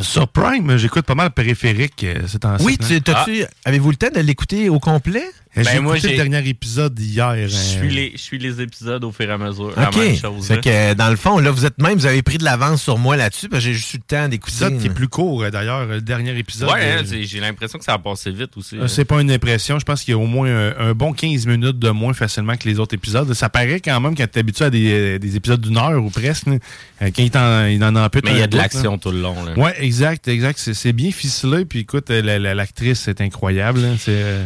Sur 0.00 0.26
Prime, 0.26 0.76
j'écoute 0.76 1.06
pas 1.06 1.14
mal 1.14 1.30
périphérique 1.30 2.02
euh, 2.04 2.26
ces 2.26 2.40
temps-ci. 2.40 2.64
Oui, 2.64 2.76
tu, 2.78 3.00
t'as-tu- 3.00 3.44
avez-vous 3.64 3.90
le 3.90 3.96
temps 3.96 4.10
de 4.12 4.20
l'écouter 4.20 4.68
au 4.68 4.80
complet? 4.80 5.24
J'ai 5.56 5.62
Ben, 5.62 5.80
moi, 5.82 5.96
écouté 5.96 6.12
le 6.16 6.22
j'ai- 6.22 6.28
dernier 6.30 6.48
épisode 6.48 6.98
hier. 6.98 7.34
Je 7.36 7.42
euh, 7.44 7.48
suis, 7.48 7.88
les, 7.88 8.12
je 8.16 8.20
suis 8.20 8.38
les 8.38 8.60
épisodes 8.60 9.04
au 9.04 9.12
fur 9.12 9.28
et 9.28 9.32
à 9.32 9.38
mesure. 9.38 9.72
La 9.76 9.88
OK. 9.88 9.96
même 9.96 10.16
chose. 10.16 10.46
Fait 10.48 10.60
que, 10.60 10.68
euh, 10.68 10.94
dans 10.94 11.10
le 11.10 11.16
fond, 11.16 11.38
là, 11.38 11.50
vous 11.52 11.64
êtes 11.64 11.78
même, 11.80 11.96
vous 11.96 12.06
avez 12.06 12.22
pris 12.22 12.38
de 12.38 12.44
l'avance 12.44 12.82
sur 12.82 12.98
moi 12.98 13.16
là-dessus, 13.16 13.48
parce 13.48 13.62
que 13.62 13.70
j'ai 13.70 13.74
juste 13.74 13.94
eu 13.94 13.98
le 13.98 14.02
temps 14.02 14.28
d'écouter. 14.28 14.52
épisode 14.54 14.78
qui 14.80 14.86
est 14.86 14.88
là. 14.88 14.94
plus 14.94 15.08
court, 15.08 15.44
euh, 15.44 15.50
d'ailleurs. 15.50 15.86
Le 15.86 16.00
dernier 16.00 16.36
épisode. 16.36 16.70
Ouais, 16.70 16.80
euh, 16.82 16.98
hein, 17.00 17.04
c'est- 17.06 17.22
j'ai 17.24 17.38
l'impression 17.40 17.78
que 17.78 17.84
ça 17.84 17.92
a 17.94 17.98
passé 17.98 18.30
vite 18.32 18.56
aussi. 18.56 18.76
Euh. 18.78 18.88
C'est 18.88 19.04
pas 19.04 19.20
une 19.20 19.30
impression. 19.30 19.78
Je 19.78 19.84
pense 19.84 20.02
qu'il 20.02 20.12
y 20.12 20.14
a 20.14 20.18
au 20.18 20.26
moins 20.26 20.48
un, 20.48 20.88
un 20.90 20.92
bon 20.92 21.12
15 21.12 21.46
minutes 21.46 21.78
de 21.78 21.90
moins 21.90 22.14
facilement 22.14 22.56
que 22.56 22.68
les 22.68 22.78
autres 22.80 22.94
épisodes. 22.94 23.32
Ça 23.34 23.48
paraît 23.48 23.80
quand 23.80 24.00
même 24.00 24.16
quand 24.16 24.26
tu 24.30 24.36
es 24.36 24.40
habitué 24.40 24.64
à 24.64 24.70
des, 24.70 24.92
euh, 24.92 25.18
des 25.18 25.36
épisodes 25.36 25.60
d'une 25.60 25.78
heure 25.78 26.02
ou 26.02 26.10
presque. 26.10 26.48
Euh, 26.48 26.58
Quand 27.00 27.22
il, 27.22 27.36
en, 27.38 27.66
il 27.66 27.84
en 27.84 27.94
ampute 27.96 28.24
Mais 28.24 28.32
il 28.32 28.38
y 28.38 28.42
a 28.42 28.46
de 28.48 28.56
l'action 28.56 28.98
tout 28.98 29.10
le 29.12 29.20
long. 29.20 29.36
Là. 29.44 29.52
Ouais, 29.56 29.74
exact, 29.78 30.26
exact. 30.28 30.58
C'est 30.58 30.74
c'est 30.74 30.92
bien 30.92 31.10
ficelé. 31.12 31.64
Puis 31.64 31.80
écoute, 31.80 32.10
euh, 32.10 32.22
la- 32.22 32.38
la- 32.40 32.54
l'actrice 32.54 33.06
est 33.08 33.20
incroyable. 33.20 33.80
là. 33.82 33.88
C'est. 33.98 34.10
euh, 34.12 34.44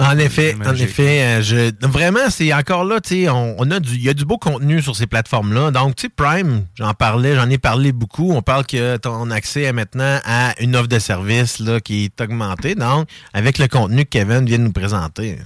En 0.00 0.16
effet, 0.18 0.56
en 0.64 0.74
effet, 0.74 1.22
euh, 1.22 1.42
je, 1.42 1.86
vraiment, 1.86 2.30
c'est 2.30 2.52
encore 2.54 2.84
là, 2.84 3.00
tu 3.00 3.24
sais, 3.24 3.28
on, 3.28 3.56
on 3.58 3.70
a 3.70 3.80
du, 3.80 3.94
il 3.94 4.02
y 4.02 4.08
a 4.08 4.14
du 4.14 4.24
beau 4.24 4.38
contenu 4.38 4.80
sur 4.80 4.94
ces 4.94 5.06
plateformes-là. 5.08 5.72
Donc, 5.72 5.96
tu 5.96 6.02
sais, 6.02 6.08
Prime, 6.08 6.66
j'en 6.76 6.94
parlais, 6.94 7.34
j'en 7.34 7.50
ai 7.50 7.58
parlé 7.58 7.90
beaucoup. 7.90 8.32
On 8.32 8.40
parle 8.42 8.64
que 8.64 8.96
ton 8.96 9.30
accès 9.30 9.62
est 9.62 9.72
maintenant 9.72 10.20
à 10.24 10.54
une 10.60 10.76
offre 10.76 10.86
de 10.88 10.98
service 10.98 11.58
là, 11.58 11.80
qui 11.80 12.04
est 12.04 12.20
augmentée. 12.20 12.74
Donc, 12.76 13.08
avec 13.32 13.58
le 13.58 13.66
contenu 13.66 14.04
que 14.04 14.10
Kevin 14.10 14.44
vient 14.46 14.58
de 14.58 14.64
nous 14.64 14.72
présenter, 14.72 15.38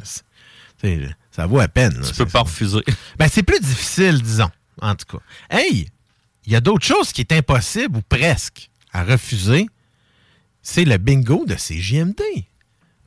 ça 1.30 1.46
vaut 1.46 1.60
à 1.60 1.68
peine. 1.68 1.94
là. 1.98 2.06
Tu 2.06 2.14
peux 2.14 2.26
pas 2.26 2.40
refuser. 2.40 2.82
Ben, 3.18 3.28
c'est 3.30 3.42
plus 3.42 3.60
difficile, 3.60 4.20
disons, 4.20 4.50
en 4.80 4.94
tout 4.94 5.16
cas. 5.16 5.22
Hey, 5.50 5.88
il 6.44 6.52
y 6.52 6.56
a 6.56 6.60
d'autres 6.60 6.84
choses 6.84 7.12
qui 7.12 7.20
est 7.22 7.32
impossible 7.32 7.96
ou 7.98 8.02
presque 8.02 8.68
à 8.92 9.04
refuser. 9.04 9.66
C'est 10.62 10.84
le 10.84 10.98
bingo 10.98 11.44
de 11.46 11.54
CJMD. 11.54 12.20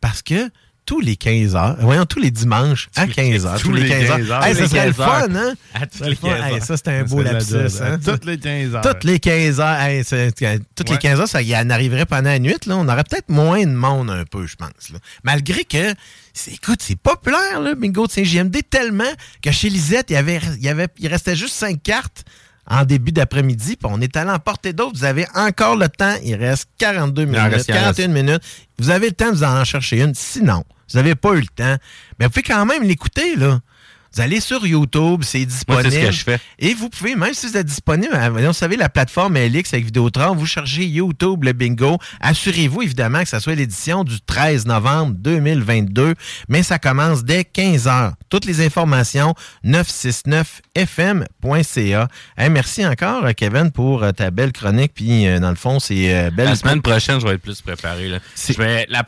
Parce 0.01 0.21
que 0.21 0.49
tous 0.85 0.99
les 0.99 1.15
15 1.15 1.55
heures, 1.55 1.75
voyons, 1.79 2.05
tous 2.05 2.19
les 2.19 2.31
dimanches 2.31 2.89
à 2.95 3.07
15 3.07 3.45
heures, 3.45 3.59
tous, 3.59 3.71
les 3.71 3.87
15 3.89 4.29
heures. 4.31 4.43
Hey, 4.43 4.53
tous 4.53 4.59
ça 4.61 4.67
serait 4.69 4.85
le 4.87 4.93
15 4.93 4.99
heures. 5.01 5.19
fun, 5.21 5.35
hein? 5.35 5.53
À 5.73 5.79
serait 5.79 6.05
les 6.05 6.09
le 6.11 6.15
fun. 6.15 6.27
15 6.29 6.43
Hey, 6.45 6.53
heures. 6.53 6.63
ça, 6.63 6.77
c'était 6.77 6.91
un 6.91 7.03
beau 7.03 7.21
lapsus, 7.21 7.55
hein? 7.81 7.93
À 7.93 7.97
toutes 7.97 8.25
les 8.25 8.37
15 8.37 8.75
heures. 8.75 8.81
Toutes 8.81 9.03
les 9.03 9.19
15 9.19 9.59
heures. 9.59 9.79
Hey, 9.81 10.03
toutes 10.75 10.89
les 10.89 10.97
15 10.97 11.19
heures, 11.21 11.27
ça 11.27 11.41
y 11.41 11.55
en 11.55 11.69
arriverait 11.69 12.05
pendant 12.05 12.29
la 12.29 12.39
nuit. 12.39 12.55
Là, 12.67 12.77
on 12.77 12.87
aurait 12.87 13.03
peut-être 13.03 13.29
moins 13.29 13.61
de 13.65 13.73
monde 13.73 14.09
un 14.09 14.23
peu, 14.25 14.45
je 14.45 14.55
pense. 14.55 14.89
là. 14.93 14.99
Malgré 15.23 15.63
que, 15.65 15.93
écoute, 16.51 16.79
c'est 16.81 16.95
populaire, 16.97 17.61
le 17.61 17.73
bingo 17.75 18.07
de 18.07 18.11
Saint-JMD, 18.11 18.57
tellement 18.69 19.03
que 19.41 19.51
chez 19.51 19.69
Lisette, 19.69 20.09
il 20.09 20.13
y 20.13 20.17
avait, 20.17 20.39
il 20.57 20.63
y 20.63 20.69
avait, 20.69 20.87
il 20.99 21.07
restait 21.07 21.35
juste 21.35 21.55
5 21.55 21.81
cartes 21.81 22.23
en 22.67 22.83
début 22.85 23.11
d'après-midi, 23.11 23.75
puis 23.75 23.89
on 23.91 24.01
est 24.01 24.15
allé 24.17 24.31
en 24.31 24.39
porter 24.39 24.73
d'autres. 24.73 24.97
Vous 24.97 25.03
avez 25.03 25.27
encore 25.35 25.75
le 25.75 25.87
temps. 25.89 26.15
Il 26.23 26.35
reste 26.35 26.69
42 26.77 27.21
Il 27.21 27.27
en 27.27 27.31
minutes, 27.31 27.53
reste, 27.53 27.67
il 27.67 27.73
en 27.73 27.77
41 27.77 28.07
minutes. 28.07 28.41
Vous 28.79 28.89
avez 28.89 29.07
le 29.07 29.15
temps 29.15 29.31
de 29.31 29.35
vous 29.35 29.43
en 29.43 29.63
chercher 29.63 30.01
une. 30.01 30.15
Sinon, 30.15 30.63
vous 30.91 30.97
n'avez 30.97 31.15
pas 31.15 31.33
eu 31.33 31.41
le 31.41 31.47
temps, 31.47 31.77
mais 32.19 32.25
vous 32.25 32.31
pouvez 32.31 32.43
quand 32.43 32.65
même 32.65 32.83
l'écouter, 32.83 33.35
là. 33.35 33.59
Vous 34.15 34.21
allez 34.21 34.39
sur 34.39 34.65
YouTube, 34.65 35.23
c'est 35.23 35.45
disponible. 35.45 35.91
c'est 35.91 36.01
ce 36.01 36.05
que 36.05 36.11
je 36.13 36.23
fais. 36.23 36.39
Et 36.57 36.73
vous 36.73 36.87
pouvez, 36.87 37.17
même 37.17 37.33
si 37.33 37.47
vous 37.47 37.57
êtes 37.57 37.65
disponible, 37.65 38.15
euh, 38.15 38.29
vous 38.29 38.53
savez, 38.53 38.77
la 38.77 38.87
plateforme 38.87 39.37
LX 39.37 39.73
avec 39.73 39.83
Vidéotron, 39.85 40.33
vous 40.35 40.45
cherchez 40.45 40.85
YouTube, 40.85 41.43
le 41.43 41.51
bingo. 41.51 41.97
Assurez-vous, 42.21 42.83
évidemment, 42.83 43.23
que 43.23 43.27
ça 43.27 43.41
soit 43.41 43.55
l'édition 43.55 44.05
du 44.05 44.21
13 44.21 44.67
novembre 44.67 45.15
2022, 45.17 46.13
mais 46.47 46.63
ça 46.63 46.79
commence 46.79 47.25
dès 47.25 47.43
15 47.43 47.89
heures. 47.89 48.13
Toutes 48.29 48.45
les 48.45 48.65
informations, 48.65 49.35
969fm.ca. 49.65 52.07
Hey, 52.37 52.49
merci 52.49 52.85
encore, 52.85 53.25
euh, 53.25 53.33
Kevin, 53.35 53.69
pour 53.71 54.03
euh, 54.03 54.13
ta 54.13 54.31
belle 54.31 54.53
chronique. 54.53 54.93
Puis, 54.95 55.27
euh, 55.27 55.39
dans 55.39 55.49
le 55.49 55.55
fond, 55.55 55.81
c'est 55.81 56.15
euh, 56.15 56.31
belle. 56.31 56.45
La 56.45 56.55
semaine 56.55 56.81
prochaine, 56.81 57.19
je 57.19 57.27
vais 57.27 57.33
être 57.33 57.41
plus 57.41 57.61
préparé. 57.61 58.07
là. 58.07 58.19
Je 58.37 58.53
vais, 58.53 58.87
la, 58.89 59.03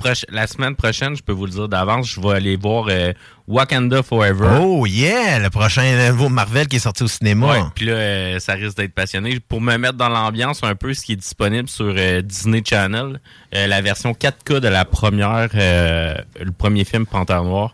semaine 0.48 0.76
prochaine, 0.76 1.16
je 1.16 1.24
peux 1.24 1.32
vous 1.32 1.46
le 1.46 1.52
dire 1.52 1.70
d'avance, 1.70 2.10
je 2.10 2.20
vais 2.20 2.36
aller 2.36 2.58
voir 2.58 2.88
euh, 2.90 3.14
Wakanda 3.48 4.04
Forever. 4.04 4.60
Oh, 4.62 4.86
yeah! 4.86 5.40
Le 5.40 5.50
prochain 5.50 6.10
nouveau 6.10 6.28
Marvel 6.28 6.68
qui 6.68 6.76
est 6.76 6.80
sorti 6.80 7.04
au 7.04 7.08
cinéma. 7.08 7.48
Ouais, 7.48 7.64
puis 7.74 7.86
là, 7.86 7.94
euh, 7.94 8.40
ça 8.40 8.54
risque 8.54 8.76
d'être 8.76 8.94
passionné. 8.94 9.40
Pour 9.40 9.62
me 9.62 9.78
mettre 9.78 9.94
dans 9.94 10.10
l'ambiance, 10.10 10.64
un 10.64 10.76
peu 10.76 10.94
ce 10.94 11.06
qui 11.06 11.14
est 11.14 11.18
disponible 11.18 11.70
sur 11.70 11.94
euh, 11.98 12.22
Disney 12.22 12.62
Channel, 12.66 13.22
euh, 13.56 13.68
la 13.68 13.82
version 13.82 14.12
4K 14.12 14.60
de 14.60 14.68
la 14.68 14.84
première, 14.84 15.50
le 15.54 16.52
premier 16.58 16.84
film 16.84 17.06
Panthère 17.06 17.44
Noire, 17.44 17.74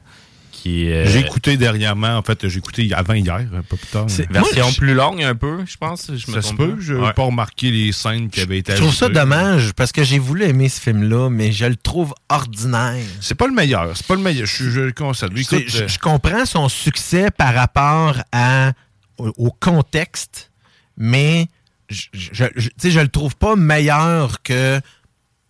qui 0.64 0.85
est... 0.88 0.94
euh, 0.94 1.07
J'ai 1.11 1.19
écouté 1.19 1.57
dernièrement, 1.57 2.15
en 2.18 2.22
fait, 2.22 2.48
j'ai 2.48 2.57
écouté 2.57 2.90
avant 2.94 3.14
hier, 3.14 3.35
un 3.53 3.61
peu 3.61 3.76
plus 3.76 3.88
tard. 3.88 4.06
C'est- 4.07 4.31
Version 4.31 4.64
Moi, 4.64 4.72
je- 4.72 4.77
plus 4.77 4.94
longue 4.94 5.22
un 5.22 5.35
peu, 5.35 5.60
je 5.65 5.76
pense. 5.77 6.07
Je 6.15 6.31
me 6.31 6.41
Ça 6.41 6.48
se 6.49 6.53
peut, 6.53 6.77
je 6.80 6.94
n'ai 6.94 7.02
Ouais. 7.02 7.14
pas 7.14 7.23
remarqué 7.23 7.69
les 7.69 7.91
scènes 7.91 8.30
qui 8.30 8.40
avaient 8.41 8.60
été 8.60 8.72
Je 8.73 8.77
trouve 8.81 8.94
ça 8.95 9.10
dommage 9.10 9.73
parce 9.73 9.91
que 9.91 10.03
j'ai 10.03 10.19
voulu 10.19 10.44
aimer 10.45 10.69
ce 10.69 10.80
film-là, 10.80 11.30
mais 11.30 11.52
je 11.52 11.65
le 11.65 11.76
trouve 11.76 12.14
ordinaire. 12.30 13.03
C'est 13.19 13.35
pas 13.35 13.48
le 13.48 13.53
meilleur, 13.53 13.95
c'est 13.98 14.07
pas 14.07 14.15
le 14.15 14.22
meilleur, 14.22 14.45
je, 14.48 14.69
je 14.69 14.80
le 14.80 14.91
concède. 14.94 15.31
C'est- 15.35 15.57
Écoute, 15.57 15.64
je, 15.68 15.84
euh, 15.84 15.88
je 15.88 15.99
comprends 15.99 16.45
son 16.45 16.69
succès 16.69 17.30
par 17.30 17.53
rapport 17.53 18.15
à, 18.31 18.72
au, 19.18 19.34
au 19.38 19.52
contexte, 19.52 20.52
mais 20.98 21.48
je, 21.90 22.03
je, 22.14 22.45
je- 22.56 22.69
tu 22.69 22.76
sais, 22.77 22.91
je 22.91 22.99
le 23.02 23.10
trouve 23.10 23.35
pas 23.35 23.56
meilleur 23.57 24.41
que 24.44 24.80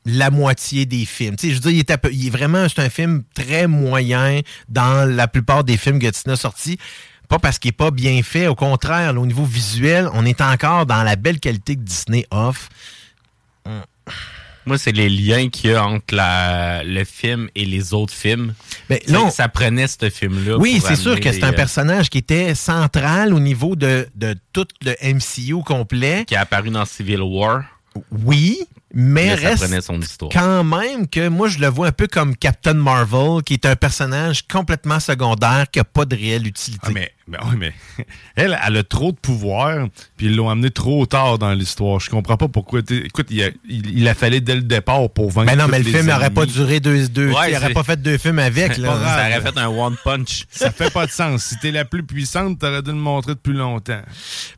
la 0.06 0.30
moitié 0.30 0.86
des 0.86 1.06
films. 1.06 1.36
Tu 1.38 1.48
sais, 1.48 1.50
je 1.50 1.56
veux 1.56 1.62
dire, 1.62 1.72
il 1.72 1.80
est, 1.80 1.92
à 1.92 1.98
peu- 1.98 2.12
il 2.12 2.28
est 2.28 2.30
vraiment, 2.30 2.68
c'est 2.68 2.82
un 2.82 2.90
film 2.90 3.24
très 3.34 3.68
moyen 3.68 4.42
dans 4.70 5.10
la 5.10 5.28
plupart 5.28 5.64
des 5.64 5.78
films 5.78 6.00
que 6.00 6.08
Disney 6.08 6.34
a 6.34 6.38
sortis. 6.38 6.78
Pas 7.30 7.40
parce 7.40 7.58
qu'il 7.58 7.70
est 7.70 7.72
pas 7.72 7.90
bien 7.90 8.22
fait, 8.22 8.48
au 8.48 8.56
contraire, 8.56 9.14
là, 9.14 9.20
au 9.20 9.26
niveau 9.26 9.46
visuel, 9.46 10.10
on 10.14 10.26
est 10.26 10.42
encore 10.42 10.86
dans 10.86 11.04
la 11.04 11.16
belle 11.16 11.40
qualité 11.40 11.76
que 11.76 11.82
Disney 11.82 12.26
offre. 12.32 12.70
Hum. 13.66 13.82
Moi, 14.66 14.78
c'est 14.78 14.94
les 14.94 15.10
liens 15.10 15.50
qu'il 15.50 15.72
y 15.72 15.74
a 15.74 15.84
entre 15.86 16.16
la- 16.16 16.84
le 16.86 17.04
film 17.04 17.50
et 17.54 17.66
les 17.66 17.94
autres 17.94 18.14
films. 18.14 18.54
Ben, 18.90 18.98
non. 19.10 19.30
Ça 19.30 19.50
prenait 19.50 19.88
ce 19.88 20.10
film-là. 20.10 20.58
Oui, 20.58 20.82
c'est 20.86 20.96
sûr 20.96 21.20
que 21.20 21.32
c'est 21.34 21.44
un 21.44 21.50
euh, 21.50 21.54
personnage 21.54 22.10
qui 22.10 22.20
était 22.20 22.56
central 22.56 23.34
au 23.34 23.42
niveau 23.42 23.76
de, 23.76 24.08
de 24.16 24.38
tout 24.54 24.68
le 24.86 24.94
MCU 25.02 25.62
complet. 25.66 26.24
Qui 26.26 26.36
a 26.38 26.42
apparu 26.42 26.70
dans 26.70 26.86
Civil 26.86 27.22
War. 27.22 27.64
Oui, 28.24 28.60
mais 28.94 29.26
Mais 29.26 29.34
reste 29.34 29.64
prenait 29.64 29.82
son 29.82 30.00
histoire. 30.00 30.32
quand 30.32 30.64
même 30.64 31.08
que 31.08 31.28
moi, 31.28 31.48
je 31.48 31.58
le 31.58 31.68
vois 31.68 31.88
un 31.88 31.92
peu 31.92 32.08
comme 32.08 32.36
Captain 32.36 32.76
Marvel, 32.76 33.42
qui 33.44 33.54
est 33.54 33.66
un 33.66 33.76
personnage 33.76 34.48
complètement 34.48 35.00
secondaire 35.00 35.66
qui 35.72 35.80
n'a 35.80 35.84
pas 35.84 36.06
de 36.06 36.16
réelle 36.16 36.46
utilité. 36.46 36.88
Ah, 36.88 36.92
mais, 36.94 37.12
mais, 37.28 37.38
ouais, 37.40 37.56
mais 37.58 37.74
elle, 38.36 38.58
elle 38.66 38.78
a 38.78 38.84
trop 38.84 39.12
de 39.12 39.18
pouvoir, 39.18 39.88
puis 40.16 40.28
ils 40.28 40.36
l'ont 40.36 40.50
amené 40.50 40.70
trop 40.70 41.06
tard 41.08 41.40
dans 41.40 41.52
l'histoire. 41.54 42.00
Je 42.00 42.10
comprends 42.10 42.38
pas 42.38 42.48
pourquoi. 42.48 42.82
Écoute, 42.90 43.28
il 43.32 43.44
a, 43.44 43.50
il, 43.68 43.98
il 43.98 44.08
a 44.08 44.14
fallu 44.14 44.42
dès 44.42 44.56
le 44.56 44.62
départ 44.62 45.10
pour 45.10 45.32
vaincre. 45.32 45.52
Ben 45.52 45.58
non, 45.58 45.68
mais 45.68 45.80
le 45.80 45.86
film 45.86 46.06
n'aurait 46.06 46.30
pas 46.30 46.46
duré 46.46 46.80
deux. 46.80 47.08
deux 47.08 47.32
Ouais, 47.32 47.50
il 47.50 47.54
n'aurait 47.56 47.74
pas 47.74 47.84
fait 47.84 48.02
deux 48.02 48.18
films 48.20 48.40
avec. 48.40 48.78
Là. 48.78 48.90
grave. 48.90 49.04
Ça 49.04 49.28
aurait 49.28 49.52
fait 49.52 49.60
un 49.60 49.68
one 49.70 49.96
punch. 50.04 50.46
Ça 50.52 50.72
fait 50.72 50.92
pas 50.94 51.08
de 51.08 51.12
sens. 51.12 51.44
Si 51.44 51.58
t'es 51.58 51.72
la 51.72 51.86
plus 51.86 52.04
puissante, 52.04 52.60
t'aurais 52.60 52.82
dû 52.84 52.92
le 52.92 52.98
montrer 52.98 53.34
depuis 53.34 53.54
longtemps. 53.54 54.02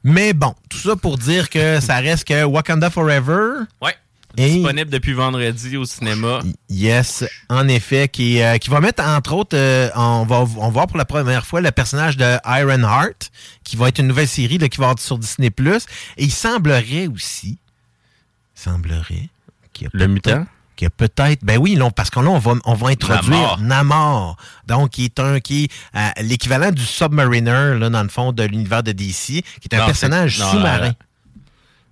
Mais 0.04 0.34
bon, 0.34 0.54
tout 0.70 0.78
ça 0.78 0.96
pour 0.96 1.18
dire 1.18 1.50
que 1.50 1.80
ça 1.80 1.98
reste 1.98 2.28
que 2.28 2.44
Wakanda 2.44 2.90
Forever. 2.90 3.64
Ouais. 3.82 3.96
Et- 4.38 4.50
Disponible 4.56 4.90
depuis 4.92 5.14
vendredi 5.14 5.78
au 5.78 5.86
cinéma. 5.86 6.40
Yes, 6.70 7.24
en 7.50 7.68
effet, 7.68 8.08
qui, 8.08 8.42
euh, 8.42 8.58
qui 8.58 8.70
va 8.70 8.80
mettre 8.82 9.04
entre 9.04 9.34
autres, 9.34 9.56
euh, 9.58 9.90
on, 9.96 10.26
va, 10.26 10.40
on 10.42 10.46
va 10.46 10.70
voir 10.70 10.88
pour 10.88 10.98
la 10.98 11.06
première 11.06 11.46
fois 11.46 11.62
le 11.62 11.72
personnage 11.72 12.18
de 12.18 12.38
Ironheart, 12.46 13.32
qui 13.64 13.76
va 13.76 13.90
être 13.90 14.00
une 14.00 14.08
nouvelle 14.08 14.28
série 14.28 14.58
là, 14.58 14.68
qui 14.70 14.80
va 14.80 14.92
être 14.92 15.00
sur 15.00 15.18
Disney+. 15.18 15.52
Et 16.18 16.24
il 16.24 16.32
semblerait 16.32 17.08
aussi, 17.08 17.58
il 18.56 18.62
semblerait 18.62 19.30
qu'il 19.74 19.86
y 19.86 19.88
a 19.88 19.90
Le 19.94 20.08
mutant? 20.08 20.46
qu'il 20.76 20.86
y 20.86 20.88
a 20.88 20.90
peut-être, 20.90 21.40
ben 21.46 21.58
oui, 21.58 21.78
non, 21.78 21.90
parce 21.90 22.10
qu'on 22.10 22.22
là, 22.22 22.32
on 22.32 22.38
va, 22.38 22.56
on 22.66 22.74
va 22.74 22.90
introduire 22.90 23.58
Namor. 23.60 23.60
Namor. 23.62 24.38
Donc, 24.68 24.90
qui 24.90 25.06
est 25.06 25.20
un 25.22 25.40
qui 25.40 25.64
est 25.64 25.72
euh, 25.98 26.10
l'équivalent 26.22 26.72
du 26.72 26.84
Submariner, 26.84 27.76
là, 27.80 27.90
dans 27.90 28.04
le 28.04 28.10
fond, 28.10 28.34
de 28.34 28.44
l'univers 28.44 28.84
de 28.84 28.92
DC, 28.92 29.42
qui 29.62 29.70
est 29.72 29.76
un 29.76 29.80
Non, 29.80 29.86
personnage 29.86 30.38
sous-marin. 30.38 30.92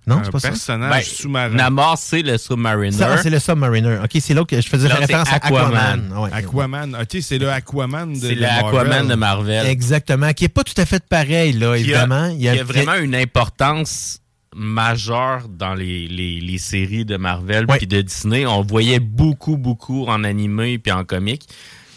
Non, 0.06 0.20
c'est 0.24 0.30
pas 0.30 0.40
ça? 0.40 0.48
personnage 0.48 0.90
Ben, 0.90 1.02
sous-marin. 1.02 1.54
Namor, 1.54 1.96
c'est 1.98 2.22
le 2.22 2.36
Submariner. 2.38 2.92
Ça, 2.92 3.16
c'est 3.18 3.30
le 3.30 3.38
Submariner. 3.38 3.98
OK, 4.04 4.10
c'est 4.20 4.34
là 4.34 4.44
que 4.44 4.60
je 4.60 4.68
faisais 4.68 4.88
référence 4.88 5.28
à 5.32 5.36
Aquaman. 5.36 5.74
Aquaman. 5.74 6.18
Ouais. 6.18 6.30
Aquaman. 6.32 6.96
OK, 7.00 7.18
c'est 7.22 7.38
le 7.38 7.50
Aquaman 7.50 8.12
de 8.12 8.18
C'est 8.18 8.34
le 8.34 8.44
Aquaman 8.46 9.08
de 9.08 9.14
Marvel. 9.14 9.66
Exactement, 9.66 10.32
qui 10.32 10.44
est 10.44 10.48
pas 10.48 10.64
tout 10.64 10.78
à 10.78 10.84
fait 10.84 11.02
pareil, 11.08 11.52
là, 11.54 11.68
Qui 11.76 11.94
a- 11.94 12.04
évidemment. 12.04 12.36
qui 12.36 12.48
a, 12.48 12.64
vraiment 12.64 12.94
une 12.94 13.14
importance 13.14 14.20
majeure 14.54 15.48
dans 15.48 15.74
les, 15.74 16.06
les, 16.06 16.40
les 16.40 16.58
séries 16.58 17.04
de 17.04 17.16
Marvel 17.16 17.66
puis 17.66 17.86
de 17.86 18.00
Disney. 18.02 18.46
On 18.46 18.60
le 18.60 18.66
voyait 18.66 19.00
beaucoup, 19.00 19.56
beaucoup 19.56 20.06
en 20.06 20.22
animé 20.24 20.78
puis 20.78 20.92
en 20.92 21.04
comique. 21.04 21.48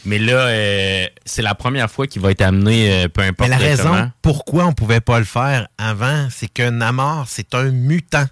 Mais 0.05 0.19
là, 0.19 0.33
euh, 0.47 1.05
c'est 1.25 1.41
la 1.41 1.55
première 1.55 1.89
fois 1.91 2.07
qu'il 2.07 2.21
va 2.21 2.31
être 2.31 2.41
amené, 2.41 2.91
euh, 3.03 3.07
peu 3.09 3.21
Mais 3.21 3.27
importe 3.27 3.49
la 3.49 3.57
raison 3.57 3.83
comment. 3.89 4.11
pourquoi 4.21 4.65
on 4.65 4.73
pouvait 4.73 5.01
pas 5.01 5.19
le 5.19 5.25
faire 5.25 5.67
avant, 5.77 6.27
c'est 6.31 6.47
que 6.51 6.69
Namor, 6.69 7.25
c'est 7.27 7.53
un 7.55 7.71
mutant. 7.71 8.25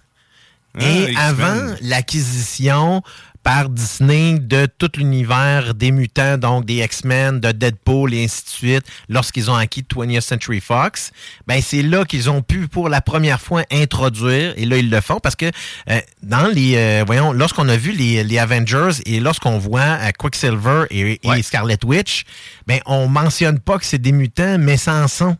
Ah, 0.77 0.83
Et 0.83 1.11
X-Men. 1.11 1.17
avant 1.17 1.75
l'acquisition 1.81 3.01
par 3.45 3.69
Disney 3.69 4.39
de 4.39 4.65
tout 4.65 4.89
l'univers 4.97 5.75
des 5.75 5.91
mutants, 5.91 6.39
donc 6.39 6.65
des 6.65 6.83
X-Men, 6.83 7.39
de 7.39 7.51
Deadpool 7.51 8.15
et 8.15 8.23
ainsi 8.23 8.43
de 8.43 8.49
suite, 8.49 8.83
lorsqu'ils 9.07 9.51
ont 9.51 9.55
acquis 9.55 9.83
20th 9.83 10.21
Century 10.21 10.59
Fox, 10.59 11.11
ben 11.45 11.61
c'est 11.61 11.83
là 11.83 12.05
qu'ils 12.05 12.27
ont 12.27 12.41
pu 12.41 12.67
pour 12.67 12.89
la 12.89 13.01
première 13.01 13.39
fois 13.39 13.61
introduire, 13.71 14.55
et 14.57 14.65
là 14.65 14.77
ils 14.77 14.89
le 14.89 14.99
font 14.99 15.19
parce 15.19 15.35
que 15.35 15.45
euh, 15.91 16.01
dans 16.23 16.47
les, 16.47 16.75
euh, 16.75 17.03
voyons, 17.05 17.33
lorsqu'on 17.33 17.69
a 17.69 17.77
vu 17.77 17.91
les, 17.91 18.23
les 18.23 18.39
Avengers 18.39 18.99
et 19.05 19.19
lorsqu'on 19.19 19.59
voit 19.59 19.81
euh, 19.81 20.09
Quicksilver 20.17 20.85
et, 20.89 21.19
et 21.23 21.43
Scarlet 21.43 21.77
Witch, 21.85 22.23
ben 22.65 22.79
on 22.87 23.07
mentionne 23.07 23.59
pas 23.59 23.77
que 23.77 23.85
c'est 23.85 23.99
des 23.99 24.11
mutants, 24.11 24.57
mais 24.57 24.75
Samson. 24.75 25.37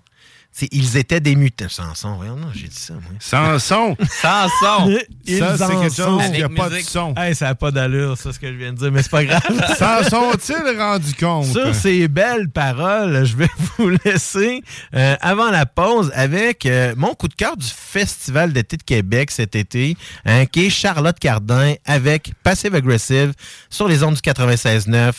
C'est- 0.57 0.69
ils 0.71 0.95
étaient 0.95 1.19
des 1.19 1.35
mutants. 1.35 1.67
Samson, 1.67 2.15
voyons, 2.15 2.37
non, 2.37 2.47
j'ai 2.53 2.69
dit 2.69 2.79
ça, 2.79 2.93
moi. 2.93 3.01
Samson. 3.19 3.97
Samson. 4.21 4.97
Ils 5.25 5.37
Ça, 5.39 5.57
c'est 5.57 5.67
quelque 5.67 5.93
chose 5.93 6.23
qui 6.31 6.39
n'a 6.39 6.45
Avec 6.45 6.55
pas 6.55 6.69
de 6.69 6.79
son. 6.79 7.13
Hey, 7.17 7.35
ça 7.35 7.47
n'a 7.47 7.55
pas 7.55 7.71
d'allure, 7.71 8.17
ça, 8.17 8.31
ce 8.31 8.39
que 8.39 8.47
je 8.47 8.53
viens 8.53 8.71
de 8.71 8.77
dire, 8.77 8.89
mais 8.89 9.03
c'est 9.03 9.11
pas 9.11 9.25
grave. 9.25 9.41
S'en 9.77 10.01
sont-ils 10.09 10.77
rendus 10.79 11.13
compte? 11.15 11.47
Sur 11.47 11.75
ces 11.75 12.07
belles 12.07 12.47
paroles, 12.49 13.25
je 13.25 13.35
vais 13.35 13.49
vous 13.77 13.89
laisser 14.05 14.61
euh, 14.95 15.17
avant 15.19 15.51
la 15.51 15.65
pause 15.65 16.09
avec 16.15 16.65
euh, 16.65 16.93
mon 16.95 17.15
coup 17.15 17.27
de 17.27 17.35
cœur 17.35 17.57
du 17.57 17.67
Festival 17.67 18.53
d'été 18.53 18.77
de 18.77 18.83
Québec 18.83 19.31
cet 19.31 19.57
été, 19.57 19.97
hein, 20.23 20.45
qui 20.45 20.67
est 20.67 20.69
Charlotte 20.69 21.19
Cardin 21.19 21.73
avec 21.83 22.31
Passive 22.43 22.75
Aggressive 22.75 23.33
sur 23.69 23.89
les 23.89 24.03
ondes 24.03 24.15
du 24.15 24.21
96.9 24.21 25.11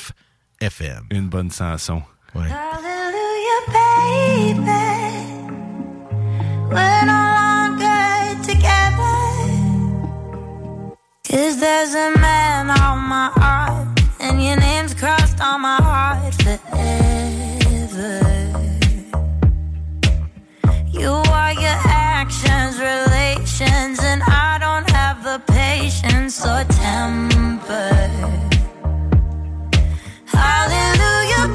FM. 0.62 1.02
Une 1.10 1.28
bonne 1.28 1.52
chanson. 1.52 2.00
Ouais. 2.34 2.44
Hallelujah, 2.44 4.54
baby. 4.64 4.95
We're 6.68 7.04
no 7.04 7.22
longer 7.40 8.42
together. 8.42 9.16
Cause 11.28 11.58
there's 11.60 11.94
a 11.94 12.10
man 12.18 12.70
on 12.70 12.98
my 12.98 13.30
heart, 13.34 13.88
and 14.20 14.42
your 14.42 14.56
name's 14.56 14.94
crossed 14.94 15.40
on 15.40 15.60
my 15.60 15.76
heart 15.76 16.34
forever. 16.42 16.60
You 20.90 21.10
are 21.10 21.52
your 21.52 21.80
actions, 22.16 22.78
relations, 22.80 24.00
and 24.02 24.22
I 24.22 24.58
don't 24.58 24.90
have 24.90 25.22
the 25.22 25.40
patience 25.52 26.44
or 26.44 26.64
temper. 26.64 27.92
Hallelujah, 30.26 31.48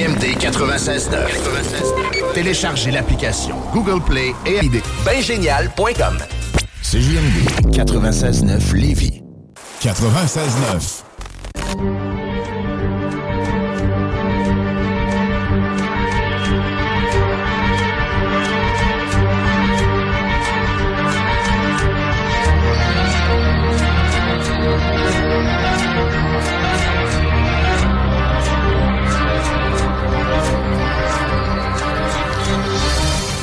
CJMD 0.00 0.38
96.9. 0.38 2.32
Téléchargez 2.32 2.90
l'application 2.90 3.56
Google 3.74 4.00
Play 4.02 4.34
et 4.46 4.64
ID. 4.64 4.80
Bengénial.com. 5.04 6.16
CJMD 6.82 7.70
96.9 7.70 8.74
Lévis. 8.74 9.22
96.9. 9.82 11.09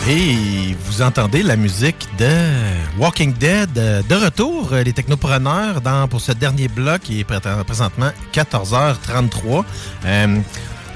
Et 0.09 0.73
vous 0.85 1.01
entendez 1.01 1.43
la 1.43 1.57
musique 1.57 2.07
de 2.17 2.29
Walking 2.97 3.33
Dead 3.33 3.77
euh, 3.77 4.01
de 4.07 4.15
retour, 4.15 4.69
euh, 4.71 4.81
les 4.83 4.93
technopreneurs, 4.93 5.81
dans, 5.81 6.07
pour 6.07 6.21
ce 6.21 6.31
dernier 6.31 6.69
bloc 6.69 7.01
qui 7.01 7.19
est 7.19 7.23
pré- 7.25 7.39
présentement 7.65 8.11
14h33. 8.33 9.65
Euh, 10.05 10.39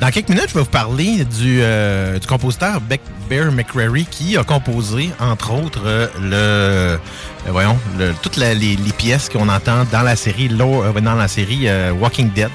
dans 0.01 0.09
quelques 0.09 0.29
minutes, 0.29 0.47
je 0.49 0.55
vais 0.55 0.61
vous 0.61 0.65
parler 0.65 1.23
du, 1.25 1.59
euh, 1.61 2.17
du 2.17 2.25
compositeur 2.25 2.81
Beck 2.81 3.01
Bear 3.29 3.51
McCreary 3.51 4.05
qui 4.09 4.35
a 4.35 4.43
composé, 4.43 5.11
entre 5.19 5.53
autres, 5.53 5.83
euh, 5.85 6.07
le, 6.19 6.33
euh, 6.33 6.97
voyons, 7.49 7.77
le- 7.99 8.11
toutes 8.23 8.35
la- 8.37 8.55
les, 8.55 8.75
les 8.77 8.91
pièces 8.93 9.29
qu'on 9.29 9.47
entend 9.47 9.85
dans 9.91 10.01
la 10.01 10.15
série, 10.15 10.49
dans 10.49 11.15
la 11.15 11.27
série 11.27 11.67
Walking 11.99 12.31
Dead. 12.31 12.49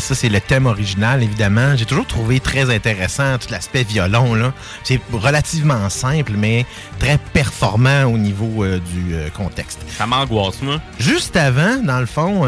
Ça, 0.00 0.14
c'est 0.14 0.30
le 0.30 0.40
thème 0.40 0.64
original, 0.66 1.22
évidemment. 1.22 1.76
J'ai 1.76 1.84
toujours 1.84 2.06
trouvé 2.06 2.40
très 2.40 2.74
intéressant 2.74 3.36
tout 3.38 3.48
l'aspect 3.50 3.84
violon. 3.84 4.34
là. 4.34 4.52
C'est 4.82 5.00
relativement 5.12 5.88
simple, 5.90 6.32
mais 6.36 6.64
très 6.98 7.18
performant 7.32 8.04
au 8.04 8.16
niveau 8.18 8.64
du 8.66 9.14
contexte. 9.36 9.80
Ça 9.96 10.06
m'angoisse, 10.06 10.62
moi. 10.62 10.80
Juste 10.98 11.36
avant, 11.36 11.76
dans 11.82 12.00
le 12.00 12.06
fond, 12.06 12.46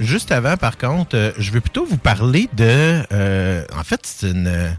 juste 0.00 0.32
avant, 0.32 0.56
par 0.56 0.78
contre, 0.78 1.16
euh, 1.16 1.32
je 1.38 1.50
veux 1.50 1.60
plutôt 1.60 1.84
vous 1.84 1.98
parler 1.98 2.48
de. 2.54 3.02
euh, 3.12 3.64
en 3.76 3.84
fait, 3.84 4.00
c'est 4.04 4.30
une 4.30 4.46
euh, 4.46 4.70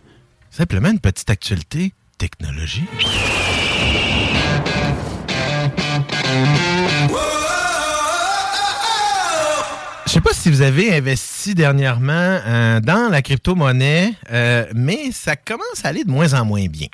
simplement 0.50 0.90
une 0.90 1.00
petite 1.00 1.30
actualité 1.30 1.94
technologique. 2.18 2.90
Je 10.06 10.14
sais 10.14 10.22
pas 10.22 10.34
si 10.34 10.50
vous 10.50 10.62
avez 10.64 10.96
investi 10.96 11.54
dernièrement 11.54 12.40
dans 12.82 13.10
la 13.12 13.22
crypto-monnaie, 13.22 14.16
mais 14.74 15.12
ça 15.12 15.36
commence 15.36 15.86
à 15.86 15.90
aller 15.90 16.04
de 16.04 16.10
moins 16.10 16.34
en 16.34 16.46
moins 16.46 16.66
bien. 16.66 16.88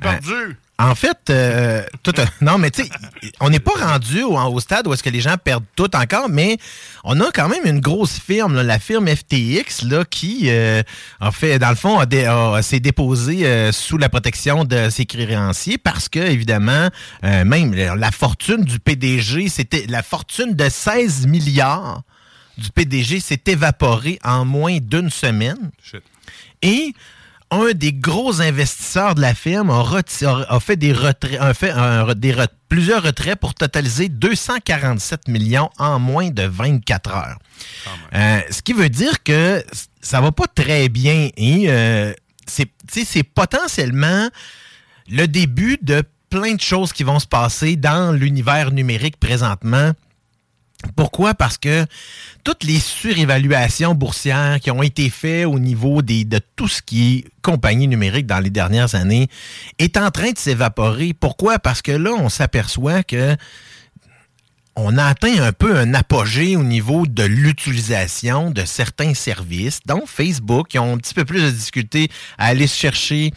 perdu. 0.00 0.56
En 0.76 0.96
fait, 0.96 1.30
euh, 1.30 1.84
tout, 2.02 2.12
non, 2.40 2.58
mais 2.58 2.70
tu 2.72 2.82
sais, 2.82 2.90
on 3.38 3.48
n'est 3.48 3.60
pas 3.60 3.74
rendu 3.78 4.22
au, 4.24 4.36
au 4.36 4.58
stade 4.58 4.88
où 4.88 4.92
est-ce 4.92 5.04
que 5.04 5.08
les 5.10 5.20
gens 5.20 5.36
perdent 5.36 5.64
tout 5.76 5.94
encore, 5.94 6.28
mais 6.28 6.58
on 7.04 7.20
a 7.20 7.30
quand 7.30 7.48
même 7.48 7.64
une 7.64 7.78
grosse 7.78 8.18
firme, 8.18 8.56
là, 8.56 8.64
la 8.64 8.80
firme 8.80 9.06
FTX, 9.06 9.82
là, 9.84 10.04
qui 10.04 10.50
euh, 10.50 10.82
a 11.20 11.30
fait, 11.30 11.60
dans 11.60 11.68
le 11.70 11.76
fond, 11.76 12.00
a 12.00 12.06
dé- 12.06 12.24
a- 12.24 12.60
s'est 12.60 12.80
déposée 12.80 13.46
euh, 13.46 13.70
sous 13.70 13.98
la 13.98 14.08
protection 14.08 14.64
de 14.64 14.90
ses 14.90 15.06
créanciers 15.06 15.78
parce 15.78 16.08
que, 16.08 16.18
évidemment, 16.18 16.88
euh, 17.22 17.44
même 17.44 17.72
la 17.72 17.94
la 17.94 18.10
fortune 18.10 18.64
du 18.64 18.80
PDG, 18.80 19.48
c'était 19.48 19.86
la 19.88 20.02
fortune 20.02 20.54
de 20.56 20.68
16 20.68 21.28
milliards 21.28 22.02
du 22.58 22.70
PDG 22.70 23.20
s'est 23.20 23.42
évaporée 23.46 24.18
en 24.24 24.44
moins 24.44 24.78
d'une 24.80 25.10
semaine. 25.10 25.70
Et 26.62 26.94
un 27.60 27.72
des 27.72 27.92
gros 27.92 28.40
investisseurs 28.40 29.14
de 29.14 29.20
la 29.20 29.34
firme 29.34 29.70
a, 29.70 29.84
fait, 30.60 30.76
des 30.76 30.92
retraits, 30.92 31.40
a 31.40 31.54
fait 31.54 31.70
un 31.70 32.04
re- 32.04 32.14
des 32.14 32.32
re- 32.32 32.48
plusieurs 32.68 33.02
retraits 33.02 33.38
pour 33.38 33.54
totaliser 33.54 34.08
247 34.08 35.28
millions 35.28 35.70
en 35.78 35.98
moins 35.98 36.30
de 36.30 36.42
24 36.44 37.10
heures. 37.14 37.38
Euh, 38.14 38.40
ce 38.50 38.62
qui 38.62 38.72
veut 38.72 38.88
dire 38.88 39.22
que 39.22 39.64
ça 40.00 40.20
va 40.20 40.32
pas 40.32 40.46
très 40.54 40.88
bien 40.88 41.28
et 41.36 41.66
euh, 41.68 42.12
c'est 42.46 43.22
potentiellement 43.22 44.28
le 45.08 45.26
début 45.26 45.78
de 45.82 46.02
plein 46.30 46.54
de 46.54 46.60
choses 46.60 46.92
qui 46.92 47.04
vont 47.04 47.18
se 47.20 47.26
passer 47.26 47.76
dans 47.76 48.12
l'univers 48.12 48.70
numérique 48.72 49.18
présentement. 49.18 49.92
Pourquoi? 50.96 51.34
Parce 51.34 51.58
que 51.58 51.86
toutes 52.44 52.64
les 52.64 52.78
surévaluations 52.78 53.94
boursières 53.94 54.58
qui 54.60 54.70
ont 54.70 54.82
été 54.82 55.10
faites 55.10 55.46
au 55.46 55.58
niveau 55.58 56.02
de 56.02 56.40
tout 56.56 56.68
ce 56.68 56.82
qui 56.82 57.18
est 57.18 57.24
compagnie 57.42 57.88
numérique 57.88 58.26
dans 58.26 58.40
les 58.40 58.50
dernières 58.50 58.94
années 58.94 59.28
est 59.78 59.96
en 59.96 60.10
train 60.10 60.32
de 60.32 60.38
s'évaporer. 60.38 61.14
Pourquoi? 61.14 61.58
Parce 61.58 61.82
que 61.82 61.92
là, 61.92 62.12
on 62.12 62.28
s'aperçoit 62.28 63.02
que 63.02 63.36
on 64.76 64.98
a 64.98 65.04
atteint 65.04 65.40
un 65.40 65.52
peu 65.52 65.76
un 65.78 65.94
apogée 65.94 66.56
au 66.56 66.64
niveau 66.64 67.06
de 67.06 67.22
l'utilisation 67.22 68.50
de 68.50 68.64
certains 68.64 69.14
services, 69.14 69.78
dont 69.86 70.02
Facebook, 70.04 70.66
qui 70.68 70.80
ont 70.80 70.94
un 70.94 70.98
petit 70.98 71.14
peu 71.14 71.24
plus 71.24 71.42
de 71.42 71.50
difficulté 71.50 72.08
à 72.38 72.46
aller 72.46 72.66
chercher 72.66 73.30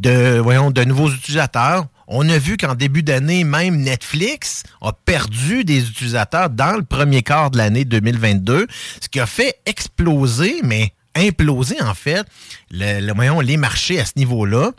de 0.00 0.84
nouveaux 0.84 1.10
utilisateurs. 1.10 1.86
On 2.08 2.28
a 2.28 2.38
vu 2.38 2.56
qu'en 2.56 2.74
début 2.74 3.02
d'année, 3.02 3.44
même 3.44 3.76
Netflix 3.78 4.64
a 4.80 4.92
perdu 4.92 5.64
des 5.64 5.88
utilisateurs 5.88 6.50
dans 6.50 6.76
le 6.76 6.82
premier 6.82 7.22
quart 7.22 7.50
de 7.50 7.58
l'année 7.58 7.84
2022, 7.84 8.66
ce 9.00 9.08
qui 9.08 9.20
a 9.20 9.26
fait 9.26 9.56
exploser, 9.66 10.60
mais 10.64 10.92
imploser 11.14 11.80
en 11.82 11.94
fait, 11.94 12.24
le, 12.70 13.00
le- 13.00 13.42
les 13.42 13.56
marchés 13.56 14.00
à 14.00 14.04
ce 14.04 14.12
niveau-là. 14.16 14.72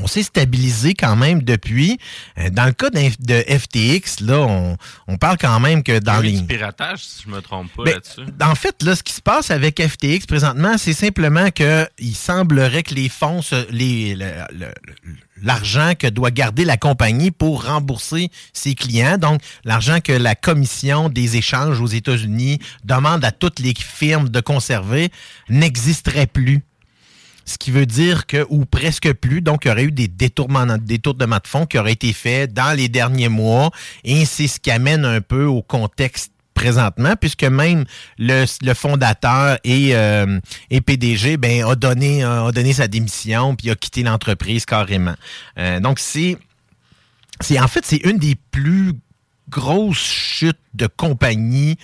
On 0.00 0.06
s'est 0.06 0.22
stabilisé 0.24 0.94
quand 0.94 1.16
même 1.16 1.42
depuis. 1.42 1.98
Euh, 2.38 2.50
Dans 2.50 2.64
le 2.66 2.72
cas 2.72 2.90
de 2.90 3.44
FTX, 3.58 4.20
là, 4.24 4.40
on, 4.40 4.76
on 5.06 5.16
parle 5.18 5.38
quand 5.38 5.60
même 5.60 5.82
que 5.82 5.98
dans 5.98 6.18
les... 6.20 6.32
du 6.32 6.44
piratage, 6.44 7.04
si 7.04 7.22
je 7.24 7.30
me 7.30 7.40
trompe 7.40 7.72
pas 7.74 7.84
Ben, 7.84 7.92
là-dessus. 7.94 8.22
en 8.42 8.54
fait, 8.54 8.82
là, 8.82 8.96
ce 8.96 9.02
qui 9.02 9.12
se 9.12 9.22
passe 9.22 9.50
avec 9.50 9.80
FTX 9.80 10.26
présentement, 10.26 10.76
c'est 10.78 10.92
simplement 10.94 11.50
que 11.50 11.88
il 11.98 12.14
semblerait 12.14 12.82
que 12.82 12.94
les 12.94 13.08
fonds, 13.08 13.40
le- 13.70 14.14
le- 14.14 14.74
l'argent 15.42 15.92
que 15.98 16.06
doit 16.06 16.30
garder 16.30 16.64
la 16.64 16.76
compagnie 16.76 17.30
pour 17.30 17.64
rembourser 17.66 18.30
ses 18.52 18.74
clients, 18.74 19.18
donc 19.18 19.40
l'argent 19.64 20.00
que 20.00 20.12
la 20.12 20.34
commission 20.34 21.08
des 21.08 21.36
échanges 21.36 21.80
aux 21.80 21.86
États-Unis 21.86 22.58
demande 22.84 23.24
à 23.24 23.30
toutes 23.32 23.58
les 23.60 23.74
firmes 23.76 24.28
de 24.28 24.40
conserver, 24.40 25.10
n'existerait 25.48 26.26
plus. 26.26 26.62
Ce 27.44 27.58
qui 27.58 27.70
veut 27.70 27.86
dire 27.86 28.26
que, 28.26 28.46
ou 28.48 28.64
presque 28.64 29.12
plus, 29.12 29.42
donc 29.42 29.64
il 29.64 29.68
y 29.68 29.70
aurait 29.70 29.84
eu 29.84 29.92
des 29.92 30.08
détournements, 30.08 30.78
détournements 30.78 31.38
de 31.42 31.46
fonds 31.46 31.66
qui 31.66 31.78
auraient 31.78 31.92
été 31.92 32.12
faits 32.12 32.52
dans 32.52 32.76
les 32.76 32.88
derniers 32.88 33.28
mois, 33.28 33.70
et 34.04 34.24
c'est 34.24 34.46
ce 34.46 34.60
qui 34.60 34.70
amène 34.70 35.04
un 35.04 35.20
peu 35.20 35.44
au 35.44 35.62
contexte 35.62 36.32
présentement, 36.54 37.14
puisque 37.20 37.44
même 37.44 37.84
le, 38.18 38.46
fondateur 38.74 39.58
et, 39.64 39.94
euh, 39.94 40.38
et 40.70 40.80
PDG 40.80 41.36
ben, 41.36 41.64
a, 41.64 41.74
donné, 41.74 42.22
a 42.22 42.50
donné 42.52 42.72
sa 42.72 42.88
démission, 42.88 43.56
puis 43.56 43.70
a 43.70 43.74
quitté 43.74 44.02
l'entreprise 44.02 44.64
carrément. 44.64 45.14
Euh, 45.58 45.80
donc 45.80 45.98
c'est 45.98 46.38
c'est 47.40 47.58
en 47.58 47.66
fait 47.66 47.84
c'est 47.84 48.04
une 48.04 48.18
des 48.18 48.36
plus 48.36 48.92
grosses 49.48 49.98
chutes 49.98 50.56
de 50.72 50.86
compagnie 50.86 51.76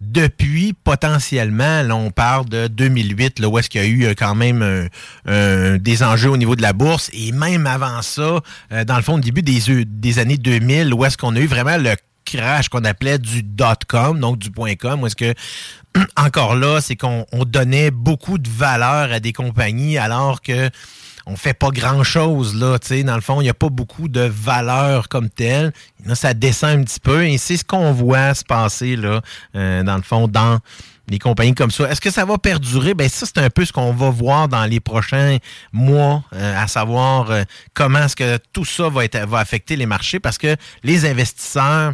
depuis 0.00 0.72
potentiellement, 0.72 1.82
là, 1.82 1.96
on 1.96 2.10
parle 2.10 2.48
de 2.48 2.66
2008, 2.68 3.40
là, 3.40 3.48
où 3.48 3.58
est-ce 3.58 3.68
qu'il 3.68 3.80
y 3.80 3.84
a 3.84 3.86
eu 3.86 4.04
euh, 4.04 4.14
quand 4.16 4.34
même 4.34 4.88
des 5.78 6.02
enjeux 6.02 6.30
au 6.30 6.36
niveau 6.36 6.56
de 6.56 6.62
la 6.62 6.72
bourse, 6.72 7.10
et 7.12 7.32
même 7.32 7.66
avant 7.66 8.02
ça, 8.02 8.40
euh, 8.72 8.84
dans 8.84 8.96
le 8.96 9.02
fond, 9.02 9.14
au 9.14 9.20
début 9.20 9.42
des, 9.42 9.84
des 9.84 10.18
années 10.18 10.36
2000, 10.36 10.94
où 10.94 11.04
est-ce 11.04 11.16
qu'on 11.16 11.34
a 11.36 11.40
eu 11.40 11.46
vraiment 11.46 11.76
le 11.76 11.94
crash 12.24 12.68
qu'on 12.68 12.84
appelait 12.84 13.18
du 13.18 13.42
dot-com, 13.42 14.20
donc 14.20 14.38
du 14.38 14.50
point-com, 14.50 15.02
où 15.02 15.06
est-ce 15.06 15.16
que, 15.16 15.34
encore 16.16 16.54
là, 16.54 16.80
c'est 16.80 16.96
qu'on 16.96 17.26
on 17.32 17.44
donnait 17.44 17.90
beaucoup 17.90 18.38
de 18.38 18.48
valeur 18.48 19.12
à 19.12 19.20
des 19.20 19.32
compagnies, 19.32 19.98
alors 19.98 20.42
que 20.42 20.70
on 21.28 21.36
fait 21.36 21.54
pas 21.54 21.68
grand 21.68 22.02
chose 22.02 22.54
là, 22.54 22.78
tu 22.78 22.88
sais, 22.88 23.02
dans 23.02 23.14
le 23.14 23.20
fond, 23.20 23.40
il 23.40 23.44
n'y 23.44 23.50
a 23.50 23.54
pas 23.54 23.68
beaucoup 23.68 24.08
de 24.08 24.20
valeur 24.20 25.08
comme 25.08 25.28
telle. 25.28 25.72
Là, 26.06 26.14
ça 26.14 26.32
descend 26.32 26.80
un 26.80 26.82
petit 26.84 27.00
peu 27.00 27.26
et 27.26 27.36
c'est 27.36 27.58
ce 27.58 27.64
qu'on 27.64 27.92
voit 27.92 28.34
se 28.34 28.44
passer 28.44 28.96
là, 28.96 29.20
euh, 29.54 29.82
dans 29.82 29.96
le 29.96 30.02
fond, 30.02 30.26
dans 30.26 30.58
les 31.06 31.18
compagnies 31.18 31.54
comme 31.54 31.70
ça. 31.70 31.90
Est-ce 31.90 32.00
que 32.00 32.10
ça 32.10 32.24
va 32.24 32.38
perdurer? 32.38 32.94
Ben 32.94 33.08
ça, 33.08 33.26
c'est 33.26 33.38
un 33.38 33.50
peu 33.50 33.64
ce 33.64 33.72
qu'on 33.72 33.92
va 33.92 34.10
voir 34.10 34.48
dans 34.48 34.64
les 34.64 34.80
prochains 34.80 35.36
mois, 35.72 36.22
euh, 36.34 36.62
à 36.62 36.66
savoir 36.66 37.30
euh, 37.30 37.42
comment 37.74 38.00
est-ce 38.04 38.16
que 38.16 38.38
tout 38.52 38.64
ça 38.64 38.88
va, 38.88 39.04
être, 39.04 39.18
va 39.26 39.38
affecter 39.38 39.76
les 39.76 39.86
marchés 39.86 40.20
parce 40.20 40.38
que 40.38 40.56
les 40.82 41.06
investisseurs 41.06 41.92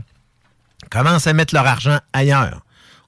commencent 0.90 1.26
à 1.26 1.32
mettre 1.32 1.54
leur 1.54 1.66
argent 1.66 1.98
ailleurs. 2.12 2.63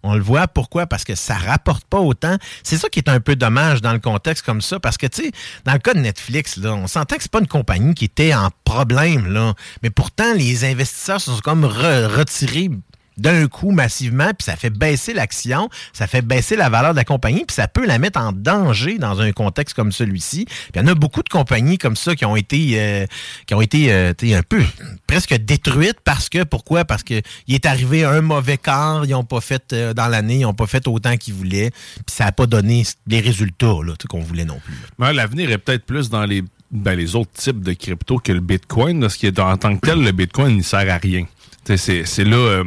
On 0.08 0.14
le 0.14 0.22
voit, 0.22 0.46
pourquoi? 0.46 0.86
Parce 0.86 1.02
que 1.04 1.16
ça 1.16 1.34
rapporte 1.34 1.84
pas 1.84 1.98
autant. 1.98 2.36
C'est 2.62 2.76
ça 2.76 2.88
qui 2.88 3.00
est 3.00 3.08
un 3.08 3.18
peu 3.18 3.34
dommage 3.34 3.82
dans 3.82 3.92
le 3.92 3.98
contexte 3.98 4.44
comme 4.44 4.60
ça, 4.60 4.78
parce 4.78 4.96
que, 4.96 5.06
tu 5.08 5.24
sais, 5.24 5.30
dans 5.64 5.72
le 5.72 5.80
cas 5.80 5.94
de 5.94 5.98
Netflix, 5.98 6.56
là, 6.56 6.74
on 6.74 6.86
s'entend 6.86 7.16
que 7.16 7.22
c'est 7.22 7.30
pas 7.30 7.40
une 7.40 7.48
compagnie 7.48 7.94
qui 7.94 8.04
était 8.04 8.32
en 8.32 8.50
problème. 8.64 9.52
Mais 9.82 9.90
pourtant, 9.90 10.32
les 10.34 10.64
investisseurs 10.64 11.20
se 11.20 11.32
sont 11.32 11.40
comme 11.40 11.64
re- 11.64 12.06
retirés 12.06 12.70
d'un 13.16 13.48
coup 13.48 13.70
massivement, 13.70 14.28
puis 14.28 14.44
ça 14.44 14.56
fait 14.56 14.70
baisser 14.70 15.14
l'action, 15.14 15.70
ça 15.93 16.06
fait 16.06 16.22
baisser 16.22 16.56
la 16.56 16.68
valeur 16.68 16.93
de 16.93 16.97
la 16.97 17.05
compagnie, 17.05 17.44
puis 17.47 17.55
ça 17.55 17.66
peut 17.66 17.86
la 17.86 17.98
mettre 17.98 18.20
en 18.20 18.32
danger 18.32 18.98
dans 18.98 19.20
un 19.20 19.32
contexte 19.32 19.74
comme 19.74 19.93
celui-ci. 19.93 20.47
Il 20.74 20.80
y 20.80 20.84
en 20.84 20.86
a 20.86 20.94
beaucoup 20.94 21.22
de 21.22 21.28
compagnies 21.28 21.78
comme 21.78 21.97
ça 21.97 22.14
qui 22.14 22.24
ont 22.24 22.36
été, 22.36 22.72
euh, 22.74 23.06
qui 23.47 23.55
ont 23.55 23.62
été 23.62 23.93
euh, 23.93 24.12
un 24.22 24.43
peu 24.43 24.62
presque 25.06 25.34
détruites 25.34 25.98
parce 26.05 26.28
que, 26.28 26.44
pourquoi? 26.44 26.84
Parce 26.84 27.02
que 27.02 27.20
il 27.47 27.55
est 27.55 27.66
arrivé 27.66 28.05
un 28.05 28.20
mauvais 28.20 28.59
quart, 28.59 29.05
ils 29.05 29.12
n'ont 29.12 29.24
pas 29.24 29.40
fait 29.40 29.72
euh, 29.72 29.94
dans 29.94 30.09
l'année, 30.09 30.36
ils 30.36 30.43
n'ont 30.43 30.55
pas 30.55 30.66
fait 30.66 30.86
autant 30.86 31.16
qu'ils 31.16 31.34
voulaient, 31.34 31.70
puis 31.70 32.14
ça 32.14 32.24
n'a 32.24 32.32
pas 32.32 32.47
donné 32.47 32.84
les 33.06 33.20
résultats 33.20 33.66
qu'on 34.09 34.20
voulait 34.20 34.44
non 34.44 34.60
plus. 34.64 34.74
Ouais, 34.98 35.12
L'avenir 35.12 35.51
est 35.51 35.59
peut-être 35.59 35.84
plus 35.86 36.10
dans 36.10 36.24
les, 36.24 36.44
ben, 36.70 36.94
les 36.94 37.16
autres 37.16 37.32
types 37.32 37.62
de 37.62 37.72
crypto 37.72 38.18
que 38.18 38.32
le 38.32 38.40
Bitcoin, 38.40 39.01
parce 39.01 39.16
qu'en 39.16 39.56
tant 39.56 39.76
que 39.76 39.86
tel, 39.86 40.02
le 40.02 40.12
Bitcoin 40.12 40.59
ne 40.59 40.62
sert 40.62 40.88
à 40.90 40.98
rien. 40.98 41.24
C'est 41.64 42.24
là 42.24 42.62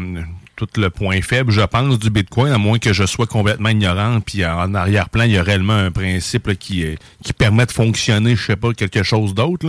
tout 0.60 0.68
le 0.82 0.90
point 0.90 1.22
faible, 1.22 1.52
je 1.52 1.62
pense, 1.62 1.98
du 2.00 2.10
Bitcoin, 2.10 2.52
à 2.52 2.58
moins 2.58 2.80
que 2.80 2.92
je 2.94 3.06
sois 3.06 3.26
complètement 3.28 3.70
ignorant, 3.70 4.20
puis 4.20 4.46
en 4.46 4.74
arrière-plan, 4.76 5.24
il 5.24 5.32
y 5.32 5.38
a 5.38 5.44
réellement 5.44 5.74
un 5.78 5.92
principe 5.92 6.48
là, 6.48 6.56
qui, 6.56 6.84
est- 6.84 6.98
qui 7.24 7.34
permet 7.34 7.66
de 7.66 7.72
fonctionner, 7.72 8.36
je 8.36 8.46
sais 8.46 8.56
pas, 8.56 8.74
quelque 8.74 9.04
chose 9.04 9.34
d'autre. 9.34 9.68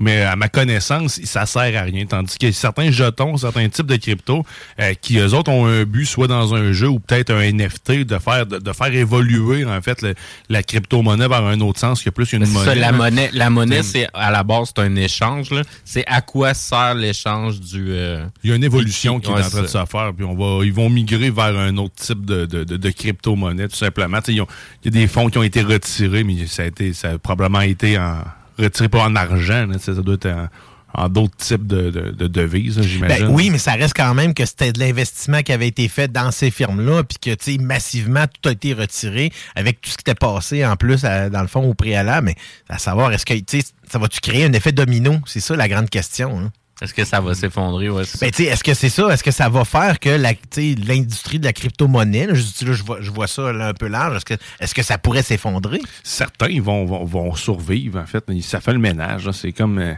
Mais 0.00 0.22
à 0.22 0.34
ma 0.34 0.48
connaissance, 0.48 1.20
ça 1.22 1.46
sert 1.46 1.80
à 1.80 1.84
rien. 1.84 2.04
Tandis 2.04 2.36
que 2.36 2.50
certains 2.50 2.90
jetons, 2.90 3.36
certains 3.36 3.68
types 3.68 3.86
de 3.86 3.94
crypto, 3.94 4.44
euh, 4.80 4.92
qui 5.00 5.18
eux 5.18 5.32
autres 5.34 5.52
ont 5.52 5.66
un 5.66 5.84
but, 5.84 6.04
soit 6.04 6.26
dans 6.26 6.52
un 6.52 6.72
jeu 6.72 6.88
ou 6.88 6.98
peut-être 6.98 7.30
un 7.32 7.40
NFT, 7.52 8.04
de 8.04 8.18
faire 8.18 8.44
de, 8.44 8.58
de 8.58 8.72
faire 8.72 8.92
évoluer 8.92 9.64
en 9.64 9.80
fait 9.82 10.02
le- 10.02 10.14
la 10.48 10.64
crypto-monnaie 10.64 11.28
vers 11.28 11.44
un 11.44 11.60
autre 11.60 11.78
sens 11.78 12.02
que 12.02 12.10
plus 12.10 12.32
une 12.32 12.44
monnaie. 12.46 12.64
ça, 12.66 12.74
la 12.74 12.90
monnaie, 12.90 13.30
la 13.32 13.50
monnaie, 13.50 13.84
c'est 13.84 14.08
à 14.14 14.32
la 14.32 14.42
base, 14.42 14.72
c'est 14.76 14.82
un 14.82 14.96
échange. 14.96 15.50
C'est 15.84 16.04
à 16.08 16.20
quoi 16.20 16.54
sert 16.54 16.94
l'échange 16.96 17.60
du. 17.60 17.86
euh, 17.90 18.24
Il 18.42 18.50
y 18.50 18.52
a 18.52 18.56
une 18.56 18.64
évolution 18.64 19.20
qui 19.20 19.30
est 19.30 19.32
en 19.32 19.36
train 19.48 19.62
de 19.62 19.66
se 19.68 19.84
faire, 19.86 20.12
puis 20.14 20.23
on 20.24 20.34
va, 20.34 20.64
ils 20.64 20.72
vont 20.72 20.90
migrer 20.90 21.30
vers 21.30 21.56
un 21.56 21.76
autre 21.76 21.94
type 21.96 22.24
de, 22.24 22.46
de, 22.46 22.64
de- 22.64 22.76
de 22.76 22.90
crypto-monnaie, 22.90 23.68
tout 23.68 23.76
simplement. 23.76 24.18
Il 24.28 24.36
y 24.36 24.40
a 24.40 24.46
des 24.90 25.06
fonds 25.06 25.28
qui 25.28 25.38
ont 25.38 25.42
été 25.42 25.62
retirés, 25.62 26.24
mais 26.24 26.46
ça 26.46 26.62
a, 26.62 26.66
été, 26.66 26.92
ça 26.92 27.10
a 27.10 27.18
probablement 27.18 27.60
été 27.62 27.98
en, 27.98 28.18
retiré 28.58 28.88
pas 28.88 29.04
en 29.04 29.14
argent, 29.16 29.66
là, 29.66 29.78
ça 29.78 29.92
doit 29.94 30.14
être 30.14 30.26
en, 30.26 30.48
en 30.96 31.08
d'autres 31.08 31.36
types 31.36 31.66
de, 31.66 31.90
de, 31.90 32.10
de 32.12 32.26
devises, 32.28 32.76
là, 32.78 32.84
j'imagine. 32.84 33.26
Ben 33.26 33.32
oui, 33.34 33.50
mais 33.50 33.58
ça 33.58 33.72
reste 33.72 33.94
quand 33.96 34.14
même 34.14 34.32
que 34.32 34.46
c'était 34.46 34.72
de 34.72 34.78
l'investissement 34.78 35.42
qui 35.42 35.50
avait 35.52 35.66
été 35.66 35.88
fait 35.88 36.12
dans 36.12 36.30
ces 36.30 36.52
firmes-là, 36.52 37.02
puis 37.02 37.18
que, 37.20 37.34
tu 37.34 37.52
sais, 37.54 37.58
massivement, 37.58 38.26
tout 38.26 38.48
a 38.48 38.52
été 38.52 38.74
retiré 38.74 39.32
avec 39.56 39.80
tout 39.80 39.90
ce 39.90 39.96
qui 39.96 40.02
était 40.02 40.14
passé 40.14 40.64
en 40.64 40.76
plus, 40.76 41.04
à- 41.04 41.30
dans 41.30 41.42
le 41.42 41.48
fond, 41.48 41.62
au 41.64 41.74
préalable. 41.74 42.26
Mais 42.26 42.36
à 42.68 42.78
savoir, 42.78 43.12
est-ce 43.12 43.26
que, 43.26 43.34
tu 43.34 43.60
sais, 43.60 43.66
ça 43.90 43.98
va-tu 43.98 44.20
créer 44.20 44.44
un 44.44 44.52
effet 44.52 44.70
domino? 44.70 45.16
C'est 45.26 45.40
ça 45.40 45.56
la 45.56 45.66
grande 45.68 45.90
question. 45.90 46.38
hein. 46.38 46.52
Est-ce 46.82 46.92
que 46.92 47.04
ça 47.04 47.20
va 47.20 47.34
s'effondrer? 47.34 47.88
Ouais. 47.88 48.02
Ben, 48.20 48.30
tu 48.30 48.42
sais, 48.44 48.50
est-ce 48.50 48.64
que 48.64 48.74
c'est 48.74 48.88
ça? 48.88 49.08
Est-ce 49.08 49.22
que 49.22 49.30
ça 49.30 49.48
va 49.48 49.64
faire 49.64 50.00
que 50.00 50.10
la- 50.10 50.34
tu 50.34 50.40
sais, 50.50 50.74
l'industrie 50.86 51.38
de 51.38 51.44
la 51.44 51.52
crypto-monnaie, 51.52 52.26
là, 52.26 52.34
je, 52.34 52.42
dis, 52.42 52.64
là, 52.64 52.72
je, 52.72 52.82
vois, 52.82 52.98
je 53.00 53.10
vois 53.10 53.26
ça 53.28 53.52
là, 53.52 53.68
un 53.68 53.74
peu 53.74 53.86
large, 53.86 54.16
est-ce 54.16 54.24
que, 54.24 54.34
est-ce 54.60 54.74
que 54.74 54.82
ça 54.82 54.98
pourrait 54.98 55.22
s'effondrer? 55.22 55.80
Certains 56.02 56.60
vont, 56.60 56.84
vont, 56.84 57.04
vont 57.04 57.34
survivre, 57.36 58.00
en 58.00 58.06
fait. 58.06 58.24
Ça 58.42 58.60
fait 58.60 58.72
le 58.72 58.80
ménage. 58.80 59.30
C'est 59.30 59.52
comme, 59.52 59.78
euh, 59.78 59.94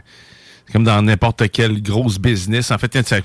c'est 0.67 0.73
comme 0.73 0.83
dans 0.83 1.01
n'importe 1.01 1.49
quel 1.51 1.81
grosse 1.81 2.19
business. 2.19 2.71
En 2.71 2.77
fait, 2.77 2.91
c'est 3.05 3.23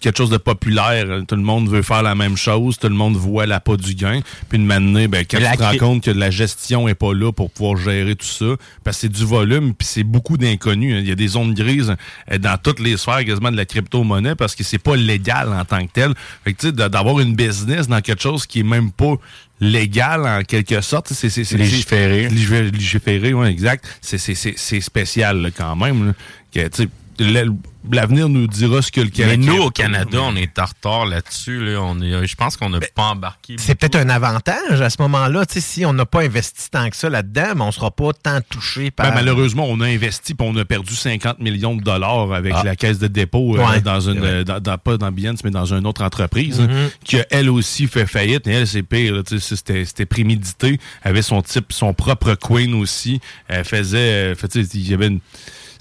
quelque 0.00 0.16
chose 0.16 0.28
de 0.30 0.36
populaire. 0.36 1.06
Tout 1.26 1.36
le 1.36 1.42
monde 1.42 1.68
veut 1.70 1.80
faire 1.82 2.02
la 2.02 2.14
même 2.14 2.36
chose. 2.36 2.78
Tout 2.78 2.88
le 2.88 2.94
monde 2.94 3.16
voit 3.16 3.46
la 3.46 3.60
pas 3.60 3.76
du 3.78 3.94
gain. 3.94 4.20
Puis 4.50 4.58
une 4.58 4.70
année, 4.70 5.08
ben, 5.08 5.24
quand 5.28 5.38
La 5.40 5.52
tu 5.52 5.56
te 5.58 5.62
rends 5.62 5.76
compte 5.78 6.04
que 6.04 6.10
la 6.10 6.30
gestion 6.30 6.86
est 6.86 6.94
pas 6.94 7.14
là 7.14 7.32
pour 7.32 7.50
pouvoir 7.50 7.78
gérer 7.78 8.14
tout 8.14 8.26
ça, 8.26 8.44
parce 8.84 8.98
que 8.98 9.00
c'est 9.02 9.08
du 9.08 9.24
volume, 9.24 9.74
puis 9.74 9.88
c'est 9.90 10.04
beaucoup 10.04 10.36
d'inconnus. 10.36 10.94
hein. 10.96 11.00
Il 11.00 11.08
y 11.08 11.12
a 11.12 11.14
des 11.14 11.28
zones 11.28 11.54
grises 11.54 11.94
euh, 12.30 12.38
dans 12.38 12.58
toutes 12.62 12.80
les 12.80 12.96
sphères 12.98 13.24
quasiment 13.24 13.50
de 13.50 13.56
la 13.56 13.64
crypto-monnaie 13.64 14.34
parce 14.34 14.54
que 14.54 14.62
c'est 14.62 14.78
pas 14.78 14.96
légal 14.96 15.48
en 15.52 15.64
tant 15.64 15.84
que 15.86 15.92
tel. 15.92 16.12
Fait 16.44 16.52
que, 16.52 16.60
tu 16.60 16.66
sais, 16.66 16.72
d'avoir 16.72 17.20
une 17.20 17.34
business 17.34 17.88
dans 17.88 18.00
quelque 18.02 18.22
chose 18.22 18.44
qui 18.46 18.60
est 18.60 18.64
même 18.64 18.92
pas 18.92 19.14
légal 19.60 20.26
en 20.26 20.42
quelque 20.42 20.80
sorte, 20.82 21.08
c'est 21.14 21.28
Légiféré. 21.56 22.28
Légifé- 22.28 22.70
Légiféré, 22.70 23.32
oui, 23.32 23.48
exact. 23.48 23.86
C'est- 24.02 24.18
C'est 24.18 24.34
c'est- 24.34 24.54
c'est 24.56 24.80
spécial 24.82 25.40
là, 25.40 25.48
quand 25.50 25.74
même. 25.76 26.08
là. 26.08 26.12
Que, 26.56 26.68
tu 26.68 26.84
sais, 26.84 26.88
l- 27.24 27.52
L'avenir 27.88 28.28
nous 28.28 28.48
dira 28.48 28.82
ce 28.82 28.90
que 28.90 29.00
le 29.00 29.06
Mais 29.06 29.12
Canada. 29.12 29.46
nous, 29.46 29.62
au 29.62 29.70
Canada, 29.70 30.18
on 30.20 30.34
est 30.34 30.58
en 30.58 30.64
retard 30.64 31.06
là-dessus. 31.06 31.64
Là. 31.64 31.80
On 31.84 32.00
est, 32.00 32.26
je 32.26 32.34
pense 32.34 32.56
qu'on 32.56 32.68
n'a 32.68 32.80
pas 32.80 33.02
embarqué. 33.12 33.54
C'est 33.60 33.76
peut-être 33.76 33.94
un 33.94 34.08
avantage 34.08 34.80
à 34.80 34.90
ce 34.90 35.00
moment-là. 35.02 35.44
Si 35.48 35.86
on 35.86 35.92
n'a 35.92 36.04
pas 36.04 36.22
investi 36.22 36.68
tant 36.68 36.90
que 36.90 36.96
ça 36.96 37.08
là-dedans, 37.08 37.52
mais 37.54 37.62
on 37.62 37.66
ne 37.68 37.70
sera 37.70 37.92
pas 37.92 38.10
tant 38.12 38.40
touché 38.50 38.90
par. 38.90 39.06
Ben, 39.10 39.14
malheureusement, 39.14 39.66
on 39.68 39.80
a 39.82 39.86
investi 39.86 40.34
puis 40.34 40.44
on 40.50 40.56
a 40.56 40.64
perdu 40.64 40.96
50 40.96 41.38
millions 41.38 41.76
de 41.76 41.82
dollars 41.84 42.32
avec 42.32 42.54
Ah. 42.56 42.64
la 42.64 42.74
caisse 42.74 42.98
de 42.98 43.06
dépôt 43.06 43.56
euh, 43.56 43.80
dans 43.80 44.00
une 44.00 44.42
dans, 44.42 44.58
dans- 44.58 44.78
pas 44.78 44.96
dans 44.96 45.12
Behance, 45.12 45.44
mais 45.44 45.50
dans 45.52 45.72
une 45.72 45.86
autre 45.86 46.02
entreprise 46.02 46.58
Mhm. 46.58 46.68
hein, 46.68 46.88
qui 47.04 47.20
a 47.20 47.26
elle 47.30 47.48
aussi 47.50 47.86
fait 47.86 48.06
faillite. 48.06 48.48
Et 48.48 48.50
elle, 48.50 48.66
c'est 48.66 48.82
pire. 48.82 49.22
C'était 49.38 50.06
prémédité. 50.06 50.80
Elle 51.04 51.10
avait 51.10 51.22
son 51.22 51.40
type, 51.40 51.66
son 51.72 51.94
propre 51.94 52.34
queen 52.34 52.74
aussi. 52.74 53.20
Elle 53.46 53.64
faisait. 53.64 54.34
euh, 54.34 54.34
il 54.74 54.90
y 54.90 54.92
avait 54.92 55.06
une- 55.06 55.20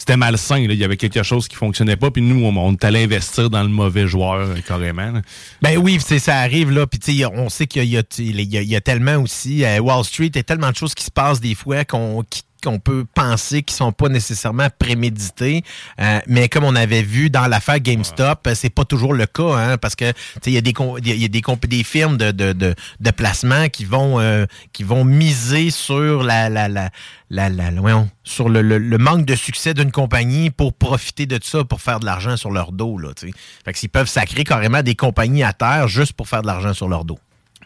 c'était 0.05 0.17
malsain. 0.17 0.59
là. 0.67 0.73
Il 0.73 0.79
y 0.79 0.83
avait 0.83 0.97
quelque 0.97 1.23
chose 1.23 1.47
qui 1.47 1.55
fonctionnait 1.55 1.95
pas. 1.95 2.11
Puis 2.11 2.21
nous, 2.21 2.45
on, 2.45 2.55
on 2.55 2.73
est 2.73 2.83
allé 2.83 3.03
investir 3.05 3.49
dans 3.49 3.63
le 3.63 3.69
mauvais 3.69 4.05
joueur, 4.07 4.35
euh, 4.35 4.55
carrément. 4.67 5.11
Ben 5.63 5.77
oui, 5.79 5.99
ça 5.99 6.37
arrive 6.37 6.69
là. 6.69 6.85
Puis 6.85 7.25
on 7.25 7.49
sait 7.49 7.65
qu'il 7.65 7.85
y, 7.85 7.97
a- 7.97 8.81
tellement 8.81 9.15
aussi 9.15 9.65
à 9.65 9.81
Wall 9.81 10.03
Street, 10.03 10.27
il 10.27 10.35
y 10.35 10.39
a 10.39 10.43
tellement 10.43 10.69
de 10.69 10.75
choses 10.75 10.93
qui 10.93 11.03
se 11.03 11.09
passent 11.09 11.39
des 11.41 11.55
fois 11.55 11.85
qu'on 11.85 12.23
qu'on 12.65 12.79
peut 12.79 13.05
penser 13.13 13.63
qui 13.63 13.73
sont 13.73 13.91
pas 13.91 14.09
nécessairement 14.09 14.67
préméditées. 14.77 15.63
Euh, 15.99 16.19
mais 16.27 16.49
comme 16.49 16.63
on 16.63 16.75
avait 16.75 17.03
vu 17.03 17.29
dans 17.29 17.47
l'affaire 17.47 17.79
GameStop, 17.79 18.49
c'est 18.55 18.69
pas 18.69 18.83
toujours 18.85 19.13
le 19.13 19.25
cas, 19.25 19.53
hein, 19.55 19.77
parce 19.77 19.95
que 19.95 20.11
il 20.45 20.53
y 20.53 20.57
a 20.57 20.61
des 20.61 20.73
il 21.05 21.21
y 21.21 21.25
a- 21.25 21.27
des, 21.29 21.41
comp- 21.41 21.65
des 21.65 21.83
firmes 21.83 22.17
de, 22.17 22.31
de, 22.31 22.53
de, 22.53 22.75
de 22.99 23.11
placement 23.11 23.69
qui 23.69 23.85
vont 23.85 24.19
euh, 24.19 24.45
qui 24.73 24.83
vont 24.83 25.05
miser 25.05 25.69
sur 25.69 26.23
la 26.23 26.49
la 26.49 26.67
la 26.67 26.89
la, 27.29 27.49
la- 27.49 27.71
voyons, 27.71 28.09
sur 28.23 28.49
le, 28.49 28.61
le- 28.61 28.77
le 28.77 28.97
manque 28.97 29.25
de 29.25 29.35
succès 29.35 29.73
d'une 29.73 29.91
compagnie 29.91 30.49
pour 30.51 30.73
profiter 30.73 31.25
de 31.25 31.39
ça 31.41 31.63
pour 31.63 31.81
faire 31.81 31.99
de 31.99 32.05
l'argent 32.05 32.37
sur 32.37 32.51
leur 32.51 32.71
dos 32.71 32.97
là. 32.97 33.09
tu 33.15 33.27
sais. 33.27 33.33
Fait 33.63 33.73
que 33.73 33.79
s'ils 33.79 33.89
peuvent 33.89 34.07
sacrer 34.09 34.43
carrément 34.43 34.81
des 34.81 34.95
compagnies 34.95 35.43
à 35.43 35.53
terre 35.53 35.87
juste 35.87 36.13
pour 36.13 36.27
faire 36.27 36.41
de 36.41 36.47
l'argent 36.47 36.73
sur 36.73 36.87
leur 36.87 37.05
dos. 37.05 37.19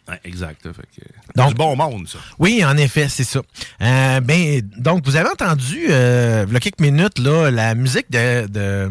Ouais, 0.10 0.20
exact. 0.24 0.66
là. 0.66 0.72
Fait 0.74 0.82
que, 0.96 1.06
Donc- 1.36 1.50
du 1.50 1.54
bon 1.56 1.76
monde, 1.76 2.08
ça. 2.08 2.18
Oui, 2.40 2.64
en 2.66 2.76
effet, 2.78 3.08
c'est 3.10 3.24
ça. 3.24 3.42
Euh, 3.82 4.20
ben, 4.22 4.62
donc, 4.78 5.06
vous 5.06 5.16
avez 5.16 5.30
entendu, 5.30 5.88
euh, 5.90 6.46
il 6.48 6.54
y 6.54 6.58
a 6.58 6.60
quelques 6.60 6.80
minutes, 6.80 7.20
là, 7.20 7.52
la 7.52 7.76
musique 7.76 8.10
de, 8.10 8.48
de 8.48 8.90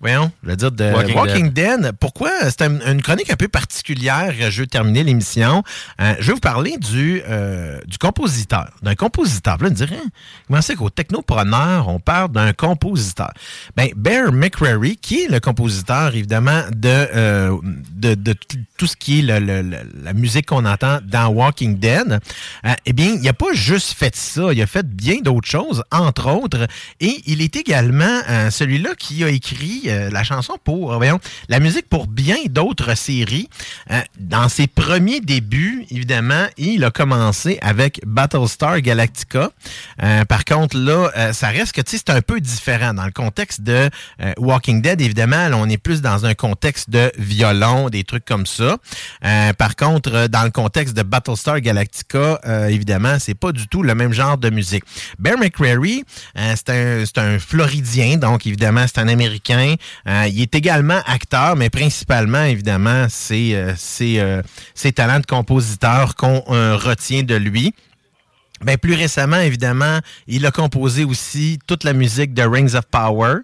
voyons, 0.00 0.32
je 0.42 0.48
veux 0.50 0.56
dire 0.56 0.72
de 0.72 0.84
Walking 0.92 1.14
Walking, 1.16 1.50
Dead. 1.50 1.92
Pourquoi? 2.00 2.30
C'est 2.44 2.62
un- 2.62 2.80
une 2.92 3.02
chronique 3.02 3.30
un 3.30 3.36
peu 3.36 3.48
particulière. 3.48 4.32
Je 4.50 4.62
veux 4.62 4.66
terminer 4.66 5.04
l'émission. 5.04 5.62
Euh, 6.00 6.14
je 6.20 6.26
vais 6.28 6.32
vous 6.32 6.40
parler 6.40 6.76
du, 6.78 7.22
euh, 7.28 7.78
du 7.86 7.98
compositeur, 7.98 8.70
d'un 8.82 8.94
compositeur. 8.94 9.58
Là, 9.60 9.68
on 9.70 9.72
dirait, 9.72 9.96
hein, 9.96 10.08
comment 10.46 10.62
c'est 10.62 10.74
qu'au 10.76 10.90
technopreneur, 10.90 11.88
on 11.88 12.00
parle 12.00 12.32
d'un 12.32 12.52
compositeur? 12.52 13.30
Ben, 13.76 13.88
Bear 13.96 14.32
McCreary, 14.32 14.96
qui 14.96 15.24
est 15.24 15.28
le 15.28 15.40
compositeur, 15.40 16.14
évidemment, 16.14 16.62
de, 16.74 16.88
euh, 16.88 17.56
de, 17.94 18.34
tout 18.78 18.86
ce 18.86 18.96
qui 18.96 19.18
est 19.18 19.22
le- 19.22 19.38
le- 19.44 19.62
le- 19.62 19.78
la 20.02 20.12
musique 20.14 20.46
qu'on 20.46 20.64
entend 20.64 21.00
dans 21.04 21.28
Walking 21.28 21.78
Dead, 21.78 22.18
euh, 22.64 22.72
eh 22.86 22.92
bien, 22.94 23.08
il 23.14 23.20
n'a 23.22 23.32
pas 23.34 23.52
juste 23.52 23.92
fait 23.92 24.16
ça, 24.16 24.52
il 24.52 24.62
a 24.62 24.66
fait 24.66 24.86
bien 24.86 25.16
d'autres 25.22 25.48
choses, 25.48 25.82
entre 25.92 26.30
autres, 26.30 26.66
et 27.00 27.20
il 27.26 27.42
est 27.42 27.56
également 27.56 28.20
euh, 28.28 28.50
celui-là 28.50 28.90
qui 28.98 29.22
a 29.24 29.28
écrit 29.28 29.89
euh, 29.90 30.10
la 30.10 30.22
chanson 30.24 30.54
pour, 30.64 30.94
voyons, 30.96 31.20
la 31.48 31.60
musique 31.60 31.88
pour 31.88 32.06
bien 32.06 32.36
d'autres 32.48 32.96
séries. 32.96 33.48
Euh, 33.90 34.00
dans 34.18 34.48
ses 34.48 34.66
premiers 34.66 35.20
débuts, 35.20 35.84
évidemment, 35.90 36.46
il 36.56 36.84
a 36.84 36.90
commencé 36.90 37.58
avec 37.62 38.00
Battlestar 38.06 38.80
Galactica. 38.80 39.50
Euh, 40.02 40.24
par 40.24 40.44
contre, 40.44 40.76
là, 40.76 41.10
euh, 41.16 41.32
ça 41.32 41.48
reste 41.48 41.72
que, 41.72 41.80
tu 41.80 41.92
sais, 41.96 42.02
c'est 42.04 42.12
un 42.12 42.22
peu 42.22 42.40
différent. 42.40 42.94
Dans 42.94 43.04
le 43.04 43.12
contexte 43.12 43.60
de 43.62 43.90
euh, 44.22 44.32
Walking 44.38 44.82
Dead, 44.82 45.00
évidemment, 45.00 45.48
on 45.54 45.68
est 45.68 45.78
plus 45.78 46.00
dans 46.00 46.26
un 46.26 46.34
contexte 46.34 46.90
de 46.90 47.12
violon, 47.18 47.88
des 47.88 48.04
trucs 48.04 48.24
comme 48.24 48.46
ça. 48.46 48.76
Euh, 49.24 49.52
par 49.54 49.76
contre, 49.76 50.14
euh, 50.14 50.28
dans 50.28 50.44
le 50.44 50.50
contexte 50.50 50.96
de 50.96 51.02
Battlestar 51.02 51.60
Galactica, 51.60 52.40
euh, 52.46 52.68
évidemment, 52.68 53.18
c'est 53.18 53.34
pas 53.34 53.52
du 53.52 53.66
tout 53.68 53.82
le 53.82 53.94
même 53.94 54.12
genre 54.12 54.38
de 54.38 54.50
musique. 54.50 54.84
Bear 55.18 55.38
McCreary, 55.38 56.04
euh, 56.38 56.54
c'est 56.56 56.70
un, 56.70 57.04
c'est 57.04 57.18
un 57.18 57.38
Floridien, 57.38 58.16
donc 58.16 58.46
évidemment, 58.46 58.84
c'est 58.86 59.00
un 59.00 59.08
Américain. 59.08 59.74
Euh, 60.08 60.26
il 60.28 60.40
est 60.42 60.54
également 60.54 61.00
acteur, 61.06 61.56
mais 61.56 61.70
principalement, 61.70 62.44
évidemment, 62.44 63.06
c'est 63.08 63.54
euh, 63.54 63.74
euh, 64.00 64.42
ses 64.74 64.92
talents 64.92 65.20
de 65.20 65.26
compositeur 65.26 66.14
qu'on 66.16 66.42
euh, 66.50 66.76
retient 66.76 67.22
de 67.22 67.34
lui. 67.34 67.74
Ben, 68.62 68.76
plus 68.76 68.94
récemment, 68.94 69.38
évidemment, 69.38 70.00
il 70.26 70.44
a 70.44 70.50
composé 70.50 71.04
aussi 71.04 71.58
toute 71.66 71.82
la 71.84 71.92
musique 71.94 72.34
de 72.34 72.42
Rings 72.42 72.74
of 72.74 72.84
Power. 72.90 73.36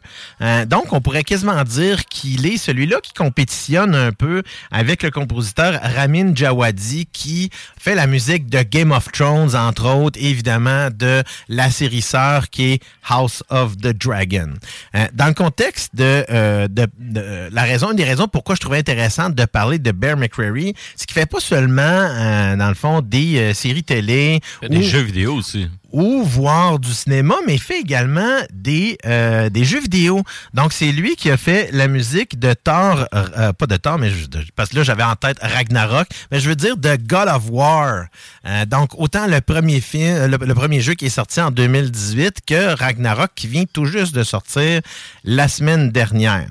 Euh, 0.42 0.66
donc, 0.66 0.92
on 0.92 1.00
pourrait 1.00 1.24
quasiment 1.24 1.62
dire 1.64 2.04
qu'il 2.04 2.46
est 2.46 2.58
celui-là 2.58 2.98
qui 3.02 3.12
compétitionne 3.14 3.94
un 3.94 4.12
peu 4.12 4.42
avec 4.70 5.02
le 5.02 5.10
compositeur 5.10 5.80
Ramin 5.82 6.34
Djawadi, 6.34 7.06
qui 7.12 7.48
fait 7.78 7.94
la 7.94 8.06
musique 8.06 8.48
de 8.50 8.62
Game 8.62 8.92
of 8.92 9.10
Thrones, 9.10 9.54
entre 9.56 9.86
autres, 9.88 10.18
et 10.20 10.28
évidemment, 10.28 10.88
de 10.92 11.22
la 11.48 11.70
série 11.70 12.02
sœur 12.02 12.50
qui 12.50 12.72
est 12.74 12.82
House 13.08 13.42
of 13.48 13.76
the 13.78 13.96
Dragon. 13.96 14.52
Euh, 14.94 15.06
dans 15.14 15.28
le 15.28 15.34
contexte 15.34 15.94
de, 15.96 16.24
euh, 16.28 16.68
de, 16.68 16.86
de- 16.98 17.48
la 17.50 17.62
raison, 17.62 17.90
une 17.92 17.96
des 17.96 18.04
raisons 18.04 18.28
pourquoi 18.28 18.54
je 18.54 18.60
trouvais 18.60 18.78
intéressant 18.78 19.30
de 19.30 19.44
parler 19.46 19.78
de 19.78 19.92
Bear 19.92 20.16
McCreary, 20.18 20.74
c'est 20.94 21.06
qu'il 21.06 21.14
fait 21.14 21.24
pas 21.26 21.40
seulement, 21.40 21.82
euh, 21.82 22.56
dans 22.56 22.68
le 22.68 22.74
fond, 22.74 23.00
des 23.00 23.38
euh, 23.38 23.54
séries 23.54 23.82
télé. 23.84 24.40
Des 24.68 24.78
ou- 24.78 24.82
jeux 24.82 25.05
vidéo 25.06 25.34
aussi. 25.34 25.68
Ou 25.96 26.22
voir 26.24 26.78
du 26.78 26.92
cinéma, 26.92 27.36
mais 27.46 27.56
fait 27.56 27.80
également 27.80 28.36
des, 28.52 28.98
euh, 29.06 29.48
des 29.48 29.64
jeux 29.64 29.80
vidéo. 29.80 30.22
Donc, 30.52 30.74
c'est 30.74 30.92
lui 30.92 31.16
qui 31.16 31.30
a 31.30 31.38
fait 31.38 31.70
la 31.72 31.88
musique 31.88 32.38
de 32.38 32.52
Thor, 32.52 33.06
euh, 33.14 33.54
pas 33.54 33.66
de 33.66 33.76
Thor, 33.78 33.98
mais 33.98 34.10
je- 34.10 34.26
parce 34.54 34.68
que 34.70 34.76
là, 34.76 34.82
j'avais 34.82 35.04
en 35.04 35.16
tête 35.16 35.38
Ragnarok, 35.40 36.06
mais 36.30 36.38
je 36.38 36.50
veux 36.50 36.54
dire 36.54 36.76
de 36.76 36.96
God 36.96 37.28
of 37.28 37.44
War. 37.50 38.04
Euh, 38.46 38.66
donc, 38.66 38.90
autant 38.98 39.26
le 39.26 39.40
premier 39.40 39.80
film, 39.80 40.26
le, 40.26 40.36
le 40.36 40.54
premier 40.54 40.82
jeu 40.82 40.92
qui 40.92 41.06
est 41.06 41.08
sorti 41.08 41.40
en 41.40 41.50
2018 41.50 42.40
que 42.46 42.76
Ragnarok 42.78 43.30
qui 43.34 43.46
vient 43.46 43.64
tout 43.72 43.86
juste 43.86 44.14
de 44.14 44.22
sortir 44.22 44.82
la 45.24 45.48
semaine 45.48 45.90
dernière. 45.90 46.46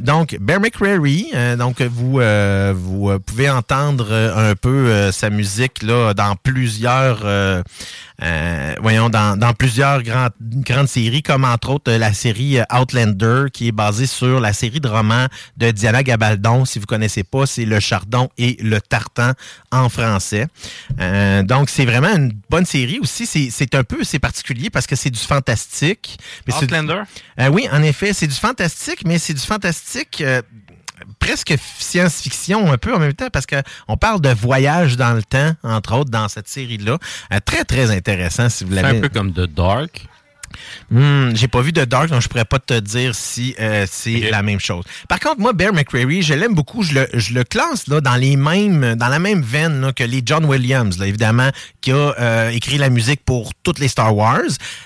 Donc, 0.00 0.36
Bear 0.40 0.60
McCreary, 0.60 1.30
donc 1.58 1.82
vous, 1.82 2.20
vous 2.74 3.18
pouvez 3.20 3.50
entendre 3.50 4.10
un 4.12 4.54
peu 4.54 5.12
sa 5.12 5.28
musique 5.28 5.82
là 5.82 6.14
dans 6.14 6.36
plusieurs 6.36 7.22
euh, 8.22 8.74
voyons, 8.80 9.10
dans, 9.10 9.36
dans 9.36 9.52
plusieurs 9.52 10.02
grandes, 10.02 10.32
grandes 10.40 10.88
séries, 10.88 11.22
comme 11.22 11.44
entre 11.44 11.70
autres 11.70 11.90
euh, 11.90 11.98
la 11.98 12.12
série 12.12 12.58
euh, 12.58 12.64
Outlander, 12.72 13.46
qui 13.52 13.68
est 13.68 13.72
basée 13.72 14.06
sur 14.06 14.40
la 14.40 14.52
série 14.52 14.80
de 14.80 14.88
romans 14.88 15.26
de 15.56 15.70
Diana 15.72 16.02
Gabaldon. 16.02 16.64
Si 16.64 16.78
vous 16.78 16.86
connaissez 16.86 17.24
pas, 17.24 17.46
c'est 17.46 17.64
Le 17.64 17.80
Chardon 17.80 18.28
et 18.38 18.56
Le 18.62 18.80
Tartan 18.80 19.32
en 19.70 19.88
français. 19.88 20.46
Euh, 21.00 21.42
donc, 21.42 21.68
c'est 21.68 21.84
vraiment 21.84 22.14
une 22.14 22.32
bonne 22.48 22.66
série 22.66 22.98
aussi. 23.00 23.26
C'est 23.26 23.48
c'est 23.50 23.74
un 23.74 23.84
peu, 23.84 24.04
c'est 24.04 24.20
particulier 24.20 24.70
parce 24.70 24.86
que 24.86 24.96
c'est 24.96 25.10
du 25.10 25.20
fantastique. 25.20 26.18
Mais 26.46 26.54
Outlander? 26.54 27.02
Euh, 27.40 27.48
oui, 27.48 27.68
en 27.72 27.82
effet, 27.82 28.12
c'est 28.12 28.28
du 28.28 28.34
fantastique, 28.34 29.02
mais 29.04 29.18
c'est 29.18 29.34
du 29.34 29.40
fantastique... 29.40 30.22
euh, 31.02 31.12
presque 31.18 31.54
science-fiction 31.78 32.72
un 32.72 32.78
peu 32.78 32.94
en 32.94 32.98
même 32.98 33.12
temps 33.14 33.28
parce 33.32 33.46
que 33.46 33.56
on 33.88 33.96
parle 33.96 34.20
de 34.20 34.30
voyage 34.30 34.96
dans 34.96 35.12
le 35.12 35.22
temps 35.22 35.52
entre 35.62 35.94
autres 35.96 36.10
dans 36.10 36.28
cette 36.28 36.48
série 36.48 36.78
là 36.78 36.98
très 37.44 37.64
très 37.64 37.90
intéressant 37.90 38.48
si 38.48 38.64
vous 38.64 38.74
C'est 38.74 38.82
l'avez 38.82 38.98
un 38.98 39.00
peu 39.00 39.08
comme 39.08 39.32
The 39.32 39.46
Dark. 39.46 40.06
Hmm, 40.90 41.34
j'ai 41.34 41.48
pas 41.48 41.60
vu 41.60 41.72
de 41.72 41.84
Dark, 41.84 42.08
donc 42.08 42.22
je 42.22 42.28
pourrais 42.28 42.44
pas 42.44 42.58
te 42.58 42.78
dire 42.78 43.14
si 43.14 43.54
euh, 43.60 43.86
c'est 43.90 44.30
la 44.30 44.42
même 44.42 44.60
chose. 44.60 44.84
Par 45.08 45.20
contre, 45.20 45.40
moi, 45.40 45.52
Bear 45.52 45.72
McCreary, 45.72 46.22
je 46.22 46.34
l'aime 46.34 46.54
beaucoup. 46.54 46.82
Je 46.82 46.94
le, 46.94 47.08
je 47.14 47.34
le 47.34 47.44
classe 47.44 47.86
là 47.88 48.00
dans 48.00 48.16
les 48.16 48.36
mêmes, 48.36 48.94
dans 48.94 49.08
la 49.08 49.18
même 49.18 49.42
veine 49.42 49.80
là, 49.80 49.92
que 49.92 50.04
les 50.04 50.22
John 50.24 50.44
Williams, 50.44 50.98
là, 50.98 51.06
évidemment, 51.06 51.50
qui 51.80 51.92
a 51.92 52.14
euh, 52.18 52.50
écrit 52.50 52.78
la 52.78 52.90
musique 52.90 53.24
pour 53.24 53.52
toutes 53.62 53.78
les 53.78 53.88
Star 53.88 54.14
Wars. 54.16 54.40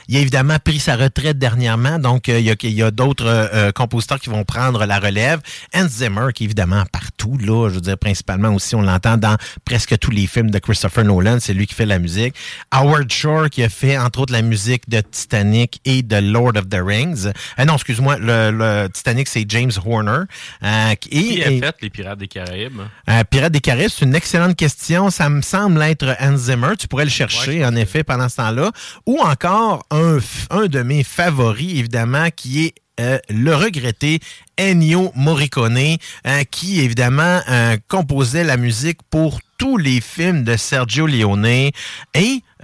Il 0.09 0.16
a 0.16 0.20
évidemment 0.20 0.59
pris 0.62 0.78
sa 0.78 0.97
retraite 0.97 1.38
dernièrement, 1.38 1.98
donc 1.98 2.28
euh, 2.28 2.38
il 2.38 2.47
y 2.47 2.51
a, 2.51 2.55
il 2.62 2.72
y 2.72 2.82
a 2.82 2.90
d'autres 2.90 3.72
compositeurs 3.74 4.18
qui 4.20 4.30
vont 4.30 4.44
prendre 4.44 4.84
la 4.84 4.98
relève. 4.98 5.40
Hans 5.74 5.88
Zimmer, 5.88 6.28
qui 6.34 6.44
est 6.44 6.47
évidemment 6.47 6.84
partout, 6.90 7.36
là, 7.38 7.68
je 7.68 7.74
veux 7.74 7.80
dire, 7.80 7.98
principalement 7.98 8.51
aussi, 8.51 8.74
on 8.74 8.82
l'entend 8.82 9.16
dans 9.16 9.36
presque 9.64 9.98
tous 9.98 10.10
les 10.10 10.26
films 10.26 10.51
de 10.51 10.59
Christopher 10.59 11.05
Nolan, 11.05 11.38
c'est 11.40 11.55
lui 11.55 11.66
qui 11.66 11.74
fait 11.74 11.86
la 11.86 11.98
musique. 11.98 12.34
Howard 12.70 13.10
Shore, 13.10 13.51
qui 13.51 13.62
a 13.62 13.68
fait, 13.68 13.98
entre 13.98 14.20
autres, 14.20 14.32
la 14.32 14.43
musique 14.43 14.88
de 14.88 15.01
Titanic 15.01 15.55
et 15.84 16.02
de 16.02 16.16
Lord 16.16 16.52
of 16.56 16.68
the 16.68 16.78
Rings. 16.84 17.26
Euh, 17.58 17.64
non, 17.64 17.74
excuse-moi, 17.74 18.16
le, 18.18 18.50
le 18.50 18.88
Titanic, 18.92 19.28
c'est 19.28 19.44
James 19.48 19.70
Horner. 19.84 20.22
Euh, 20.62 20.90
et, 20.90 20.96
Qui 20.96 21.42
a 21.42 21.50
et- 21.50 21.60
fait 21.60 21.74
Les 21.82 21.90
Pirates 21.90 22.18
des 22.18 22.28
Caraïbes? 22.28 22.80
euh, 23.08 23.24
Pirates 23.30 23.52
des 23.52 23.60
Caraïbes, 23.60 23.90
c'est 23.90 24.04
une 24.04 24.14
excellente 24.14 24.56
question. 24.56 25.10
Ça 25.10 25.28
me 25.28 25.42
semble 25.42 25.82
être 25.82 26.16
Hans 26.20 26.36
Zimmer. 26.36 26.72
Tu 26.78 26.88
pourrais 26.88 27.04
le 27.04 27.10
chercher, 27.10 27.64
en 27.64 27.74
effet, 27.76 28.04
pendant 28.04 28.28
ce 28.28 28.36
temps-là. 28.36 28.70
Ou 29.06 29.18
encore 29.20 29.84
un, 29.90 30.18
de 30.66 30.82
mes 30.82 31.02
favoris, 31.04 31.78
évidemment, 31.78 32.28
qui 32.34 32.66
est 32.66 32.74
euh, 32.98 33.18
le 33.28 33.54
regretté 33.54 34.20
Ennio 34.58 35.12
Morricone, 35.14 35.96
euh, 36.26 36.42
qui, 36.50 36.80
évidemment, 36.80 37.40
euh, 37.50 37.76
composait 37.88 38.42
la 38.44 38.56
musique 38.56 38.98
pour 39.10 39.40
tous 39.58 39.76
les 39.76 40.00
films 40.00 40.44
de 40.44 40.56
Sergio 40.56 41.06
Leone 41.06 41.46
et, 41.46 41.72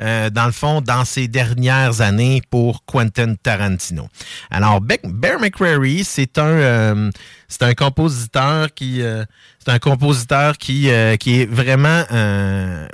euh, 0.01 0.31
dans 0.31 0.47
le 0.47 0.53
fond, 0.53 0.81
dans 0.81 1.05
ces 1.05 1.29
dernières 1.29 2.01
années 2.01 2.43
pour 2.51 2.85
Quentin 2.85 3.35
Tarantino. 3.35 4.09
Alors, 4.51 4.81
Bear 4.81 5.41
McCreary, 5.41 6.05
c'est 6.05 6.39
un, 6.39 6.47
euh, 6.47 7.11
c'est 7.49 7.63
un 7.63 7.75
compositeur 7.75 8.73
qui, 8.75 9.03
euh, 9.03 9.25
c'est 9.59 9.73
un 9.73 9.79
compositeur 9.79 10.59
qui, 10.59 10.91
euh, 10.91 11.17
qui 11.17 11.41
est 11.41 11.47
vraiment 11.47 12.05
euh, 12.13 12.87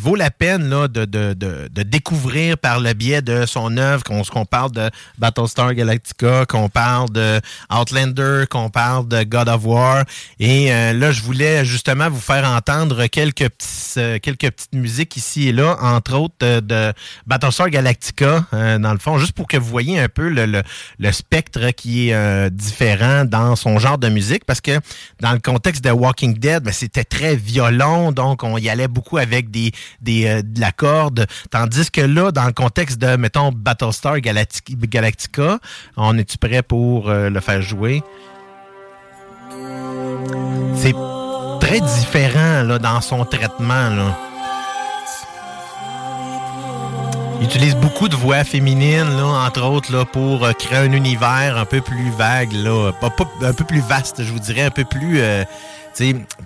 vaut 0.00 0.16
la 0.16 0.30
peine 0.30 0.68
là, 0.68 0.88
de, 0.88 1.04
de, 1.04 1.34
de, 1.34 1.68
de 1.70 1.82
découvrir 1.82 2.58
par 2.58 2.80
le 2.80 2.92
biais 2.92 3.22
de 3.22 3.46
son 3.46 3.76
œuvre, 3.76 4.02
qu'on 4.04 4.22
qu'on 4.22 4.44
parle 4.44 4.72
de 4.72 4.90
Battlestar 5.18 5.74
Galactica, 5.74 6.46
qu'on 6.46 6.68
parle 6.68 7.10
de 7.10 7.40
Outlander, 7.72 8.44
qu'on 8.50 8.70
parle 8.70 9.08
de 9.08 9.22
God 9.22 9.48
of 9.48 9.64
War. 9.64 10.04
Et 10.38 10.72
euh, 10.72 10.92
là, 10.92 11.12
je 11.12 11.22
voulais 11.22 11.64
justement 11.64 12.08
vous 12.10 12.20
faire 12.20 12.48
entendre 12.48 13.06
quelques, 13.06 13.48
petits, 13.48 13.98
euh, 13.98 14.18
quelques 14.20 14.50
petites 14.50 14.74
musiques 14.74 15.16
ici 15.16 15.48
et 15.48 15.52
là, 15.52 15.76
entre 15.80 16.14
autres 16.14 16.34
euh, 16.42 16.60
de 16.60 16.92
Battlestar 17.26 17.70
Galactica, 17.70 18.46
euh, 18.52 18.78
dans 18.78 18.92
le 18.92 18.98
fond, 18.98 19.18
juste 19.18 19.32
pour 19.32 19.46
que 19.46 19.56
vous 19.56 19.68
voyez 19.68 19.98
un 19.98 20.08
peu 20.08 20.28
le, 20.28 20.46
le, 20.46 20.62
le 20.98 21.12
spectre 21.12 21.70
qui 21.70 22.08
est 22.08 22.14
euh, 22.14 22.50
différent 22.50 23.24
dans 23.24 23.56
son 23.56 23.78
genre 23.78 23.98
de 23.98 24.08
musique, 24.08 24.44
parce 24.44 24.60
que 24.60 24.78
dans 25.20 25.32
le 25.32 25.38
contexte 25.38 25.84
de 25.84 25.90
Walking 25.90 26.38
Dead, 26.38 26.62
ben, 26.62 26.72
c'était 26.72 27.04
très 27.04 27.36
violent, 27.36 28.12
donc 28.12 28.42
on 28.42 28.58
y 28.58 28.68
allait 28.68 28.88
beaucoup 28.88 29.18
avec 29.18 29.50
des, 29.50 29.72
euh, 30.08 30.42
de 30.42 30.60
la 30.60 30.72
corde, 30.72 31.26
tandis 31.50 31.90
que 31.90 32.00
là, 32.00 32.32
dans 32.32 32.46
le 32.46 32.52
contexte 32.52 32.98
de, 32.98 33.16
mettons, 33.16 33.52
Battlestar 33.52 34.16
Galacti- 34.18 34.76
Galactica, 34.76 35.58
on 35.96 36.16
est-tu 36.18 36.38
prêt 36.38 36.62
pour 36.62 37.08
euh, 37.08 37.30
le 37.30 37.40
faire 37.40 37.62
jouer? 37.62 38.02
C'est 40.74 40.94
très 41.60 41.80
différent 41.80 42.62
là, 42.62 42.78
dans 42.78 43.00
son 43.00 43.24
traitement. 43.24 43.90
Là. 43.90 44.18
Il 47.40 47.44
utilise 47.44 47.76
beaucoup 47.76 48.08
de 48.08 48.16
voix 48.16 48.44
féminines, 48.44 49.16
là, 49.16 49.26
entre 49.46 49.62
autres, 49.62 49.92
là, 49.92 50.04
pour 50.04 50.44
euh, 50.44 50.52
créer 50.52 50.78
un 50.78 50.92
univers 50.92 51.56
un 51.58 51.64
peu 51.64 51.80
plus 51.80 52.10
vague, 52.16 52.52
là, 52.52 52.92
un 53.42 53.52
peu 53.52 53.64
plus 53.64 53.80
vaste, 53.80 54.22
je 54.22 54.32
vous 54.32 54.38
dirais, 54.38 54.62
un 54.62 54.70
peu 54.70 54.84
plus 54.84 55.20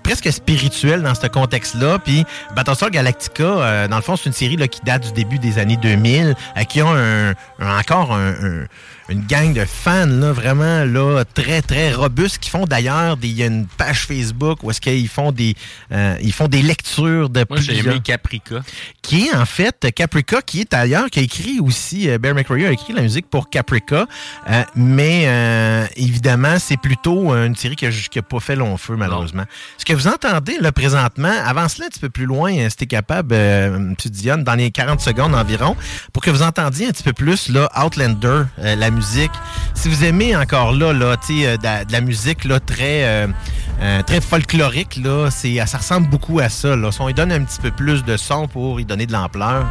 presque 0.03 0.31
spirituel 0.33 1.03
dans 1.03 1.15
ce 1.15 1.27
contexte-là. 1.27 1.99
Puis 1.99 2.25
Battlestar 2.55 2.91
Galactica, 2.91 3.43
euh, 3.45 3.89
dans 3.89 3.97
le 3.97 4.03
fond, 4.03 4.17
c'est 4.17 4.27
une 4.27 4.33
série 4.33 4.57
qui 4.69 4.81
date 4.85 5.07
du 5.07 5.13
début 5.13 5.39
des 5.39 5.59
années 5.59 5.77
2000, 5.77 6.35
euh, 6.57 6.63
qui 6.65 6.81
a 6.81 6.87
un, 6.87 7.35
encore 7.79 8.13
un- 8.15 8.65
une 9.11 9.27
gang 9.27 9.53
de 9.53 9.65
fans 9.65 10.07
là, 10.07 10.32
vraiment 10.32 10.85
là, 10.85 11.24
très, 11.35 11.62
très 11.62 11.93
robustes 11.93 12.39
qui 12.39 12.51
font 12.51 12.65
d'ailleurs 12.65 13.16
des. 13.16 13.28
Il 13.28 13.37
y 13.37 13.43
a 13.43 13.47
une 13.47 13.66
page 13.66 14.07
Facebook 14.07 14.62
où 14.62 14.70
est-ce 14.70 14.81
qu'ils 14.81 15.09
font 15.09 15.32
des 15.32 15.55
euh, 15.93 16.16
ils 16.20 16.32
font 16.32 16.49
des 16.49 16.62
lectures 16.62 17.31
de 17.31 17.45
Moi, 17.49 17.61
j'ai 17.61 17.78
aimé 17.78 18.01
Caprica. 18.03 18.61
qui 19.03 19.27
est 19.27 19.35
en 19.35 19.47
fait 19.47 19.93
Caprica, 19.95 20.43
qui 20.43 20.61
est 20.61 20.74
ailleurs, 20.74 21.11
qui 21.11 21.19
a 21.19 21.23
écrit 21.23 21.61
aussi, 21.61 22.09
euh, 22.09 22.19
Bear 22.19 22.35
McCreary 22.35 22.66
a 22.66 22.73
écrit 22.73 22.93
la 22.93 23.03
musique 23.03 23.28
pour 23.28 23.51
Caprica, 23.51 24.07
euh, 24.49 24.62
mais 24.74 25.24
euh, 25.27 25.87
évidemment, 25.97 26.59
c'est 26.59 26.77
plutôt 26.77 27.35
une 27.35 27.57
série 27.57 27.77
qui 27.77 27.87
n'a 27.87 28.23
pas 28.23 28.41
fait 28.41 28.57
long 28.57 28.77
feu, 28.77 28.97
malheureusement. 28.97 29.45
Ce 29.78 29.85
que 29.85 29.93
vous 29.93 30.09
entendez 30.09 30.59
là 30.61 30.73
présentement, 30.73 31.32
avance-le 31.45 31.87
un 31.87 31.89
petit 31.89 32.01
peu 32.01 32.11
plus 32.11 32.27
loin, 32.27 32.53
euh, 32.57 32.70
si 32.70 32.77
t'es 32.77 32.87
capable, 32.87 33.35
euh, 33.35 33.77
M. 33.77 33.95
Dionne, 34.07 34.45
dans 34.45 34.55
les 34.55 34.70
40 34.70 35.01
secondes 35.01 35.35
environ, 35.35 35.77
pour 36.12 36.23
que 36.23 36.31
vous 36.31 36.43
entendiez 36.43 36.87
un 36.87 36.91
petit 36.91 37.03
peu 37.03 37.12
plus 37.12 37.49
là, 37.49 37.69
Outlander, 37.82 38.45
la 38.59 38.91
musique. 38.91 39.00
Si 39.75 39.89
vous 39.89 40.05
aimez 40.05 40.37
encore 40.37 40.73
là, 40.73 40.93
euh, 41.47 41.57
de, 41.57 41.63
la- 41.63 41.85
musique 42.01 42.45
là, 42.45 42.61
très, 42.61 43.05
euh, 43.05 43.27
euh, 43.81 44.03
folklorique, 44.21 44.97
là, 45.03 45.31
ça 45.67 45.79
ressemble 45.79 46.09
beaucoup 46.09 46.39
à 46.39 46.49
ça. 46.49 46.77
Là. 46.77 46.91
On 47.01 47.11
donne 47.11 47.33
un 47.33 47.43
petit 47.45 47.61
peu 47.61 47.71
plus 47.71 48.05
de 48.05 48.17
son 48.17 48.47
pour 48.49 48.81
y 48.81 48.85
donner 48.85 49.07
de 49.07 49.13
l'ampleur. 49.13 49.65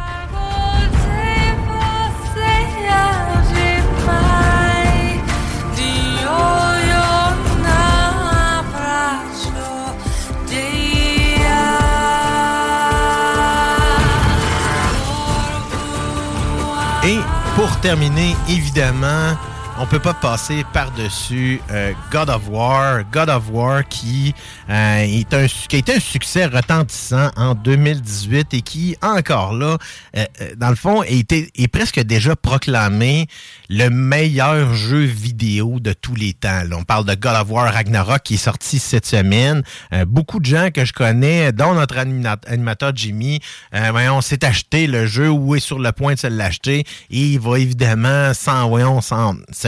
Pour 17.60 17.76
terminer, 17.80 18.34
évidemment, 18.48 19.36
on 19.82 19.86
peut 19.86 19.98
pas 19.98 20.12
passer 20.12 20.62
par-dessus 20.74 21.60
euh, 21.70 21.92
God 22.12 22.28
of 22.28 22.48
War. 22.50 23.02
God 23.10 23.30
of 23.30 23.48
War 23.50 23.82
qui, 23.88 24.34
euh, 24.68 24.98
est 24.98 25.32
un, 25.32 25.46
qui 25.46 25.76
a 25.76 25.78
été 25.78 25.94
un 25.94 26.00
succès 26.00 26.44
retentissant 26.44 27.30
en 27.36 27.54
2018 27.54 28.52
et 28.52 28.60
qui, 28.60 28.96
encore 29.00 29.54
là, 29.54 29.78
euh, 30.16 30.24
euh, 30.42 30.50
dans 30.56 30.68
le 30.68 30.76
fond, 30.76 31.02
été, 31.04 31.50
est 31.56 31.68
presque 31.68 31.98
déjà 32.00 32.36
proclamé 32.36 33.26
le 33.70 33.88
meilleur 33.88 34.74
jeu 34.74 35.00
vidéo 35.00 35.80
de 35.80 35.94
tous 35.94 36.14
les 36.14 36.34
temps. 36.34 36.62
là. 36.68 36.76
On 36.76 36.84
parle 36.84 37.06
de 37.06 37.14
God 37.14 37.36
of 37.36 37.50
War 37.50 37.72
Ragnarok 37.72 38.22
qui 38.22 38.34
est 38.34 38.38
sorti 38.38 38.78
cette 38.78 39.06
semaine. 39.06 39.62
Beaucoup 40.06 40.40
de 40.40 40.46
gens 40.46 40.68
que 40.74 40.84
je 40.84 40.92
connais, 40.92 41.52
dont 41.52 41.72
notre 41.74 41.96
anima- 41.96 42.36
animateur 42.46 42.92
Jimmy, 42.94 43.40
euh, 43.74 43.88
voyons, 43.92 44.20
s'est 44.20 44.44
acheté 44.44 44.86
le 44.86 45.06
jeu 45.06 45.30
ou 45.30 45.54
est 45.54 45.60
sur 45.60 45.78
le 45.78 45.92
point 45.92 46.14
de 46.14 46.18
se 46.18 46.26
l'acheter 46.26 46.80
et 47.10 47.18
il 47.32 47.40
va 47.40 47.58
évidemment 47.58 48.34
sans, 48.34 48.68
voyons, 48.68 49.00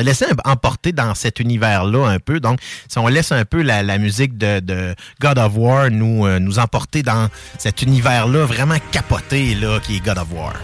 laisser 0.03 0.27
emporter 0.45 0.93
dans 0.93 1.15
cet 1.15 1.41
univers-là 1.41 2.07
un 2.07 2.19
peu. 2.19 2.41
Donc, 2.41 2.61
si 2.89 2.99
on 2.99 3.09
laisse 3.09 3.33
un 3.33 3.45
peu 3.45 3.63
la, 3.63 3.99
musique 3.99 4.37
de, 4.39 4.61
de 4.61 4.95
God 5.21 5.39
of 5.39 5.53
War 5.57 5.91
nous, 5.91 6.27
euh, 6.27 6.39
nous 6.39 6.59
emporter 6.59 7.03
dans 7.03 7.29
cet 7.59 7.83
univers-là 7.83 8.47
vraiment 8.47 8.79
capoté 8.91 9.55
là, 9.55 9.81
qui 9.81 9.97
est 9.97 10.01
God 10.05 10.19
of 10.19 10.33
War. 10.33 10.55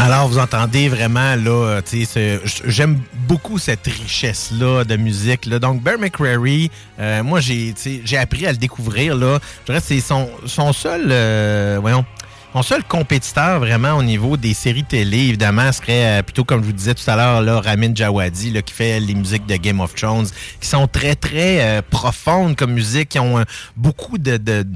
Alors, 0.00 0.28
vous 0.28 0.38
entendez 0.38 0.88
vraiment, 0.88 1.36
là, 1.36 1.82
tu 1.82 2.06
sais, 2.06 2.40
j'aime 2.64 2.98
beaucoup 3.28 3.58
cette 3.58 3.86
richesse-là 3.86 4.84
de 4.84 4.96
musique. 4.96 5.44
Là. 5.44 5.58
Donc, 5.58 5.82
Bear 5.82 5.98
McCreary, 5.98 6.70
euh, 6.98 7.22
moi, 7.22 7.40
j'ai 7.40 7.74
appris 8.16 8.46
à 8.46 8.52
le 8.52 8.56
découvrir, 8.56 9.14
là. 9.14 9.38
Je 9.60 9.66
dirais 9.66 9.80
que 9.80 9.86
c'est 9.86 10.00
son, 10.00 10.72
seul, 10.72 11.08
euh, 11.10 11.78
voyons, 11.82 12.06
son 12.54 12.62
seul 12.62 12.82
compétiteur 12.82 13.60
vraiment 13.60 13.92
au 13.92 14.02
niveau 14.02 14.38
des 14.38 14.54
séries 14.54 14.84
télé, 14.84 15.18
évidemment, 15.18 15.70
serait 15.70 16.20
euh, 16.20 16.22
plutôt, 16.22 16.44
comme 16.44 16.62
je 16.62 16.66
vous 16.66 16.72
disais 16.72 16.94
tout 16.94 17.08
à 17.08 17.16
l'heure, 17.16 17.42
là, 17.42 17.60
Ramin 17.60 17.94
Djawadi, 17.94 18.52
là, 18.52 18.62
qui 18.62 18.72
fait 18.72 19.00
les 19.00 19.14
musiques 19.14 19.44
de 19.46 19.56
Game 19.56 19.80
of 19.80 19.94
Thrones, 19.94 20.28
qui 20.62 20.68
sont 20.68 20.86
très, 20.86 21.14
très 21.14 21.60
euh, 21.60 21.82
profondes 21.88 22.56
comme 22.56 22.72
musique, 22.72 23.10
qui 23.10 23.18
ont 23.18 23.38
euh, 23.38 23.44
beaucoup 23.76 24.16
de... 24.16 24.38
de 24.38 24.66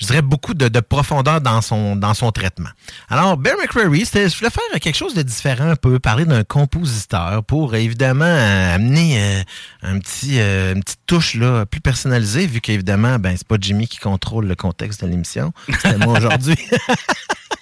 je 0.00 0.06
dirais 0.06 0.22
beaucoup 0.22 0.54
de, 0.54 0.68
de 0.68 0.80
profondeur 0.80 1.40
dans 1.40 1.60
son, 1.60 1.94
dans 1.94 2.14
son 2.14 2.32
traitement. 2.32 2.70
Alors, 3.08 3.36
Bear 3.36 3.54
McCreary, 3.60 4.06
c'était- 4.06 4.28
je 4.28 4.36
voulais 4.38 4.50
faire 4.50 4.80
quelque 4.80 4.96
chose 4.96 5.14
de 5.14 5.22
différent 5.22 5.68
un 5.70 5.76
peu, 5.76 5.98
parler 5.98 6.24
d'un 6.24 6.42
compositeur 6.42 7.44
pour 7.44 7.74
évidemment 7.74 8.24
amener 8.24 9.20
euh, 9.22 9.42
un 9.82 9.98
petit, 9.98 10.40
euh, 10.40 10.74
une 10.74 10.82
petite 10.82 11.00
touche 11.06 11.34
là, 11.34 11.66
plus 11.66 11.80
personnalisée, 11.80 12.46
vu 12.46 12.60
qu'évidemment, 12.60 13.18
ben, 13.18 13.34
c'est 13.36 13.46
pas 13.46 13.56
Jimmy 13.60 13.86
qui 13.88 13.98
contrôle 13.98 14.46
le 14.46 14.54
contexte 14.54 15.04
de 15.04 15.10
l'émission. 15.10 15.52
C'est 15.82 15.98
moi 15.98 16.16
aujourd'hui. 16.18 16.56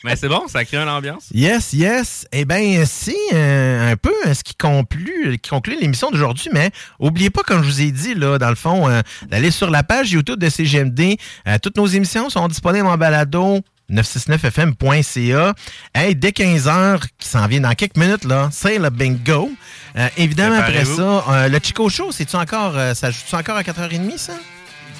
Mais 0.04 0.16
c'est 0.16 0.28
bon, 0.28 0.46
ça 0.46 0.64
crée 0.64 0.76
une 0.76 0.88
ambiance. 0.88 1.26
Yes, 1.32 1.72
yes. 1.72 2.26
Eh 2.32 2.44
bien, 2.44 2.84
c'est 2.86 3.14
euh, 3.32 3.92
un 3.92 3.96
peu 3.96 4.14
euh, 4.26 4.34
ce 4.34 4.44
qui 4.44 4.54
conclut, 4.54 5.38
qui 5.42 5.50
conclut 5.50 5.76
l'émission 5.80 6.10
d'aujourd'hui, 6.10 6.48
mais 6.52 6.70
oubliez 7.00 7.30
pas, 7.30 7.42
comme 7.42 7.62
je 7.62 7.68
vous 7.68 7.80
ai 7.80 7.90
dit, 7.90 8.14
là, 8.14 8.38
dans 8.38 8.48
le 8.50 8.54
fond, 8.54 8.88
euh, 8.88 9.00
d'aller 9.28 9.50
sur 9.50 9.70
la 9.70 9.82
page 9.82 10.12
YouTube 10.12 10.38
de 10.38 10.48
CGMD. 10.48 11.16
Euh, 11.46 11.58
toutes 11.60 11.76
nos 11.76 11.86
émissions 11.86 12.30
sont 12.30 12.46
disponibles 12.46 12.86
en 12.86 12.96
balado 12.96 13.60
969fm.ca. 13.90 15.54
Hey, 15.94 16.14
dès 16.14 16.30
15h, 16.30 17.00
qui 17.18 17.28
s'en 17.28 17.46
vient 17.46 17.60
dans 17.60 17.74
quelques 17.74 17.96
minutes, 17.96 18.24
là, 18.24 18.48
c'est 18.52 18.78
le 18.78 18.90
bingo. 18.90 19.50
Euh, 19.96 20.08
évidemment, 20.16 20.56
après 20.58 20.84
ça, 20.84 21.24
euh, 21.28 21.48
le 21.48 21.58
Chico 21.62 21.88
Show, 21.88 22.12
c'est-tu 22.12 22.36
encore, 22.36 22.76
euh, 22.76 22.94
ça 22.94 23.10
joue-tu 23.10 23.34
encore 23.34 23.56
à 23.56 23.62
4h30, 23.62 24.18
ça? 24.18 24.34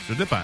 Ça 0.09 0.15
dépend. 0.15 0.39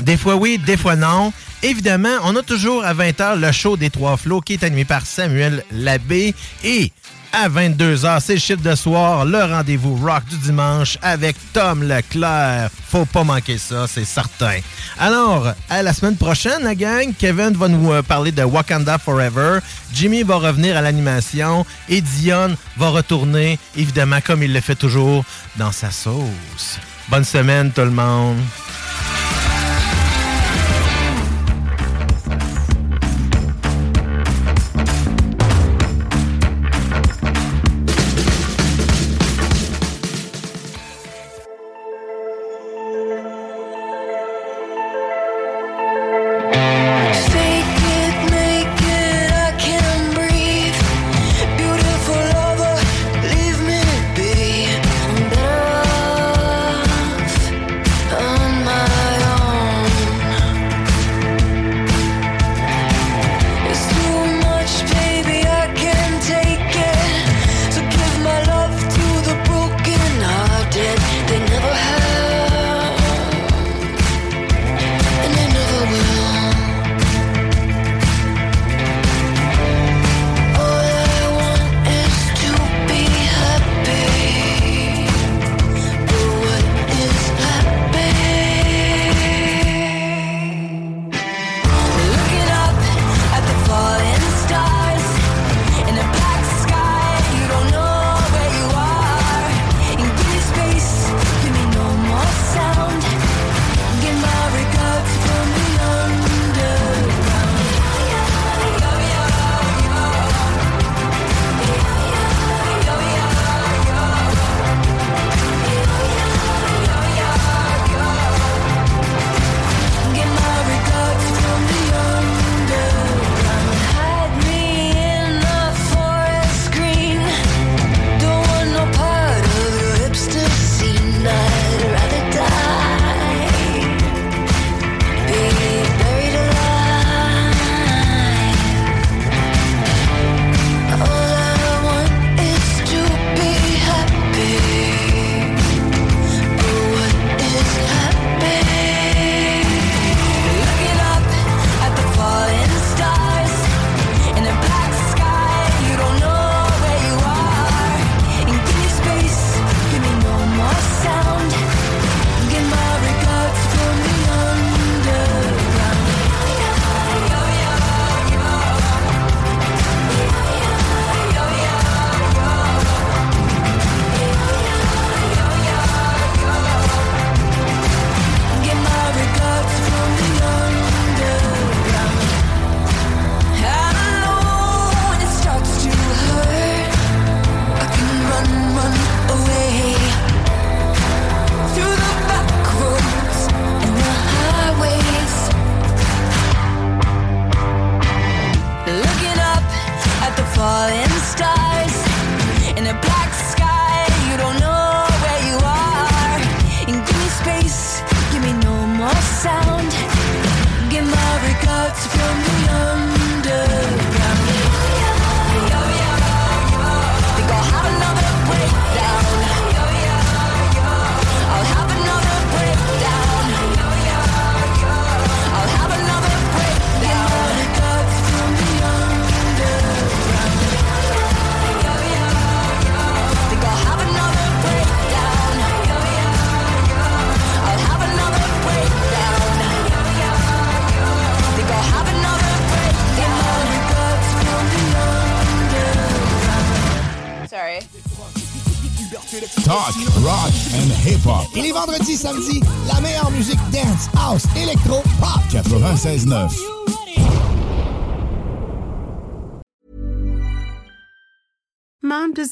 Des 0.00 0.16
fois 0.16 0.34
oui, 0.34 0.58
des 0.58 0.76
fois 0.76 0.96
non. 0.96 1.32
Évidemment, 1.64 2.18
on 2.24 2.36
a 2.36 2.42
toujours 2.42 2.84
à 2.84 2.92
20h 2.92 3.40
le 3.40 3.50
show 3.50 3.78
des 3.78 3.88
Trois 3.88 4.18
Flots 4.18 4.42
qui 4.42 4.52
est 4.52 4.64
animé 4.64 4.84
par 4.84 5.06
Samuel 5.06 5.64
Labbé. 5.72 6.34
Et 6.62 6.92
à 7.32 7.48
22h, 7.48 8.20
c'est 8.20 8.34
le 8.34 8.38
chiffre 8.38 8.60
de 8.60 8.74
soir, 8.74 9.24
le 9.24 9.42
rendez-vous 9.42 9.96
rock 9.96 10.24
du 10.28 10.36
dimanche 10.36 10.98
avec 11.00 11.36
Tom 11.54 11.82
Leclerc. 11.82 12.68
Faut 12.90 13.06
pas 13.06 13.24
manquer 13.24 13.56
ça, 13.56 13.86
c'est 13.88 14.04
certain. 14.04 14.58
Alors, 14.98 15.54
à 15.70 15.82
la 15.82 15.94
semaine 15.94 16.18
prochaine, 16.18 16.64
la 16.64 16.74
gang. 16.74 17.14
Kevin 17.18 17.54
va 17.54 17.68
nous 17.68 17.92
euh, 17.92 18.02
parler 18.02 18.30
de 18.30 18.42
Wakanda 18.42 18.98
Forever. 18.98 19.60
Jimmy 19.94 20.22
va 20.22 20.36
revenir 20.36 20.76
à 20.76 20.82
l'animation. 20.82 21.64
Et 21.88 22.02
Dion 22.02 22.54
va 22.76 22.90
retourner, 22.90 23.58
évidemment, 23.74 24.18
comme 24.22 24.42
il 24.42 24.52
le 24.52 24.60
fait 24.60 24.76
toujours, 24.76 25.24
dans 25.56 25.72
sa 25.72 25.90
sauce. 25.90 26.78
Bonne 27.08 27.24
semaine, 27.24 27.72
tout 27.72 27.80
le 27.80 27.90
monde. 27.90 28.36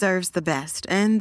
Deserves 0.03 0.31
the 0.31 0.43
best, 0.43 0.85
and 0.89 1.21